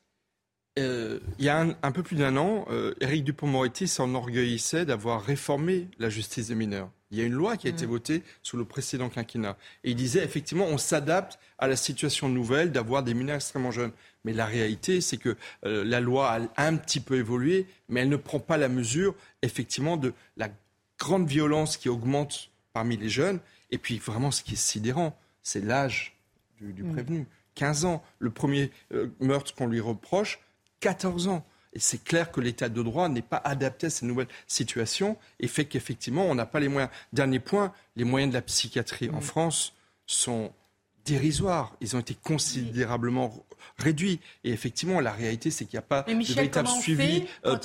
Euh, 0.78 1.20
il 1.38 1.44
y 1.44 1.48
a 1.48 1.60
un, 1.60 1.76
un 1.82 1.92
peu 1.92 2.02
plus 2.02 2.16
d'un 2.16 2.36
an, 2.36 2.66
euh, 2.70 2.94
Éric 3.00 3.22
Dupont-Moretti 3.24 3.86
s'enorgueillissait 3.86 4.84
d'avoir 4.84 5.22
réformé 5.22 5.88
la 6.00 6.10
justice 6.10 6.48
des 6.48 6.56
mineurs. 6.56 6.90
Il 7.12 7.18
y 7.18 7.20
a 7.20 7.24
une 7.24 7.32
loi 7.32 7.56
qui 7.56 7.68
a 7.68 7.70
été 7.70 7.86
votée 7.86 8.24
sous 8.42 8.56
le 8.56 8.64
précédent 8.64 9.08
quinquennat. 9.08 9.56
Et 9.84 9.90
il 9.90 9.94
disait 9.94 10.24
effectivement, 10.24 10.66
on 10.66 10.78
s'adapte 10.78 11.38
à 11.58 11.68
la 11.68 11.76
situation 11.76 12.28
nouvelle 12.28 12.72
d'avoir 12.72 13.04
des 13.04 13.14
mineurs 13.14 13.36
extrêmement 13.36 13.70
jeunes. 13.70 13.92
Mais 14.24 14.32
la 14.32 14.46
réalité, 14.46 15.00
c'est 15.00 15.18
que 15.18 15.36
euh, 15.64 15.84
la 15.84 16.00
loi 16.00 16.32
a 16.56 16.66
un 16.66 16.76
petit 16.76 17.00
peu 17.00 17.16
évolué, 17.16 17.66
mais 17.88 18.00
elle 18.00 18.08
ne 18.08 18.16
prend 18.16 18.40
pas 18.40 18.56
la 18.56 18.68
mesure, 18.68 19.14
effectivement, 19.42 19.96
de 19.96 20.14
la 20.36 20.48
grande 20.98 21.28
violence 21.28 21.76
qui 21.76 21.88
augmente 21.88 22.50
parmi 22.72 22.96
les 22.96 23.10
jeunes. 23.10 23.40
Et 23.70 23.78
puis, 23.78 23.98
vraiment, 23.98 24.30
ce 24.30 24.42
qui 24.42 24.54
est 24.54 24.56
sidérant, 24.56 25.16
c'est 25.42 25.62
l'âge 25.62 26.16
du, 26.58 26.72
du, 26.72 26.84
prévenu. 26.84 27.26
15 27.54 27.84
ans. 27.84 28.02
Le 28.18 28.30
premier 28.30 28.70
euh, 28.92 29.08
meurtre 29.20 29.54
qu'on 29.54 29.66
lui 29.66 29.80
reproche, 29.80 30.40
14 30.80 31.28
ans. 31.28 31.44
Et 31.74 31.80
c'est 31.80 32.02
clair 32.02 32.30
que 32.30 32.40
l'état 32.40 32.68
de 32.68 32.82
droit 32.82 33.08
n'est 33.08 33.22
pas 33.22 33.40
adapté 33.44 33.88
à 33.88 33.90
ces 33.90 34.06
nouvelles 34.06 34.28
situations 34.46 35.18
et 35.40 35.48
fait 35.48 35.64
qu'effectivement, 35.64 36.24
on 36.24 36.34
n'a 36.34 36.46
pas 36.46 36.60
les 36.60 36.68
moyens. 36.68 36.90
Dernier 37.12 37.40
point, 37.40 37.72
les 37.96 38.04
moyens 38.04 38.30
de 38.30 38.36
la 38.36 38.42
psychiatrie 38.42 39.10
en 39.10 39.20
France 39.20 39.74
sont 40.06 40.52
dérisoires. 41.04 41.76
Ils 41.80 41.96
ont 41.96 42.00
été 42.00 42.14
considérablement 42.14 43.44
réduits. 43.78 44.20
Et 44.44 44.50
effectivement, 44.50 45.00
la 45.00 45.12
réalité, 45.12 45.50
c'est 45.50 45.64
qu'il 45.64 45.76
n'y 45.76 45.84
a 45.84 45.86
pas 45.86 46.04
Michel, 46.08 46.34
de 46.34 46.40
véritable 46.40 46.68
suivi 46.68 47.24
euh, 47.44 47.56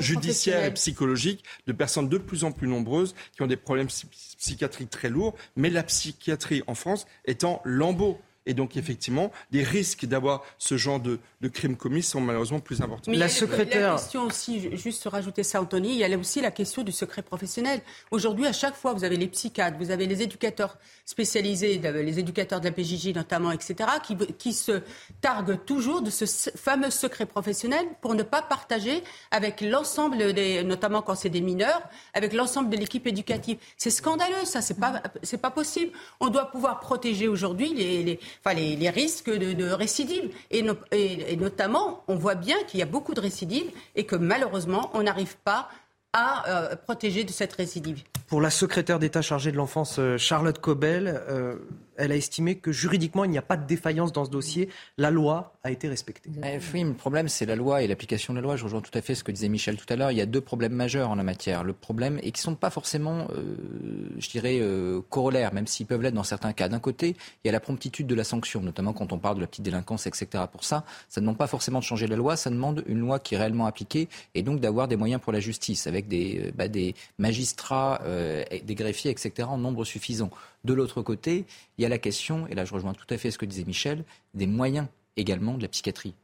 judiciaire 0.00 0.64
et 0.64 0.74
psychologique 0.74 1.44
de 1.66 1.72
personnes 1.72 2.08
de 2.08 2.18
plus 2.18 2.44
en 2.44 2.52
plus 2.52 2.68
nombreuses 2.68 3.14
qui 3.34 3.42
ont 3.42 3.46
des 3.46 3.56
problèmes 3.56 3.88
psychiatriques 3.88 4.90
très 4.90 5.08
lourds. 5.08 5.34
Mais 5.56 5.70
la 5.70 5.82
psychiatrie 5.82 6.62
en 6.66 6.74
France 6.74 7.06
étant 7.24 7.60
lambeau. 7.64 8.20
Et 8.46 8.54
donc, 8.54 8.76
effectivement, 8.76 9.32
les 9.50 9.62
risques 9.62 10.06
d'avoir 10.06 10.44
ce 10.58 10.76
genre 10.76 11.00
de, 11.00 11.18
de, 11.40 11.48
crimes 11.48 11.76
commis 11.76 12.02
sont 12.02 12.20
malheureusement 12.20 12.60
plus 12.60 12.80
importants. 12.80 13.10
Mais 13.10 13.16
la 13.16 13.28
secrétaire. 13.28 13.92
La 13.92 13.98
question 13.98 14.22
aussi, 14.22 14.76
juste 14.76 15.06
rajouter 15.10 15.42
ça, 15.42 15.60
Anthony, 15.60 15.90
il 15.90 15.98
y 15.98 16.04
a 16.04 16.16
aussi 16.16 16.40
la 16.40 16.52
question 16.52 16.82
du 16.82 16.92
secret 16.92 17.22
professionnel. 17.22 17.80
Aujourd'hui, 18.10 18.46
à 18.46 18.52
chaque 18.52 18.76
fois, 18.76 18.92
vous 18.92 19.04
avez 19.04 19.16
les 19.16 19.26
psychiatres, 19.26 19.76
vous 19.78 19.90
avez 19.90 20.06
les 20.06 20.22
éducateurs 20.22 20.78
spécialisés, 21.04 21.78
les 21.78 22.18
éducateurs 22.18 22.60
de 22.60 22.66
la 22.66 22.72
PJJ 22.72 23.14
notamment, 23.14 23.50
etc., 23.50 23.90
qui, 24.02 24.16
qui 24.38 24.52
se 24.52 24.82
targuent 25.20 25.64
toujours 25.64 26.02
de 26.02 26.10
ce 26.10 26.24
fameux 26.56 26.90
secret 26.90 27.26
professionnel 27.26 27.86
pour 28.00 28.14
ne 28.14 28.22
pas 28.22 28.42
partager 28.42 29.02
avec 29.30 29.60
l'ensemble 29.60 30.32
des, 30.32 30.62
notamment 30.62 31.02
quand 31.02 31.14
c'est 31.14 31.30
des 31.30 31.40
mineurs, 31.40 31.82
avec 32.14 32.32
l'ensemble 32.32 32.70
de 32.70 32.76
l'équipe 32.76 33.06
éducative. 33.06 33.58
C'est 33.76 33.90
scandaleux, 33.90 34.44
ça, 34.44 34.60
c'est 34.62 34.78
pas, 34.78 35.02
c'est 35.22 35.40
pas 35.40 35.50
possible. 35.50 35.92
On 36.20 36.28
doit 36.28 36.50
pouvoir 36.50 36.80
protéger 36.80 37.28
aujourd'hui 37.28 37.74
les, 37.74 38.02
les 38.02 38.20
enfin, 38.44 38.54
les, 38.54 38.90
risques 38.90 39.30
de, 39.30 39.70
récidive. 39.70 40.30
Et, 40.50 40.62
notamment, 41.36 42.04
on 42.08 42.16
voit 42.16 42.34
bien 42.34 42.56
qu'il 42.64 42.80
y 42.80 42.82
a 42.82 42.86
beaucoup 42.86 43.14
de 43.14 43.20
récidives 43.20 43.70
et 43.94 44.04
que 44.04 44.16
malheureusement, 44.16 44.90
on 44.94 45.02
n'arrive 45.02 45.36
pas 45.38 45.68
à 46.16 46.76
protéger 46.76 47.24
de 47.24 47.30
cette 47.30 47.52
récidive. 47.52 48.02
Pour 48.28 48.40
la 48.40 48.50
secrétaire 48.50 48.98
d'État 48.98 49.22
chargée 49.22 49.52
de 49.52 49.56
l'enfance, 49.56 50.00
Charlotte 50.18 50.58
Cobel, 50.58 51.22
elle 51.96 52.12
a 52.12 52.16
estimé 52.16 52.56
que 52.56 52.72
juridiquement, 52.72 53.24
il 53.24 53.30
n'y 53.30 53.38
a 53.38 53.42
pas 53.42 53.56
de 53.56 53.66
défaillance 53.66 54.12
dans 54.12 54.24
ce 54.24 54.30
dossier. 54.30 54.68
La 54.98 55.10
loi 55.10 55.54
a 55.64 55.70
été 55.70 55.88
respectée. 55.88 56.30
Eh 56.44 56.58
oui, 56.72 56.84
le 56.84 56.94
problème, 56.94 57.28
c'est 57.28 57.46
la 57.46 57.56
loi 57.56 57.82
et 57.82 57.86
l'application 57.86 58.32
de 58.32 58.38
la 58.38 58.42
loi. 58.42 58.56
Je 58.56 58.64
rejoins 58.64 58.80
tout 58.80 58.96
à 58.96 59.02
fait 59.02 59.14
ce 59.14 59.24
que 59.24 59.32
disait 59.32 59.48
Michel 59.48 59.76
tout 59.76 59.86
à 59.88 59.96
l'heure. 59.96 60.10
Il 60.10 60.18
y 60.18 60.20
a 60.20 60.26
deux 60.26 60.40
problèmes 60.40 60.72
majeurs 60.72 61.10
en 61.10 61.14
la 61.14 61.22
matière. 61.22 61.64
Le 61.64 61.72
problème, 61.72 62.18
et 62.22 62.32
qui 62.32 62.40
ne 62.40 62.44
sont 62.44 62.54
pas 62.54 62.70
forcément, 62.70 63.28
euh, 63.30 63.56
je 64.18 64.28
dirais, 64.28 64.58
euh, 64.60 65.00
corollaires, 65.08 65.52
même 65.54 65.66
s'ils 65.66 65.86
peuvent 65.86 66.02
l'être 66.02 66.14
dans 66.14 66.22
certains 66.22 66.52
cas. 66.52 66.68
D'un 66.68 66.80
côté, 66.80 67.16
il 67.44 67.46
y 67.46 67.48
a 67.48 67.52
la 67.52 67.60
promptitude 67.60 68.06
de 68.06 68.14
la 68.14 68.24
sanction, 68.24 68.60
notamment 68.60 68.92
quand 68.92 69.12
on 69.12 69.18
parle 69.18 69.36
de 69.36 69.40
la 69.40 69.46
petite 69.46 69.64
délinquance, 69.64 70.06
etc. 70.06 70.44
Pour 70.50 70.64
ça, 70.64 70.84
ça 71.08 71.20
ne 71.20 71.24
demande 71.26 71.38
pas 71.38 71.46
forcément 71.46 71.78
de 71.78 71.84
changer 71.84 72.06
la 72.06 72.16
loi, 72.16 72.36
ça 72.36 72.50
demande 72.50 72.84
une 72.86 72.98
loi 72.98 73.18
qui 73.18 73.34
est 73.34 73.38
réellement 73.38 73.66
appliquée 73.66 74.08
et 74.34 74.42
donc 74.42 74.60
d'avoir 74.60 74.88
des 74.88 74.96
moyens 74.96 75.20
pour 75.20 75.32
la 75.32 75.40
justice, 75.40 75.86
avec 75.86 76.05
des, 76.06 76.46
euh, 76.46 76.52
bah, 76.54 76.68
des 76.68 76.94
magistrats, 77.18 78.02
des 78.64 78.74
greffiers, 78.74 79.10
etc. 79.10 79.48
en 79.48 79.58
nombre 79.58 79.84
suffisant. 79.84 80.30
De 80.64 80.74
l'autre 80.74 81.02
côté, 81.02 81.44
il 81.78 81.82
y 81.82 81.84
a 81.84 81.88
la 81.88 81.98
question, 81.98 82.46
et 82.48 82.54
là 82.54 82.64
je 82.64 82.74
rejoins 82.74 82.94
tout 82.94 83.06
à 83.10 83.18
fait 83.18 83.30
ce 83.30 83.38
que 83.38 83.46
disait 83.46 83.64
Michel, 83.64 84.04
des 84.34 84.46
moyens 84.46 84.86
également 85.16 85.54
de 85.54 85.62
la 85.62 85.68
psychiatrie. 85.68 86.14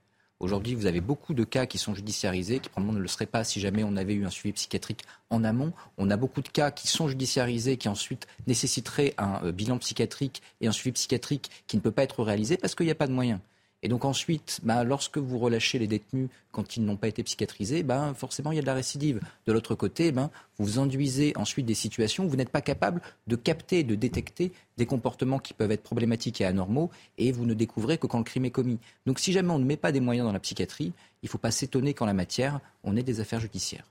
Aujourd'hui, 0.43 0.75
vous 0.75 0.87
avez 0.87 1.01
beaucoup 1.01 1.35
de 1.35 1.45
cas 1.45 1.67
qui 1.67 1.79
sont 1.79 1.95
judiciarisés, 1.95 2.59
qui 2.59 2.69
probablement 2.69 2.99
ne 2.99 3.01
le 3.01 3.07
seraient 3.07 3.27
pas 3.27 3.45
si 3.45 3.61
jamais 3.61 3.85
on 3.85 3.97
avait 3.97 4.15
eu 4.15 4.27
un 4.27 4.31
suivi 4.31 4.53
psychiatrique 4.53 5.05
en 5.31 5.45
amont. 5.45 5.73
On 5.99 6.11
a 6.11 6.17
beaucoup 6.17 6.43
de 6.43 6.49
cas 6.49 6.73
qui 6.73 6.89
sont 6.89 7.07
judiciarisés, 7.07 7.77
qui 7.77 7.89
ensuite 7.89 8.27
nécessiteraient 8.49 9.15
un 9.19 9.41
euh, 9.45 9.53
bilan 9.53 9.79
psychiatrique 9.79 10.43
et 10.61 10.67
un 10.67 10.73
suivi 10.73 10.95
psychiatrique 10.95 11.49
qui 11.69 11.77
ne 11.77 11.81
peut 11.81 11.93
pas 11.93 12.03
être 12.03 12.25
réalisé 12.25 12.57
parce 12.57 12.75
qu'il 12.75 12.87
n'y 12.87 12.93
a 12.93 12.97
pas 12.97 13.07
de 13.07 13.13
moyens. 13.13 13.39
Et 13.83 13.89
donc 13.89 14.05
ensuite, 14.05 14.61
bah, 14.63 14.85
lorsque 14.85 15.19
vous 15.19 15.39
relâchez 15.39 15.79
les 15.79 15.89
détenus 15.89 16.29
quand 16.53 16.77
ils 16.77 16.85
n'ont 16.85 16.97
pas 16.97 17.09
été 17.09 17.23
psychiatrisés, 17.25 17.83
ben, 17.83 18.15
forcément 18.15 18.53
il 18.53 18.57
y 18.57 18.59
a 18.59 18.63
de 18.63 18.67
la 18.67 18.75
récidive. 18.75 19.21
De 19.47 19.53
l'autre 19.53 19.75
côté, 19.75 20.13
ben, 20.13 20.31
vous 20.59 20.79
induisez 20.79 21.33
ensuite 21.37 21.67
des 21.67 21.75
situations 21.75 22.25
où 22.25 22.29
vous 22.29 22.37
n'êtes 22.37 22.51
pas 22.51 22.61
capable 22.61 23.03
de 23.27 23.35
capter, 23.35 23.83
de 23.83 23.97
détecter 23.97 24.53
des 24.77 24.87
comportements 24.87 25.41
qui 25.41 25.53
peuvent 25.53 25.73
être 25.73 25.83
problématiques 25.83 26.41
et 26.41 26.45
anormaux, 26.45 26.91
et 27.19 27.33
vous 27.33 27.45
ne 27.45 27.55
découvrez 27.55 27.99
que 27.99 28.07
quand 28.07 28.19
le 28.19 28.25
crime 28.25 28.45
est 28.45 28.51
commis. 28.51 28.79
Donc 29.07 29.19
si 29.19 29.33
jamais 29.33 29.51
on 29.51 29.59
ne 29.59 29.65
met 29.65 29.77
pas 29.77 29.93
des 29.93 30.01
moyens 30.01 30.27
dans 30.27 30.33
la 30.33 30.41
psychiatrie, 30.41 30.93
il 31.23 31.27
ne 31.27 31.31
faut 31.31 31.39
pas 31.39 31.51
s'étonner 31.51 31.93
qu'en 31.93 32.07
la 32.07 32.15
matière, 32.15 32.61
on 32.85 32.97
ait 32.97 33.03
des 33.03 33.21
affaires 33.21 33.41
judiciaires. 33.41 33.87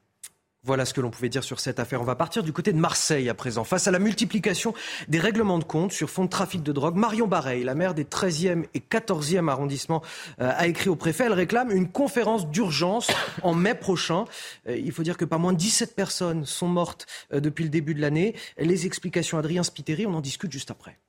Voilà 0.64 0.86
ce 0.86 0.94
que 0.94 1.02
l'on 1.02 1.10
pouvait 1.10 1.30
dire 1.30 1.44
sur 1.44 1.60
cette 1.60 1.80
affaire. 1.80 2.02
On 2.02 2.06
va 2.06 2.14
partir 2.14 2.44
du 2.44 2.54
côté 2.54 2.72
de 2.72 2.78
Marseille 2.78 3.30
à 3.30 3.34
présent. 3.34 3.64
Face 3.64 3.88
à 3.88 3.92
la 3.92 3.98
multiplication 3.98 4.76
des 5.08 5.18
règlements 5.18 5.58
de 5.58 5.64
compte 5.64 5.92
sur 5.92 6.08
fond 6.08 6.26
de 6.26 6.30
trafic 6.30 6.62
de 6.62 6.72
drogue, 6.72 6.96
Marion 6.96 7.28
Bareil, 7.28 7.64
la 7.64 7.74
maire 7.74 7.96
des 7.96 8.04
13e 8.04 8.66
et 8.76 8.80
14e 8.80 9.50
arrondissements, 9.50 10.04
euh, 10.40 10.52
a 10.56 10.68
écrit 10.68 10.90
au 10.90 10.96
préfet. 10.96 11.24
Elle 11.26 11.34
réclame 11.34 11.72
une 11.72 11.90
conférence 11.90 12.48
d'urgence 12.48 13.10
en 13.42 13.56
mai 13.56 13.74
prochain. 13.74 14.26
Euh, 14.68 14.78
il 14.78 14.92
faut 14.92 15.02
dire 15.02 15.18
que 15.18 15.26
pas 15.26 15.40
moins 15.40 15.54
de 15.54 15.58
17 15.58 15.96
personnes 15.96 16.46
sont 16.46 16.68
mortes 16.68 17.08
euh, 17.34 17.40
depuis 17.40 17.64
le 17.64 17.72
début 17.72 17.96
de 17.96 18.02
l'année. 18.02 18.36
Les 18.60 18.86
explications 18.86 19.40
Adrien 19.40 19.64
Spiteri, 19.64 20.06
on 20.06 20.14
en 20.14 20.22
discute 20.22 20.52
juste 20.52 20.70
après. 20.70 21.00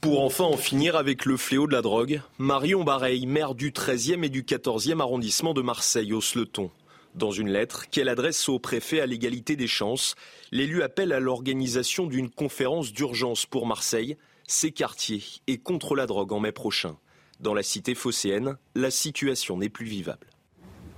Pour 0.00 0.24
enfin 0.24 0.44
en 0.44 0.56
finir 0.56 0.96
avec 0.96 1.26
le 1.26 1.36
fléau 1.36 1.66
de 1.66 1.72
la 1.72 1.82
drogue, 1.82 2.22
Marion 2.38 2.82
Bareil, 2.82 3.26
maire 3.26 3.54
du 3.54 3.72
13e 3.72 4.24
et 4.24 4.30
du 4.30 4.42
14e 4.42 5.00
arrondissement 5.00 5.52
de 5.52 5.60
Marseille, 5.60 6.14
hausse 6.14 6.34
le. 6.34 6.46
Dans 7.14 7.30
une 7.30 7.48
lettre 7.48 7.88
qu'elle 7.90 8.08
adresse 8.08 8.48
au 8.48 8.58
préfet 8.58 8.98
à 8.98 9.06
l'égalité 9.06 9.54
des 9.54 9.68
chances, 9.68 10.16
l'élu 10.50 10.82
appelle 10.82 11.12
à 11.12 11.20
l'organisation 11.20 12.06
d'une 12.06 12.28
conférence 12.28 12.92
d'urgence 12.92 13.46
pour 13.46 13.66
Marseille, 13.66 14.16
ses 14.48 14.72
quartiers 14.72 15.22
et 15.46 15.58
contre 15.58 15.94
la 15.94 16.06
drogue 16.06 16.32
en 16.32 16.40
mai 16.40 16.50
prochain. 16.50 16.96
Dans 17.38 17.54
la 17.54 17.62
cité 17.62 17.94
phocéenne, 17.94 18.56
la 18.74 18.90
situation 18.90 19.56
n'est 19.58 19.68
plus 19.68 19.86
vivable. 19.86 20.26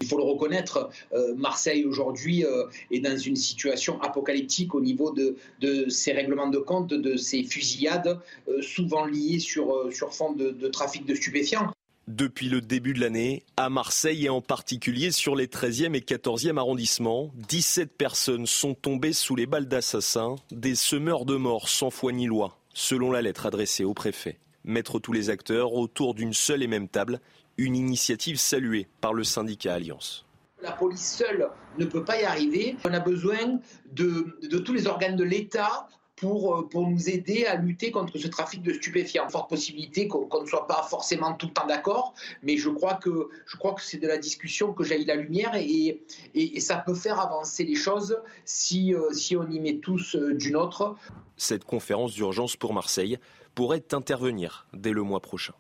Il 0.01 0.07
faut 0.07 0.17
le 0.17 0.25
reconnaître, 0.25 0.89
euh, 1.12 1.35
Marseille 1.37 1.85
aujourd'hui 1.85 2.45
euh, 2.45 2.64
est 2.91 3.01
dans 3.01 3.17
une 3.17 3.37
situation 3.37 4.01
apocalyptique 4.01 4.75
au 4.75 4.81
niveau 4.81 5.11
de, 5.11 5.37
de 5.61 5.89
ces 5.91 6.12
règlements 6.12 6.49
de 6.49 6.59
compte, 6.59 6.89
de 6.95 7.17
ces 7.17 7.43
fusillades, 7.43 8.19
euh, 8.49 8.62
souvent 8.62 9.05
liées 9.05 9.39
sur, 9.39 9.93
sur 9.93 10.14
fond 10.14 10.33
de 10.33 10.69
trafic 10.69 11.05
de 11.05 11.14
stupéfiants. 11.14 11.71
Depuis 12.09 12.48
le 12.48 12.61
début 12.61 12.94
de 12.94 13.00
l'année, 13.00 13.42
à 13.57 13.68
Marseille 13.68 14.26
et 14.26 14.28
en 14.28 14.40
particulier 14.40 15.11
sur 15.11 15.34
les 15.34 15.48
13e 15.48 15.96
et 15.96 16.00
14e 16.00 16.57
arrondissements, 16.57 17.32
17 17.48 17.96
personnes 17.98 18.46
sont 18.46 18.74
tombées 18.74 19.12
sous 19.12 19.34
les 19.34 19.46
balles 19.46 19.66
d'assassins, 19.66 20.36
des 20.52 20.76
semeurs 20.76 21.24
de 21.24 21.34
mort 21.34 21.68
sans 21.68 21.90
foi 21.90 22.12
ni 22.12 22.26
loi, 22.26 22.59
selon 22.72 23.11
la 23.11 23.22
lettre 23.22 23.46
adressée 23.46 23.82
au 23.82 23.92
préfet. 23.92 24.38
Mettre 24.62 25.00
tous 25.00 25.12
les 25.12 25.30
acteurs 25.30 25.72
autour 25.72 26.14
d'une 26.14 26.32
seule 26.32 26.62
et 26.62 26.68
même 26.68 26.86
table, 26.86 27.20
une 27.57 27.74
initiative 27.74 28.36
saluée 28.36 28.86
par 29.00 29.12
le 29.12 29.24
syndicat 29.24 29.74
Alliance. 29.74 30.26
La 30.62 30.72
police 30.72 31.16
seule 31.16 31.48
ne 31.76 31.86
peut 31.86 32.04
pas 32.04 32.20
y 32.20 32.24
arriver. 32.24 32.76
On 32.84 32.94
a 32.94 33.00
besoin 33.00 33.59
de, 33.90 34.38
de 34.48 34.59
tous 34.59 34.72
les 34.72 34.86
organes 34.86 35.16
de 35.16 35.24
l'État 35.24 35.88
pour, 36.17 36.57
euh, 36.57 36.69
pour 36.69 36.89
nous 36.89 37.09
aider 37.09 37.45
à 37.45 37.57
lutter 37.57 37.91
contre 37.91 38.19
ce 38.19 38.27
trafic 38.27 38.62
de 38.62 38.73
stupéfiants. 38.73 39.29
Forte 39.29 39.51
possibilité 39.51 40.09
qu'on 40.09 40.43
ne 40.43 40.47
soit 40.47 40.67
pas 40.67 40.83
forcément 40.83 41.35
tout 41.35 41.47
le 41.47 41.53
temps 41.53 41.67
d'accord, 41.67 42.14
mais 42.43 42.57
je 42.57 42.71
crois 42.71 42.95
que, 42.95 43.29
c'est 43.79 43.99
de 43.99 44.09
la 44.09 44.19
discussion 44.19 44.73
que 44.73 44.83
jaillit 44.83 45.05
la 45.05 45.17
lumière 45.17 45.55
et, 45.55 46.03
et, 46.35 46.61
ça 46.61 46.77
peut 46.77 46.95
faire 46.95 47.21
avancer 47.21 47.64
les 47.64 47.75
choses 47.75 48.19
si, 48.45 48.95
euh, 48.95 49.12
si 49.12 49.37
on 49.37 49.49
y 49.51 49.61
met 49.61 49.77
tous 49.79 50.17
euh, 50.17 50.35
d'une 50.35 50.57
autre. 50.57 50.97
Cette 51.37 51.64
conférence 51.64 52.14
d'urgence 52.14 52.57
pour 52.57 52.73
Marseille 52.73 53.19
pourrait 53.55 53.85
intervenir 53.93 54.67
dès 54.73 54.93
le 54.93 55.03
mois 55.03 55.21
prochain. 55.21 55.55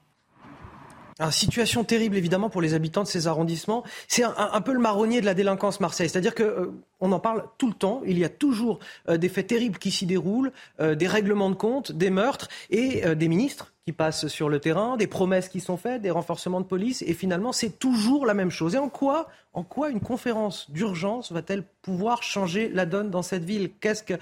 Une 1.18 1.30
situation 1.30 1.82
terrible 1.82 2.16
évidemment 2.16 2.50
pour 2.50 2.60
les 2.60 2.74
habitants 2.74 3.02
de 3.02 3.08
ces 3.08 3.26
arrondissements. 3.26 3.84
C'est 4.06 4.22
un, 4.22 4.60
peu 4.60 4.74
le 4.74 4.78
marronnier 4.78 5.22
de 5.22 5.26
la 5.26 5.32
délinquance 5.32 5.80
Marseille. 5.80 6.10
C'est-à-dire 6.10 6.34
que 6.34 6.42
euh, 6.42 6.72
on 7.00 7.10
en 7.12 7.20
parle 7.20 7.44
tout 7.56 7.68
le 7.68 7.72
temps. 7.72 8.02
Il 8.04 8.18
y 8.18 8.24
a 8.24 8.28
toujours 8.28 8.80
euh, 9.08 9.16
des 9.16 9.30
faits 9.30 9.46
terribles 9.46 9.78
qui 9.78 9.90
s'y 9.90 10.04
déroulent, 10.04 10.52
euh, 10.78 10.94
des 10.94 11.06
règlements 11.06 11.48
de 11.48 11.54
compte, 11.54 11.90
des 11.92 12.10
meurtres 12.10 12.48
et 12.68 13.02
des 13.14 13.28
ministres 13.28 13.72
qui 13.86 13.92
passent 13.92 14.26
sur 14.26 14.50
le 14.50 14.60
terrain, 14.60 14.98
des 14.98 15.06
promesses 15.06 15.48
qui 15.48 15.60
sont 15.60 15.78
faites, 15.78 16.02
des 16.02 16.10
renforcements 16.10 16.60
de 16.60 16.66
police. 16.66 17.02
Et 17.06 17.14
finalement, 17.14 17.52
c'est 17.52 17.78
toujours 17.78 18.26
la 18.26 18.34
même 18.34 18.50
chose. 18.50 18.74
Et 18.74 18.78
en 18.78 18.90
quoi, 18.90 19.28
en 19.54 19.62
quoi 19.62 19.88
une 19.88 20.00
conférence 20.00 20.70
d'urgence 20.70 21.32
va-t-elle 21.32 21.62
pouvoir 21.80 22.22
changer 22.22 22.68
la 22.68 22.84
donne 22.84 23.10
dans 23.10 23.22
cette 23.22 23.44
ville? 23.44 23.70
Qu'est-ce 23.80 24.02
que, 24.02 24.14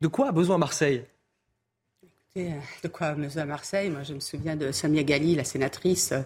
de 0.00 0.06
quoi 0.06 0.28
a 0.28 0.32
besoin 0.32 0.58
Marseille? 0.58 1.04
Euh, 2.38 2.50
de 2.82 2.88
quoi 2.88 3.08
à 3.08 3.44
Marseille. 3.44 3.90
Moi, 3.90 4.02
je 4.02 4.14
me 4.14 4.20
souviens 4.20 4.56
de 4.56 4.72
Samia 4.72 5.02
Gali, 5.02 5.34
la 5.34 5.44
sénatrice, 5.44 6.12
euh, 6.12 6.20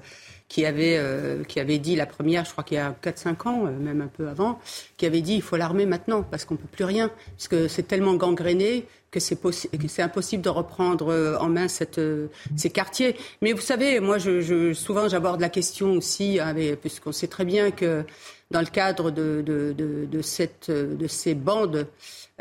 qui 0.49 0.67
avait, 0.67 0.97
euh, 0.99 1.45
qui 1.45 1.61
avait 1.61 1.79
dit 1.79 1.97
la 1.97 2.07
première, 2.07 2.45
je 2.45 2.53
crois 2.53 2.65
qu'il 2.65 2.77
y 2.77 2.81
a 2.81 2.95
4-5 3.03 3.49
ans, 3.49 3.63
même 3.65 4.01
un 4.01 4.07
peu 4.07 4.29
avant, 4.29 4.59
qui 4.97 5.07
avait 5.07 5.23
dit 5.23 5.35
il 5.35 5.43
faut 5.43 5.57
l'armer 5.57 5.87
maintenant 5.87 6.23
parce 6.23 6.45
qu'on 6.45 6.55
ne 6.55 6.59
peut 6.59 6.69
plus 6.71 6.85
rien, 6.85 7.11
parce 7.37 7.49
que 7.49 7.69
c'est 7.69 7.85
tellement 7.85 8.15
gangréné 8.15 8.87
que 9.11 9.21
c'est, 9.21 9.39
c'est 9.89 10.03
impossible 10.03 10.43
de 10.43 10.49
reprendre 10.49 11.39
en 11.39 11.49
main 11.49 11.69
cette, 11.69 12.01
ces 12.57 12.71
quartiers. 12.71 13.15
Mais 13.43 13.53
vous 13.53 13.61
savez, 13.61 14.01
moi, 14.01 14.17
je, 14.17 14.73
souvent, 14.73 15.07
j'aborde 15.07 15.41
la 15.41 15.51
question 15.51 15.93
aussi, 15.93 16.41
hein, 16.41 16.55
puisqu'on 16.81 17.13
sait 17.13 17.27
très 17.29 17.45
bien 17.45 17.71
que 17.71 18.05
dans 18.51 18.61
le 18.61 18.67
cadre 18.67 19.11
de, 19.11 19.43
de, 19.45 19.75
de, 19.75 20.23
cette, 20.23 20.71
de 20.71 21.07
ces 21.09 21.35
bandes, 21.35 21.87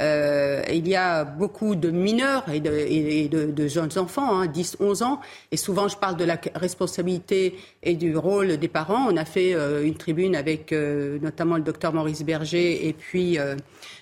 euh, 0.02 0.64
il 0.72 0.88
y 0.88 0.96
a 0.96 1.24
beaucoup 1.24 1.76
de 1.76 1.92
mineurs 1.92 2.46
et 2.52 2.60
de, 2.60 3.68
jeunes 3.68 3.98
enfants, 3.98 4.40
hein, 4.40 4.48
10, 4.48 4.78
11 4.80 5.04
ans. 5.04 5.22
Et 5.52 5.58
souvent, 5.58 5.88
je 5.88 5.98
parle 5.98 6.18
de 6.18 6.26
la 6.26 6.40
responsabilité 6.56 7.56
et 7.84 7.96
du 7.96 8.18
rôle 8.18 8.58
des 8.58 8.68
parents. 8.68 9.08
On 9.10 9.18
a 9.18 9.26
fait 9.26 9.54
euh, 9.54 9.86
une 9.86 9.96
tribune 9.96 10.36
avec 10.36 10.72
euh, 10.72 11.20
notamment 11.22 11.58
le 11.58 11.64
docteur 11.64 11.94
Maurice 11.94 12.24
Berger 12.24 12.88
et 12.88 12.94
puis 12.94 13.38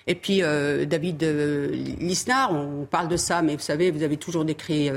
et 0.06 0.14
puis 0.14 0.40
David 0.40 1.22
Lisnard, 2.00 2.52
on 2.52 2.84
parle 2.84 3.08
de 3.08 3.16
ça, 3.16 3.42
mais 3.42 3.54
vous 3.54 3.62
savez, 3.62 3.90
vous 3.90 4.02
avez 4.02 4.16
toujours 4.16 4.44
des 4.44 4.54
cris 4.54 4.90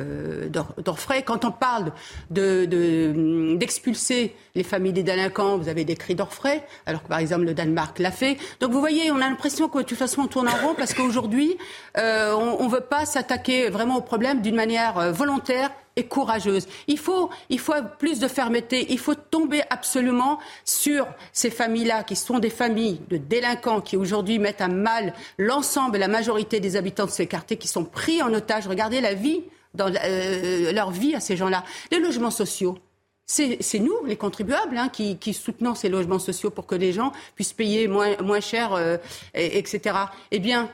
d'orfraie. 0.50 1.24
Quand 1.24 1.46
on 1.46 1.52
parle 1.52 1.92
d'expulser 2.30 4.28
de, 4.28 4.32
les 4.56 4.64
familles 4.64 4.94
des 4.94 5.04
délinquants, 5.04 5.58
vous 5.58 5.70
avez 5.70 5.86
des 5.86 5.96
cris 5.96 6.16
d'orfraie, 6.16 6.66
alors 6.86 7.04
que 7.04 7.10
par 7.10 7.20
exemple 7.20 7.44
le 7.46 7.54
Danemark 7.54 8.00
l'a 8.00 8.12
fait. 8.12 8.38
Donc 8.60 8.72
vous 8.72 8.80
voyez, 8.80 9.12
on 9.12 9.18
a 9.18 9.30
l'impression 9.30 9.68
que 9.68 9.80
de 9.80 9.84
toute 9.84 9.98
façon 9.98 10.22
on 10.22 10.28
tourne 10.28 10.48
en 10.48 10.68
rond 10.68 10.74
parce 10.76 10.93
qu'aujourd'hui, 10.94 11.58
on 11.96 12.64
ne 12.64 12.70
veut 12.70 12.82
pas 12.82 13.06
s'attaquer 13.06 13.70
vraiment 13.70 13.98
au 13.98 14.02
problème 14.02 14.42
d'une 14.42 14.56
manière 14.56 15.12
volontaire 15.12 15.72
et 15.96 16.06
courageuse. 16.06 16.68
Il 16.88 16.98
faut, 16.98 17.30
il 17.50 17.60
faut 17.60 17.74
plus 18.00 18.20
de 18.20 18.28
fermeté. 18.28 18.88
Il 18.90 19.00
faut 19.00 19.16
tomber 19.16 19.62
absolument 19.70 20.40
sur 20.66 21.08
ces 21.32 21.50
familles-là, 21.50 22.04
qui 22.04 22.16
sont 22.16 22.40
des 22.40 22.50
familles 22.50 23.00
de 23.10 23.18
délinquants 23.18 23.82
qui 23.82 23.98
aujourd'hui 23.98 24.40
mettent 24.40 24.62
à 24.62 24.68
mal 24.68 25.14
l'ensemble, 25.38 25.98
la 25.98 26.08
majorité 26.08 26.60
des 26.60 26.76
habitants 26.76 27.06
de 27.06 27.12
ces 27.12 27.28
quartiers 27.28 27.58
qui 27.58 27.68
sont 27.68 27.86
pris 27.86 28.22
en 28.22 28.34
otage. 28.34 28.68
Regardez 28.68 29.02
la 29.02 29.14
vie, 29.14 29.44
dans 29.74 29.92
euh, 30.04 30.72
leur 30.72 30.92
vie 30.92 31.16
à 31.16 31.20
ces 31.20 31.36
gens-là. 31.36 31.64
Les 31.92 32.00
logements 32.00 32.32
sociaux. 32.32 32.78
C'est 33.26 33.80
nous, 33.80 34.04
les 34.06 34.18
contribuables, 34.18 34.78
hein, 34.78 34.90
qui, 34.90 35.34
soutenons 35.34 35.76
ces 35.76 35.90
logements 35.90 36.20
sociaux 36.20 36.50
pour 36.50 36.68
que 36.68 36.76
les 36.76 36.92
gens 36.92 37.14
puissent 37.36 37.54
payer 37.54 37.88
moins, 37.88 38.42
cher, 38.42 38.74
euh, 38.74 38.98
etc. 39.34 39.96
Eh 40.32 40.40
bien, 40.40 40.70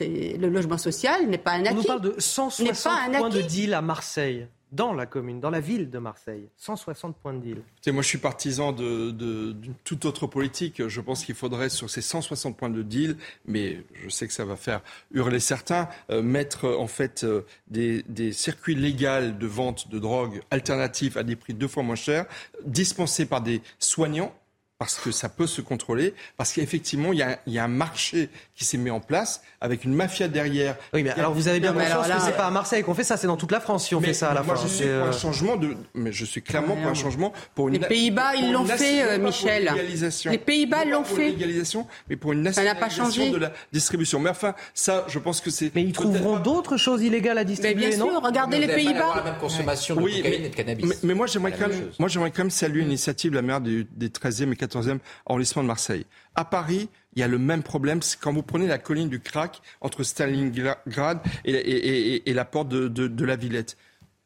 le 0.00 0.48
logement 0.48 0.78
social 0.78 1.26
n'est 1.28 1.38
pas 1.38 1.52
un 1.52 1.66
acquis. 1.66 1.72
On 1.72 1.76
nous 1.76 1.82
parle 1.84 2.00
de 2.00 2.14
160 2.18 3.12
points 3.12 3.28
de 3.28 3.42
deal 3.42 3.74
à 3.74 3.82
Marseille 3.82 4.46
dans 4.72 4.94
la 4.94 5.04
commune, 5.04 5.38
dans 5.38 5.50
la 5.50 5.60
ville 5.60 5.90
de 5.90 5.98
Marseille. 5.98 6.48
160 6.56 7.16
points 7.16 7.34
de 7.34 7.40
deal. 7.40 7.62
moi, 7.88 8.02
je 8.02 8.08
suis 8.08 8.18
partisan 8.18 8.72
d'une 8.72 9.12
de, 9.12 9.54
toute 9.84 10.06
autre 10.06 10.26
politique. 10.26 10.88
Je 10.88 11.00
pense 11.00 11.24
qu'il 11.24 11.34
faudrait, 11.34 11.68
sur 11.68 11.90
ces 11.90 12.00
160 12.00 12.56
points 12.56 12.70
de 12.70 12.82
deal, 12.82 13.16
mais 13.46 13.84
je 14.02 14.08
sais 14.08 14.26
que 14.26 14.32
ça 14.32 14.46
va 14.46 14.56
faire 14.56 14.80
hurler 15.12 15.40
certains, 15.40 15.88
euh, 16.10 16.22
mettre 16.22 16.68
en 16.68 16.86
fait 16.86 17.22
euh, 17.24 17.42
des, 17.68 18.02
des, 18.08 18.32
circuits 18.32 18.74
légaux 18.74 19.32
de 19.38 19.46
vente 19.46 19.88
de 19.90 19.98
drogue 19.98 20.42
alternatifs 20.50 21.16
à 21.16 21.22
des 21.22 21.36
prix 21.36 21.52
deux 21.52 21.68
fois 21.68 21.82
moins 21.82 21.96
chers, 21.96 22.24
dispensés 22.64 23.26
par 23.26 23.42
des 23.42 23.60
soignants 23.78 24.34
parce 24.82 24.96
que 24.96 25.12
ça 25.12 25.28
peut 25.28 25.46
se 25.46 25.60
contrôler, 25.60 26.12
parce 26.36 26.52
qu'effectivement, 26.52 27.12
il 27.12 27.20
y, 27.20 27.22
a, 27.22 27.38
il 27.46 27.52
y 27.52 27.60
a 27.60 27.62
un 27.62 27.68
marché 27.68 28.30
qui 28.56 28.64
s'est 28.64 28.78
mis 28.78 28.90
en 28.90 28.98
place 28.98 29.40
avec 29.60 29.84
une 29.84 29.94
mafia 29.94 30.26
derrière. 30.26 30.74
Oui, 30.92 31.04
mais 31.04 31.10
alors 31.10 31.32
vous 31.34 31.46
avez 31.46 31.60
bien 31.60 31.72
conscience 31.72 32.08
que 32.08 32.20
c'est 32.20 32.36
pas 32.36 32.48
à 32.48 32.50
Marseille 32.50 32.82
qu'on 32.82 32.92
fait 32.92 33.04
ça, 33.04 33.16
c'est 33.16 33.28
dans 33.28 33.36
toute 33.36 33.52
la 33.52 33.60
France 33.60 33.86
si 33.86 33.94
on 33.94 34.00
fait 34.00 34.12
ça 34.12 34.32
à 34.32 34.34
la 34.34 34.42
moi, 34.42 34.56
fois. 34.56 34.66
je 34.66 34.74
suis 34.74 34.84
pour 34.84 34.92
un 34.92 35.10
euh, 35.10 35.12
changement 35.12 35.56
de, 35.56 35.76
mais 35.94 36.10
je 36.10 36.24
suis 36.24 36.42
clairement 36.42 36.74
pour 36.74 36.88
un 36.88 36.94
changement 36.94 37.32
pour 37.54 37.68
une. 37.68 37.74
Les 37.74 37.78
Pays-Bas, 37.78 38.34
ils 38.34 38.50
l'ont 38.50 38.64
fait, 38.64 39.04
euh, 39.04 39.18
Michel. 39.18 39.72
Les 40.24 40.38
Pays-Bas 40.38 40.84
l'ont 40.84 41.04
fait. 41.04 41.28
Légalisation, 41.28 41.86
mais 42.10 42.16
pour 42.16 42.32
une 42.32 42.42
nationalisation 42.42 43.30
de 43.30 43.38
la 43.38 43.52
distribution. 43.72 44.18
Mais 44.18 44.30
enfin, 44.30 44.56
ça, 44.74 45.04
je 45.06 45.20
pense 45.20 45.40
que 45.40 45.50
c'est. 45.50 45.70
Mais 45.76 45.84
ils 45.84 45.92
trouveront 45.92 46.40
d'autres 46.40 46.76
choses 46.76 47.04
illégales 47.04 47.38
à 47.38 47.44
distribuer, 47.44 47.90
mais 47.90 47.96
bien 47.96 48.04
sûr, 48.04 48.20
regardez 48.20 48.58
les 48.58 48.66
Pays-Bas. 48.66 49.12
La 49.14 49.22
même 49.22 49.38
consommation 49.38 49.94
de 49.94 50.00
cocaïne 50.00 50.44
et 50.44 50.48
de 50.48 50.56
cannabis. 50.56 51.04
Mais, 51.04 51.14
moi, 51.14 51.28
j'aimerais 51.28 51.52
quand 51.52 51.68
même, 51.68 51.90
moi, 52.00 52.08
j'aimerais 52.08 52.32
quand 52.32 52.42
même 52.42 52.50
saluer 52.50 52.82
l'initiative 52.82 53.30
de 53.30 53.36
la 53.36 53.42
maire 53.42 53.60
des 53.60 53.84
13e 54.08 54.50
et 54.50 54.56
14e 54.56 54.71
arrondissement 55.26 55.62
de 55.62 55.68
Marseille. 55.68 56.06
À 56.34 56.44
Paris, 56.44 56.88
il 57.14 57.20
y 57.20 57.22
a 57.22 57.28
le 57.28 57.38
même 57.38 57.62
problème. 57.62 58.02
C'est 58.02 58.18
quand 58.18 58.32
vous 58.32 58.42
prenez 58.42 58.66
la 58.66 58.78
colline 58.78 59.08
du 59.08 59.20
Crac 59.20 59.60
entre 59.80 60.02
Stalingrad 60.02 61.20
et, 61.44 62.22
la 62.26 62.44
porte 62.44 62.68
de, 62.68 63.24
la 63.24 63.36
Villette. 63.36 63.76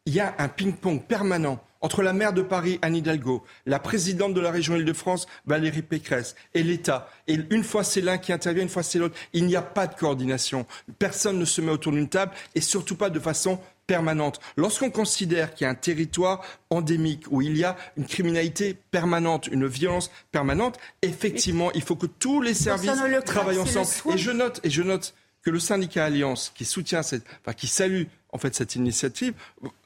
Il 0.07 0.15
y 0.15 0.21
a 0.21 0.35
un 0.39 0.49
ping-pong 0.49 1.03
permanent 1.05 1.61
entre 1.87 2.03
la 2.03 2.13
maire 2.13 2.33
de 2.33 2.43
Paris, 2.43 2.81
Anne 2.83 2.97
Hidalgo, 2.97 3.45
la 3.65 3.79
présidente 3.79 4.35
de 4.35 4.41
la 4.41 4.51
région 4.51 4.75
Île-de-France, 4.75 5.29
Valérie 5.47 5.83
Pécresse, 5.83 6.35
et 6.53 6.65
l'État. 6.65 7.09
Et 7.29 7.39
une 7.51 7.63
fois 7.63 7.85
c'est 7.85 8.01
l'un 8.01 8.19
qui 8.19 8.33
intervient, 8.33 8.65
une 8.65 8.69
fois 8.69 8.83
c'est 8.83 8.99
l'autre. 8.99 9.15
Il 9.33 9.47
n'y 9.47 9.55
a 9.55 9.63
pas 9.63 9.87
de 9.87 9.95
coordination. 9.95 10.67
Personne 10.99 11.39
ne 11.39 11.45
se 11.45 11.61
met 11.61 11.71
autour 11.71 11.93
d'une 11.93 12.09
table 12.09 12.33
et 12.57 12.61
surtout 12.61 12.97
pas 12.97 13.09
de 13.09 13.21
façon 13.21 13.61
permanente. 13.87 14.41
Lorsqu'on 14.57 14.91
considère 14.91 15.55
qu'il 15.55 15.65
y 15.65 15.69
a 15.69 15.71
un 15.71 15.77
territoire 15.77 16.43
endémique 16.71 17.27
où 17.31 17.41
il 17.41 17.57
y 17.57 17.63
a 17.63 17.77
une 17.97 18.07
criminalité 18.07 18.77
permanente, 18.91 19.47
une 19.47 19.69
violence 19.69 20.11
permanente, 20.33 20.81
effectivement, 21.03 21.71
il 21.71 21.83
faut 21.83 21.95
que 21.95 22.07
tous 22.07 22.43
les 22.43 22.55
services 22.55 22.91
travaillent 23.25 23.61
ensemble. 23.61 23.87
Et 24.13 24.19
je 24.19 24.33
note, 24.33 24.61
et 24.65 24.71
je 24.71 24.83
note 24.83 25.15
que 25.41 25.51
le 25.51 25.61
syndicat 25.61 26.07
Alliance, 26.07 26.51
qui 26.53 26.65
soutient 26.65 27.05
cette, 27.05 27.23
enfin, 27.43 27.53
qui 27.53 27.69
salue 27.69 28.07
en 28.33 28.39
fait 28.39 28.55
cette 28.55 28.77
initiative. 28.77 29.35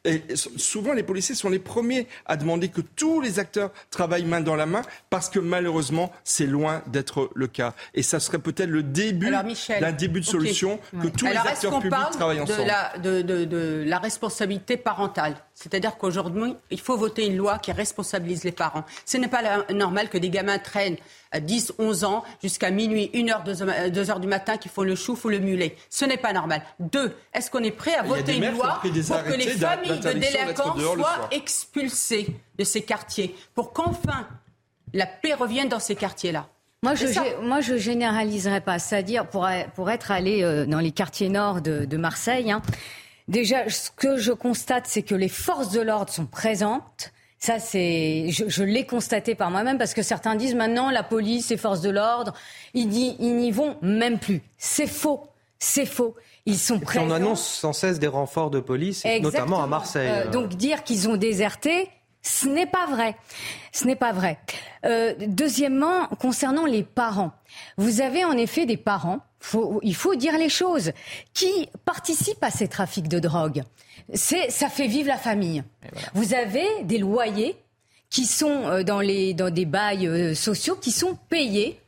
Et 0.04 0.22
souvent, 0.34 0.92
les 0.92 1.02
policiers 1.02 1.34
sont 1.34 1.50
les 1.50 1.58
premiers 1.58 2.06
à 2.26 2.36
demander 2.36 2.68
que 2.68 2.80
tous 2.80 3.20
les 3.20 3.38
acteurs 3.38 3.70
travaillent 3.90 4.24
main 4.24 4.40
dans 4.40 4.56
la 4.56 4.66
main, 4.66 4.82
parce 5.10 5.28
que 5.28 5.38
malheureusement, 5.38 6.10
c'est 6.24 6.46
loin 6.46 6.82
d'être 6.86 7.30
le 7.34 7.46
cas. 7.46 7.74
Et 7.94 8.02
ça 8.02 8.18
serait 8.18 8.38
peut-être 8.38 8.70
le 8.70 8.82
début 8.82 9.30
d'un 9.30 9.92
début 9.92 10.20
de 10.20 10.24
solution 10.24 10.80
que 11.02 11.08
tous 11.08 11.26
les 11.26 11.36
acteurs 11.36 11.80
publics 11.80 12.10
travaillent 12.12 12.40
ensemble. 12.40 12.70
De 13.02 13.84
la 13.86 13.98
responsabilité 13.98 14.76
parentale, 14.76 15.36
c'est-à-dire 15.60 15.98
qu'aujourd'hui, 15.98 16.54
il 16.70 16.80
faut 16.80 16.96
voter 16.96 17.26
une 17.26 17.36
loi 17.36 17.58
qui 17.58 17.70
responsabilise 17.70 18.44
les 18.44 18.52
parents. 18.52 18.84
Ce 19.04 19.18
n'est 19.18 19.28
pas 19.28 19.42
normal 19.70 20.08
que 20.08 20.16
des 20.16 20.30
gamins 20.30 20.58
traînent 20.58 20.96
à 21.32 21.40
10, 21.40 21.74
11 21.78 22.04
ans 22.04 22.24
jusqu'à 22.42 22.70
minuit, 22.70 23.10
1 23.14 23.28
heure, 23.28 23.44
2 23.90 24.10
heures 24.10 24.20
du 24.20 24.26
matin 24.26 24.56
qui 24.56 24.70
font 24.70 24.82
le 24.82 24.94
chouf 24.94 25.22
ou 25.26 25.28
le 25.28 25.38
mulet. 25.38 25.76
Ce 25.90 26.06
n'est 26.06 26.16
pas 26.16 26.32
normal. 26.32 26.62
Deux, 26.78 27.14
est-ce 27.34 27.50
qu'on 27.50 27.62
est 27.62 27.72
prêt 27.72 27.94
à 27.94 28.02
voter 28.02 28.36
une 28.36 28.50
loi 28.52 28.80
pour 28.80 28.90
que 29.22 29.36
les 29.36 29.48
familles 29.48 30.00
de 30.00 30.12
délinquants 30.12 30.76
soient 30.78 31.28
expulsées 31.30 32.28
de 32.58 32.64
ces 32.64 32.80
quartiers, 32.80 33.36
pour 33.54 33.74
qu'enfin 33.74 34.26
la 34.94 35.06
paix 35.06 35.34
revienne 35.34 35.68
dans 35.68 35.78
ces 35.78 35.94
quartiers-là? 35.94 36.48
Moi 36.82 36.94
je, 36.94 37.42
moi, 37.42 37.60
je 37.60 37.76
généraliserai 37.76 38.62
pas. 38.62 38.78
C'est-à-dire, 38.78 39.26
pour, 39.26 39.46
pour 39.74 39.90
être 39.90 40.10
allé 40.10 40.42
euh, 40.42 40.64
dans 40.64 40.78
les 40.78 40.92
quartiers 40.92 41.28
nord 41.28 41.60
de, 41.60 41.96
Marseille, 41.98 42.50
hein, 42.50 42.62
déjà, 43.28 43.68
ce 43.68 43.90
que 43.90 44.16
je 44.16 44.32
constate, 44.32 44.86
c'est 44.86 45.02
que 45.02 45.14
les 45.14 45.28
forces 45.28 45.70
de 45.70 45.80
l'ordre 45.80 46.12
sont 46.12 46.26
présentes. 46.26 47.12
Ça, 47.38 47.58
c'est, 47.58 48.26
je, 48.30 48.62
l'ai 48.62 48.84
constaté 48.84 49.34
par 49.34 49.50
moi-même 49.50 49.78
parce 49.78 49.94
que 49.94 50.02
certains 50.02 50.34
disent 50.34 50.54
maintenant 50.54 50.90
la 50.90 51.02
police 51.02 51.50
et 51.50 51.56
forces 51.56 51.80
de 51.80 51.88
l'ordre, 51.88 52.34
ils 52.74 52.88
n'y 52.88 53.50
vont 53.50 53.76
même 53.80 54.18
plus. 54.18 54.42
C'est 54.58 54.86
faux. 54.86 55.26
C'est 55.58 55.86
faux. 55.86 56.16
Ils 56.46 56.58
sont 56.58 56.80
prêts. 56.80 56.98
On 56.98 57.10
annonce 57.10 57.46
sans 57.46 57.72
cesse 57.72 57.98
des 57.98 58.06
renforts 58.06 58.50
de 58.50 58.60
police, 58.60 59.04
notamment 59.20 59.62
à 59.62 59.66
Marseille. 59.66 60.10
Euh, 60.10 60.30
donc 60.30 60.48
dire 60.54 60.84
qu'ils 60.84 61.08
ont 61.08 61.16
déserté, 61.16 61.88
ce 62.22 62.46
n'est 62.46 62.66
pas 62.66 62.86
vrai. 62.86 63.16
Ce 63.72 63.86
n'est 63.86 63.96
pas 63.96 64.12
vrai. 64.12 64.38
Euh, 64.84 65.14
deuxièmement, 65.26 66.06
concernant 66.20 66.66
les 66.66 66.82
parents, 66.82 67.32
vous 67.76 68.00
avez 68.00 68.24
en 68.24 68.36
effet 68.36 68.66
des 68.66 68.76
parents, 68.76 69.20
il 69.82 69.94
faut 69.94 70.14
dire 70.14 70.36
les 70.36 70.48
choses, 70.48 70.92
qui 71.32 71.68
participent 71.84 72.42
à 72.44 72.50
ces 72.50 72.68
trafics 72.68 73.08
de 73.08 73.18
drogue. 73.18 73.62
C'est, 74.12 74.50
ça 74.50 74.68
fait 74.68 74.86
vivre 74.86 75.08
la 75.08 75.16
famille. 75.16 75.62
Vous 76.14 76.34
avez 76.34 76.66
des 76.82 76.98
loyers 76.98 77.56
qui 78.10 78.26
sont 78.26 78.66
euh, 78.66 78.82
dans, 78.82 79.00
les, 79.00 79.34
dans 79.34 79.50
des 79.50 79.66
bails 79.66 80.34
sociaux 80.34 80.76
qui 80.76 80.90
sont 80.90 81.16
payés 81.28 81.80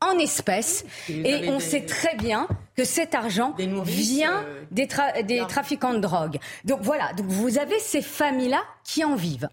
en 0.00 0.18
espèces. 0.18 0.84
Et 1.08 1.48
on 1.48 1.60
sait 1.60 1.84
très 1.84 2.14
bien 2.16 2.48
que 2.76 2.84
cet 2.84 3.14
argent 3.14 3.54
vient 3.58 4.42
euh, 4.44 4.64
des, 4.70 4.88
des 5.24 5.42
trafiquants 5.48 5.94
de 5.94 5.98
drogue. 5.98 6.38
Donc 6.64 6.80
voilà, 6.82 7.12
donc 7.14 7.26
vous 7.26 7.58
avez 7.58 7.78
ces 7.78 8.02
familles-là 8.02 8.62
qui 8.84 9.04
en 9.04 9.14
vivent. 9.14 9.48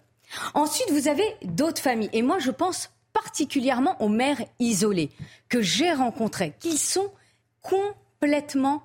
Ensuite, 0.53 0.91
vous 0.91 1.07
avez 1.07 1.23
d'autres 1.43 1.81
familles. 1.81 2.09
Et 2.13 2.21
moi, 2.21 2.39
je 2.39 2.51
pense 2.51 2.89
particulièrement 3.13 4.01
aux 4.01 4.09
mères 4.09 4.41
isolées 4.59 5.09
que 5.49 5.61
j'ai 5.61 5.91
rencontrées, 5.91 6.53
qui 6.59 6.77
sont 6.77 7.11
complètement 7.61 8.83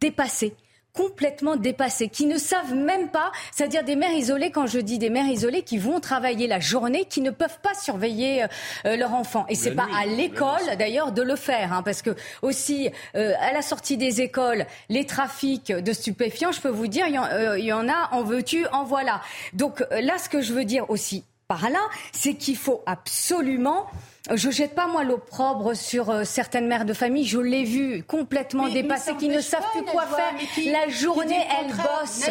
dépassées 0.00 0.54
complètement 1.00 1.56
dépassées, 1.56 2.08
qui 2.08 2.26
ne 2.26 2.36
savent 2.36 2.74
même 2.74 3.08
pas, 3.08 3.32
c'est-à-dire 3.52 3.84
des 3.84 3.96
mères 3.96 4.12
isolées, 4.12 4.50
quand 4.50 4.66
je 4.66 4.78
dis 4.78 4.98
des 4.98 5.08
mères 5.08 5.26
isolées, 5.26 5.62
qui 5.62 5.78
vont 5.78 5.98
travailler 5.98 6.46
la 6.46 6.60
journée, 6.60 7.06
qui 7.06 7.22
ne 7.22 7.30
peuvent 7.30 7.58
pas 7.62 7.72
surveiller 7.74 8.44
euh, 8.84 8.96
leur 8.96 9.14
enfant. 9.14 9.46
Et 9.48 9.54
c'est 9.54 9.74
pas 9.74 9.88
à 9.98 10.04
l'école 10.04 10.76
d'ailleurs 10.78 11.12
de 11.12 11.22
le 11.22 11.36
faire, 11.36 11.72
hein, 11.72 11.82
parce 11.82 12.02
que 12.02 12.14
aussi 12.42 12.90
euh, 13.16 13.32
à 13.40 13.52
la 13.52 13.62
sortie 13.62 13.96
des 13.96 14.20
écoles, 14.20 14.66
les 14.90 15.06
trafics 15.06 15.72
de 15.72 15.92
stupéfiants, 15.94 16.52
je 16.52 16.60
peux 16.60 16.68
vous 16.68 16.86
dire, 16.86 17.06
il 17.08 17.14
y, 17.14 17.18
en, 17.18 17.24
euh, 17.24 17.58
y 17.58 17.72
en 17.72 17.88
a, 17.88 18.10
en 18.12 18.22
veux-tu, 18.22 18.66
en 18.66 18.84
voilà. 18.84 19.22
Donc 19.54 19.82
là, 19.90 20.18
ce 20.18 20.28
que 20.28 20.42
je 20.42 20.52
veux 20.52 20.66
dire 20.66 20.90
aussi 20.90 21.24
par 21.48 21.70
là, 21.70 21.80
c'est 22.12 22.34
qu'il 22.34 22.56
faut 22.56 22.82
absolument 22.86 23.86
je 24.34 24.50
jette 24.50 24.74
pas 24.74 24.86
moi 24.86 25.02
l'opprobre 25.02 25.74
sur 25.74 26.10
euh, 26.10 26.24
certaines 26.24 26.66
mères 26.66 26.84
de 26.84 26.92
famille. 26.92 27.24
Je 27.24 27.38
l'ai 27.38 27.64
vu 27.64 28.04
complètement 28.06 28.68
dépassées, 28.68 29.14
qui 29.16 29.28
ne 29.28 29.40
savent 29.40 29.64
plus 29.72 29.82
quoi 29.84 30.04
faire. 30.06 30.34
la 30.70 30.88
journée, 30.90 31.42
elles 31.58 31.74
bossent, 31.74 32.30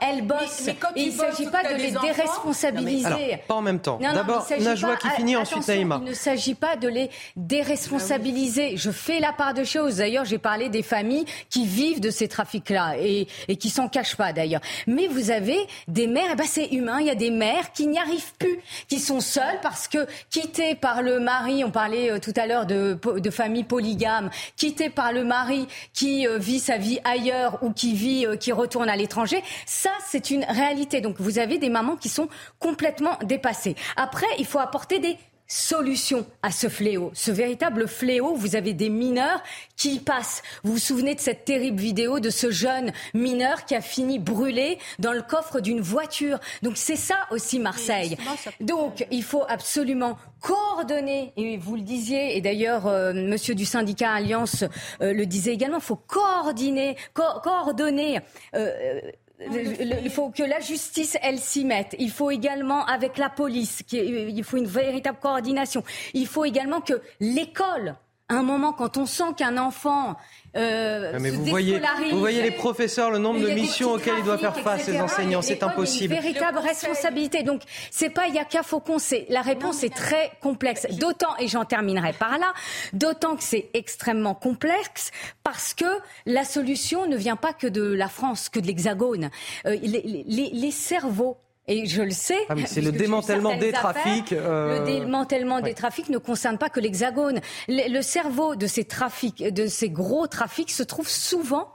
elles 0.00 0.22
bossent. 0.22 0.68
Et 0.96 1.02
il 1.02 1.12
ne 1.12 1.12
s'agit 1.12 1.46
pas 1.46 1.62
de 1.62 1.76
les 1.76 1.92
déresponsabiliser. 1.92 3.38
pas 3.46 3.54
en 3.54 3.62
même 3.62 3.78
temps. 3.78 3.98
D'abord, 4.00 4.46
Najwa 4.60 4.96
qui 4.96 5.08
finit, 5.10 5.36
ensuite 5.36 5.66
Naïma. 5.68 6.00
Il 6.02 6.10
ne 6.10 6.14
s'agit 6.14 6.54
pas 6.54 6.76
de 6.76 6.88
les 6.88 7.10
déresponsabiliser. 7.36 8.76
Je 8.76 8.90
fais 8.90 9.20
la 9.20 9.32
part 9.32 9.54
de 9.54 9.64
choses. 9.64 9.98
D'ailleurs, 9.98 10.24
j'ai 10.24 10.38
parlé 10.38 10.68
des 10.68 10.82
familles 10.82 11.24
qui 11.50 11.66
vivent 11.66 12.00
de 12.00 12.10
ces 12.10 12.26
trafics-là 12.26 12.96
et, 12.98 13.28
et 13.46 13.56
qui 13.56 13.70
s'en 13.70 13.88
cachent 13.88 14.16
pas 14.16 14.32
d'ailleurs. 14.32 14.60
Mais 14.86 15.06
vous 15.06 15.30
avez 15.30 15.58
des 15.86 16.08
mères, 16.08 16.30
eh 16.32 16.36
ben 16.36 16.46
c'est 16.46 16.66
humain. 16.66 16.98
Il 17.00 17.06
y 17.06 17.10
a 17.10 17.14
des 17.14 17.30
mères 17.30 17.72
qui 17.72 17.86
n'y 17.86 17.98
arrivent 17.98 18.32
plus, 18.38 18.58
qui 18.88 18.98
sont 18.98 19.20
seules 19.20 19.60
parce 19.62 19.86
que 19.86 20.06
quittées 20.30 20.74
par 20.74 21.02
le 21.02 21.20
mari, 21.20 21.37
on 21.64 21.70
parlait 21.70 22.10
euh, 22.10 22.18
tout 22.18 22.32
à 22.36 22.46
l'heure 22.46 22.66
de, 22.66 22.98
de 23.18 23.30
famille 23.30 23.64
polygame, 23.64 24.30
quittée 24.56 24.90
par 24.90 25.12
le 25.12 25.24
mari 25.24 25.66
qui 25.92 26.26
euh, 26.26 26.38
vit 26.38 26.60
sa 26.60 26.76
vie 26.76 26.98
ailleurs 27.04 27.58
ou 27.62 27.72
qui 27.72 28.26
euh, 28.26 28.36
qui 28.36 28.52
retourne 28.52 28.88
à 28.88 28.96
l'étranger, 28.96 29.42
ça 29.66 29.90
c'est 30.06 30.30
une 30.30 30.44
réalité. 30.44 31.00
Donc 31.00 31.16
vous 31.18 31.38
avez 31.38 31.58
des 31.58 31.68
mamans 31.68 31.96
qui 31.96 32.08
sont 32.08 32.28
complètement 32.58 33.18
dépassées. 33.24 33.76
Après, 33.96 34.26
il 34.38 34.46
faut 34.46 34.58
apporter 34.58 34.98
des 34.98 35.16
solution 35.48 36.26
à 36.42 36.50
ce 36.50 36.68
fléau, 36.68 37.10
ce 37.14 37.30
véritable 37.30 37.88
fléau. 37.88 38.34
Vous 38.34 38.54
avez 38.54 38.74
des 38.74 38.90
mineurs 38.90 39.42
qui 39.76 39.94
y 39.94 39.98
passent. 39.98 40.42
Vous 40.62 40.72
vous 40.72 40.78
souvenez 40.78 41.14
de 41.14 41.20
cette 41.20 41.44
terrible 41.44 41.80
vidéo 41.80 42.20
de 42.20 42.30
ce 42.30 42.50
jeune 42.50 42.92
mineur 43.14 43.64
qui 43.64 43.74
a 43.74 43.80
fini 43.80 44.18
brûlé 44.18 44.78
dans 44.98 45.12
le 45.12 45.22
coffre 45.22 45.60
d'une 45.60 45.80
voiture. 45.80 46.38
Donc 46.62 46.76
c'est 46.76 46.96
ça 46.96 47.16
aussi 47.30 47.58
Marseille. 47.58 48.16
Donc 48.60 49.06
il 49.10 49.22
faut 49.22 49.44
absolument 49.48 50.18
coordonner, 50.40 51.32
et 51.36 51.56
vous 51.56 51.76
le 51.76 51.82
disiez, 51.82 52.36
et 52.36 52.40
d'ailleurs 52.40 52.86
euh, 52.86 53.12
monsieur 53.12 53.54
du 53.54 53.64
syndicat 53.64 54.12
Alliance 54.12 54.64
euh, 55.00 55.12
le 55.12 55.26
disait 55.26 55.52
également, 55.52 55.78
il 55.78 55.82
faut 55.82 55.96
coordonner, 55.96 56.96
coordonner. 57.14 58.20
Euh, 58.54 59.00
il 59.40 60.10
faut 60.10 60.30
que 60.30 60.42
la 60.42 60.60
justice, 60.60 61.16
elle 61.22 61.38
s'y 61.38 61.64
mette. 61.64 61.94
Il 61.98 62.10
faut 62.10 62.30
également, 62.30 62.84
avec 62.86 63.18
la 63.18 63.28
police, 63.28 63.82
il 63.92 64.44
faut 64.44 64.56
une 64.56 64.66
véritable 64.66 65.18
coordination. 65.20 65.84
Il 66.14 66.26
faut 66.26 66.44
également 66.44 66.80
que 66.80 67.00
l'école 67.20 67.96
À 68.28 68.34
un 68.34 68.42
moment, 68.42 68.72
quand 68.72 68.96
on 68.96 69.06
sent 69.06 69.34
qu'un 69.36 69.56
enfant 69.56 70.16
euh, 70.58 71.18
mais 71.20 71.30
se 71.30 71.34
vous 71.36 71.44
voyez, 71.44 71.80
vous 72.10 72.18
voyez 72.18 72.42
les 72.42 72.50
professeurs, 72.50 73.10
le 73.10 73.18
nombre 73.18 73.40
y 73.40 73.44
de 73.44 73.50
a 73.50 73.54
missions 73.54 73.92
auxquelles 73.92 74.18
ils 74.18 74.24
doivent 74.24 74.40
faire 74.40 74.58
face, 74.58 74.82
ces 74.82 74.90
etc. 74.92 75.04
enseignants, 75.04 75.42
c'est 75.42 75.62
impossible. 75.62 76.14
Y 76.14 76.16
a 76.16 76.20
une 76.20 76.22
véritable 76.26 76.58
responsabilité. 76.58 77.42
Donc, 77.42 77.62
c'est 77.90 78.10
pas 78.10 78.26
Yaka 78.28 78.62
Faucon, 78.62 78.98
c'est 78.98 79.26
la 79.28 79.42
réponse 79.42 79.82
est 79.84 79.94
très 79.94 80.32
complexe. 80.40 80.86
D'autant, 80.98 81.36
et 81.38 81.48
j'en 81.48 81.64
terminerai 81.64 82.12
par 82.12 82.38
là, 82.38 82.52
d'autant 82.92 83.36
que 83.36 83.42
c'est 83.44 83.68
extrêmement 83.74 84.34
complexe 84.34 85.10
parce 85.44 85.74
que 85.74 85.86
la 86.26 86.44
solution 86.44 87.06
ne 87.06 87.16
vient 87.16 87.36
pas 87.36 87.52
que 87.52 87.66
de 87.66 87.82
la 87.92 88.08
France, 88.08 88.48
que 88.48 88.60
de 88.60 88.66
l'Hexagone. 88.66 89.30
Euh, 89.66 89.76
les, 89.82 90.24
les- 90.26 90.50
les 90.52 90.70
cerveaux 90.70 91.36
et 91.68 91.86
je 91.86 92.02
le 92.02 92.10
sais. 92.10 92.38
Ah, 92.48 92.54
c'est 92.66 92.80
le 92.80 92.90
puisque 92.90 92.98
j'ai 92.98 93.04
eu 93.04 93.06
démantèlement 93.06 93.56
des 93.56 93.72
trafics, 93.72 94.32
euh, 94.32 94.80
Le 94.80 94.84
démantèlement 94.86 95.56
ouais. 95.56 95.62
des 95.62 95.74
trafics 95.74 96.08
ne 96.08 96.18
concerne 96.18 96.58
pas 96.58 96.68
que 96.70 96.80
l'Hexagone. 96.80 97.40
Le, 97.68 97.92
le 97.92 98.02
cerveau 98.02 98.56
de 98.56 98.66
ces 98.66 98.84
trafics, 98.84 99.42
de 99.42 99.66
ces 99.68 99.90
gros 99.90 100.26
trafics, 100.26 100.70
se 100.70 100.82
trouve 100.82 101.08
souvent 101.08 101.68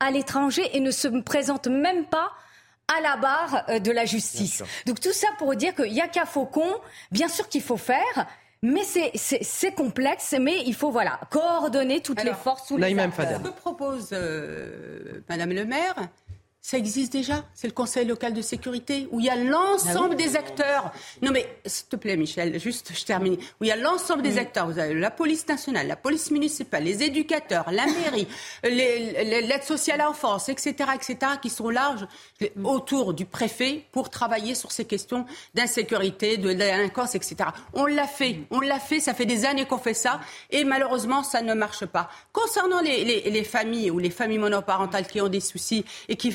à 0.00 0.10
l'étranger 0.12 0.62
et 0.74 0.80
ne 0.80 0.90
se 0.92 1.08
présente 1.22 1.66
même 1.66 2.04
pas 2.04 2.30
à 2.96 3.00
la 3.02 3.16
barre 3.16 3.64
euh, 3.68 3.78
de 3.80 3.90
la 3.90 4.04
justice. 4.04 4.62
Donc 4.86 5.00
tout 5.00 5.12
ça 5.12 5.26
pour 5.38 5.54
dire 5.56 5.74
qu'il 5.74 5.92
n'y 5.92 6.00
a 6.00 6.08
qu'à 6.08 6.24
Faucon, 6.24 6.70
bien 7.10 7.28
sûr 7.28 7.48
qu'il 7.48 7.62
faut 7.62 7.76
faire. 7.76 8.26
Mais 8.60 8.82
c'est- 8.82 9.74
complexe, 9.76 10.34
mais 10.40 10.62
il 10.66 10.74
faut 10.74 10.90
voilà 10.90 11.20
coordonner 11.30 12.00
toutes 12.00 12.24
les 12.24 12.32
forces, 12.34 12.66
tous 12.66 12.76
les 12.76 12.98
acteurs. 12.98 13.40
Ce 13.44 13.48
que 13.48 13.54
propose 13.54 14.08
euh, 14.12 15.22
Madame 15.28 15.50
le 15.52 15.64
maire, 15.64 15.94
ça 16.60 16.76
existe 16.76 17.12
déjà. 17.12 17.44
C'est 17.54 17.66
le 17.66 17.72
Conseil 17.72 18.04
local 18.04 18.34
de 18.34 18.42
sécurité 18.42 19.08
où 19.10 19.20
il 19.20 19.26
y 19.26 19.30
a 19.30 19.36
l'ensemble 19.36 20.10
Ah 20.12 20.16
oui. 20.18 20.24
des 20.24 20.36
acteurs. 20.36 20.92
Non 21.22 21.30
mais 21.32 21.46
s'il 21.64 21.86
te 21.86 21.96
plaît 21.96 22.16
Michel, 22.16 22.58
juste 22.60 22.92
je 22.94 23.04
termine. 23.04 23.34
Où 23.60 23.64
il 23.64 23.68
y 23.68 23.72
a 23.72 23.76
l'ensemble 23.76 24.22
des 24.22 24.36
acteurs. 24.38 24.66
Vous 24.66 24.78
avez 24.78 24.92
la 24.94 25.10
police 25.10 25.46
nationale, 25.48 25.86
la 25.86 25.96
police 25.96 26.30
municipale, 26.30 26.84
les 26.84 27.02
éducateurs, 27.02 27.70
la 27.70 27.86
mairie, 27.86 28.26
l'aide 28.64 29.62
sociale 29.64 30.00
à 30.00 30.04
l'enfance, 30.04 30.48
etc., 30.48 30.74
etc., 30.94 31.32
qui 31.40 31.50
sont 31.50 31.70
larges 31.70 32.06
les- 32.40 32.52
autour 32.64 33.14
du 33.14 33.24
préfet 33.24 33.84
pour 33.92 34.10
travailler 34.10 34.54
sur 34.54 34.72
ces 34.72 34.84
questions 34.84 35.24
d'insécurité, 35.54 36.36
de 36.36 36.52
délinquance, 36.52 37.14
etc. 37.14 37.36
On 37.72 37.86
l'a 37.86 38.06
fait, 38.06 38.40
on 38.50 38.60
l'a 38.60 38.78
fait. 38.80 39.00
Ça 39.00 39.14
fait 39.14 39.26
des 39.26 39.44
années 39.44 39.64
qu'on 39.66 39.78
fait 39.78 39.94
ça 39.94 40.20
et 40.50 40.64
malheureusement 40.64 41.22
ça 41.22 41.40
ne 41.42 41.54
marche 41.54 41.86
pas. 41.86 42.10
Concernant 42.32 42.80
les, 42.80 43.04
les- 43.04 43.30
les 43.30 43.44
familles 43.44 43.90
ou 43.90 43.98
les 43.98 44.10
familles 44.10 44.38
monoparentales 44.38 45.06
qui 45.06 45.20
ont 45.20 45.28
des 45.28 45.40
soucis 45.40 45.84
et 46.08 46.16
qui 46.16 46.30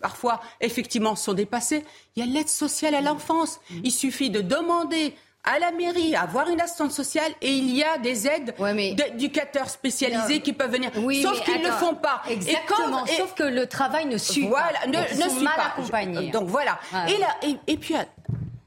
parfois 0.00 0.40
effectivement 0.60 1.16
sont 1.16 1.32
dépassées, 1.34 1.84
il 2.16 2.24
y 2.24 2.28
a 2.28 2.32
l'aide 2.32 2.48
sociale 2.48 2.94
à 2.94 3.00
l'enfance. 3.00 3.60
Il 3.84 3.92
suffit 3.92 4.30
de 4.30 4.40
demander 4.40 5.14
à 5.48 5.60
la 5.60 5.70
mairie, 5.70 6.16
avoir 6.16 6.48
une 6.48 6.60
assistante 6.60 6.90
sociale, 6.90 7.30
et 7.40 7.52
il 7.52 7.70
y 7.70 7.84
a 7.84 7.98
des 7.98 8.26
aides 8.26 8.52
d'éducateurs 8.96 9.70
spécialisés 9.70 10.40
qui 10.40 10.52
peuvent 10.52 10.72
venir. 10.72 10.90
Oui, 10.96 11.22
Sauf 11.22 11.40
qu'ils 11.44 11.60
ne 11.62 11.66
le 11.68 11.72
font 11.72 11.94
pas. 11.94 12.22
Exactement, 12.28 13.06
et- 13.06 13.12
sauf 13.12 13.32
que 13.34 13.44
le 13.44 13.66
travail 13.68 14.06
ne 14.06 14.18
suit 14.18 14.48
voilà, 14.48 14.80
pas. 14.80 14.86
ne, 14.88 14.98
ils 15.12 15.16
ne 15.18 15.22
sont 15.22 15.36
suit 15.36 15.44
mal 15.44 15.54
pas. 15.54 15.62
accompagnés. 15.66 16.30
Donc 16.30 16.48
voilà. 16.48 16.80
Et, 17.08 17.16
là, 17.18 17.28
et, 17.44 17.56
et 17.68 17.76
puis, 17.76 17.94
euh, 17.94 18.00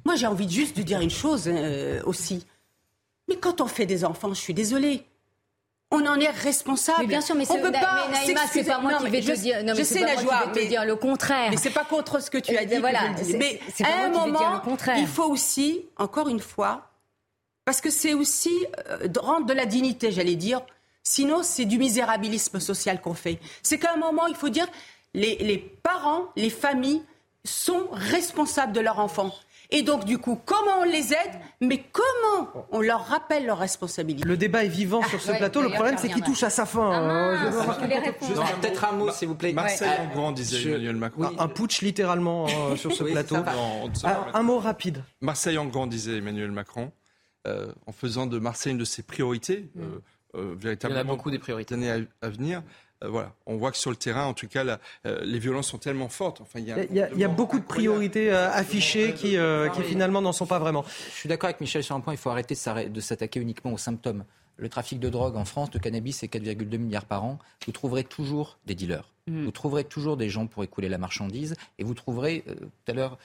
moi 0.06 0.16
j'ai 0.16 0.26
envie 0.28 0.50
juste 0.50 0.78
de 0.78 0.84
dire 0.84 1.02
une 1.02 1.10
chose 1.10 1.44
euh, 1.48 2.02
aussi. 2.06 2.46
Mais 3.28 3.36
quand 3.36 3.60
on 3.60 3.68
fait 3.68 3.86
des 3.86 4.06
enfants, 4.06 4.30
je 4.34 4.40
suis 4.40 4.54
désolée. 4.54 5.04
On 5.92 6.06
en 6.06 6.20
est 6.20 6.30
responsable. 6.30 7.00
Mais 7.02 7.08
bien 7.08 7.22
sûr, 7.22 7.34
mais 7.36 7.50
on 7.50 7.56
peut 7.56 7.72
pas 7.72 8.06
mais 8.12 8.20
Naïma, 8.20 8.42
s'excuser. 8.42 8.64
c'est 8.64 8.70
pas 8.70 8.80
moi 8.80 8.92
Non, 8.92 8.98
qui 9.00 9.10
vais 9.10 9.22
te 9.22 9.26
je- 9.26 9.32
dire- 9.42 9.64
non, 9.64 9.74
mais 9.74 9.80
je 9.80 9.84
sais, 9.84 10.00
vais 10.06 10.16
te 10.16 10.60
mais- 10.60 10.66
dire 10.68 10.86
le 10.86 10.96
contraire. 10.96 11.50
Mais 11.50 11.58
c'est 11.58 11.72
pas 11.72 11.84
contre 11.86 12.22
ce 12.22 12.30
que 12.30 12.38
tu 12.38 12.56
as 12.56 12.66
dit. 12.66 12.76
que 12.76 12.80
Voilà, 12.80 13.02
mais 13.38 13.60
à 13.84 14.06
un 14.06 14.10
moment, 14.10 14.62
il 14.98 15.08
faut 15.08 15.24
aussi, 15.26 15.86
encore 15.98 16.28
une 16.30 16.40
fois, 16.42 16.90
parce 17.66 17.82
que 17.82 17.90
c'est 17.90 18.14
aussi 18.14 18.52
euh, 18.90 19.08
rendre 19.20 19.48
de 19.48 19.54
la 19.54 19.66
dignité, 19.66 20.12
j'allais 20.12 20.36
dire. 20.36 20.62
Sinon, 21.04 21.42
c'est 21.42 21.66
du 21.66 21.80
misérabilisme 21.80 22.60
social 22.60 23.02
qu'on 23.02 23.16
fait. 23.16 23.40
C'est 23.64 23.80
qu'à 23.80 23.94
un 23.94 23.98
moment, 23.98 24.28
il 24.28 24.36
faut 24.36 24.50
dire, 24.50 24.68
les, 25.16 25.38
les 25.38 25.58
parents, 25.58 26.26
les 26.36 26.52
familles 26.52 27.02
sont 27.44 27.88
responsables 27.92 28.74
de 28.74 28.80
leurs 28.80 29.00
enfants. 29.00 29.32
Et 29.72 29.84
donc, 29.84 30.04
du 30.06 30.18
coup, 30.18 30.40
comment 30.46 30.80
on 30.80 30.84
les 30.84 31.14
aide, 31.14 31.40
mais 31.62 31.84
comment 31.92 32.66
on 32.72 32.82
leur 32.82 33.06
rappelle 33.06 33.46
leurs 33.46 33.60
responsabilités 33.60 34.28
Le 34.28 34.36
débat 34.36 34.64
est 34.64 34.68
vivant 34.70 35.04
sur 35.04 35.22
ce 35.22 35.32
ouais, 35.32 35.38
plateau. 35.38 35.62
Le 35.62 35.70
problème, 35.70 35.96
c'est 36.00 36.10
qu'il 36.10 36.24
touche 36.24 36.42
à 36.42 36.50
sa 36.50 36.66
fin. 36.66 36.90
hein. 36.92 37.52
Marquer 37.68 37.88
Non, 38.36 38.42
Peut-être 38.62 38.86
un 38.86 38.92
mot, 38.94 39.12
s'il 39.12 39.28
vous 39.28 39.36
plaît. 39.36 39.54
Marseille 39.54 39.88
Ouais. 39.90 39.98
en 40.00 40.14
grand, 40.16 40.32
disait 40.32 40.68
Emmanuel 40.70 40.96
Macron. 40.96 41.32
Un 41.38 41.48
putsch 41.48 41.82
littéralement 41.82 42.48
euh, 42.48 42.76
sur 42.78 42.92
ce 42.92 43.04
Oui, 43.04 43.12
plateau. 43.12 43.36
va. 43.36 43.54
Non, 43.54 43.92
Ah, 44.06 44.26
un 44.34 44.42
mot 44.42 44.58
rapide. 44.58 45.04
Marseille 45.22 45.58
en 45.60 45.66
grand, 45.68 45.86
disait 45.86 46.18
Emmanuel 46.18 46.52
Macron, 46.52 46.92
euh, 47.48 47.72
en 47.86 47.92
faisant 47.92 48.26
de 48.26 48.40
Marseille 48.40 48.72
une 48.72 48.80
de 48.80 48.86
ses 48.86 49.04
priorités, 49.04 49.70
Mm. 49.76 49.82
euh, 49.82 49.86
euh, 50.36 50.56
véritablement. 50.58 51.00
Il 51.00 51.04
y 51.06 51.08
en 51.08 51.14
a 51.14 51.16
beaucoup 51.16 51.30
des 51.32 51.40
priorités. 51.40 51.76
Années 51.76 51.92
à, 51.92 51.98
à 52.26 52.30
venir. 52.30 52.64
Euh, 53.04 53.10
voilà, 53.10 53.34
on 53.46 53.56
voit 53.58 53.72
que 53.72 53.78
sur 53.78 53.90
le 53.92 53.96
terrain, 53.96 54.26
en 54.26 54.34
tout 54.34 54.48
cas, 54.48 54.64
la- 54.64 54.80
euh, 55.06 55.20
les 55.24 55.40
violences 55.40 55.68
sont 55.70 55.78
tellement 55.78 56.10
fortes. 56.10 56.42
Enfin, 56.42 56.60
il 56.60 56.66
y 56.68 56.72
a, 56.72 56.76
un 56.76 56.82
Il 56.90 56.96
y, 56.96 57.02
a, 57.02 57.10
il 57.12 57.18
y 57.20 57.24
a 57.24 57.28
beaucoup 57.30 57.60
de 57.60 57.64
priorités 57.66 58.32
euh, 58.32 58.52
affichées 58.52 59.14
qui, 59.14 59.38
euh, 59.38 59.70
qui 59.70 59.84
finalement 59.84 60.22
n'en 60.22 60.34
sont 60.34 60.46
pas 60.46 60.60
vraiment. 60.60 60.84
Je 61.12 61.16
suis 61.16 61.30
d'accord 61.30 61.48
avec 61.48 61.62
Michel 61.62 61.84
sur 61.84 61.96
un 61.96 62.02
point, 62.02 62.14
il 62.14 62.18
faut 62.18 62.30
arrêter 62.30 62.56
de 62.56 63.00
s'attaquer 63.00 63.40
uniquement 63.40 63.72
aux 63.72 63.78
symptômes. 63.78 64.26
Le 64.58 64.68
trafic 64.68 65.00
de 65.00 65.08
drogue 65.08 65.38
en 65.38 65.46
France, 65.46 65.72
de 65.72 65.80
cannabis, 65.80 66.18
c'est 66.18 66.28
4,2 66.28 66.78
milliards 66.78 67.06
par 67.06 67.24
an. 67.24 67.40
Vous 67.66 67.72
trouverez 67.72 68.04
toujours 68.04 68.58
des 68.66 68.76
dealers. 68.76 69.10
Mm. 69.28 69.46
Vous 69.46 69.52
trouverez 69.52 69.86
toujours 69.86 70.18
des 70.18 70.28
gens 70.28 70.48
pour 70.48 70.66
écouler 70.66 70.90
la 70.90 70.98
marchandise. 70.98 71.56
Et 71.78 71.86
vous 71.86 71.94
trouverez, 71.94 72.44
euh, 72.50 72.56
tout 72.56 72.92
à 72.92 72.94
l'heure, 72.94 73.18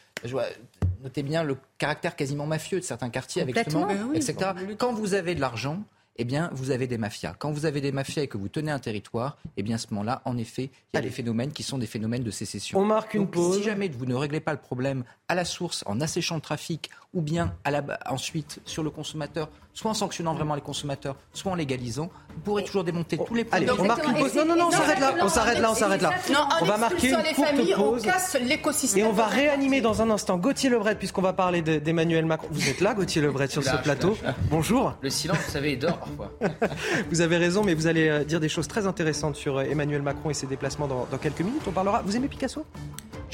notez 1.03 1.25
bien 1.25 1.43
le 1.43 1.57
caractère 1.79 2.15
quasiment 2.15 2.47
mafieux 2.47 2.79
de 2.79 2.85
certains 2.85 3.11
quartiers 3.11 3.43
avec 3.43 3.57
justement, 3.57 3.87
Ben 3.87 4.07
oui, 4.11 4.17
etc. 4.19 4.51
Quand 4.79 4.93
vous 4.93 5.15
avez 5.15 5.35
de 5.35 5.41
l'argent, 5.41 5.83
eh 6.16 6.24
bien, 6.24 6.51
vous 6.53 6.70
avez 6.70 6.86
des 6.86 6.99
mafias. 6.99 7.35
Quand 7.39 7.51
vous 7.51 7.66
avez 7.66 7.81
des 7.81 7.93
mafias 7.93 8.23
et 8.23 8.28
que 8.28 8.39
vous 8.39 8.49
tenez 8.49 8.70
un 8.70 8.78
territoire, 8.78 9.36
eh 9.57 9.62
bien, 9.62 9.77
à 9.77 9.78
ce 9.78 9.89
moment-là, 9.91 10.23
en 10.24 10.36
effet, 10.39 10.70
il 10.93 10.97
y 10.97 10.99
a 10.99 11.03
des 11.03 11.11
phénomènes 11.11 11.53
qui 11.53 11.62
sont 11.62 11.78
des 11.78 11.86
phénomènes 11.86 12.23
de 12.23 12.31
sécession. 12.31 12.78
On 12.78 12.85
marque 12.85 13.15
une 13.15 13.23
Donc, 13.23 13.32
pause. 13.32 13.57
Si 13.57 13.62
jamais 13.65 13.89
vous 13.89 14.07
ne 14.07 14.15
réglez 14.15 14.41
pas 14.41 14.53
le 14.53 14.61
problème 14.61 15.05
à 15.28 15.35
la 15.35 15.45
source 15.45 15.82
en 15.86 16.01
asséchant 16.01 16.36
le 16.36 16.41
trafic 16.41 16.91
ou 17.15 17.20
bien 17.23 17.55
à 17.65 17.70
la, 17.70 17.82
ensuite 18.07 18.59
sur 18.65 18.82
le 18.82 18.91
consommateur, 18.91 19.49
soit 19.73 19.91
en 19.91 19.95
sanctionnant 19.95 20.35
vraiment 20.35 20.55
les 20.55 20.61
consommateurs, 20.61 21.16
soit 21.32 21.51
en 21.51 21.55
légalisant, 21.55 22.11
vous 22.35 22.41
pourrez 22.43 22.65
toujours 22.65 22.85
démonter 22.85 23.19
tous 23.19 23.35
les 23.35 23.47
Allez, 23.51 23.66
problèmes. 23.66 23.85
on 23.85 23.89
marque 23.89 24.07
une 24.07 24.15
pause. 24.15 24.35
Non, 24.36 24.45
non, 24.45 24.57
non, 24.57 24.66
on 24.69 24.70
s'arrête 24.70 25.01
là. 25.01 25.15
On 25.23 25.28
s'arrête 25.28 25.59
là, 25.59 25.70
on 25.70 25.74
s'arrête 25.74 26.03
là. 26.03 26.11
On 26.61 26.65
va 26.65 26.77
marquer 26.77 27.11
une 27.11 27.35
courte 27.35 27.74
pause. 27.77 28.03
on 28.03 28.05
casse 28.05 28.36
l'écosystème. 28.41 29.05
Et 29.05 29.07
on 29.09 29.12
va 29.12 29.27
réanimer 29.27 29.81
dans 29.81 30.03
un 30.03 30.11
instant 30.11 30.36
Gauthier 30.39 30.70
Lebret, 30.70 30.95
puisqu'on 30.97 31.23
va 31.23 31.32
parler 31.32 31.62
de- 31.62 31.78
d'Emmanuel 31.78 32.24
Macron. 32.27 32.49
Vous 32.51 32.69
êtes 32.69 32.81
là, 32.81 32.95
Gauthier 32.95 33.23
Lebret, 33.23 33.49
sur 33.49 33.62
ce 33.65 33.77
plateau. 33.77 34.16
Bonjour. 34.51 34.95
Le 35.01 35.11
silence, 35.11 35.39
vous 35.47 35.51
savez, 35.53 35.73
il 35.73 35.78
dort 35.78 35.99
parfois. 35.99 36.31
Vous 37.11 37.20
avez 37.20 37.36
raison, 37.36 37.62
mais 37.65 37.74
vous 37.74 37.86
allez 37.86 38.09
euh, 38.09 38.24
dire 38.24 38.41
des 38.41 38.49
choses 38.49 38.69
très 38.69 38.86
intéressantes 38.86 39.36
sur 39.36 39.59
euh, 39.59 39.62
Emmanuel 39.65 40.03
Macron 40.03 40.31
et 40.31 40.35
ses 40.35 40.47
déplacements 40.47 40.86
dans, 40.86 41.07
dans 41.11 41.19
quelques 41.19 41.41
minutes. 41.41 41.62
On 41.66 41.70
parlera. 41.73 42.03
Vous 42.05 42.16
aimez 42.16 42.28
Picasso? 42.28 42.65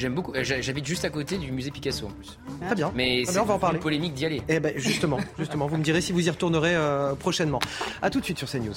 J'aime 0.01 0.15
beaucoup. 0.15 0.33
euh, 0.33 0.43
j'ha- 0.43 0.61
J'habite 0.61 0.85
juste 0.85 1.05
à 1.05 1.09
côté 1.09 1.37
du 1.37 1.51
musée 1.51 1.69
Picasso 1.71 2.07
en 2.07 2.09
plus. 2.09 2.39
Très 2.65 2.75
bien. 2.75 2.91
Mais 2.95 3.21
Très 3.23 3.25
c'est 3.25 3.31
bien, 3.33 3.41
on 3.43 3.45
va 3.45 3.53
en 3.53 3.57
devenu 3.57 3.61
parler. 3.61 3.79
polémique 3.79 4.13
d'y 4.15 4.25
aller. 4.25 4.41
Eh 4.49 4.59
ben 4.59 4.73
justement, 4.75 5.19
justement, 5.37 5.67
vous 5.67 5.77
me 5.77 5.83
direz 5.83 6.01
si 6.01 6.11
vous 6.11 6.25
y 6.25 6.29
retournerez 6.29 6.75
euh, 6.75 7.13
prochainement. 7.13 7.59
À 8.01 8.09
tout 8.09 8.19
de 8.19 8.25
suite 8.25 8.39
sur 8.39 8.49
CNews. 8.49 8.73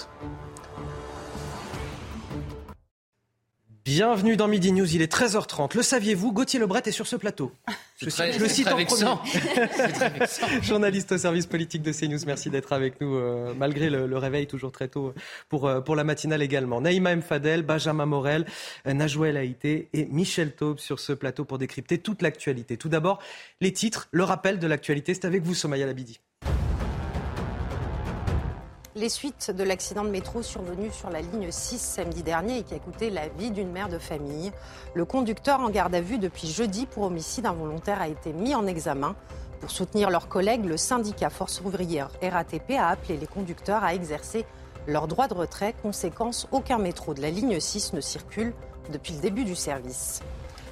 Bienvenue 3.85 4.39
dans 4.39 4.49
Midi 4.49 4.73
News, 4.73 4.95
il 4.95 5.03
est 5.03 5.13
13h30. 5.13 5.77
Le 5.77 5.83
saviez-vous, 5.83 6.33
Gauthier 6.33 6.59
Lebret 6.59 6.81
est 6.87 6.91
sur 6.91 7.07
ce 7.07 7.17
plateau. 7.17 7.53
Je, 7.99 8.09
très- 8.09 8.33
je 8.33 8.39
le 8.39 8.49
cite 8.49 8.65
très 8.65 9.05
en 9.05 9.19
premier. 9.19 10.63
Journaliste 10.63 11.13
au 11.13 11.19
service 11.19 11.45
politique 11.45 11.83
de 11.83 11.93
CNews, 11.93 12.19
merci 12.25 12.49
d'être 12.49 12.73
avec 12.73 12.99
nous 13.03 13.15
euh, 13.15 13.53
malgré 13.55 13.91
le, 13.91 14.07
le 14.07 14.17
réveil 14.17 14.47
toujours 14.47 14.73
très 14.73 14.89
tôt 14.89 15.13
pour, 15.51 15.69
euh, 15.69 15.83
pour 15.83 15.97
la 15.97 16.05
matinale 16.05 16.41
également. 16.41 16.81
Naïma 16.81 17.11
M. 17.13 17.21
Fadel, 17.21 17.61
Benjamin 17.63 18.07
Morel, 18.07 18.47
euh, 18.87 18.95
Najouel 18.95 19.37
Haïté 19.37 19.91
et 19.93 20.07
Michel 20.07 20.53
Taube 20.53 20.79
sur 20.79 20.99
ce 20.99 21.13
plateau 21.13 21.45
pour 21.45 21.59
décrypter 21.59 21.99
toute 21.99 22.23
l'actualité. 22.23 22.79
Tout 22.79 22.89
d'abord, 22.89 23.19
les 23.61 23.73
titres, 23.75 24.09
le 24.13 24.25
rappel 24.25 24.59
de 24.59 24.67
l'actualité, 24.67 25.13
c'est 25.13 25.27
avec 25.27 25.43
vous 25.43 25.55
Somaya 25.55 25.85
Labidi. 25.85 26.21
Les 28.97 29.09
suites 29.09 29.51
de 29.51 29.65
l'accident 29.65 30.05
de 30.05 30.09
métro 30.09 30.41
survenu 30.41 30.89
sur 30.93 31.11
la 31.11 31.21
ligne 31.21 31.51
6 31.51 31.79
samedi 31.81 32.23
dernier 32.23 32.59
et 32.59 32.63
qui 32.63 32.75
a 32.75 32.79
coûté 32.79 33.11
la 33.11 33.27
vie 33.27 33.51
d'une 33.51 33.73
mère 33.73 33.89
de 33.89 33.99
famille. 33.99 34.53
Le 34.95 35.05
conducteur 35.05 35.59
en 35.59 35.69
garde 35.69 35.97
à 35.97 36.01
vue 36.01 36.19
depuis 36.19 36.47
jeudi 36.47 36.87
pour 36.87 37.03
homicide 37.03 37.45
involontaire 37.45 38.01
a 38.01 38.07
été 38.07 38.33
mis 38.33 38.55
en 38.55 38.69
examen. 38.69 39.17
Pour 39.59 39.73
soutenir 39.73 40.11
leurs 40.11 40.29
collègues, 40.29 40.65
le 40.65 40.77
syndicat 40.77 41.29
Force 41.29 41.61
ouvrière 41.65 42.09
RATP 42.23 42.75
a 42.79 42.87
appelé 42.87 43.17
les 43.17 43.27
conducteurs 43.27 43.83
à 43.83 43.95
exercer 43.95 44.47
leur 44.87 45.09
droit 45.09 45.27
de 45.27 45.35
retrait. 45.35 45.75
Conséquence, 45.83 46.47
aucun 46.53 46.79
métro 46.79 47.15
de 47.15 47.21
la 47.21 47.31
ligne 47.31 47.59
6 47.59 47.95
ne 47.95 48.01
circule 48.01 48.55
depuis 48.93 49.15
le 49.15 49.19
début 49.19 49.45
du 49.45 49.57
service. 49.57 50.21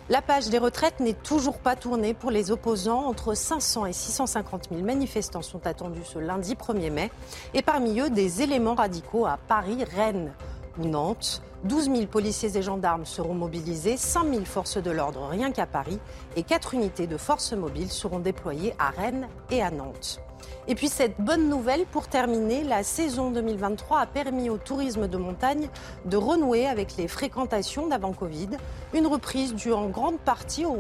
La 0.09 0.21
page 0.21 0.49
des 0.49 0.59
retraites 0.59 0.99
n'est 0.99 1.13
toujours 1.13 1.59
pas 1.59 1.77
tournée 1.77 2.13
pour 2.13 2.33
les 2.33 2.51
opposants. 2.51 3.07
Entre 3.07 3.35
500 3.35 3.87
et 3.87 3.93
650 3.93 4.71
000 4.71 4.83
manifestants 4.83 5.43
sont 5.43 5.65
attendus 5.67 6.03
ce 6.05 6.19
lundi 6.19 6.55
1er 6.55 6.91
mai. 6.91 7.11
Et 7.55 7.63
parmi 7.63 8.01
eux, 8.01 8.11
des 8.11 8.43
éléments 8.43 8.75
radicaux 8.75 9.27
à 9.27 9.39
Paris, 9.47 9.85
Rennes 9.85 10.33
ou 10.79 10.87
Nantes. 10.87 11.41
12 11.65 11.85
000 11.85 12.07
policiers 12.07 12.57
et 12.57 12.63
gendarmes 12.63 13.07
seront 13.07 13.35
mobilisés, 13.35 13.97
5 13.97 14.29
000 14.29 14.45
forces 14.45 14.79
de 14.79 14.91
l'ordre 14.91 15.29
rien 15.29 15.53
qu'à 15.53 15.67
Paris 15.67 16.01
et 16.35 16.43
4 16.43 16.75
unités 16.75 17.07
de 17.07 17.17
forces 17.17 17.53
mobiles 17.53 17.93
seront 17.93 18.19
déployées 18.19 18.75
à 18.81 18.91
Rennes 18.91 19.29
et 19.51 19.63
à 19.63 19.71
Nantes. 19.71 20.21
Et 20.69 20.77
puis 20.77 20.89
cette 20.89 21.21
bonne 21.21 21.49
nouvelle 21.49 21.85
pour 21.87 22.07
terminer, 22.07 22.63
la 22.63 22.85
saison 22.85 23.33
2023 23.33 23.99
a 23.99 24.07
permis 24.07 24.49
au 24.49 24.59
tourisme 24.59 25.09
de 25.09 25.17
montagne 25.17 25.69
de 26.05 26.17
renouer 26.17 26.67
avec 26.69 26.97
les 26.97 27.09
fréquentations 27.09 27.89
d'avant 27.89 28.13
Covid. 28.13 28.51
Une 28.95 29.09
reprise 29.09 29.55
due 29.55 29.73
en 29.73 29.89
grande 29.89 30.21
partie 30.21 30.65
au, 30.65 30.73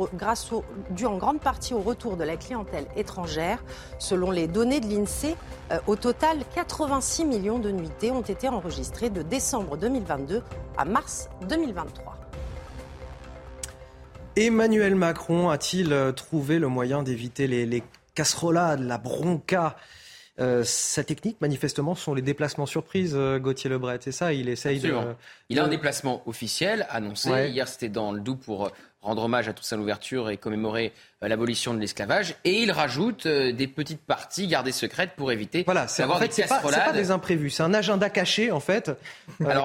retour 1.80 2.16
de 2.16 2.24
la 2.24 2.36
clientèle 2.36 2.86
étrangère. 2.96 3.64
Selon 3.98 4.30
les 4.30 4.46
données 4.46 4.78
de 4.78 4.86
l'INSEE, 4.86 5.36
euh, 5.72 5.78
au 5.88 5.96
total, 5.96 6.38
86 6.54 7.24
millions 7.24 7.58
de 7.58 7.72
nuitées 7.72 8.12
ont 8.12 8.22
été 8.22 8.48
enregistrées 8.48 9.10
de 9.10 9.22
décembre 9.22 9.76
2022 9.76 10.42
à 10.78 10.84
mars 10.84 11.28
2023. 11.48 12.16
Emmanuel 14.36 14.94
Macron 14.94 15.50
a-t-il 15.50 15.92
euh, 15.92 16.12
trouvé 16.12 16.58
le 16.60 16.68
moyen 16.68 17.02
d'éviter 17.02 17.48
les 17.48 17.66
casserolades, 18.14 18.80
la 18.80 18.98
bronca 18.98 19.76
euh, 20.40 20.64
sa 20.64 21.04
technique, 21.04 21.40
manifestement, 21.42 21.94
sont 21.94 22.14
les 22.14 22.22
déplacements 22.22 22.64
surprises, 22.64 23.12
euh, 23.14 23.38
Gauthier 23.38 23.68
Lebret. 23.68 23.98
C'est 24.00 24.12
ça, 24.12 24.32
il 24.32 24.48
essaye 24.48 24.80
de. 24.80 24.94
Il 25.50 25.58
a 25.58 25.64
un 25.64 25.68
déplacement 25.68 26.22
officiel 26.26 26.86
annoncé. 26.90 27.50
Hier, 27.50 27.68
c'était 27.68 27.90
dans 27.90 28.12
le 28.12 28.20
Doubs 28.20 28.38
pour 28.38 28.70
rendre 29.02 29.24
hommage 29.24 29.48
à 29.48 29.52
Toussaint 29.52 29.76
Louverture 29.76 30.30
et 30.30 30.36
commémorer 30.36 30.92
l'abolition 31.20 31.74
de 31.74 31.80
l'esclavage. 31.80 32.36
Et 32.44 32.62
il 32.62 32.72
rajoute 32.72 33.26
des 33.26 33.66
petites 33.66 34.00
parties 34.00 34.46
gardées 34.46 34.72
secrètes 34.72 35.10
pour 35.16 35.32
éviter 35.32 35.62
voilà, 35.64 35.86
d'avoir 35.98 36.18
en 36.18 36.20
fait, 36.20 36.28
des. 36.28 36.32
C'est 36.34 36.48
pas, 36.48 36.92
des 36.92 37.10
imprévus, 37.10 37.50
c'est 37.50 37.62
un 37.62 37.74
agenda 37.74 38.10
caché, 38.10 38.50
en 38.50 38.60
fait, 38.60 38.90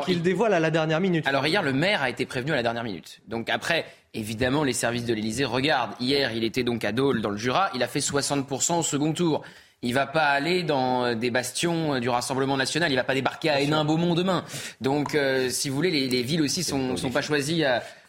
qu'il 0.05 0.21
dévoile 0.21 0.53
à 0.53 0.59
la 0.59 0.71
dernière 0.71 0.99
minute. 0.99 1.25
Alors 1.27 1.45
hier, 1.47 1.63
le 1.63 1.73
maire 1.73 2.01
a 2.01 2.09
été 2.09 2.25
prévenu 2.25 2.51
à 2.51 2.55
la 2.55 2.63
dernière 2.63 2.83
minute. 2.83 3.21
Donc 3.27 3.49
après, 3.49 3.85
Évidemment, 4.17 4.63
les 4.63 4.73
services 4.73 5.05
de 5.05 5.13
l'Elysée 5.13 5.45
regardent. 5.45 5.93
Hier, 5.99 6.31
il 6.33 6.43
était 6.43 6.63
donc 6.63 6.83
à 6.83 6.91
Dole, 6.91 7.21
dans 7.21 7.29
le 7.29 7.37
Jura. 7.37 7.69
Il 7.75 7.83
a 7.83 7.87
fait 7.87 7.99
60% 7.99 8.79
au 8.79 8.81
second 8.81 9.13
tour. 9.13 9.43
Il 9.83 9.93
va 9.93 10.07
pas 10.07 10.29
aller 10.29 10.63
dans 10.63 11.05
euh, 11.05 11.13
des 11.13 11.29
bastions 11.29 11.93
euh, 11.93 11.99
du 11.99 12.09
Rassemblement 12.09 12.57
national. 12.57 12.91
Il 12.91 12.95
va 12.95 13.03
pas 13.03 13.13
débarquer 13.13 13.51
à 13.51 13.61
Hénin-Beaumont 13.61 14.15
demain. 14.15 14.43
Donc, 14.81 15.13
euh, 15.13 15.49
si 15.51 15.69
vous 15.69 15.75
voulez, 15.75 15.91
les, 15.91 16.23
villes 16.23 16.41
aussi 16.41 16.63
sont, 16.63 16.97
sont 16.97 17.11
pas 17.11 17.21
choisies, 17.21 17.63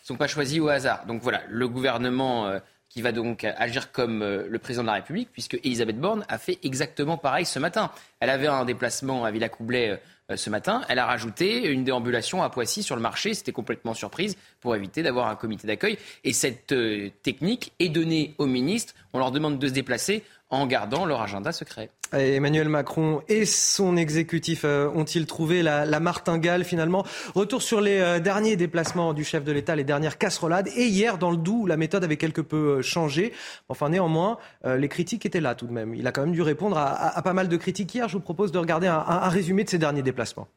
sont 0.08 0.16
pas 0.16 0.26
choisies 0.26 0.60
au 0.60 0.68
hasard. 0.68 1.06
Donc 1.06 1.22
voilà, 1.22 1.42
le 1.48 1.68
gouvernement 1.68 2.60
qui 2.88 3.02
va 3.02 3.12
donc 3.12 3.44
agir 3.44 3.92
comme 3.92 4.24
le 4.24 4.58
président 4.58 4.82
de 4.82 4.88
la 4.88 4.94
République, 4.94 5.28
puisque 5.32 5.54
Elisabeth 5.62 6.00
Borne 6.00 6.24
a 6.28 6.38
fait 6.38 6.58
exactement 6.62 7.18
pareil 7.18 7.44
ce 7.44 7.58
matin. 7.58 7.90
Elle 8.20 8.30
avait 8.30 8.46
un 8.46 8.64
déplacement 8.64 9.24
à 9.24 9.30
Villacoublay 9.30 10.00
euh, 10.30 10.36
ce 10.36 10.50
matin. 10.50 10.82
Elle 10.88 10.98
a 10.98 11.06
rajouté 11.06 11.68
une 11.68 11.84
déambulation 11.84 12.42
à 12.42 12.50
Poissy 12.50 12.82
sur 12.82 12.96
le 12.96 13.02
marché. 13.02 13.32
C'était 13.32 13.52
complètement 13.52 13.94
surprise 13.94 14.36
pour 14.60 14.76
éviter 14.76 15.02
d'avoir 15.02 15.28
un 15.28 15.36
comité 15.36 15.66
d'accueil. 15.66 15.98
Et 16.22 16.34
cette 16.34 16.72
euh, 16.72 17.10
technique 17.22 17.72
est 17.78 17.88
donnée 17.88 18.34
aux 18.36 18.46
ministres. 18.46 18.94
On 19.14 19.18
leur 19.18 19.30
demande 19.30 19.58
de 19.58 19.66
se 19.66 19.72
déplacer 19.72 20.22
en 20.50 20.66
gardant 20.66 21.06
leur 21.06 21.22
agenda 21.22 21.50
secret. 21.52 21.90
Emmanuel 22.12 22.68
Macron 22.68 23.22
et 23.28 23.44
son 23.44 23.96
exécutif 23.96 24.62
euh, 24.64 24.88
ont-ils 24.94 25.26
trouvé 25.26 25.62
la, 25.62 26.00
martingale 26.00 26.64
finalement? 26.64 27.04
Retour 27.34 27.62
sur 27.62 27.80
les 27.80 27.98
euh, 27.98 28.18
derniers 28.20 28.56
déplacements 28.56 29.12
du 29.12 29.24
chef 29.24 29.44
de 29.44 29.52
l'État, 29.52 29.76
les 29.76 29.84
dernières 29.84 30.16
casserolades. 30.16 30.68
Et 30.76 30.86
hier, 30.86 31.18
dans 31.18 31.30
le 31.30 31.36
Doubs, 31.36 31.66
la 31.66 31.76
méthode 31.76 32.04
avait 32.04 32.16
quelque 32.16 32.40
peu 32.40 32.78
euh, 32.78 32.82
changé. 32.82 33.32
Enfin, 33.68 33.90
néanmoins, 33.90 34.38
les 34.64 34.88
critiques 34.88 35.26
étaient 35.26 35.40
là 35.40 35.54
tout 35.54 35.66
de 35.66 35.72
même. 35.72 35.94
Il 35.94 36.06
a 36.06 36.12
quand 36.12 36.22
même 36.22 36.32
dû 36.32 36.42
répondre 36.42 36.78
à, 36.78 37.20
pas 37.22 37.32
mal 37.32 37.48
de 37.48 37.56
critiques 37.56 37.94
hier. 37.94 38.08
Je 38.08 38.14
vous 38.14 38.22
propose 38.22 38.52
de 38.52 38.58
regarder 38.58 38.86
un, 38.86 38.98
un 38.98 39.28
résumé 39.28 39.64
de 39.64 39.70
ces 39.70 39.78
derniers 39.78 40.02
déplacements. 40.02 40.48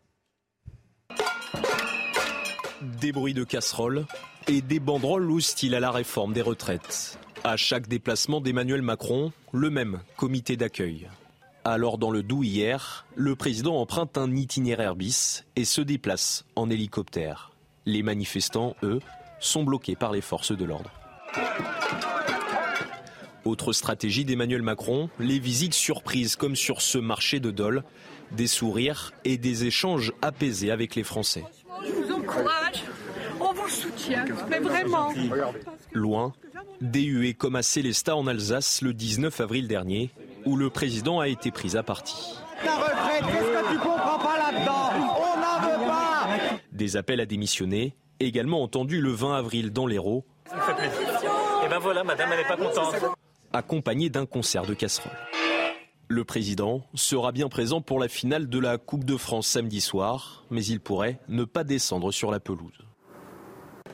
Des 2.82 3.11
bruits 3.11 3.34
de 3.34 3.44
casseroles 3.44 4.06
et 4.48 4.61
des 4.61 4.80
banderoles 4.80 5.30
hostiles 5.30 5.76
à 5.76 5.80
la 5.80 5.91
réforme 5.91 6.34
des 6.34 6.41
retraites. 6.41 7.19
À 7.44 7.57
chaque 7.57 7.88
déplacement 7.88 8.41
d'Emmanuel 8.41 8.82
Macron, 8.82 9.32
le 9.52 9.69
même 9.69 10.02
comité 10.18 10.57
d'accueil. 10.57 11.07
Alors 11.64 12.00
dans 12.00 12.10
le 12.10 12.24
Doubs 12.24 12.44
hier, 12.44 13.06
le 13.16 13.36
président 13.36 13.76
emprunte 13.80 14.18
un 14.18 14.36
itinéraire 14.36 14.96
bis 14.96 15.46
et 15.56 15.64
se 15.64 15.82
déplace 15.82 16.44
en 16.56 16.72
hélicoptère. 16.72 17.52
Les 17.86 18.02
manifestants, 18.02 18.76
eux, 18.82 19.00
sont 19.40 19.64
bloqués 19.64 19.96
par 19.96 20.12
les 20.12 20.22
forces 20.22 20.58
de 20.58 20.66
l'ordre. 20.66 20.92
Autre 23.46 23.74
stratégie 23.74 24.26
d'Emmanuel 24.26 24.64
Macron, 24.64 25.10
les 25.20 25.38
visites 25.38 25.76
surprises 25.76 26.36
comme 26.36 26.56
sur 26.56 26.82
ce 26.82 26.98
marché 26.98 27.40
de 27.40 27.52
Dole, 27.52 27.84
des 28.32 28.48
sourires 28.48 29.14
et 29.24 29.38
des 29.38 29.66
échanges 29.66 30.14
apaisés 30.22 30.72
avec 30.72 30.96
les 30.96 31.04
Français. 31.04 31.44
Je 31.86 31.92
vous 31.92 32.12
encourage, 32.12 32.84
on 33.40 33.54
vous 33.54 33.70
soutient, 33.70 34.26
mais 34.50 34.60
vraiment. 34.60 35.12
Loin, 35.94 36.34
déhué 36.82 37.34
comme 37.34 37.56
à 37.56 37.64
Célestat 37.64 38.16
en 38.16 38.26
Alsace 38.26 38.82
le 38.82 38.94
19 38.94 39.42
avril 39.42 39.68
dernier, 39.68 40.12
où 40.45 40.55
le 40.55 40.69
président 40.69 41.19
a 41.19 41.27
été 41.27 41.51
pris 41.51 41.77
à 41.77 41.84
partie. 41.84 42.38
Des 46.72 46.97
appels 46.97 47.19
à 47.19 47.26
démissionner, 47.26 47.95
également 48.19 48.61
entendus 48.63 49.01
le 49.01 49.11
20 49.11 49.35
avril 49.35 49.72
dans 49.72 49.88
l'Hérault. 49.88 50.26
Et 50.51 51.69
ben 51.69 51.80
voilà, 51.80 52.03
madame, 52.03 52.30
elle 52.31 52.39
n'est 52.39 52.47
pas 52.47 52.57
contente. 52.57 52.95
Accompagné 53.53 54.09
d'un 54.09 54.26
concert 54.26 54.65
de 54.65 54.73
casseroles. 54.73 55.11
Le 56.07 56.26
président 56.26 56.84
sera 56.93 57.31
bien 57.31 57.47
présent 57.47 57.81
pour 57.81 57.99
la 57.99 58.09
finale 58.09 58.49
de 58.49 58.59
la 58.59 58.77
Coupe 58.77 59.05
de 59.05 59.15
France 59.15 59.47
samedi 59.47 59.80
soir, 59.80 60.43
mais 60.49 60.65
il 60.65 60.81
pourrait 60.81 61.19
ne 61.30 61.45
pas 61.45 61.63
descendre 61.63 62.11
sur 62.11 62.31
la 62.31 62.39
pelouse. 62.39 62.80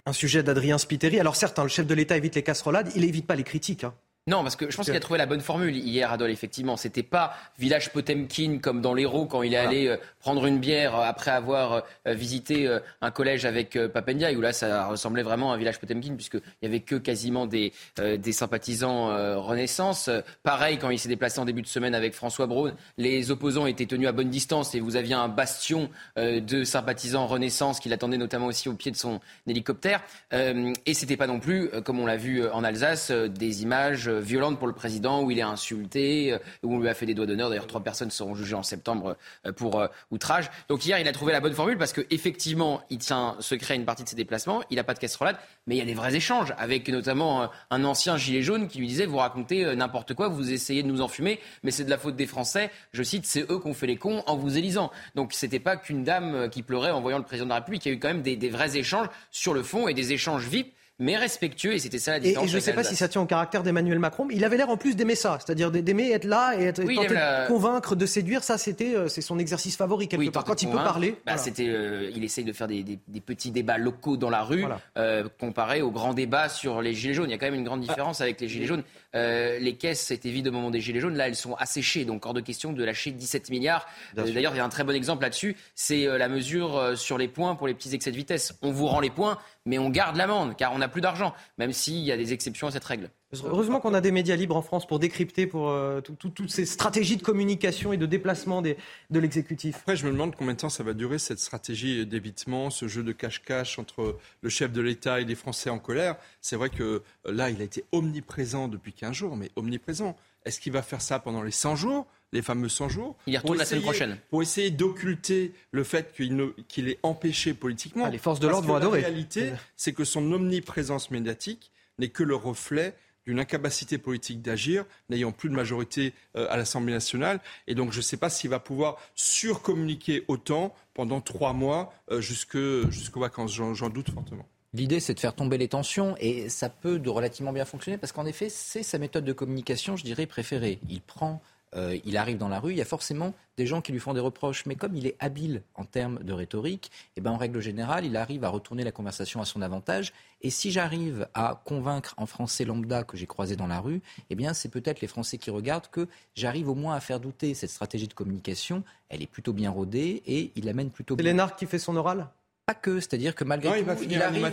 Un 0.07 0.13
sujet 0.13 0.41
d'Adrien 0.41 0.77
Spiteri. 0.77 1.19
Alors 1.19 1.35
certes, 1.35 1.59
hein, 1.59 1.63
le 1.63 1.69
chef 1.69 1.85
de 1.85 1.93
l'État 1.93 2.17
évite 2.17 2.33
les 2.35 2.41
casserolades, 2.41 2.91
il 2.95 3.03
évite 3.03 3.27
pas 3.27 3.35
les 3.35 3.43
critiques. 3.43 3.83
Hein. 3.83 3.93
Non, 4.27 4.43
parce 4.43 4.57
que 4.57 4.69
je 4.69 4.75
pense 4.75 4.85
qu'il 4.85 4.95
a 4.95 4.99
trouvé 4.99 5.17
la 5.17 5.25
bonne 5.25 5.39
formule 5.39 5.77
hier, 5.77 6.11
Adol, 6.11 6.29
effectivement. 6.29 6.75
C'était 6.75 7.01
pas 7.01 7.33
village 7.57 7.93
Potemkin 7.93 8.59
comme 8.61 8.81
dans 8.81 8.93
l'Hérault 8.93 9.25
quand 9.25 9.41
il 9.41 9.53
est 9.53 9.57
allé 9.57 9.87
euh, 9.87 9.95
prendre 10.19 10.45
une 10.45 10.59
bière 10.59 10.95
euh, 10.95 11.03
après 11.03 11.31
avoir 11.31 11.83
euh, 12.07 12.13
visité 12.13 12.67
un 13.01 13.11
collège 13.11 13.45
avec 13.45 13.77
Papendia, 13.93 14.33
où 14.33 14.41
là, 14.41 14.51
ça 14.51 14.87
ressemblait 14.87 15.23
vraiment 15.23 15.51
à 15.51 15.55
un 15.55 15.57
village 15.57 15.79
Potemkin, 15.79 16.15
puisqu'il 16.15 16.41
n'y 16.61 16.67
avait 16.67 16.81
que 16.81 16.95
quasiment 16.95 17.45
des, 17.45 17.71
des 17.97 18.31
sympathisants 18.31 19.07
Renaissance. 19.41 20.09
Pareil, 20.43 20.77
quand 20.77 20.89
il 20.89 20.99
s'est 20.99 21.09
déplacé 21.09 21.39
en 21.39 21.45
début 21.45 21.61
de 21.61 21.67
semaine 21.67 21.95
avec 21.95 22.13
François 22.13 22.47
Braun, 22.47 22.73
les 22.97 23.31
opposants 23.31 23.65
étaient 23.65 23.85
tenus 23.85 24.07
à 24.07 24.11
bonne 24.11 24.29
distance 24.29 24.75
et 24.75 24.79
vous 24.79 24.95
aviez 24.95 25.13
un 25.13 25.29
bastion 25.29 25.89
de 26.17 26.63
sympathisants 26.63 27.27
Renaissance 27.27 27.79
qui 27.79 27.89
l'attendait 27.89 28.17
notamment 28.17 28.47
aussi 28.47 28.67
au 28.67 28.73
pied 28.73 28.91
de 28.91 28.97
son 28.97 29.19
hélicoptère. 29.47 30.01
Et 30.31 30.93
c'était 30.93 31.17
pas 31.17 31.27
non 31.27 31.39
plus, 31.39 31.69
comme 31.85 31.99
on 31.99 32.05
l'a 32.05 32.17
vu 32.17 32.45
en 32.47 32.63
Alsace, 32.63 33.11
des 33.11 33.63
images 33.63 34.09
violente 34.19 34.57
pour 34.57 34.67
le 34.67 34.73
président, 34.73 35.23
où 35.23 35.31
il 35.31 35.39
est 35.39 35.43
insulté, 35.43 36.33
euh, 36.33 36.39
où 36.63 36.75
on 36.75 36.79
lui 36.79 36.89
a 36.89 36.93
fait 36.93 37.05
des 37.05 37.13
doigts 37.13 37.25
d'honneur. 37.25 37.49
D'ailleurs, 37.49 37.67
trois 37.67 37.83
personnes 37.83 38.11
seront 38.11 38.35
jugées 38.35 38.55
en 38.55 38.63
septembre 38.63 39.17
euh, 39.45 39.51
pour 39.51 39.79
euh, 39.79 39.87
outrage. 40.11 40.49
Donc 40.69 40.85
hier, 40.85 40.99
il 40.99 41.07
a 41.07 41.11
trouvé 41.11 41.31
la 41.31 41.39
bonne 41.39 41.53
formule 41.53 41.77
parce 41.77 41.93
qu'effectivement, 41.93 42.81
il 42.89 42.99
tient 42.99 43.35
secret 43.39 43.75
une 43.75 43.85
partie 43.85 44.03
de 44.03 44.09
ses 44.09 44.15
déplacements. 44.15 44.61
Il 44.69 44.77
n'a 44.77 44.83
pas 44.83 44.93
de 44.93 44.99
casserolade, 44.99 45.37
mais 45.65 45.75
il 45.75 45.79
y 45.79 45.81
a 45.81 45.85
des 45.85 45.93
vrais 45.93 46.15
échanges 46.15 46.53
avec 46.57 46.87
notamment 46.89 47.49
un 47.69 47.83
ancien 47.83 48.17
gilet 48.17 48.41
jaune 48.41 48.67
qui 48.67 48.79
lui 48.79 48.87
disait 48.87 49.05
vous 49.05 49.17
racontez 49.17 49.75
n'importe 49.75 50.13
quoi, 50.13 50.27
vous 50.27 50.51
essayez 50.51 50.83
de 50.83 50.87
nous 50.87 51.01
enfumer, 51.01 51.39
mais 51.63 51.71
c'est 51.71 51.83
de 51.83 51.89
la 51.89 51.97
faute 51.97 52.15
des 52.15 52.27
Français. 52.27 52.71
Je 52.91 53.03
cite, 53.03 53.25
c'est 53.25 53.49
eux 53.51 53.59
qui 53.59 53.67
ont 53.67 53.73
fait 53.73 53.87
les 53.87 53.97
cons 53.97 54.23
en 54.27 54.35
vous 54.35 54.57
élisant. 54.57 54.91
Donc 55.15 55.33
c'était 55.33 55.59
pas 55.59 55.77
qu'une 55.77 56.03
dame 56.03 56.49
qui 56.49 56.63
pleurait 56.63 56.91
en 56.91 57.01
voyant 57.01 57.17
le 57.17 57.23
président 57.23 57.45
de 57.45 57.49
la 57.49 57.55
République. 57.55 57.85
Il 57.85 57.89
y 57.89 57.91
a 57.91 57.95
eu 57.95 57.99
quand 57.99 58.09
même 58.09 58.21
des, 58.21 58.35
des 58.35 58.49
vrais 58.49 58.77
échanges 58.77 59.07
sur 59.31 59.53
le 59.53 59.63
fond 59.63 59.87
et 59.87 59.93
des 59.93 60.13
échanges 60.13 60.47
vifs 60.47 60.67
mais 60.99 61.15
respectueux, 61.15 61.73
et 61.73 61.79
c'était 61.79 61.99
ça 61.99 62.13
la 62.13 62.19
différence. 62.19 62.47
Et, 62.47 62.51
je 62.51 62.55
ne 62.55 62.61
sais 62.61 62.73
pas 62.73 62.83
si 62.83 62.95
ça 62.95 63.07
tient 63.07 63.21
au 63.21 63.25
caractère 63.25 63.61
d'Emmanuel 63.61 63.99
Macron, 63.99 64.25
mais 64.25 64.35
il 64.35 64.43
avait 64.43 64.57
l'air 64.57 64.69
en 64.69 64.77
plus 64.77 64.95
d'aimer 64.95 65.15
ça, 65.15 65.37
c'est-à-dire 65.43 65.69
d'aimer 65.71 66.11
être 66.11 66.25
là 66.25 66.55
et 66.57 66.63
être, 66.63 66.81
de 66.81 67.47
convaincre, 67.47 67.95
de 67.95 68.05
séduire. 68.05 68.43
Ça, 68.43 68.57
c'était 68.57 68.95
euh, 68.95 69.07
c'est 69.07 69.21
son 69.21 69.37
exercice 69.37 69.77
favori 69.77 70.07
quelque 70.07 70.29
part. 70.31 70.43
Quand 70.43 70.61
il 70.63 70.69
peut 70.69 70.77
parler, 70.77 71.15
bah, 71.25 71.37
c'était, 71.37 71.67
euh, 71.67 72.11
il 72.15 72.23
essaye 72.23 72.45
de 72.45 72.53
faire 72.53 72.67
des, 72.67 72.83
des, 72.83 73.21
petits 73.21 73.51
débats 73.51 73.77
locaux 73.77 74.17
dans 74.17 74.29
la 74.29 74.41
rue, 74.43 74.65
euh, 74.97 75.27
comparé 75.39 75.81
aux 75.81 75.91
grands 75.91 76.13
débats 76.13 76.49
sur 76.49 76.81
les 76.81 76.93
gilets 76.93 77.13
jaunes. 77.13 77.29
Il 77.29 77.31
y 77.31 77.35
a 77.35 77.37
quand 77.37 77.45
même 77.45 77.55
une 77.55 77.65
grande 77.65 77.81
différence 77.81 78.21
avec 78.21 78.41
les 78.41 78.47
gilets 78.47 78.65
jaunes. 78.65 78.83
Les 79.13 79.75
caisses 79.79 80.11
étaient 80.11 80.29
vides 80.29 80.47
au 80.47 80.51
moment 80.51 80.71
des 80.71 80.81
gilets 80.81 80.99
jaunes. 80.99 81.15
Là, 81.15 81.27
elles 81.27 81.35
sont 81.35 81.55
asséchées, 81.55 82.05
donc 82.05 82.25
hors 82.25 82.33
de 82.33 82.41
question 82.41 82.73
de 82.73 82.83
lâcher 82.83 83.11
17 83.11 83.49
milliards. 83.49 83.87
D'ailleurs, 84.13 84.53
il 84.53 84.57
y 84.57 84.59
a 84.59 84.65
un 84.65 84.69
très 84.69 84.83
bon 84.83 84.95
exemple 84.95 85.23
là-dessus. 85.23 85.55
C'est 85.75 86.05
la 86.05 86.27
mesure 86.29 86.97
sur 86.97 87.17
les 87.17 87.27
points 87.27 87.55
pour 87.55 87.67
les 87.67 87.73
petits 87.73 87.93
excès 87.95 88.11
de 88.11 88.17
vitesse. 88.17 88.53
On 88.61 88.71
vous 88.71 88.87
rend 88.87 88.99
les 88.99 89.09
points, 89.09 89.39
mais 89.65 89.77
on 89.77 89.89
garde 89.89 90.15
l'amende 90.15 90.55
car 90.55 90.73
on 90.73 90.77
n'a 90.77 90.87
plus 90.87 91.01
d'argent, 91.01 91.33
même 91.57 91.73
s'il 91.73 91.99
y 91.99 92.11
a 92.11 92.17
des 92.17 92.33
exceptions 92.33 92.67
à 92.67 92.71
cette 92.71 92.85
règle. 92.85 93.09
Heureusement 93.33 93.81
qu'on 93.81 93.93
a 93.93 93.99
des 93.99 94.11
médias 94.11 94.37
libres 94.37 94.55
en 94.55 94.61
France 94.61 94.87
pour 94.87 94.99
décrypter 94.99 95.47
pour 95.47 95.69
euh, 95.69 95.99
toutes 95.99 96.49
ces 96.49 96.65
stratégies 96.65 97.17
de 97.17 97.23
communication 97.23 97.91
et 97.91 97.97
de 97.97 98.05
déplacement 98.05 98.61
de 98.61 98.75
l'exécutif. 99.11 99.75
Après, 99.81 99.97
je 99.97 100.05
me 100.05 100.11
demande 100.11 100.33
combien 100.35 100.53
de 100.53 100.59
temps 100.59 100.69
ça 100.69 100.83
va 100.83 100.93
durer 100.93 101.19
cette 101.19 101.39
stratégie 101.39 102.05
d'évitement, 102.05 102.69
ce 102.69 102.87
jeu 102.87 103.03
de 103.03 103.11
cache-cache 103.11 103.79
entre 103.79 104.17
le 104.41 104.49
chef 104.49 104.71
de 104.71 104.81
l'État 104.81 105.19
et 105.19 105.25
les 105.25 105.35
Français 105.35 105.69
en 105.69 105.79
colère. 105.79 106.15
C'est 106.39 106.55
vrai 106.55 106.69
que 106.69 106.83
euh, 106.83 107.01
là, 107.25 107.49
il 107.49 107.59
a 107.61 107.65
été 107.65 107.83
omniprésent 107.91 108.69
depuis 108.69 108.93
15 108.93 109.13
jours, 109.13 109.35
mais 109.35 109.51
omniprésent. 109.57 110.15
Est-ce 110.45 110.61
qu'il 110.61 110.71
va 110.71 110.81
faire 110.81 111.01
ça 111.01 111.19
pendant 111.19 111.43
les 111.43 111.51
100 111.51 111.75
jours 111.75 112.07
les 112.33 112.41
fameux 112.41 112.69
100 112.69 112.89
jours? 112.89 113.17
Il 113.25 113.33
y 113.33 113.37
retourne 113.37 113.57
la 113.57 113.65
semaine 113.65 113.83
prochaine. 113.83 114.17
Pour 114.29 114.41
essayer 114.41 114.69
d'occulter 114.69 115.53
le 115.71 115.83
fait 115.83 116.13
qu'il 116.13 116.89
est 116.89 116.99
empêché 117.03 117.53
politiquement. 117.53 118.05
Ah, 118.05 118.09
les 118.09 118.17
forces 118.17 118.39
de 118.39 118.47
l'ordre 118.47 118.67
vont 118.67 118.75
adorer. 118.75 119.01
La 119.01 119.07
réalité, 119.07 119.51
c'est 119.75 119.93
que 119.93 120.05
son 120.05 120.31
omniprésence 120.31 121.11
médiatique 121.11 121.71
n'est 121.99 122.09
que 122.09 122.23
le 122.23 122.35
reflet 122.35 122.95
d'une 123.27 123.39
incapacité 123.39 123.97
politique 123.97 124.41
d'agir, 124.41 124.85
n'ayant 125.09 125.31
plus 125.31 125.49
de 125.49 125.53
majorité 125.53 126.13
euh, 126.35 126.47
à 126.49 126.57
l'Assemblée 126.57 126.93
nationale. 126.93 127.41
Et 127.67 127.75
donc, 127.75 127.91
je 127.91 127.97
ne 127.97 128.01
sais 128.01 128.17
pas 128.17 128.29
s'il 128.29 128.49
va 128.49 128.59
pouvoir 128.59 128.97
surcommuniquer 129.15 130.23
autant 130.29 130.73
pendant 130.93 131.21
trois 131.21 131.53
mois 131.53 131.93
euh, 132.09 132.21
jusqu'aux 132.21 133.19
vacances. 133.19 133.53
J'en 133.53 133.89
doute 133.89 134.09
fortement. 134.09 134.47
L'idée, 134.73 134.99
c'est 134.99 135.13
de 135.13 135.19
faire 135.19 135.35
tomber 135.35 135.57
les 135.57 135.67
tensions 135.67 136.15
et 136.19 136.49
ça 136.49 136.69
peut 136.69 136.99
de 136.99 137.09
relativement 137.09 137.53
bien 137.53 137.65
fonctionner 137.65 137.97
parce 137.97 138.11
qu'en 138.11 138.25
effet, 138.25 138.49
c'est 138.49 138.83
sa 138.83 138.97
méthode 138.97 139.25
de 139.25 139.33
communication, 139.33 139.95
je 139.95 140.03
dirais, 140.03 140.25
préférée. 140.25 140.79
Il 140.89 141.01
prend 141.01 141.41
euh, 141.75 141.97
il 142.05 142.17
arrive 142.17 142.37
dans 142.37 142.47
la 142.47 142.59
rue, 142.59 142.71
il 142.71 142.77
y 142.77 142.81
a 142.81 142.85
forcément 142.85 143.33
des 143.57 143.65
gens 143.65 143.81
qui 143.81 143.91
lui 143.91 143.99
font 143.99 144.13
des 144.13 144.19
reproches. 144.19 144.65
Mais 144.65 144.75
comme 144.75 144.95
il 144.95 145.05
est 145.05 145.15
habile 145.19 145.63
en 145.75 145.83
termes 145.83 146.23
de 146.23 146.33
rhétorique, 146.33 146.91
eh 147.15 147.21
ben, 147.21 147.31
en 147.31 147.37
règle 147.37 147.59
générale, 147.59 148.05
il 148.05 148.15
arrive 148.15 148.43
à 148.43 148.49
retourner 148.49 148.83
la 148.83 148.91
conversation 148.91 149.41
à 149.41 149.45
son 149.45 149.61
avantage. 149.61 150.13
Et 150.41 150.49
si 150.49 150.71
j'arrive 150.71 151.27
à 151.33 151.61
convaincre 151.65 152.13
en 152.17 152.25
français 152.25 152.63
lambda 152.63 153.03
que 153.03 153.17
j'ai 153.17 153.25
croisé 153.25 153.55
dans 153.55 153.67
la 153.67 153.79
rue, 153.79 154.01
eh 154.29 154.35
bien, 154.35 154.53
c'est 154.53 154.69
peut-être 154.69 155.01
les 155.01 155.07
Français 155.07 155.37
qui 155.37 155.49
regardent 155.49 155.87
que 155.87 156.07
j'arrive 156.35 156.69
au 156.69 156.75
moins 156.75 156.95
à 156.95 156.99
faire 156.99 157.19
douter 157.19 157.53
cette 157.53 157.71
stratégie 157.71 158.07
de 158.07 158.13
communication. 158.13 158.83
Elle 159.09 159.21
est 159.21 159.27
plutôt 159.27 159.53
bien 159.53 159.71
rodée 159.71 160.21
et 160.25 160.51
il 160.55 160.69
amène 160.69 160.89
plutôt 160.89 161.15
bien. 161.15 161.23
C'est 161.23 161.29
Lénard 161.31 161.55
qui 161.55 161.65
fait 161.65 161.79
son 161.79 161.95
oral? 161.95 162.27
Pas 162.65 162.75
que, 162.75 162.99
c'est-à-dire 162.99 163.33
que 163.33 163.45
malgré 163.45 163.69
tout, 163.69 163.77
il, 164.03 164.21
arrive, 164.21 164.43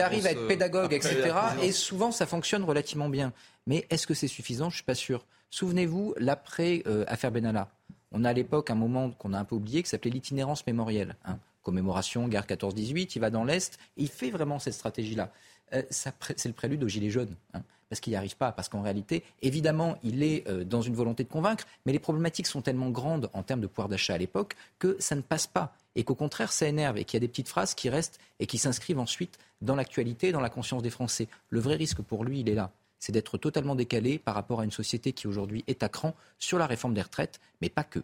arrive, 0.00 0.26
à 0.26 0.32
être 0.32 0.48
pédagogue, 0.48 0.92
etc. 0.92 1.32
Et 1.62 1.70
souvent, 1.70 2.10
ça 2.10 2.26
fonctionne 2.26 2.64
relativement 2.64 3.08
bien. 3.08 3.32
Mais 3.68 3.86
est-ce 3.90 4.08
que 4.08 4.14
c'est 4.14 4.28
suffisant? 4.28 4.70
Je 4.70 4.76
suis 4.76 4.84
pas 4.84 4.96
sûr. 4.96 5.24
Souvenez-vous, 5.54 6.14
l'après-affaire 6.16 7.30
euh, 7.30 7.32
Benalla. 7.32 7.68
On 8.10 8.24
a 8.24 8.30
à 8.30 8.32
l'époque 8.32 8.70
un 8.70 8.74
moment 8.74 9.12
qu'on 9.12 9.32
a 9.32 9.38
un 9.38 9.44
peu 9.44 9.54
oublié 9.54 9.84
qui 9.84 9.88
s'appelait 9.88 10.10
l'itinérance 10.10 10.66
mémorielle. 10.66 11.14
Hein. 11.24 11.38
Commémoration, 11.62 12.26
guerre 12.26 12.46
14-18, 12.46 13.12
il 13.14 13.20
va 13.20 13.30
dans 13.30 13.44
l'Est, 13.44 13.78
il 13.96 14.08
fait 14.08 14.30
vraiment 14.30 14.58
cette 14.58 14.74
stratégie-là. 14.74 15.30
Euh, 15.72 15.82
c'est 15.90 16.46
le 16.46 16.54
prélude 16.54 16.82
aux 16.82 16.88
Gilets 16.88 17.10
jaunes. 17.10 17.36
Hein, 17.52 17.62
parce 17.88 18.00
qu'il 18.00 18.10
n'y 18.10 18.16
arrive 18.16 18.36
pas, 18.36 18.50
parce 18.50 18.68
qu'en 18.68 18.82
réalité, 18.82 19.22
évidemment, 19.42 19.96
il 20.02 20.24
est 20.24 20.44
euh, 20.48 20.64
dans 20.64 20.82
une 20.82 20.96
volonté 20.96 21.22
de 21.22 21.28
convaincre, 21.28 21.68
mais 21.86 21.92
les 21.92 22.00
problématiques 22.00 22.48
sont 22.48 22.60
tellement 22.60 22.90
grandes 22.90 23.30
en 23.32 23.44
termes 23.44 23.60
de 23.60 23.68
pouvoir 23.68 23.88
d'achat 23.88 24.14
à 24.14 24.18
l'époque 24.18 24.56
que 24.80 24.96
ça 24.98 25.14
ne 25.14 25.20
passe 25.20 25.46
pas. 25.46 25.76
Et 25.94 26.02
qu'au 26.02 26.16
contraire, 26.16 26.50
ça 26.50 26.66
énerve 26.66 26.98
et 26.98 27.04
qu'il 27.04 27.14
y 27.14 27.18
a 27.18 27.20
des 27.20 27.28
petites 27.28 27.48
phrases 27.48 27.74
qui 27.74 27.88
restent 27.88 28.18
et 28.40 28.46
qui 28.48 28.58
s'inscrivent 28.58 28.98
ensuite 28.98 29.38
dans 29.62 29.76
l'actualité, 29.76 30.32
dans 30.32 30.40
la 30.40 30.50
conscience 30.50 30.82
des 30.82 30.90
Français. 30.90 31.28
Le 31.48 31.60
vrai 31.60 31.76
risque 31.76 32.02
pour 32.02 32.24
lui, 32.24 32.40
il 32.40 32.48
est 32.48 32.56
là 32.56 32.72
c'est 33.04 33.12
d'être 33.12 33.36
totalement 33.36 33.74
décalé 33.74 34.18
par 34.18 34.34
rapport 34.34 34.60
à 34.60 34.64
une 34.64 34.70
société 34.70 35.12
qui 35.12 35.26
aujourd'hui 35.26 35.62
est 35.66 35.82
à 35.82 35.90
cran 35.90 36.14
sur 36.38 36.58
la 36.58 36.66
réforme 36.66 36.94
des 36.94 37.02
retraites, 37.02 37.38
mais 37.60 37.68
pas 37.68 37.84
que. 37.84 38.00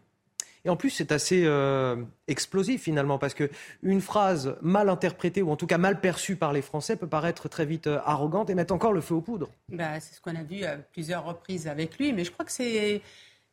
Et 0.67 0.69
en 0.69 0.77
plus, 0.77 0.91
c'est 0.91 1.11
assez 1.11 1.45
euh, 1.47 1.97
explosif 2.29 2.83
finalement, 2.83 3.19
parce 3.19 3.33
que 3.33 3.49
une 3.83 4.03
phrase 4.03 4.59
mal 4.61 4.91
interprétée 4.91 5.41
ou 5.41 5.51
en 5.51 5.57
tout 5.57 5.67
cas 5.67 5.79
mal 5.79 6.01
perçue 6.01 6.37
par 6.37 6.53
les 6.53 6.61
Français 6.61 6.97
peut 6.97 7.07
paraître 7.07 7.49
très 7.49 7.65
vite 7.65 7.87
euh, 7.87 7.99
arrogante 8.05 8.51
et 8.51 8.55
mettre 8.55 8.75
encore 8.75 8.93
le 8.93 9.01
feu 9.01 9.15
aux 9.15 9.23
poudres. 9.23 9.49
Bah, 9.71 9.99
c'est 10.01 10.15
ce 10.15 10.21
qu'on 10.21 10.37
a 10.37 10.43
vu 10.43 10.65
à 10.65 10.77
plusieurs 10.77 11.25
reprises 11.25 11.67
avec 11.67 11.97
lui, 11.97 12.13
mais 12.13 12.25
je 12.25 12.31
crois 12.31 12.45
que 12.45 12.53
c'est. 12.53 13.01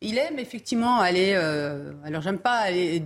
Il 0.02 0.18
aime 0.18 0.38
effectivement 0.38 1.00
aller. 1.00 1.32
Euh, 1.34 1.94
alors, 2.04 2.20
j'aime 2.20 2.38
pas 2.38 2.58
aller 2.58 3.02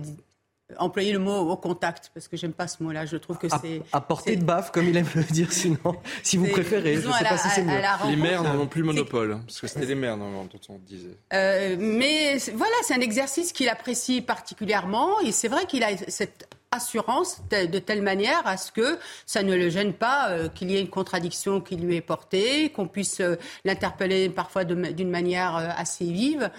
employer 0.79 1.13
le 1.13 1.19
mot 1.19 1.37
au 1.49 1.57
contact, 1.57 2.11
parce 2.13 2.27
que 2.27 2.37
j'aime 2.37 2.53
pas 2.53 2.67
ce 2.67 2.81
mot-là. 2.83 3.05
Je 3.05 3.17
trouve 3.17 3.37
que 3.37 3.47
c'est. 3.49 3.81
À, 3.91 4.01
portée 4.01 4.35
de 4.35 4.43
baffe, 4.43 4.71
comme 4.71 4.87
il 4.87 4.97
aime 4.97 5.07
le 5.15 5.23
dire, 5.23 5.51
sinon, 5.51 5.77
si 6.23 6.37
vous 6.37 6.47
préférez. 6.47 6.95
Je 6.95 7.07
ne 7.07 7.13
sais 7.13 7.23
pas 7.23 7.37
si 7.37 7.49
c'est 7.49 7.63
mieux. 7.63 7.81
Les 8.09 8.15
maires 8.15 8.43
n'en 8.43 8.59
ont 8.59 8.67
plus 8.67 8.83
monopole, 8.83 9.39
parce 9.45 9.61
que 9.61 9.67
c'était 9.67 9.85
les 9.85 9.95
maires, 9.95 10.17
normalement, 10.17 10.45
dont 10.45 10.59
on 10.69 10.79
disait. 10.79 11.17
Euh, 11.33 11.75
mais 11.79 12.37
voilà, 12.53 12.73
c'est 12.83 12.93
un 12.93 13.01
exercice 13.01 13.51
qu'il 13.51 13.69
apprécie 13.69 14.21
particulièrement, 14.21 15.19
et 15.21 15.31
c'est 15.31 15.47
vrai 15.47 15.65
qu'il 15.65 15.83
a 15.83 15.95
cette 16.07 16.47
assurance 16.71 17.41
de, 17.51 17.77
telle 17.77 18.01
manière 18.01 18.41
à 18.47 18.57
ce 18.57 18.71
que 18.71 18.97
ça 19.27 19.43
ne 19.43 19.53
le 19.53 19.69
gêne 19.69 19.93
pas 19.93 20.31
euh, 20.31 20.49
qu'il 20.49 20.71
y 20.71 20.75
ait 20.75 20.81
une 20.81 20.89
contradiction 20.89 21.61
qui 21.61 21.75
lui 21.75 21.97
est 21.97 22.01
portée, 22.01 22.71
qu'on 22.71 22.87
puisse 22.87 23.19
euh, 23.19 23.35
l'interpeller 23.63 24.27
parfois 24.29 24.63
d'une 24.63 25.09
manière 25.09 25.55
assez 25.55 26.05
vive. 26.05 26.49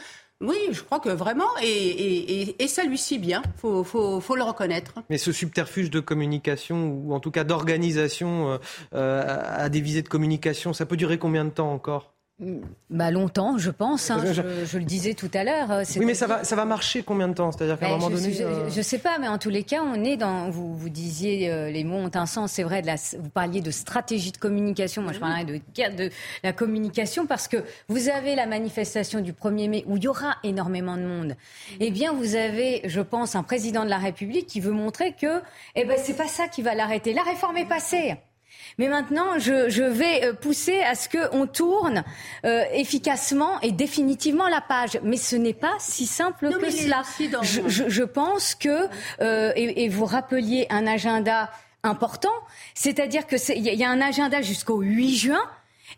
Oui, 0.45 0.57
je 0.73 0.83
crois 0.83 1.01
que 1.01 1.09
vraiment, 1.09 1.49
et, 1.63 2.55
ça 2.69 2.85
lui 2.85 2.99
suit 2.99 3.19
bien, 3.19 3.43
il 3.65 3.85
faut, 3.85 4.37
le 4.37 4.43
reconnaître. 4.43 4.95
Mais 5.11 5.19
ce 5.19 5.33
subterfuge 5.33 5.91
de 5.91 6.01
communication, 6.01 6.89
ou 6.89 7.15
en 7.15 7.21
tout 7.21 7.31
cas 7.31 7.45
d'organisation 7.45 8.53
euh, 8.53 8.59
euh, 8.95 9.43
à 9.43 9.69
des 9.69 9.81
visées 9.81 10.03
de 10.03 10.09
communication, 10.09 10.73
ça 10.73 10.87
peut 10.87 10.97
durer 10.97 11.19
combien 11.19 11.45
de 11.45 11.51
temps 11.51 11.73
encore? 11.73 12.14
Bah 12.91 13.13
longtemps, 13.13 13.59
je 13.59 13.71
pense. 13.71 14.11
Hein, 14.11 14.21
je, 14.33 14.79
le 14.79 14.85
disais 14.85 15.15
tout 15.15 15.31
à 15.35 15.45
l'heure. 15.45 15.71
Euh, 15.71 15.85
oui, 15.97 16.05
mais 16.05 16.15
ça 16.15 16.27
va, 16.27 16.43
ça 16.43 16.57
va 16.57 16.65
marcher 16.65 17.05
combien 17.05 17.29
de 17.29 17.35
temps? 17.35 17.53
C'est-à-dire 17.53 17.79
qu'à 17.79 17.87
un 17.87 17.91
ben, 17.91 17.99
moment 17.99 18.11
donné, 18.11 18.33
je, 18.33 18.77
ne 18.77 18.83
sais 18.83 18.99
pas, 18.99 19.19
mais 19.21 19.29
en 19.29 19.39
tous 19.39 19.51
les 19.51 19.63
cas, 19.63 19.83
on 19.85 20.03
est 20.03 20.17
dans. 20.17 20.51
Vous, 20.51 20.77
vous 20.77 20.89
disiez 20.89 21.71
les 21.71 21.85
mots 21.85 21.99
ont 21.99 22.11
un 22.13 22.27
sens. 22.27 22.51
C'est 22.51 22.65
vrai. 22.65 22.83
De 22.83 22.87
la, 22.89 22.97
vous 22.97 23.31
parliez 23.31 23.61
de 23.61 23.71
stratégie 23.71 24.33
de 24.33 24.37
communication. 24.37 25.03
Moi, 25.03 25.13
je 25.13 25.21
parlais 25.21 25.45
de, 25.45 25.61
de 25.97 26.11
la 26.43 26.53
communication 26.53 27.27
parce 27.27 27.47
que 27.47 27.59
vous 27.89 28.09
avez 28.09 28.35
la 28.35 28.47
manifestation 28.47 29.21
du 29.21 29.33
1er 29.33 29.69
mai 29.69 29.85
où 29.87 29.97
il 29.97 30.03
y 30.03 30.09
aura 30.09 30.37
énormément 30.43 30.97
de 30.97 31.05
monde. 31.05 31.37
Eh 31.79 31.93
bien, 31.93 32.13
vous 32.13 32.35
avez, 32.35 32.83
je 32.85 33.01
pense, 33.01 33.37
un 33.37 33.45
président 33.45 33.85
de 33.85 33.91
la 33.91 33.99
République 33.99 34.49
qui 34.49 34.59
veut 34.59 34.73
montrer 34.73 35.13
que, 35.13 35.41
eh 35.77 35.85
ben, 35.85 35.97
c'est 36.03 36.17
pas 36.17 36.29
ça 36.29 36.49
qui 36.49 36.63
va 36.63 36.75
l'arrêter. 36.75 37.13
La 37.13 37.23
réforme 37.23 37.59
est 37.59 37.69
passée. 37.69 38.17
Mais 38.79 38.89
maintenant, 38.89 39.39
je, 39.39 39.83
vais 39.83 40.25
euh, 40.25 40.33
pousser 40.33 40.81
à 40.81 40.95
ce 40.95 41.09
qu'on 41.09 41.47
tourne 41.47 42.05
euh, 42.45 42.65
efficacement 42.73 43.61
et 43.61 43.73
définitivement 43.73 44.49
la 44.49 44.61
page. 44.61 44.99
Mais 45.03 45.17
ce 45.17 45.37
n'est 45.37 45.55
pas 45.55 45.75
si 45.79 46.07
simple 46.07 46.51
que 46.59 46.71
cela. 46.71 47.03
Je, 47.19 48.03
pense 48.03 48.55
que, 48.55 48.89
euh, 49.21 49.53
et, 49.55 49.89
vous 49.89 50.07
rappeliez 50.07 50.67
un 50.71 50.87
agenda 50.87 51.51
important, 51.83 52.33
c'est-à-dire 52.75 53.27
qu'il 53.27 53.59
y 53.59 53.85
a 53.85 53.91
un 53.91 54.01
agenda 54.01 54.43
jusqu'au 54.43 54.81
8 54.81 55.17
juin 55.17 55.43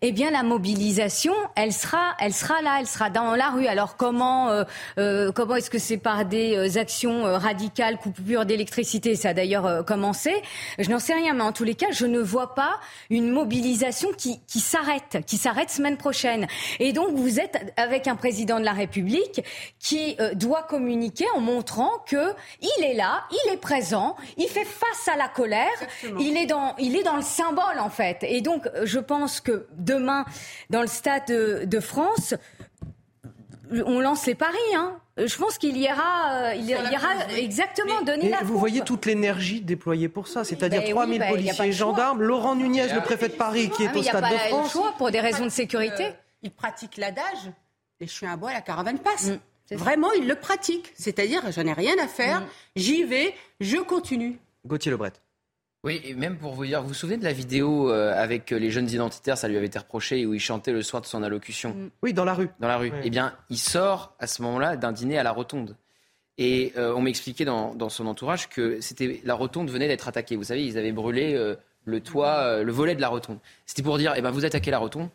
eh 0.02 0.12
bien 0.12 0.30
la 0.30 0.42
mobilisation, 0.42 1.34
elle 1.54 1.72
sera, 1.72 2.14
elle 2.20 2.34
sera 2.34 2.60
là, 2.62 2.76
elle 2.80 2.86
sera 2.86 3.10
dans 3.10 3.34
la 3.34 3.50
rue. 3.50 3.66
Alors 3.66 3.96
comment, 3.96 4.50
euh, 4.50 4.64
euh, 4.98 5.32
comment 5.32 5.56
est-ce 5.56 5.70
que 5.70 5.78
c'est 5.78 5.96
par 5.96 6.24
des 6.24 6.56
euh, 6.56 6.80
actions 6.80 7.22
radicales, 7.22 7.98
coupure 7.98 8.46
d'électricité 8.46 9.14
Ça 9.14 9.30
a 9.30 9.34
d'ailleurs 9.34 9.84
commencé? 9.84 10.32
Je 10.78 10.90
n'en 10.90 10.98
sais 10.98 11.14
rien, 11.14 11.34
mais 11.34 11.42
en 11.42 11.52
tous 11.52 11.64
les 11.64 11.74
cas, 11.74 11.86
je 11.92 12.06
ne 12.06 12.20
vois 12.20 12.54
pas 12.54 12.78
une 13.10 13.30
mobilisation 13.30 14.10
qui, 14.16 14.40
qui 14.46 14.60
s'arrête, 14.60 15.18
qui 15.26 15.36
s'arrête 15.36 15.70
semaine 15.70 15.96
prochaine. 15.96 16.46
Et 16.78 16.92
donc 16.92 17.14
vous 17.14 17.40
êtes 17.40 17.72
avec 17.76 18.06
un 18.06 18.16
président 18.16 18.60
de 18.60 18.64
la 18.64 18.72
République 18.72 19.42
qui 19.78 20.16
doit 20.34 20.62
communiquer 20.62 21.26
en 21.34 21.40
montrant 21.40 21.90
que 22.06 22.34
il 22.60 22.84
est 22.84 22.94
là, 22.94 23.24
il 23.30 23.52
est 23.52 23.56
présent, 23.56 24.16
il 24.36 24.48
fait 24.48 24.64
face 24.64 25.08
à 25.12 25.16
la 25.16 25.28
colère, 25.28 25.66
il 26.20 26.36
est 26.36 26.46
dans, 26.46 26.74
il 26.78 26.96
est 26.96 27.02
dans 27.02 27.16
le 27.16 27.22
symbole 27.22 27.78
en 27.78 27.90
fait. 27.90 28.18
Et 28.22 28.40
donc 28.40 28.68
je 28.84 28.98
pense 28.98 29.40
que 29.40 29.66
demain 29.86 30.24
dans 30.70 30.82
le 30.82 30.86
Stade 30.86 31.26
de, 31.26 31.80
France, 31.80 32.34
on 33.70 34.00
lance 34.00 34.26
les 34.26 34.34
paris. 34.34 34.56
Hein. 34.74 34.98
Je 35.16 35.36
pense 35.36 35.56
qu'il 35.56 35.78
y 35.78 35.90
aura, 35.90 36.32
euh, 36.32 36.54
il 36.54 36.68
y 36.68 36.74
aura 36.74 37.26
exactement 37.36 38.02
donné 38.02 38.28
la 38.28 38.42
Vous 38.42 38.58
voyez 38.58 38.82
toute 38.82 39.06
l'énergie 39.06 39.62
déployée 39.62 40.10
pour 40.10 40.28
ça, 40.28 40.44
c'est-à-dire 40.44 40.84
3000 40.84 41.18
ben 41.18 41.30
policiers 41.30 41.66
et 41.66 41.72
gendarmes, 41.72 42.22
Laurent 42.22 42.54
Nunez, 42.54 42.92
le 42.92 43.00
préfet 43.00 43.28
de 43.28 43.34
Paris, 43.34 43.70
qui 43.70 43.84
est 43.84 43.90
ah, 43.94 43.98
au 43.98 44.02
Stade 44.02 44.30
de 44.30 44.38
France. 44.48 44.72
choix 44.72 44.94
pour 44.98 45.10
des 45.10 45.20
raisons 45.20 45.44
de 45.44 45.50
sécurité. 45.50 46.12
il 46.42 46.50
pratique 46.50 46.98
l'adage 46.98 47.50
les 48.00 48.06
chiens 48.06 48.32
à 48.32 48.36
bois, 48.36 48.52
la 48.52 48.60
caravane 48.60 48.98
passe. 48.98 49.30
Mm, 49.30 49.76
Vraiment, 49.76 50.12
il 50.12 50.28
le 50.28 50.34
pratique. 50.36 50.92
C'est-à-dire, 50.96 51.42
j'en 51.50 51.66
ai 51.66 51.72
rien 51.72 51.94
à 52.02 52.06
faire, 52.06 52.40
mm. 52.40 52.46
j'y 52.76 53.04
vais, 53.04 53.34
je 53.60 53.78
continue. 53.78 54.38
Gauthier 54.64 54.90
Lebret. 54.90 55.12
Oui, 55.86 56.00
et 56.04 56.14
même 56.14 56.36
pour 56.36 56.52
vous 56.54 56.66
dire, 56.66 56.82
vous 56.82 56.88
vous 56.88 56.94
souvenez 56.94 57.16
de 57.16 57.22
la 57.22 57.32
vidéo 57.32 57.92
euh, 57.92 58.12
avec 58.20 58.50
euh, 58.50 58.56
les 58.56 58.72
jeunes 58.72 58.90
identitaires, 58.90 59.38
ça 59.38 59.46
lui 59.46 59.56
avait 59.56 59.66
été 59.66 59.78
reproché, 59.78 60.26
où 60.26 60.34
il 60.34 60.40
chantait 60.40 60.72
le 60.72 60.82
soir 60.82 61.00
de 61.00 61.06
son 61.06 61.22
allocution? 61.22 61.74
Mm. 61.74 61.90
Oui, 62.02 62.12
dans 62.12 62.24
la 62.24 62.34
rue. 62.34 62.48
Dans 62.58 62.66
la 62.66 62.76
rue. 62.76 62.90
Eh 63.04 63.08
bien, 63.08 63.34
il 63.50 63.56
sort 63.56 64.16
à 64.18 64.26
ce 64.26 64.42
moment-là 64.42 64.76
d'un 64.76 64.90
dîner 64.90 65.16
à 65.16 65.22
la 65.22 65.30
Rotonde. 65.30 65.76
Et 66.38 66.72
euh, 66.76 66.92
on 66.96 67.02
m'expliquait 67.02 67.44
dans, 67.44 67.72
dans, 67.76 67.88
son 67.88 68.08
entourage 68.08 68.48
que 68.48 68.80
c'était 68.80 69.20
la 69.22 69.34
Rotonde 69.34 69.70
venait 69.70 69.86
d'être 69.86 70.08
attaquée. 70.08 70.34
Vous 70.34 70.42
savez, 70.42 70.64
ils 70.64 70.76
avaient 70.76 70.90
brûlé 70.90 71.40
le 71.84 72.00
toit, 72.00 72.64
le 72.64 72.72
volet 72.72 72.96
de 72.96 73.00
la 73.00 73.08
Rotonde. 73.08 73.38
C'était 73.64 73.84
pour 73.84 73.96
dire, 73.96 74.12
eh 74.16 74.22
ben, 74.22 74.32
vous 74.32 74.44
attaquez 74.44 74.72
la 74.72 74.78
Rotonde, 74.78 75.08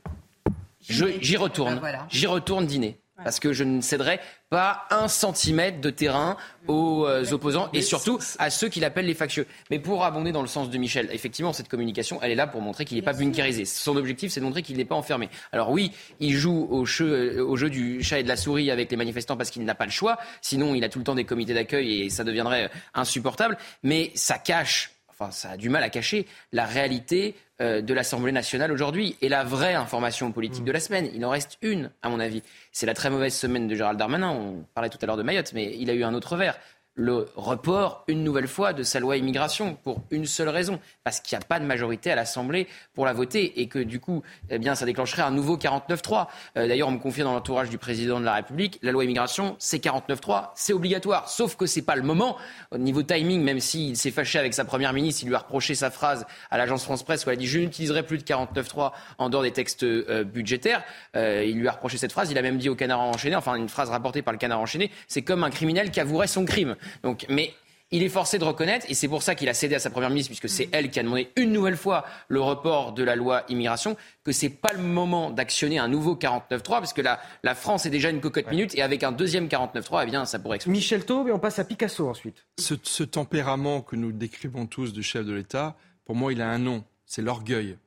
j'y 0.80 1.36
retourne, 1.36 1.82
ben, 1.82 2.08
j'y 2.10 2.28
retourne 2.28 2.66
dîner 2.66 2.98
parce 3.24 3.40
que 3.40 3.54
je 3.54 3.64
ne 3.64 3.82
céderai 3.82 4.20
pas 4.50 4.86
un 4.90 5.08
centimètre 5.08 5.80
de 5.80 5.90
terrain 5.90 6.38
aux 6.68 7.06
euh, 7.06 7.32
opposants 7.32 7.70
et 7.74 7.82
surtout 7.82 8.20
à 8.38 8.50
ceux 8.50 8.68
qui 8.68 8.80
l'appellent 8.80 9.06
les 9.06 9.14
factieux. 9.14 9.48
Mais 9.70 9.80
pour 9.80 10.04
abonder 10.04 10.32
dans 10.32 10.42
le 10.42 10.48
sens 10.48 10.70
de 10.70 10.78
Michel, 10.78 11.10
effectivement, 11.12 11.54
cette 11.54 11.70
communication, 11.70 12.20
elle 12.22 12.32
est 12.32 12.36
là 12.36 12.48
pour 12.48 12.62
montrer 12.62 12.86
qu'il 12.86 12.98
n'est 12.98 13.04
pas 13.04 13.14
bunkérisé. 13.14 13.66
Son 13.66 13.96
objectif, 13.96 14.32
c'est 14.32 14.40
de 14.40 14.46
montrer 14.46 14.62
qu'il 14.62 14.78
n'est 14.78 14.86
pas 14.86 14.96
enfermé. 14.96 15.30
Alors 15.52 15.72
oui, 15.72 15.92
il 16.20 16.34
joue 16.34 16.68
au 16.70 16.86
jeu, 16.86 17.38
euh, 17.38 17.46
au 17.46 17.56
jeu 17.56 17.70
du 17.70 18.04
chat 18.04 18.20
et 18.20 18.24
de 18.24 18.28
la 18.28 18.38
souris 18.38 18.72
avec 18.72 18.92
les 18.92 18.98
manifestants 18.98 19.38
parce 19.38 19.52
qu'il 19.52 19.64
n'a 19.64 19.76
pas 19.76 19.86
le 19.86 19.92
choix. 19.92 20.18
Sinon, 20.42 20.76
il 20.76 20.84
a 20.84 20.90
tout 20.90 21.00
le 21.00 21.06
temps 21.06 21.16
des 21.16 21.26
comités 21.26 21.54
d'accueil 21.54 22.02
et 22.04 22.10
ça 22.10 22.24
deviendrait 22.24 22.70
insupportable. 22.94 23.58
Mais 23.84 24.12
ça 24.16 24.38
cache 24.38 24.92
Enfin, 25.22 25.32
ça 25.32 25.52
a 25.52 25.58
du 25.58 25.70
mal 25.70 25.84
à 25.84 25.90
cacher 25.90 26.26
la 26.52 26.66
réalité 26.66 27.36
euh, 27.62 27.82
de 27.82 27.94
l'Assemblée 27.94 28.32
nationale 28.32 28.72
aujourd'hui. 28.72 29.18
Et 29.22 29.30
la 29.30 29.44
vraie 29.44 29.76
information 29.76 30.32
politique 30.32 30.64
de 30.64 30.72
la 30.72 30.80
semaine, 30.80 31.10
il 31.14 31.24
en 31.24 31.30
reste 31.30 31.60
une, 31.62 31.92
à 32.02 32.10
mon 32.10 32.20
avis. 32.20 32.42
C'est 32.72 32.88
la 32.88 32.96
très 32.96 33.12
mauvaise 33.12 33.36
semaine 33.36 33.68
de 33.68 33.76
Gérald 33.76 34.00
Darmanin. 34.00 34.32
On 34.32 34.66
parlait 34.74 34.90
tout 34.90 34.98
à 35.00 35.06
l'heure 35.06 35.18
de 35.18 35.24
Mayotte, 35.24 35.54
mais 35.54 35.76
il 35.78 35.92
a 35.92 35.94
eu 35.94 36.04
un 36.04 36.16
autre 36.16 36.38
verre. 36.38 36.58
Le 36.96 37.28
report 37.36 38.04
une 38.08 38.24
nouvelle 38.24 38.48
fois 38.48 38.74
de 38.74 38.84
sa 38.84 39.00
loi 39.00 39.18
immigration 39.18 39.76
pour 39.76 40.04
une 40.12 40.26
seule 40.26 40.50
raison, 40.50 40.80
parce 41.04 41.20
qu'il 41.20 41.38
n'y 41.38 41.44
a 41.44 41.48
pas 41.48 41.60
de 41.60 41.66
majorité 41.66 42.12
à 42.12 42.16
l'Assemblée 42.16 42.68
pour 42.94 43.06
la 43.06 43.14
voter 43.14 43.62
et 43.62 43.68
que 43.68 43.80
du 43.80 44.00
coup, 44.00 44.24
eh 44.50 44.60
bien, 44.60 44.76
ça 44.76 44.86
déclencherait 44.86 45.22
un 45.22 45.32
nouveau 45.32 45.58
49-3. 45.58 46.28
Euh, 46.58 46.68
d'ailleurs, 46.68 46.90
on 46.90 46.92
me 46.92 47.00
confie 47.00 47.22
dans 47.22 47.34
l'entourage 47.34 47.70
du 47.70 47.78
président 47.78 48.20
de 48.20 48.26
la 48.26 48.34
République, 48.34 48.80
la 48.82 48.92
loi 48.92 49.06
immigration, 49.06 49.56
c'est 49.60 49.84
49-3, 49.84 50.50
c'est 50.56 50.74
obligatoire, 50.74 51.30
sauf 51.30 51.56
que 51.56 51.66
c'est 51.66 51.82
pas 51.82 51.96
le 51.96 52.04
moment. 52.04 52.38
Au 52.72 52.78
niveau 52.78 53.04
timing, 53.04 53.42
même 53.42 53.60
s'il 53.60 53.96
s'est 53.96 54.12
fâché 54.12 54.40
avec 54.40 54.54
sa 54.54 54.66
première 54.66 54.94
ministre, 54.94 55.24
il 55.24 55.30
lui 55.30 55.36
a 55.36 55.40
reproché 55.40 55.76
sa 55.76 55.92
phrase 55.92 56.26
à 56.50 56.58
l'agence 56.58 56.84
France 56.84 57.04
Presse 57.04 57.26
où 57.26 57.30
elle 57.30 57.36
a 57.36 57.40
dit 57.40 57.48
je 57.48 57.60
n'utiliserai 57.60 58.04
plus 58.04 58.18
de 58.18 58.24
49-3 58.24 58.92
en 59.18 59.30
dehors 59.30 59.44
des 59.44 59.52
textes 59.52 59.84
euh, 59.84 60.24
budgétaires. 60.24 60.84
Euh, 61.16 61.44
il 61.46 61.58
lui 61.58 61.68
a 61.68 61.72
reproché 61.72 61.98
cette 61.98 62.12
phrase. 62.12 62.32
Il 62.32 62.38
a 62.38 62.42
même 62.42 62.58
dit 62.58 62.70
au 62.70 62.76
Canard 62.76 63.00
enchaîné, 63.00 63.36
enfin 63.36 63.56
une 63.56 63.70
phrase 63.70 63.90
rapportée 63.90 64.22
par 64.22 64.34
le 64.34 64.38
Canard 64.38 64.60
enchaîné, 64.60 64.92
c'est 65.08 65.22
comme 65.22 65.44
un 65.44 65.50
criminel 65.50 65.92
qui 65.92 66.00
avouerait 66.00 66.28
son 66.28 66.46
crime. 66.46 66.76
Donc, 67.04 67.26
mais 67.30 67.54
il 67.94 68.04
est 68.04 68.10
forcé 68.10 68.40
de 68.40 68.46
reconnaître, 68.46 68.86
et 68.90 68.94
c'est 68.94 69.10
pour 69.10 69.22
ça 69.22 69.36
qu'il 69.36 69.50
a 69.50 69.54
cédé 69.54 69.76
à 69.76 69.80
sa 69.80 69.90
première 69.90 70.10
ministre, 70.10 70.30
puisque 70.30 70.48
c'est 70.48 70.70
elle 70.72 70.90
qui 70.90 71.00
a 71.00 71.04
demandé 71.04 71.30
une 71.36 71.52
nouvelle 71.52 71.76
fois 71.76 72.06
le 72.30 72.40
report 72.40 72.94
de 72.94 73.04
la 73.04 73.18
loi 73.18 73.44
immigration, 73.50 73.98
que 74.24 74.32
c'est 74.32 74.50
pas 74.50 74.72
le 74.72 74.82
moment 74.82 75.30
d'actionner 75.30 75.78
un 75.78 75.90
nouveau 75.90 76.16
49.3, 76.16 76.62
parce 76.64 76.94
que 76.94 77.02
la, 77.02 77.20
la 77.44 77.54
France 77.54 77.86
est 77.86 77.90
déjà 77.90 78.10
une 78.10 78.22
cocotte 78.22 78.50
minute, 78.50 78.74
et 78.76 78.82
avec 78.82 79.04
un 79.04 79.12
deuxième 79.12 79.48
49.3, 79.48 80.04
eh 80.04 80.06
bien, 80.06 80.24
ça 80.24 80.40
pourrait 80.40 80.56
exploser. 80.56 80.78
Michel 80.78 81.06
Taube, 81.06 81.28
et 81.28 81.32
on 81.34 81.40
passe 81.40 81.60
à 81.60 81.66
Picasso 81.66 82.08
ensuite. 82.08 82.46
Ce, 82.60 82.76
ce 82.82 83.04
tempérament 83.04 83.82
que 83.82 83.98
nous 83.98 84.14
décrivons 84.14 84.68
tous 84.68 84.94
du 84.94 85.04
chef 85.04 85.26
de 85.26 85.34
l'État, 85.34 85.76
pour 86.06 86.16
moi, 86.16 86.32
il 86.32 86.42
a 86.42 86.48
un 86.48 86.60
nom, 86.60 86.86
c'est 87.06 87.22
l'orgueil. 87.22 87.78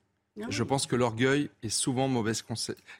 Je 0.48 0.62
pense 0.64 0.86
que 0.86 0.96
l'orgueil 0.96 1.48
est 1.62 1.68
souvent 1.68 2.08
mauvais 2.08 2.32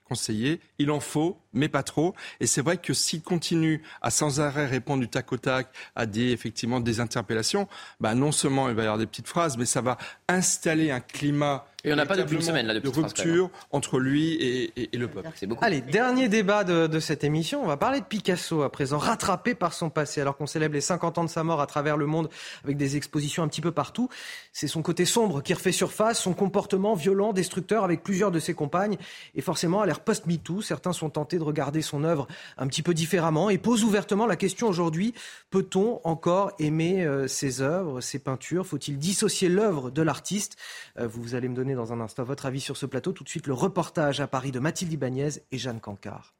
conseiller. 0.05 0.61
Il 0.78 0.90
en 0.93 1.01
faut, 1.01 1.36
mais 1.52 1.69
pas 1.69 1.82
trop. 1.82 2.15
Et 2.39 2.47
c'est 2.47 2.62
vrai 2.62 2.77
que 2.78 2.94
s'il 2.94 3.23
continue 3.23 3.82
à 4.02 4.11
sans 4.11 4.40
arrêt 4.40 4.66
répondre 4.66 5.01
du 5.01 5.09
tac 5.09 5.32
au 5.32 5.36
tac 5.36 5.69
à 5.97 6.06
des, 6.06 6.31
effectivement, 6.31 6.78
des 6.78 7.01
interpellations, 7.01 7.69
bah 8.01 8.15
non 8.15 8.31
seulement 8.31 8.69
il 8.69 8.74
va 8.74 8.82
y 8.82 8.86
avoir 8.86 8.98
des 8.98 9.06
petites 9.06 9.27
phrases, 9.27 9.56
mais 9.59 9.66
ça 9.66 9.81
va 9.81 9.98
installer 10.28 10.93
un 10.93 11.01
climat 11.01 11.66
et 11.85 11.93
on 11.93 11.97
n'a 11.97 12.06
pas 12.06 12.16
depuis 12.16 12.36
une 12.36 12.43
semaine 12.43 12.66
là, 12.66 12.78
de 12.78 12.89
rupture 12.89 13.51
entre 13.70 13.98
lui 13.98 14.32
et, 14.35 14.94
et, 14.94 14.97
le 14.97 15.09
peuple. 15.09 15.28
Allez, 15.61 15.81
dernier 15.81 16.28
débat 16.28 16.65
de, 16.65 16.86
de, 16.86 17.01
cette 17.01 17.24
émission. 17.24 17.62
On 17.62 17.66
va 17.66 17.77
parler 17.77 18.01
de 18.01 18.05
Picasso 18.05 18.62
à 18.62 18.70
présent, 18.70 18.98
rattrapé 18.98 19.55
par 19.55 19.73
son 19.73 19.90
passé. 19.90 20.20
Alors 20.20 20.36
qu'on 20.36 20.47
célèbre 20.47 20.74
les 20.74 20.81
50 20.81 21.19
ans 21.19 21.24
de 21.24 21.31
sa 21.31 21.44
mort 21.44 21.61
à 21.61 21.66
travers 21.66 21.97
le 21.97 22.06
monde 22.06 22.31
avec 22.65 22.77
des 22.77 22.97
expositions 22.97 23.43
un 23.43 23.48
petit 23.48 23.61
peu 23.61 23.73
partout, 23.73 24.09
c'est 24.52 24.66
son 24.69 24.82
côté 24.82 25.05
sombre 25.05 25.43
qui 25.43 25.52
refait 25.55 25.73
surface, 25.73 26.20
son 26.20 26.32
comportement 26.32 26.94
violent, 26.94 27.32
destructeur 27.32 27.85
avec 27.85 28.02
plusieurs 28.02 28.31
de 28.31 28.39
ses 28.39 28.55
compagnes. 28.55 28.97
Et 29.35 29.43
forcément, 29.43 29.81
à 29.81 29.86
l'ère 29.86 30.01
post-MeToo, 30.01 30.62
certains 30.62 30.93
sont 30.93 31.11
tentés 31.11 31.39
de 31.39 31.44
regarder 31.44 31.82
son 31.82 32.05
œuvre 32.05 32.27
un 32.56 32.66
petit 32.66 32.82
peu 32.82 32.94
différemment 32.94 33.51
et 33.51 33.59
posent 33.59 33.85
ouvertement 33.85 34.27
la 34.27 34.36
question 34.36 34.69
aujourd'hui 34.69 35.15
peut-on 35.51 36.01
encore 36.05 36.52
aimer 36.59 37.05
euh, 37.05 37.28
ses 37.28 37.61
œuvres, 37.61 38.01
ses 38.01 38.19
peintures? 38.19 38.66
Faut-il 38.66 38.98
dissocier 38.98 39.48
l'œuvre 39.48 39.90
de 39.90 40.02
l'artiste? 40.02 40.56
Euh, 40.98 41.06
Vous 41.06 41.35
allez 41.35 41.48
me 41.48 41.55
donner 41.55 41.73
dans 41.74 41.92
un 41.92 42.01
instant 42.01 42.24
votre 42.24 42.46
avis 42.46 42.60
sur 42.60 42.76
ce 42.76 42.86
plateau. 42.86 43.12
Tout 43.12 43.24
de 43.24 43.28
suite, 43.28 43.46
le 43.46 43.55
reportage 43.55 44.20
à 44.20 44.26
Paris 44.26 44.52
de 44.52 44.59
Mathilde 44.59 44.92
Ibanez 44.92 45.30
et 45.52 45.59
Jeanne 45.59 45.80
Cancard. 45.80 46.34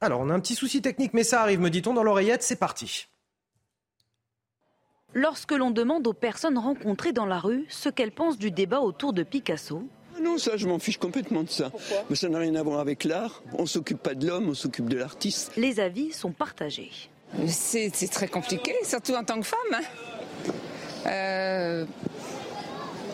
Alors, 0.00 0.20
on 0.20 0.28
a 0.28 0.34
un 0.34 0.40
petit 0.40 0.54
souci 0.54 0.82
technique, 0.82 1.14
mais 1.14 1.24
ça 1.24 1.40
arrive, 1.40 1.60
me 1.60 1.70
dit-on, 1.70 1.94
dans 1.94 2.02
l'oreillette. 2.02 2.42
C'est 2.42 2.56
parti. 2.56 3.06
Lorsque 5.14 5.52
l'on 5.52 5.70
demande 5.70 6.06
aux 6.06 6.12
personnes 6.12 6.58
rencontrées 6.58 7.12
dans 7.12 7.24
la 7.24 7.38
rue 7.38 7.64
ce 7.70 7.88
qu'elles 7.88 8.12
pensent 8.12 8.36
du 8.36 8.50
débat 8.50 8.80
autour 8.80 9.12
de 9.12 9.22
Picasso, 9.22 9.88
ah 10.16 10.20
non, 10.20 10.38
ça, 10.38 10.56
je 10.56 10.68
m'en 10.68 10.78
fiche 10.78 10.98
complètement 10.98 11.42
de 11.42 11.48
ça. 11.48 11.72
Mais 12.08 12.16
ça 12.16 12.28
n'a 12.28 12.38
rien 12.38 12.54
à 12.54 12.62
voir 12.62 12.78
avec 12.78 13.02
l'art. 13.04 13.42
On 13.58 13.66
s'occupe 13.66 13.98
pas 13.98 14.14
de 14.14 14.26
l'homme, 14.26 14.48
on 14.48 14.54
s'occupe 14.54 14.88
de 14.88 14.96
l'artiste. 14.96 15.52
Les 15.56 15.80
avis 15.80 16.12
sont 16.12 16.30
partagés. 16.30 16.90
C'est 17.48 18.10
très 18.10 18.28
compliqué, 18.28 18.74
surtout 18.84 19.14
en 19.14 19.24
tant 19.24 19.40
que 19.40 19.46
femme. 19.46 19.58
Hein. 19.72 19.82
Euh, 21.06 21.84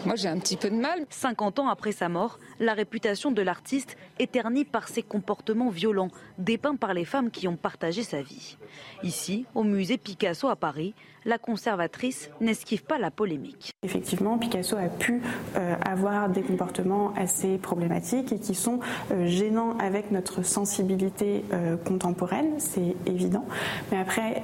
moi, 0.06 0.16
j'ai 0.16 0.28
un 0.28 0.38
petit 0.38 0.56
peu 0.56 0.70
de 0.70 0.76
mal. 0.76 1.04
50 1.10 1.58
ans 1.58 1.68
après 1.68 1.92
sa 1.92 2.08
mort, 2.08 2.38
la 2.58 2.72
réputation 2.72 3.30
de 3.30 3.42
l'artiste 3.42 3.96
est 4.18 4.32
ternie 4.32 4.64
par 4.64 4.88
ses 4.88 5.02
comportements 5.02 5.68
violents, 5.68 6.10
dépeints 6.38 6.76
par 6.76 6.94
les 6.94 7.04
femmes 7.04 7.30
qui 7.30 7.48
ont 7.48 7.56
partagé 7.56 8.02
sa 8.02 8.22
vie. 8.22 8.56
Ici, 9.02 9.44
au 9.54 9.62
musée 9.62 9.98
Picasso 9.98 10.48
à 10.48 10.56
Paris, 10.56 10.94
la 11.24 11.38
conservatrice 11.38 12.30
n'esquive 12.40 12.84
pas 12.84 12.98
la 12.98 13.10
polémique. 13.10 13.72
Effectivement, 13.82 14.38
Picasso 14.38 14.76
a 14.76 14.88
pu 14.88 15.20
euh, 15.56 15.74
avoir 15.84 16.28
des 16.28 16.42
comportements 16.42 17.12
assez 17.16 17.58
problématiques 17.58 18.32
et 18.32 18.38
qui 18.38 18.54
sont 18.54 18.80
euh, 19.10 19.26
gênants 19.26 19.76
avec 19.78 20.10
notre 20.10 20.42
sensibilité 20.42 21.44
euh, 21.52 21.76
contemporaine, 21.76 22.54
c'est 22.58 22.96
évident. 23.06 23.44
Mais 23.90 23.98
après, 23.98 24.42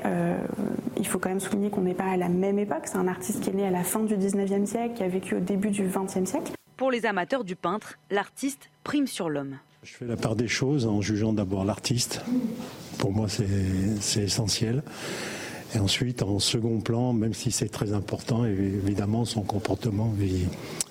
il 0.97 1.07
faut 1.07 1.19
quand 1.19 1.29
même 1.29 1.41
souligner 1.41 1.71
qu'on 1.71 1.83
n'est 1.83 1.95
pas 1.95 2.05
à 2.05 2.17
la 2.17 2.29
même 2.29 2.59
époque. 2.59 2.83
C'est 2.85 2.97
un 2.97 3.09
artiste 3.09 3.41
qui 3.43 3.51
est 3.51 3.55
né 3.55 3.67
à 3.67 3.71
la 3.71 3.83
fin 3.83 4.01
du 4.01 4.17
19e 4.17 4.67
siècle, 4.67 4.95
qui 4.95 5.03
a 5.03 5.09
vécu 5.09 5.35
au 5.35 5.41
début 5.47 5.71
du 5.71 5.89
20e 5.89 6.27
siècle. 6.27 6.53
Pour 6.77 6.91
les 6.91 7.07
amateurs 7.07 7.45
du 7.45 7.57
peintre, 7.57 7.99
l'artiste 8.11 8.71
prime 8.85 9.07
sur 9.07 9.31
l'homme. 9.31 9.59
Je 9.83 9.93
fais 9.95 10.05
la 10.05 10.17
part 10.17 10.37
des 10.37 10.49
choses 10.49 10.87
en 10.87 11.01
jugeant 11.01 11.33
d'abord 11.33 11.65
l'artiste. 11.65 12.23
Pour 12.99 13.13
moi, 13.13 13.29
c'est 13.29 14.23
essentiel. 14.23 14.83
Et 15.75 15.79
ensuite, 15.79 16.23
en 16.23 16.39
second 16.39 16.81
plan, 16.81 17.13
même 17.13 17.35
si 17.35 17.51
c'est 17.51 17.69
très 17.69 17.93
important, 17.93 18.45
évidemment, 18.45 19.25
son 19.25 19.43
comportement 19.43 20.13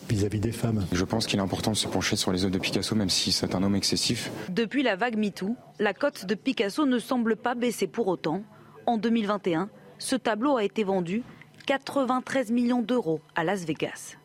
vis-à-vis 0.10 0.40
des 0.40 0.52
femmes. 0.52 0.86
Je 0.92 1.04
pense 1.04 1.28
qu'il 1.28 1.40
est 1.40 1.44
important 1.44 1.72
de 1.72 1.78
se 1.78 1.88
pencher 1.88 2.16
sur 2.16 2.32
les 2.32 2.44
œuvres 2.44 2.54
de 2.54 2.60
Picasso, 2.60 2.96
même 2.96 3.10
si 3.10 3.32
c'est 3.32 3.54
un 3.54 3.64
homme 3.64 3.76
excessif. 3.76 4.32
Depuis 4.50 4.84
la 4.84 4.96
vague 4.96 5.18
MeToo, 5.18 5.56
la 5.80 5.94
cote 5.94 6.26
de 6.26 6.36
Picasso 6.36 6.86
ne 6.86 7.00
semble 7.00 7.36
pas 7.36 7.56
baisser 7.56 7.88
pour 7.88 8.08
autant. 8.08 8.44
En 8.86 8.98
2021, 8.98 9.70
ce 9.98 10.16
tableau 10.16 10.58
a 10.58 10.64
été 10.64 10.84
vendu 10.84 11.24
93 11.66 12.52
millions 12.52 12.82
d'euros 12.82 13.20
à 13.36 13.44
Las 13.44 13.66
Vegas. 13.66 14.16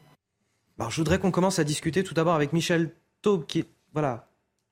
Alors, 0.81 0.91
je 0.91 0.97
voudrais 0.97 1.19
qu'on 1.19 1.31
commence 1.31 1.59
à 1.59 1.65
discuter 1.65 2.03
tout 2.03 2.15
d'abord 2.15 2.35
avec 2.35 2.55
Michel 2.55 2.91
Taube, 3.21 3.45
qui 3.45 3.67
voilà, 3.93 4.27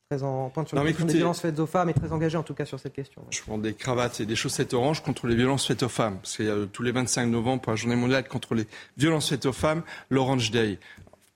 très 0.09 0.23
en 0.23 0.49
pointe 0.49 0.67
sur 0.67 0.77
la 0.79 0.83
question 0.85 1.05
des 1.05 1.13
violences 1.13 1.41
faites 1.41 1.59
aux 1.59 1.67
femmes 1.67 1.91
et 1.91 1.93
très 1.93 2.13
engagé 2.13 2.39
en 2.39 2.43
tout 2.43 2.55
cas 2.55 2.65
sur 2.65 2.81
cette 2.81 2.95
question. 2.95 3.23
Je 3.29 3.43
prends 3.43 3.59
des 3.59 3.75
cravates 3.75 4.19
et 4.21 4.25
des 4.25 4.35
chaussettes 4.35 4.73
oranges 4.73 5.03
contre 5.03 5.27
les 5.27 5.37
violences 5.37 5.67
faites 5.67 5.83
aux 5.83 5.91
femmes. 5.91 6.17
Parce 6.23 6.37
qu'il 6.37 6.47
y 6.47 6.51
a 6.51 6.65
tous 6.73 6.83
les 6.83 6.93
25 6.93 7.27
novembre 7.27 7.61
pour 7.61 7.73
la 7.73 7.77
journée 7.77 7.95
mondiale 7.95 8.27
contre 8.27 8.55
les 8.55 8.67
violences 8.97 9.29
faites 9.29 9.45
aux 9.45 9.53
femmes, 9.53 9.83
l'Orange 10.09 10.51
Day. 10.51 10.79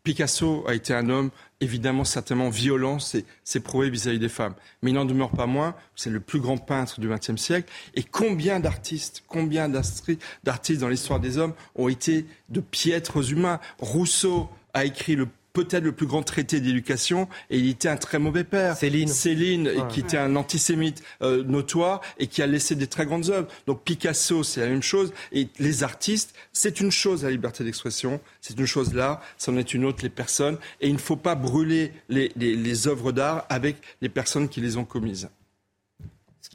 Picasso 0.04 0.64
a 0.66 0.74
été 0.74 0.94
un 0.94 1.10
homme 1.10 1.30
évidemment 1.60 2.04
certainement 2.04 2.48
violent, 2.48 2.98
c'est 2.98 3.60
prouvé 3.60 3.90
vis-à-vis 3.90 4.18
des 4.18 4.30
femmes. 4.30 4.54
Mais 4.82 4.90
il 4.90 4.94
n'en 4.94 5.04
demeure 5.04 5.30
pas 5.30 5.46
moins, 5.46 5.76
c'est 5.94 6.10
le 6.10 6.18
plus 6.18 6.40
grand 6.40 6.56
peintre 6.56 6.98
du 6.98 7.08
XXe 7.08 7.36
siècle. 7.36 7.70
Et 7.94 8.02
combien 8.02 8.58
d'artistes, 8.58 9.22
combien 9.28 9.68
d'artistes 9.68 10.80
dans 10.80 10.88
l'histoire 10.88 11.20
des 11.20 11.36
hommes 11.36 11.52
ont 11.76 11.88
été 11.88 12.26
de 12.48 12.60
piètres 12.60 13.32
humains? 13.32 13.60
Rousseau 13.78 14.48
a 14.74 14.84
écrit 14.84 15.16
le 15.16 15.28
peut-être 15.52 15.84
le 15.84 15.92
plus 15.92 16.06
grand 16.06 16.22
traité 16.22 16.60
d'éducation 16.60 17.28
et 17.50 17.58
il 17.58 17.68
était 17.68 17.88
un 17.88 17.96
très 17.96 18.18
mauvais 18.18 18.44
père. 18.44 18.76
Céline. 18.76 19.08
Céline, 19.08 19.70
qui 19.88 20.00
était 20.00 20.18
un 20.18 20.36
antisémite 20.36 21.02
euh, 21.22 21.44
notoire 21.44 22.00
et 22.18 22.26
qui 22.26 22.42
a 22.42 22.46
laissé 22.46 22.74
des 22.74 22.86
très 22.86 23.06
grandes 23.06 23.30
œuvres. 23.30 23.48
Donc 23.66 23.82
Picasso, 23.82 24.42
c'est 24.42 24.60
la 24.60 24.68
même 24.68 24.82
chose. 24.82 25.12
Et 25.32 25.48
les 25.58 25.82
artistes, 25.82 26.34
c'est 26.52 26.80
une 26.80 26.90
chose 26.90 27.24
la 27.24 27.30
liberté 27.30 27.64
d'expression, 27.64 28.20
c'est 28.40 28.58
une 28.58 28.66
chose 28.66 28.94
là, 28.94 29.20
c'en 29.38 29.56
est 29.56 29.74
une 29.74 29.84
autre 29.84 30.02
les 30.02 30.08
personnes. 30.08 30.58
Et 30.80 30.88
il 30.88 30.94
ne 30.94 30.98
faut 30.98 31.16
pas 31.16 31.34
brûler 31.34 31.92
les, 32.08 32.32
les, 32.36 32.56
les 32.56 32.88
œuvres 32.88 33.12
d'art 33.12 33.46
avec 33.48 33.76
les 34.00 34.08
personnes 34.08 34.48
qui 34.48 34.60
les 34.60 34.76
ont 34.76 34.84
commises. 34.84 35.28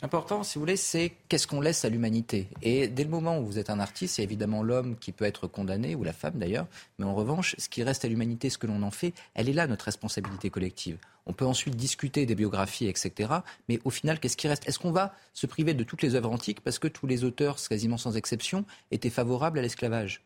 L'important, 0.04 0.44
si 0.44 0.56
vous 0.56 0.62
voulez, 0.62 0.78
c'est 0.78 1.14
qu'est-ce 1.28 1.48
qu'on 1.48 1.60
laisse 1.60 1.84
à 1.84 1.90
l'humanité. 1.90 2.50
Et 2.62 2.88
dès 2.88 3.04
le 3.04 3.10
moment 3.10 3.40
où 3.40 3.46
vous 3.46 3.58
êtes 3.58 3.72
un 3.72 3.80
artiste, 3.80 4.16
c'est 4.16 4.24
évidemment 4.24 4.62
l'homme 4.62 4.96
qui 4.96 5.12
peut 5.12 5.26
être 5.26 5.48
condamné, 5.48 5.96
ou 5.96 6.04
la 6.04 6.14
femme 6.14 6.36
d'ailleurs. 6.36 6.68
Mais 7.00 7.06
en 7.06 7.16
revanche, 7.16 7.56
ce 7.58 7.68
qui 7.68 7.82
reste 7.82 8.06
à 8.06 8.08
l'humanité, 8.08 8.52
ce 8.52 8.60
que 8.60 8.68
l'on 8.68 8.84
en 8.84 8.92
fait, 8.92 9.14
elle 9.34 9.50
est 9.50 9.54
là, 9.54 9.66
notre 9.66 9.86
responsabilité 9.86 10.52
collective. 10.52 11.00
On 11.26 11.34
peut 11.34 11.46
ensuite 11.46 11.76
discuter 11.76 12.28
des 12.28 12.36
biographies, 12.36 12.86
etc. 12.86 13.34
Mais 13.70 13.80
au 13.86 13.90
final, 13.90 14.20
qu'est-ce 14.20 14.38
qui 14.38 14.48
reste? 14.48 14.68
Est-ce 14.70 14.78
qu'on 14.78 14.92
va 14.92 15.16
se 15.34 15.48
priver 15.48 15.74
de 15.74 15.84
toutes 15.84 16.04
les 16.04 16.14
œuvres 16.14 16.32
antiques 16.32 16.62
parce 16.62 16.78
que 16.78 16.88
tous 16.88 17.08
les 17.08 17.24
auteurs, 17.24 17.58
quasiment 17.68 17.98
sans 17.98 18.16
exception, 18.18 18.66
étaient 18.92 19.10
favorables 19.10 19.58
à 19.58 19.64
l'esclavage? 19.64 20.22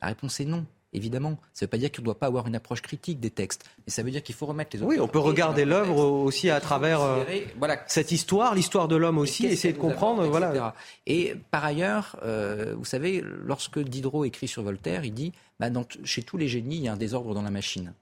La 0.00 0.08
réponse 0.08 0.40
est 0.40 0.46
non 0.46 0.66
évidemment. 0.92 1.38
Ça 1.52 1.64
ne 1.64 1.66
veut 1.66 1.70
pas 1.70 1.78
dire 1.78 1.90
qu'il 1.90 2.02
ne 2.02 2.06
doit 2.06 2.18
pas 2.18 2.26
avoir 2.26 2.46
une 2.46 2.54
approche 2.54 2.82
critique 2.82 3.20
des 3.20 3.30
textes, 3.30 3.64
mais 3.86 3.92
ça 3.92 4.02
veut 4.02 4.10
dire 4.10 4.22
qu'il 4.22 4.34
faut 4.34 4.46
remettre 4.46 4.76
les 4.76 4.82
Oui, 4.82 5.00
on 5.00 5.08
peut 5.08 5.18
regarder 5.18 5.64
l'œuvre 5.64 5.98
aussi 5.98 6.50
à 6.50 6.60
travers 6.60 7.00
euh, 7.00 7.24
cette 7.86 8.12
histoire, 8.12 8.54
l'histoire 8.54 8.88
de 8.88 8.96
l'homme 8.96 9.18
aussi, 9.18 9.46
essayer 9.46 9.72
de 9.72 9.78
comprendre. 9.78 10.26
Voilà. 10.26 10.74
Et 11.06 11.34
par 11.50 11.64
ailleurs, 11.64 12.16
euh, 12.22 12.74
vous 12.76 12.84
savez, 12.84 13.22
lorsque 13.24 13.78
Diderot 13.78 14.24
écrit 14.24 14.48
sur 14.48 14.62
Voltaire, 14.62 15.04
il 15.04 15.14
dit 15.14 15.32
bah, 15.60 15.68
chez 16.04 16.22
tous 16.22 16.36
les 16.36 16.48
génies, 16.48 16.76
il 16.76 16.82
y 16.82 16.88
a 16.88 16.92
un 16.92 16.96
désordre 16.96 17.34
dans 17.34 17.42
la 17.42 17.50
machine. 17.50 17.94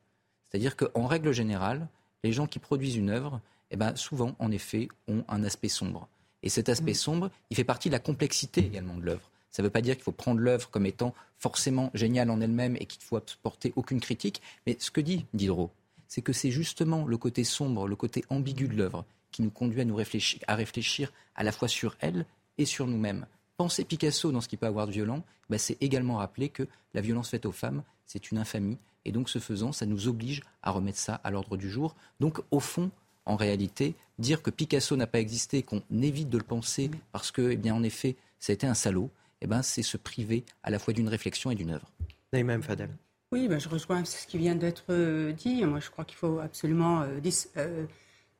C'est-à-dire 0.48 0.76
qu'en 0.76 1.06
règle 1.06 1.32
générale, 1.32 1.88
les 2.24 2.32
gens 2.32 2.46
qui 2.46 2.58
produisent 2.58 2.96
une 2.96 3.10
œuvre, 3.10 3.40
eh 3.70 3.76
ben, 3.76 3.94
souvent, 3.96 4.34
en 4.38 4.50
effet, 4.50 4.88
ont 5.08 5.24
un 5.28 5.44
aspect 5.44 5.68
sombre. 5.68 6.08
Et 6.42 6.48
cet 6.48 6.68
aspect 6.68 6.92
mmh. 6.92 6.94
sombre, 6.94 7.30
il 7.50 7.56
fait 7.56 7.64
partie 7.64 7.88
de 7.88 7.92
la 7.92 7.98
complexité 7.98 8.64
également 8.64 8.96
de 8.96 9.02
l'œuvre. 9.02 9.29
Ça 9.50 9.62
ne 9.62 9.66
veut 9.66 9.72
pas 9.72 9.80
dire 9.80 9.94
qu'il 9.96 10.04
faut 10.04 10.12
prendre 10.12 10.40
l'œuvre 10.40 10.70
comme 10.70 10.86
étant 10.86 11.14
forcément 11.38 11.90
géniale 11.94 12.30
en 12.30 12.40
elle-même 12.40 12.76
et 12.76 12.86
qu'il 12.86 13.00
ne 13.00 13.04
faut 13.04 13.16
apporter 13.16 13.72
aucune 13.76 14.00
critique. 14.00 14.40
Mais 14.66 14.76
ce 14.78 14.90
que 14.90 15.00
dit 15.00 15.26
Diderot, 15.34 15.70
c'est 16.06 16.22
que 16.22 16.32
c'est 16.32 16.50
justement 16.50 17.04
le 17.06 17.16
côté 17.16 17.44
sombre, 17.44 17.88
le 17.88 17.96
côté 17.96 18.24
ambigu 18.30 18.68
de 18.68 18.76
l'œuvre 18.76 19.04
qui 19.30 19.42
nous 19.42 19.50
conduit 19.50 19.80
à, 19.80 19.84
nous 19.84 19.94
réfléchir, 19.94 20.40
à 20.46 20.54
réfléchir 20.56 21.12
à 21.34 21.44
la 21.44 21.52
fois 21.52 21.68
sur 21.68 21.96
elle 22.00 22.26
et 22.58 22.64
sur 22.64 22.86
nous-mêmes. 22.86 23.26
Penser 23.56 23.84
Picasso 23.84 24.32
dans 24.32 24.40
ce 24.40 24.48
qui 24.48 24.56
peut 24.56 24.66
avoir 24.66 24.86
de 24.86 24.92
violent, 24.92 25.22
bah, 25.48 25.58
c'est 25.58 25.80
également 25.80 26.16
rappeler 26.16 26.48
que 26.48 26.66
la 26.94 27.00
violence 27.00 27.30
faite 27.30 27.46
aux 27.46 27.52
femmes, 27.52 27.82
c'est 28.06 28.30
une 28.30 28.38
infamie. 28.38 28.78
Et 29.04 29.12
donc, 29.12 29.28
ce 29.28 29.38
faisant, 29.38 29.72
ça 29.72 29.86
nous 29.86 30.08
oblige 30.08 30.42
à 30.62 30.70
remettre 30.70 30.98
ça 30.98 31.20
à 31.24 31.30
l'ordre 31.30 31.56
du 31.56 31.70
jour. 31.70 31.94
Donc, 32.20 32.40
au 32.50 32.60
fond, 32.60 32.90
en 33.24 33.36
réalité, 33.36 33.94
dire 34.18 34.42
que 34.42 34.50
Picasso 34.50 34.96
n'a 34.96 35.06
pas 35.06 35.20
existé, 35.20 35.62
qu'on 35.62 35.82
évite 36.02 36.28
de 36.28 36.38
le 36.38 36.44
penser 36.44 36.90
parce 37.12 37.30
que, 37.30 37.50
eh 37.50 37.56
bien, 37.56 37.74
en 37.74 37.82
effet, 37.82 38.16
ça 38.38 38.52
a 38.52 38.54
été 38.54 38.66
un 38.66 38.74
salaud, 38.74 39.10
eh 39.40 39.46
ben, 39.46 39.62
c'est 39.62 39.82
se 39.82 39.96
priver 39.96 40.44
à 40.62 40.70
la 40.70 40.78
fois 40.78 40.92
d'une 40.92 41.08
réflexion 41.08 41.50
et 41.50 41.54
d'une 41.54 41.70
œuvre. 41.70 41.90
Naïma 42.32 42.60
Fadel. 42.60 42.90
Oui, 43.32 43.46
ben, 43.48 43.60
je 43.60 43.68
rejoins 43.68 44.04
ce 44.04 44.26
qui 44.26 44.38
vient 44.38 44.56
d'être 44.56 44.84
euh, 44.90 45.32
dit. 45.32 45.64
Moi, 45.64 45.80
je 45.80 45.88
crois 45.90 46.04
qu'il 46.04 46.16
faut 46.16 46.40
absolument 46.40 47.02
euh, 47.02 47.20
euh, 47.58 47.84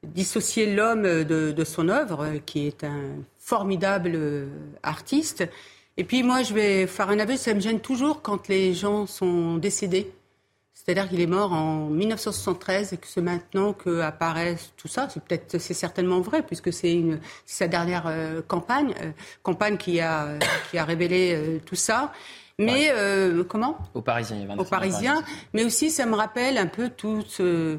dissocier 0.03 0.75
l'homme 0.75 1.03
de, 1.03 1.65
son 1.65 1.89
œuvre, 1.89 2.39
qui 2.45 2.67
est 2.67 2.83
un 2.85 3.23
formidable 3.39 4.19
artiste. 4.83 5.49
Et 5.97 6.05
puis 6.05 6.23
moi, 6.23 6.43
je 6.43 6.55
vais 6.55 6.87
faire 6.87 7.11
un 7.11 7.19
aveu, 7.19 7.37
ça 7.37 7.55
me 7.55 7.61
gêne 7.61 7.81
toujours 7.81 8.23
quand 8.23 8.49
les 8.49 8.75
gens 8.75 9.07
sont 9.07 9.59
décédés. 9.59 10.13
C'est-à-dire 10.85 11.11
qu'il 11.11 11.21
est 11.21 11.27
mort 11.27 11.53
en 11.53 11.89
1973 11.89 12.95
et 12.95 12.97
que 12.97 13.07
c'est 13.07 13.21
maintenant 13.21 13.75
qu'apparaît 13.75 14.57
tout 14.79 14.89
ça. 14.89 15.09
C'est 15.11 15.23
peut-être, 15.23 15.59
c'est 15.59 15.75
certainement 15.75 16.21
vrai 16.21 16.43
puisque 16.43 16.73
c'est 16.73 17.03
sa 17.45 17.69
dernière 17.69 18.05
euh, 18.07 18.41
campagne, 18.47 18.95
euh, 19.03 19.11
campagne 19.43 19.77
qui 19.77 20.01
a 20.01 20.39
qui 20.71 20.79
a 20.79 20.85
révélé 20.85 21.35
euh, 21.35 21.59
tout 21.65 21.75
ça. 21.75 22.13
Mais 22.59 22.93
comment? 23.49 23.79
Au 23.95 24.03
Parisien, 24.03 24.37
il 24.37 24.51
y 24.51 24.59
Au 24.59 24.65
Parisien. 24.65 25.23
Mais 25.55 25.65
aussi, 25.65 25.91
ça 25.91 26.05
me 26.05 26.15
rappelle 26.15 26.59
un 26.59 26.67
peu 26.67 26.91
tout 26.91 27.23
ce 27.27 27.79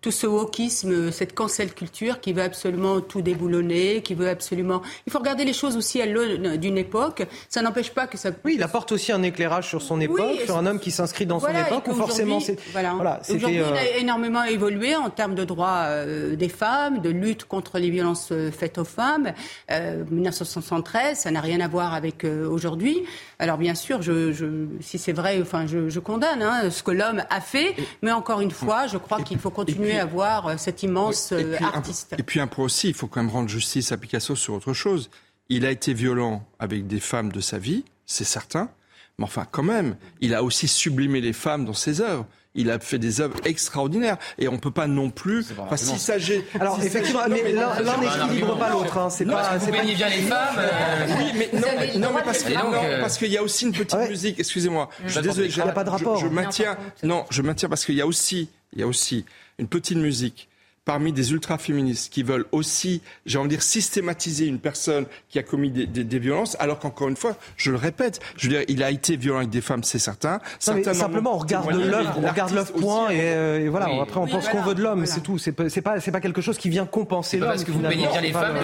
tout 0.00 0.10
ce 0.10 0.26
wokisme, 0.26 1.12
cette 1.12 1.34
cancel 1.34 1.74
culture 1.74 2.20
qui 2.20 2.32
veut 2.32 2.42
absolument 2.42 3.00
tout 3.00 3.20
déboulonner, 3.20 4.02
qui 4.02 4.14
veut 4.14 4.28
absolument. 4.28 4.80
Il 5.06 5.12
faut 5.12 5.18
regarder 5.18 5.44
les 5.44 5.52
choses 5.52 5.76
aussi 5.76 6.00
à 6.00 6.06
l'aune 6.06 6.56
d'une 6.56 6.78
époque. 6.78 7.26
Ça 7.48 7.60
n'empêche 7.60 7.90
pas 7.90 8.06
que 8.06 8.16
ça. 8.16 8.30
Oui, 8.44 8.54
il 8.56 8.62
apporte 8.62 8.92
aussi 8.92 9.12
un 9.12 9.22
éclairage 9.22 9.68
sur 9.68 9.82
son 9.82 10.00
époque, 10.00 10.40
sur 10.46 10.56
un 10.56 10.66
homme 10.66 10.80
qui 10.80 10.90
s'inscrit 10.90 11.26
dans 11.26 11.40
son 11.40 11.48
époque. 11.48 11.86
Ou 11.88 11.94
forcément, 11.94 12.40
c'est. 12.40 12.58
Voilà. 12.72 12.94
voilà 12.94 13.20
aujourd'hui, 13.28 13.56
il 13.56 13.62
a 13.62 13.66
euh, 13.66 13.98
énormément 14.00 14.44
évolué 14.44 14.96
en 14.96 15.10
termes 15.10 15.34
de 15.34 15.44
droits 15.44 15.84
euh, 15.84 16.34
des 16.34 16.48
femmes, 16.48 17.00
de 17.00 17.10
lutte 17.10 17.44
contre 17.44 17.78
les 17.78 17.90
violences 17.90 18.28
euh, 18.32 18.50
faites 18.50 18.78
aux 18.78 18.84
femmes. 18.84 19.32
1973, 19.70 21.18
ça 21.18 21.30
n'a 21.30 21.40
rien 21.40 21.60
à 21.60 21.68
voir 21.68 21.94
avec 21.94 22.24
aujourd'hui. 22.24 23.02
Alors 23.38 23.56
bien 23.58 23.74
sûr, 23.74 24.02
je, 24.02 24.32
je, 24.32 24.66
si 24.80 24.98
c'est 24.98 25.12
vrai, 25.12 25.38
enfin, 25.40 25.66
je, 25.66 25.88
je 25.88 26.00
condamne 26.00 26.42
hein, 26.42 26.70
ce 26.70 26.82
que 26.82 26.90
l'homme 26.90 27.22
a 27.30 27.40
fait, 27.40 27.74
mais 28.02 28.12
encore 28.12 28.40
une 28.40 28.50
fois, 28.50 28.86
je 28.86 28.98
crois 28.98 29.22
qu'il 29.22 29.38
faut 29.38 29.50
continuer 29.50 29.89
à 29.98 30.06
voir 30.06 30.46
euh, 30.46 30.56
cet 30.56 30.82
immense 30.82 31.32
euh, 31.32 31.56
artiste. 31.60 32.14
et 32.18 32.22
puis 32.22 32.40
un 32.40 32.46
peu 32.46 32.62
aussi, 32.62 32.88
il 32.88 32.94
faut 32.94 33.06
quand 33.06 33.22
même 33.22 33.30
rendre 33.30 33.48
justice 33.48 33.92
à 33.92 33.96
Picasso 33.96 34.36
sur 34.36 34.54
autre 34.54 34.72
chose. 34.72 35.10
Il 35.48 35.66
a 35.66 35.70
été 35.70 35.94
violent 35.94 36.46
avec 36.58 36.86
des 36.86 37.00
femmes 37.00 37.32
de 37.32 37.40
sa 37.40 37.58
vie, 37.58 37.84
c'est 38.06 38.24
certain. 38.24 38.70
Mais 39.18 39.24
enfin, 39.24 39.46
quand 39.50 39.62
même, 39.62 39.96
il 40.20 40.34
a 40.34 40.42
aussi 40.42 40.68
sublimé 40.68 41.20
les 41.20 41.32
femmes 41.32 41.64
dans 41.64 41.74
ses 41.74 42.00
œuvres 42.00 42.26
il 42.54 42.70
a 42.70 42.78
fait 42.78 42.98
des 42.98 43.20
œuvres 43.20 43.38
extraordinaires 43.44 44.16
et 44.38 44.48
on 44.48 44.58
peut 44.58 44.70
pas 44.70 44.86
non 44.86 45.10
plus. 45.10 45.46
Enfin, 45.58 45.76
s'il 45.76 45.98
s'agit. 45.98 46.42
Alors 46.58 46.82
effectivement, 46.82 47.20
mais 47.28 47.52
l'un 47.52 47.98
n'équilibre 47.98 48.58
pas 48.58 48.70
l'autre. 48.70 48.98
Hein. 48.98 49.10
C'est 49.10 49.24
pas. 49.24 49.56
Vous 49.58 49.70
bien 49.70 50.08
les 50.08 50.22
femmes. 50.22 50.56
Euh, 50.58 51.06
oui, 51.18 51.32
mais 51.34 51.50
non, 51.98 52.08
mais, 52.14 52.22
parce 52.22 52.42
que 52.42 52.52
euh, 52.52 53.00
parce 53.00 53.18
qu'il 53.18 53.30
y 53.30 53.36
a 53.36 53.42
aussi 53.42 53.66
une 53.66 53.72
petite 53.72 54.08
musique. 54.08 54.38
Excusez-moi. 54.38 54.88
Je 55.04 55.12
suis 55.12 55.22
désolé. 55.22 55.48
Il 55.48 55.54
n'y 55.54 55.60
a 55.60 55.72
pas 55.72 55.84
de 55.84 55.90
rapport. 55.90 56.16
Je, 56.16 56.26
maintiens. 56.26 56.76
Non, 57.02 57.24
je 57.30 57.42
maintiens 57.42 57.68
parce 57.68 57.84
qu'il 57.84 57.94
y 57.94 58.00
a 58.00 58.06
aussi, 58.06 58.48
il 58.72 58.80
y 58.80 58.82
a 58.82 58.86
aussi 58.86 59.24
une 59.58 59.68
petite 59.68 59.98
musique 59.98 60.49
parmi 60.90 61.12
des 61.12 61.30
ultra-féministes 61.30 62.12
qui 62.12 62.24
veulent 62.24 62.46
aussi, 62.50 63.00
j'ai 63.24 63.38
envie 63.38 63.46
de 63.46 63.54
dire, 63.54 63.62
systématiser 63.62 64.46
une 64.46 64.58
personne 64.58 65.06
qui 65.28 65.38
a 65.38 65.44
commis 65.44 65.70
des, 65.70 66.18
violences, 66.18 66.56
alors 66.58 66.80
qu'encore 66.80 67.08
une 67.08 67.14
fois, 67.14 67.36
je 67.56 67.70
le 67.70 67.76
répète, 67.76 68.18
je 68.36 68.48
veux 68.48 68.56
dire, 68.56 68.64
il 68.66 68.82
a 68.82 68.90
été 68.90 69.16
violent 69.16 69.38
avec 69.38 69.50
des 69.50 69.60
femmes, 69.60 69.84
c'est 69.84 70.00
certain. 70.00 70.40
simplement, 70.58 71.36
on 71.36 71.38
regarde 71.38 71.70
l'œuvre, 71.70 72.14
on 72.20 72.28
regarde 72.28 72.52
l'œuvre 72.52 72.72
point, 72.72 73.12
euh, 73.12 73.66
et, 73.66 73.68
voilà. 73.68 73.86
Après, 74.02 74.18
on 74.18 74.26
pense 74.26 74.48
qu'on 74.48 74.62
veut 74.62 74.74
de 74.74 74.82
l'homme, 74.82 75.06
c'est 75.06 75.20
tout. 75.20 75.38
C'est 75.38 75.52
pas, 75.52 76.00
pas, 76.00 76.20
quelque 76.20 76.40
chose 76.40 76.58
qui 76.58 76.70
vient 76.70 76.86
compenser 76.86 77.38
l'homme. 77.38 77.50
Parce 77.50 77.62
que 77.62 77.70
vous 77.70 77.78
peignez 77.78 78.08
bien 78.08 78.20
les 78.20 78.32
femmes, 78.32 78.56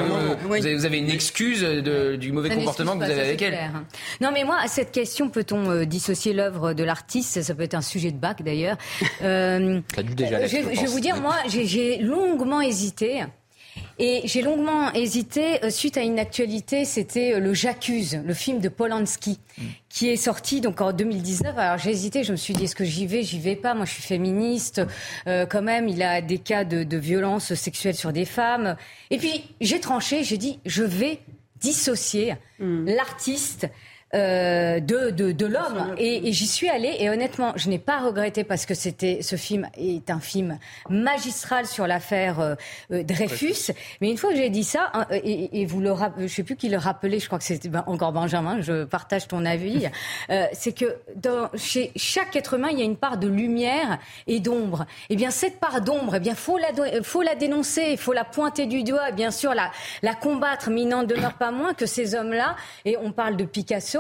vous, 0.43 0.85
avez, 0.85 0.99
une 0.99 1.11
excuse 1.11 1.63
du 1.63 2.33
mauvais 2.33 2.57
comportement 2.57 2.99
que 2.99 3.05
vous 3.05 3.11
avez 3.11 3.21
avec 3.21 3.43
elles. 3.43 3.71
Non, 4.21 4.31
mais 4.35 4.43
moi, 4.43 4.57
à 4.61 4.67
cette 4.67 4.91
question, 4.91 5.29
peut-on 5.29 5.71
euh, 5.71 5.85
dissocier 5.85 6.33
l'œuvre 6.33 6.73
de 6.73 6.83
l'artiste? 6.83 7.41
Ça 7.41 7.55
peut 7.55 7.63
être 7.63 7.75
un 7.75 7.83
sujet 7.83 8.11
de 8.11 8.19
bac, 8.19 8.43
d'ailleurs. 8.43 8.79
Euh, 9.23 9.81
déjà 10.15 10.47
je, 10.47 10.57
je 10.57 10.81
vais 10.81 10.87
vous 10.87 11.01
dire, 11.01 11.21
moi, 11.21 11.35
j'ai 11.49 11.99
longuement 12.17 12.61
hésité. 12.61 13.25
Et 13.99 14.23
j'ai 14.25 14.43
longuement 14.43 14.93
hésité 14.93 15.65
euh, 15.65 15.71
suite 15.71 15.97
à 15.97 16.03
une 16.03 16.19
actualité, 16.19 16.85
c'était 16.85 17.35
euh, 17.35 17.41
le 17.41 17.55
J'accuse, 17.55 18.21
le 18.25 18.35
film 18.35 18.61
de 18.61 18.69
Polanski, 18.69 19.39
mm. 19.57 19.63
qui 19.89 20.09
est 20.09 20.17
sorti 20.17 20.61
donc 20.61 20.81
en 20.83 20.93
2019. 20.93 21.57
Alors 21.57 21.79
j'ai 21.79 21.91
hésité, 21.91 22.23
je 22.23 22.33
me 22.33 22.37
suis 22.37 22.53
dit 22.53 22.65
est-ce 22.65 22.77
que 22.77 22.85
j'y 22.85 23.07
vais, 23.07 23.23
j'y 23.23 23.39
vais 23.39 23.57
pas? 23.57 23.75
Moi 23.75 23.87
je 23.87 23.93
suis 23.93 24.03
féministe, 24.03 24.83
euh, 25.27 25.47
quand 25.47 25.63
même. 25.63 25.89
Il 25.89 26.03
a 26.03 26.21
des 26.21 26.39
cas 26.39 26.65
de, 26.65 26.85
de 26.85 26.97
violence 26.99 27.55
sexuelle 27.55 27.95
sur 27.95 28.13
des 28.13 28.27
femmes. 28.27 28.77
Et 29.11 29.17
puis 29.17 29.45
j'ai 29.63 29.81
tranché, 29.81 30.25
j'ai 30.25 30.37
dit 30.37 30.59
je 30.67 30.85
vais 30.85 31.21
dissocier 31.61 32.37
mm. 32.59 32.87
l'artiste 32.91 33.67
euh, 34.15 34.79
de, 34.79 35.11
de, 35.11 35.33
de 35.33 35.47
l'homme. 35.47 35.97
Et, 35.99 36.29
et 36.29 36.33
j'y 36.33 36.47
suis 36.47 36.69
allée 36.69 36.95
et 37.01 37.11
honnêtement, 37.11 37.55
je 37.57 37.69
n'ai 37.69 37.81
pas 37.81 37.99
regretté 37.99 38.45
parce 38.45 38.65
que 38.65 38.73
c'était 38.73 39.19
ce 39.21 39.35
film 39.35 39.69
est 39.77 40.11
un 40.11 40.21
film 40.21 40.61
magistral 40.89 41.67
sur 41.67 41.89
l'affaire 41.89 42.39
euh, 42.39 42.55
euh 42.93 43.03
Dreyfus. 43.03 43.73
Mais 44.01 44.09
une 44.09 44.17
fois 44.17 44.31
que 44.31 44.37
j'ai 44.37 44.49
dit 44.49 44.63
ça, 44.63 44.93
hein, 44.95 45.07
et, 45.11 45.61
et, 45.61 45.67
vous 45.67 45.81
le 45.81 45.93
je 46.19 46.29
sais 46.29 46.45
plus 46.45 46.55
qui 46.55 46.69
le 46.69 46.77
rappelait, 46.77 47.19
je 47.19 47.27
crois 47.27 47.41
que 47.41 47.45
c'était 47.45 47.69
encore 47.89 48.13
Benjamin. 48.13 48.61
Je 48.61 48.85
partage 48.85 49.27
ton 49.27 49.45
avis. 49.45 49.89
c'est 50.53 50.73
que 50.73 50.99
dans, 51.17 51.51
chez 51.57 51.91
chaque 51.97 52.37
être 52.37 52.55
humain, 52.55 52.69
il 52.71 52.79
y 52.79 52.83
a 52.83 52.85
une 52.85 52.97
part 52.97 53.19
de 53.19 53.27
lumière 53.27 53.99
et 54.29 54.39
d'ombre. 54.39 54.87
Et 55.11 55.15
eh 55.15 55.17
bien 55.17 55.33
cette 55.33 55.59
part 55.59 55.81
d'ombre, 55.81 56.15
eh 56.15 56.21
bien 56.21 56.37
faut 56.37 56.59
la 56.59 56.69
faut 57.03 57.23
la 57.23 57.35
dénoncer, 57.35 57.89
il 57.91 57.99
faut 57.99 58.13
la 58.13 58.25
pointer 58.25 58.67
du 58.67 58.85
doigt, 58.85 59.11
bien 59.11 59.33
sûr 59.33 59.53
la 59.53 59.73
la 60.03 60.15
combattre. 60.15 60.71
Mais 60.71 60.83
il 60.83 60.89
n'en 60.89 61.03
demeure 61.03 61.35
pas 61.35 61.51
moins 61.51 61.75
que 61.75 61.87
ces 61.87 62.15
hommes-là, 62.15 62.55
et 62.85 62.97
on 62.99 63.11
parle 63.11 63.37
de 63.37 63.45
Picasso 63.45 63.96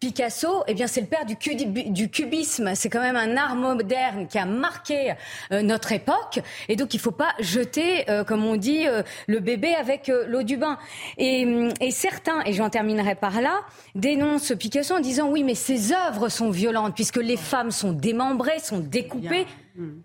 Picasso. 0.00 0.64
eh 0.66 0.74
bien, 0.74 0.86
c'est 0.86 1.00
le 1.00 1.06
père 1.06 1.24
du, 1.24 2.10
cubisme. 2.10 2.74
C'est 2.74 2.90
quand 2.90 3.00
même 3.00 3.16
un 3.16 3.36
art 3.36 3.56
moderne 3.56 4.26
qui 4.26 4.38
a 4.38 4.44
marqué 4.44 5.14
euh, 5.50 5.62
notre 5.62 5.92
époque. 5.92 6.40
Et 6.68 6.76
donc, 6.76 6.92
il 6.92 6.98
ne 6.98 7.02
faut 7.02 7.10
pas 7.10 7.32
jeter, 7.40 8.10
euh, 8.10 8.22
comme 8.22 8.44
on 8.44 8.56
dit, 8.56 8.86
euh, 8.86 9.02
le 9.28 9.40
bébé 9.40 9.74
avec 9.74 10.10
l'eau 10.26 10.42
du 10.42 10.56
bain. 10.56 10.78
Et, 11.16 11.90
certains, 11.90 12.42
et 12.44 12.52
j'en 12.52 12.68
terminerai 12.68 13.14
par 13.14 13.40
là, 13.40 13.60
dénoncent 13.94 14.52
Picasso 14.58 14.94
en 14.94 15.00
disant 15.00 15.28
oui, 15.28 15.42
mais 15.42 15.54
ses 15.54 15.92
œuvres 15.92 16.28
sont 16.28 16.50
violentes 16.50 16.94
puisque 16.94 17.16
les 17.16 17.36
femmes 17.36 17.70
sont 17.70 17.92
démembrées, 17.92 18.58
sont 18.58 18.80
découpées. 18.80 19.46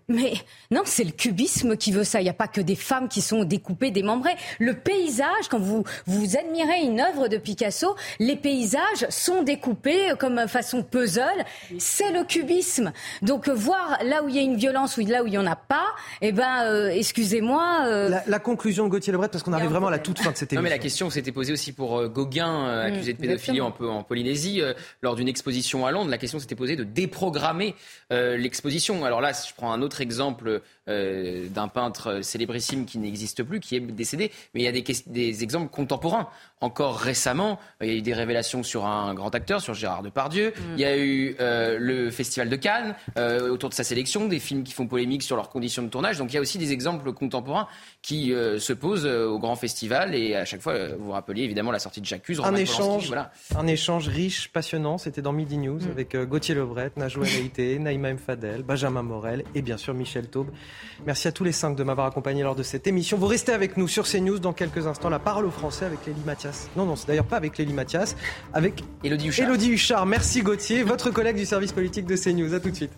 Mais 0.08 0.32
non, 0.70 0.82
c'est 0.84 1.04
le 1.04 1.12
cubisme 1.12 1.76
qui 1.76 1.92
veut 1.92 2.04
ça. 2.04 2.20
Il 2.20 2.24
n'y 2.24 2.30
a 2.30 2.34
pas 2.34 2.48
que 2.48 2.60
des 2.60 2.74
femmes 2.74 3.08
qui 3.08 3.20
sont 3.20 3.44
découpées, 3.44 3.90
démembrées. 3.90 4.34
Le 4.58 4.74
paysage, 4.74 5.48
quand 5.48 5.60
vous, 5.60 5.84
vous 6.06 6.36
admirez 6.36 6.80
une 6.82 7.00
œuvre 7.00 7.28
de 7.28 7.36
Picasso, 7.36 7.94
les 8.18 8.36
paysages 8.36 9.06
sont 9.08 9.42
découpés 9.42 10.12
comme 10.18 10.48
façon 10.48 10.82
puzzle. 10.82 11.44
C'est 11.78 12.10
le 12.10 12.24
cubisme. 12.24 12.92
Donc 13.22 13.48
euh, 13.48 13.54
voir 13.54 13.98
là 14.04 14.22
où 14.24 14.28
il 14.28 14.34
y 14.34 14.38
a 14.38 14.42
une 14.42 14.56
violence 14.56 14.96
ou 14.96 15.06
là 15.06 15.22
où 15.22 15.26
il 15.26 15.30
n'y 15.30 15.38
en 15.38 15.46
a 15.46 15.56
pas, 15.56 15.86
eh 16.20 16.32
ben, 16.32 16.64
euh, 16.64 16.88
excusez-moi. 16.88 17.84
Euh, 17.86 18.18
la, 18.26 18.38
conclusion 18.38 18.84
de 18.84 18.90
Gauthier 18.90 19.12
Lebret, 19.12 19.28
parce 19.28 19.44
qu'on 19.44 19.52
arrive 19.52 19.70
vraiment 19.70 19.88
à 19.88 19.92
la 19.92 19.98
toute 19.98 20.18
fin 20.18 20.32
de 20.32 20.36
cette 20.36 20.52
émission. 20.52 20.62
Non, 20.62 20.64
mais 20.64 20.70
la 20.70 20.78
question 20.78 21.10
s'était 21.10 21.32
posée 21.32 21.52
aussi 21.52 21.72
pour 21.72 22.08
Gauguin, 22.08 22.66
accusé 22.66 23.12
de 23.12 23.18
mm, 23.18 23.20
pédophilie 23.20 23.60
en, 23.60 23.74
en, 23.80 24.02
Polynésie, 24.02 24.62
lors 25.02 25.14
d'une 25.14 25.28
exposition 25.28 25.86
à 25.86 25.92
Londres. 25.92 26.10
La 26.10 26.18
question 26.18 26.38
s'était 26.40 26.54
posée 26.56 26.74
de 26.74 26.84
déprogrammer 26.84 27.74
l'exposition. 28.10 29.04
Alors 29.04 29.20
là, 29.20 29.32
je 29.32 29.54
prends 29.60 29.72
un 29.72 29.82
autre 29.82 30.00
exemple 30.00 30.62
euh, 30.88 31.46
d'un 31.48 31.68
peintre 31.68 32.22
célébrissime 32.22 32.86
qui 32.86 32.96
n'existe 32.98 33.42
plus, 33.42 33.60
qui 33.60 33.76
est 33.76 33.80
décédé, 33.80 34.32
mais 34.54 34.62
il 34.62 34.64
y 34.64 34.68
a 34.68 34.72
des, 34.72 34.82
des 35.06 35.42
exemples 35.42 35.70
contemporains. 35.70 36.28
Encore 36.62 36.98
récemment, 36.98 37.58
il 37.82 37.88
y 37.88 37.90
a 37.90 37.94
eu 37.94 38.02
des 38.02 38.14
révélations 38.14 38.62
sur 38.62 38.86
un 38.86 39.12
grand 39.12 39.34
acteur, 39.34 39.60
sur 39.60 39.74
Gérard 39.74 40.02
Depardieu. 40.02 40.48
Mm. 40.56 40.62
Il 40.76 40.80
y 40.80 40.84
a 40.86 40.96
eu 40.96 41.36
euh, 41.40 41.76
le 41.78 42.10
Festival 42.10 42.48
de 42.48 42.56
Cannes 42.56 42.94
euh, 43.18 43.50
autour 43.50 43.68
de 43.68 43.74
sa 43.74 43.84
sélection, 43.84 44.28
des 44.28 44.38
films 44.38 44.62
qui 44.62 44.72
font 44.72 44.86
polémique 44.86 45.22
sur 45.22 45.36
leurs 45.36 45.50
conditions 45.50 45.82
de 45.82 45.88
tournage. 45.88 46.16
Donc 46.16 46.32
il 46.32 46.36
y 46.36 46.38
a 46.38 46.40
aussi 46.40 46.56
des 46.56 46.72
exemples 46.72 47.12
contemporains 47.12 47.68
qui 48.02 48.32
se 48.58 48.72
posent 48.72 49.06
au 49.06 49.38
grand 49.38 49.56
festival. 49.56 50.14
Et 50.14 50.34
à 50.34 50.44
chaque 50.44 50.60
fois, 50.60 50.88
vous 50.96 51.06
vous 51.06 51.10
rappeliez 51.12 51.44
évidemment 51.44 51.70
la 51.70 51.78
sortie 51.78 52.00
de 52.00 52.06
J'accuse. 52.06 52.40
Un 52.42 52.54
échange, 52.54 53.08
voilà. 53.08 53.30
un 53.56 53.66
échange 53.66 54.08
riche, 54.08 54.50
passionnant. 54.52 54.98
C'était 54.98 55.22
dans 55.22 55.32
Midi 55.32 55.58
News 55.58 55.80
mm. 55.80 55.90
avec 55.90 56.16
Gauthier 56.16 56.54
Lebret, 56.54 56.92
Najwa 56.96 57.24
Leïté, 57.36 57.78
Naïma 57.78 58.12
Mfadel, 58.14 58.62
Benjamin 58.62 59.02
Morel 59.02 59.44
et 59.54 59.62
bien 59.62 59.76
sûr 59.76 59.94
Michel 59.94 60.28
Taube. 60.28 60.50
Merci 61.06 61.28
à 61.28 61.32
tous 61.32 61.44
les 61.44 61.52
cinq 61.52 61.76
de 61.76 61.84
m'avoir 61.84 62.06
accompagné 62.06 62.42
lors 62.42 62.54
de 62.54 62.62
cette 62.62 62.86
émission. 62.86 63.16
Vous 63.16 63.26
restez 63.26 63.52
avec 63.52 63.76
nous 63.76 63.88
sur 63.88 64.04
CNews 64.06 64.38
dans 64.38 64.52
quelques 64.52 64.86
instants. 64.86 65.08
La 65.08 65.18
parole 65.18 65.46
au 65.46 65.50
français 65.50 65.84
avec 65.84 66.04
Lélie 66.06 66.22
Mathias. 66.24 66.68
Non, 66.76 66.86
non, 66.86 66.96
c'est 66.96 67.08
d'ailleurs 67.08 67.26
pas 67.26 67.36
avec 67.36 67.58
Lélie 67.58 67.72
Mathias, 67.72 68.16
avec 68.52 68.82
Elodie 69.04 69.28
Huchard. 69.28 69.48
Elodie 69.48 69.70
Huchard. 69.70 70.06
Merci 70.06 70.42
Gauthier, 70.42 70.82
votre 70.82 71.10
collègue 71.10 71.36
du 71.36 71.46
service 71.46 71.72
politique 71.72 72.06
de 72.06 72.16
CNews. 72.16 72.54
À 72.54 72.60
tout 72.60 72.70
de 72.70 72.76
suite. 72.76 72.92